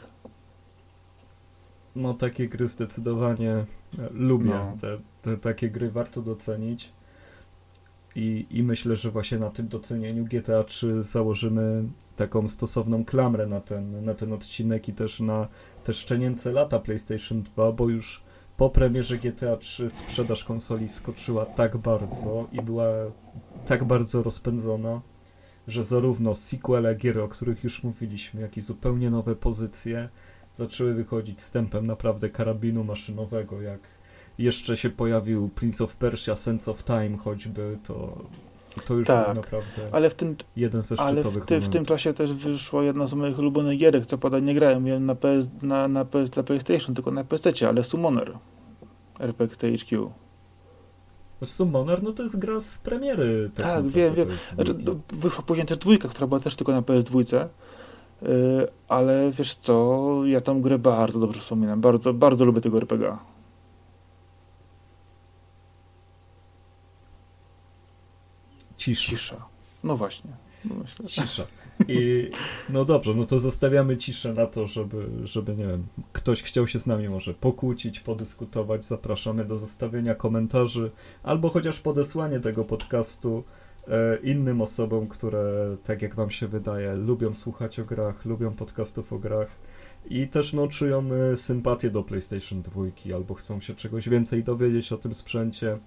No 1.95 2.13
takie 2.13 2.47
gry 2.47 2.67
zdecydowanie 2.67 3.65
lubię. 4.11 4.49
No. 4.49 4.77
Te, 4.81 4.97
te 5.21 5.37
takie 5.37 5.69
gry 5.69 5.91
warto 5.91 6.21
docenić. 6.21 6.91
I, 8.17 8.45
I 8.49 8.63
myślę, 8.63 8.95
że 8.95 9.11
właśnie 9.11 9.37
na 9.37 9.49
tym 9.49 9.67
docenieniu 9.67 10.25
GTA 10.25 10.63
3 10.63 11.01
założymy 11.01 11.83
taką 12.15 12.47
stosowną 12.47 13.05
klamrę 13.05 13.47
na 13.47 13.61
ten, 13.61 14.05
na 14.05 14.13
ten 14.13 14.33
odcinek 14.33 14.89
i 14.89 14.93
też 14.93 15.19
na 15.19 15.47
te 15.83 15.93
szczenięce 15.93 16.51
lata 16.51 16.79
PlayStation 16.79 17.43
2, 17.43 17.71
bo 17.71 17.89
już 17.89 18.23
po 18.57 18.69
premierze 18.69 19.17
GTA 19.17 19.57
3 19.57 19.89
sprzedaż 19.89 20.43
konsoli 20.43 20.89
skoczyła 20.89 21.45
tak 21.45 21.77
bardzo 21.77 22.47
i 22.51 22.61
była 22.61 22.85
tak 23.65 23.83
bardzo 23.83 24.23
rozpędzona, 24.23 25.01
że 25.67 25.83
zarówno 25.83 26.35
sequele 26.35 26.95
gier, 26.95 27.19
o 27.19 27.27
których 27.27 27.63
już 27.63 27.83
mówiliśmy, 27.83 28.41
jak 28.41 28.57
i 28.57 28.61
zupełnie 28.61 29.09
nowe 29.09 29.35
pozycje 29.35 30.09
zaczęły 30.53 30.93
wychodzić 30.93 31.39
z 31.39 31.51
tempem 31.51 31.87
naprawdę 31.87 32.29
karabinu 32.29 32.83
maszynowego, 32.83 33.61
jak 33.61 33.79
jeszcze 34.37 34.77
się 34.77 34.89
pojawił 34.89 35.49
Prince 35.49 35.81
of 35.81 35.95
Persia, 35.95 36.35
Sense 36.35 36.71
of 36.71 36.83
Time 36.83 37.17
choćby, 37.17 37.77
to, 37.83 38.17
to 38.85 38.93
już 38.93 39.07
Tak, 39.07 39.25
był 39.25 39.35
naprawdę 39.35 39.89
Ale 39.91 40.09
w 40.09 40.15
tym, 40.15 40.35
jeden 40.55 40.81
ze 40.81 40.99
ale 40.99 41.11
szczytowych 41.11 41.43
w, 41.43 41.45
ty, 41.45 41.59
w 41.59 41.69
tym 41.69 41.85
czasie 41.85 42.13
też 42.13 42.33
wyszła 42.33 42.83
jedna 42.83 43.07
z 43.07 43.13
moich 43.13 43.39
ulubionych 43.39 43.79
gierek, 43.79 44.05
co 44.05 44.17
pada 44.17 44.39
nie 44.39 44.53
grałem 44.55 44.83
miałem 44.83 45.05
na 45.05 45.15
PS, 45.15 45.49
na, 45.61 45.87
na 45.87 46.05
PS 46.05 46.29
dla 46.29 46.43
PlayStation, 46.43 46.95
tylko 46.95 47.11
na 47.11 47.23
PC, 47.23 47.51
ale 47.67 47.83
Summoner. 47.83 48.37
RPG 49.19 49.57
THQ. 49.57 50.11
Summoner, 51.43 52.03
no 52.03 52.11
to 52.11 52.23
jest 52.23 52.39
gra 52.39 52.59
z 52.59 52.77
premiery. 52.77 53.51
Tak, 53.55 53.65
naprawdę 53.65 53.91
wiem, 53.91 54.15
wiem. 54.15 54.27
PS2. 54.27 54.55
Znaczy, 54.55 54.75
Wyszła 55.13 55.43
później 55.43 55.67
też 55.67 55.77
dwójka, 55.77 56.07
która 56.07 56.27
była 56.27 56.39
też 56.39 56.55
tylko 56.55 56.71
na 56.71 56.81
PS2. 56.81 57.47
Yy, 58.21 58.67
ale 58.87 59.31
wiesz 59.31 59.55
co, 59.55 60.21
ja 60.25 60.41
tą 60.41 60.61
grę 60.61 60.79
bardzo 60.79 61.19
dobrze 61.19 61.41
wspominam. 61.41 61.81
Bardzo, 61.81 62.13
bardzo 62.13 62.45
lubię 62.45 62.61
tego 62.61 62.77
RPG. 62.77 63.17
Cisza. 68.77 69.09
Cisza. 69.09 69.45
No 69.83 69.97
właśnie. 69.97 70.31
No 70.65 70.75
myślę, 70.75 71.05
Cisza. 71.05 71.47
I 71.87 72.29
no 72.69 72.85
dobrze, 72.85 73.13
no 73.13 73.25
to 73.25 73.39
zostawiamy 73.39 73.97
ciszę 73.97 74.33
na 74.33 74.45
to, 74.45 74.67
żeby, 74.67 75.09
żeby 75.23 75.55
nie 75.55 75.67
wiem, 75.67 75.87
ktoś 76.13 76.43
chciał 76.43 76.67
się 76.67 76.79
z 76.79 76.87
nami 76.87 77.09
może 77.09 77.33
pokłócić, 77.33 77.99
podyskutować. 77.99 78.85
Zapraszamy 78.85 79.45
do 79.45 79.57
zostawienia 79.57 80.15
komentarzy 80.15 80.91
albo 81.23 81.49
chociaż 81.49 81.79
podesłanie 81.79 82.39
tego 82.39 82.63
podcastu 82.63 83.43
e, 83.87 84.17
innym 84.23 84.61
osobom, 84.61 85.07
które, 85.07 85.77
tak 85.83 86.01
jak 86.01 86.15
wam 86.15 86.29
się 86.29 86.47
wydaje, 86.47 86.93
lubią 86.95 87.33
słuchać 87.33 87.79
o 87.79 87.85
grach, 87.85 88.25
lubią 88.25 88.53
podcastów 88.53 89.13
o 89.13 89.19
grach 89.19 89.47
i 90.09 90.27
też 90.27 90.53
no, 90.53 90.67
czują 90.67 91.09
e, 91.13 91.37
sympatię 91.37 91.89
do 91.89 92.03
PlayStation 92.03 92.61
2 92.61 93.15
albo 93.15 93.33
chcą 93.33 93.61
się 93.61 93.75
czegoś 93.75 94.09
więcej 94.09 94.43
dowiedzieć 94.43 94.91
o 94.91 94.97
tym 94.97 95.13
sprzęcie. 95.13 95.77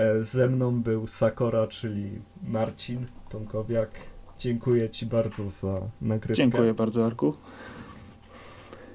E, 0.00 0.22
ze 0.22 0.48
mną 0.48 0.82
był 0.82 1.06
Sakora, 1.06 1.66
czyli 1.66 2.10
Marcin 2.42 3.06
Tomkowiak. 3.28 3.90
Dziękuję 4.38 4.90
Ci 4.90 5.06
bardzo 5.06 5.50
za 5.50 5.80
nagrywkę. 6.00 6.42
Dziękuję 6.42 6.74
bardzo, 6.74 7.06
Arku. 7.06 7.34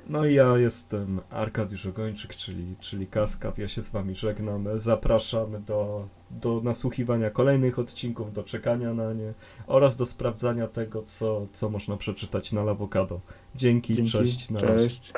No 0.10 0.26
i 0.26 0.34
ja 0.34 0.58
jestem 0.58 1.22
Arkadiusz 1.30 1.86
Ogończyk, 1.86 2.36
czyli, 2.36 2.76
czyli 2.80 3.08
Kaskad. 3.08 3.58
Ja 3.58 3.68
się 3.68 3.82
z 3.82 3.90
Wami 3.90 4.16
żegnam. 4.16 4.68
Zapraszam 4.76 5.64
do, 5.64 6.08
do 6.32 6.62
nasłuchiwania 6.64 7.30
kolejnych 7.30 7.80
odcinków, 7.80 8.34
do 8.34 8.44
czekania 8.44 8.94
na 8.94 9.14
nie 9.14 9.34
oraz 9.68 9.96
do 9.96 10.06
sprawdzania 10.06 10.68
tego, 10.68 11.04
co, 11.04 11.48
co 11.54 11.70
można 11.70 11.98
przeczytać 11.98 12.52
na 12.52 12.64
Lawokado. 12.64 13.22
Dzięki, 13.56 13.96
Dzięki. 13.96 14.12
cześć. 14.12 14.50
Na 14.50 14.62
razie. 14.62 14.90
Cześć. 14.90 15.14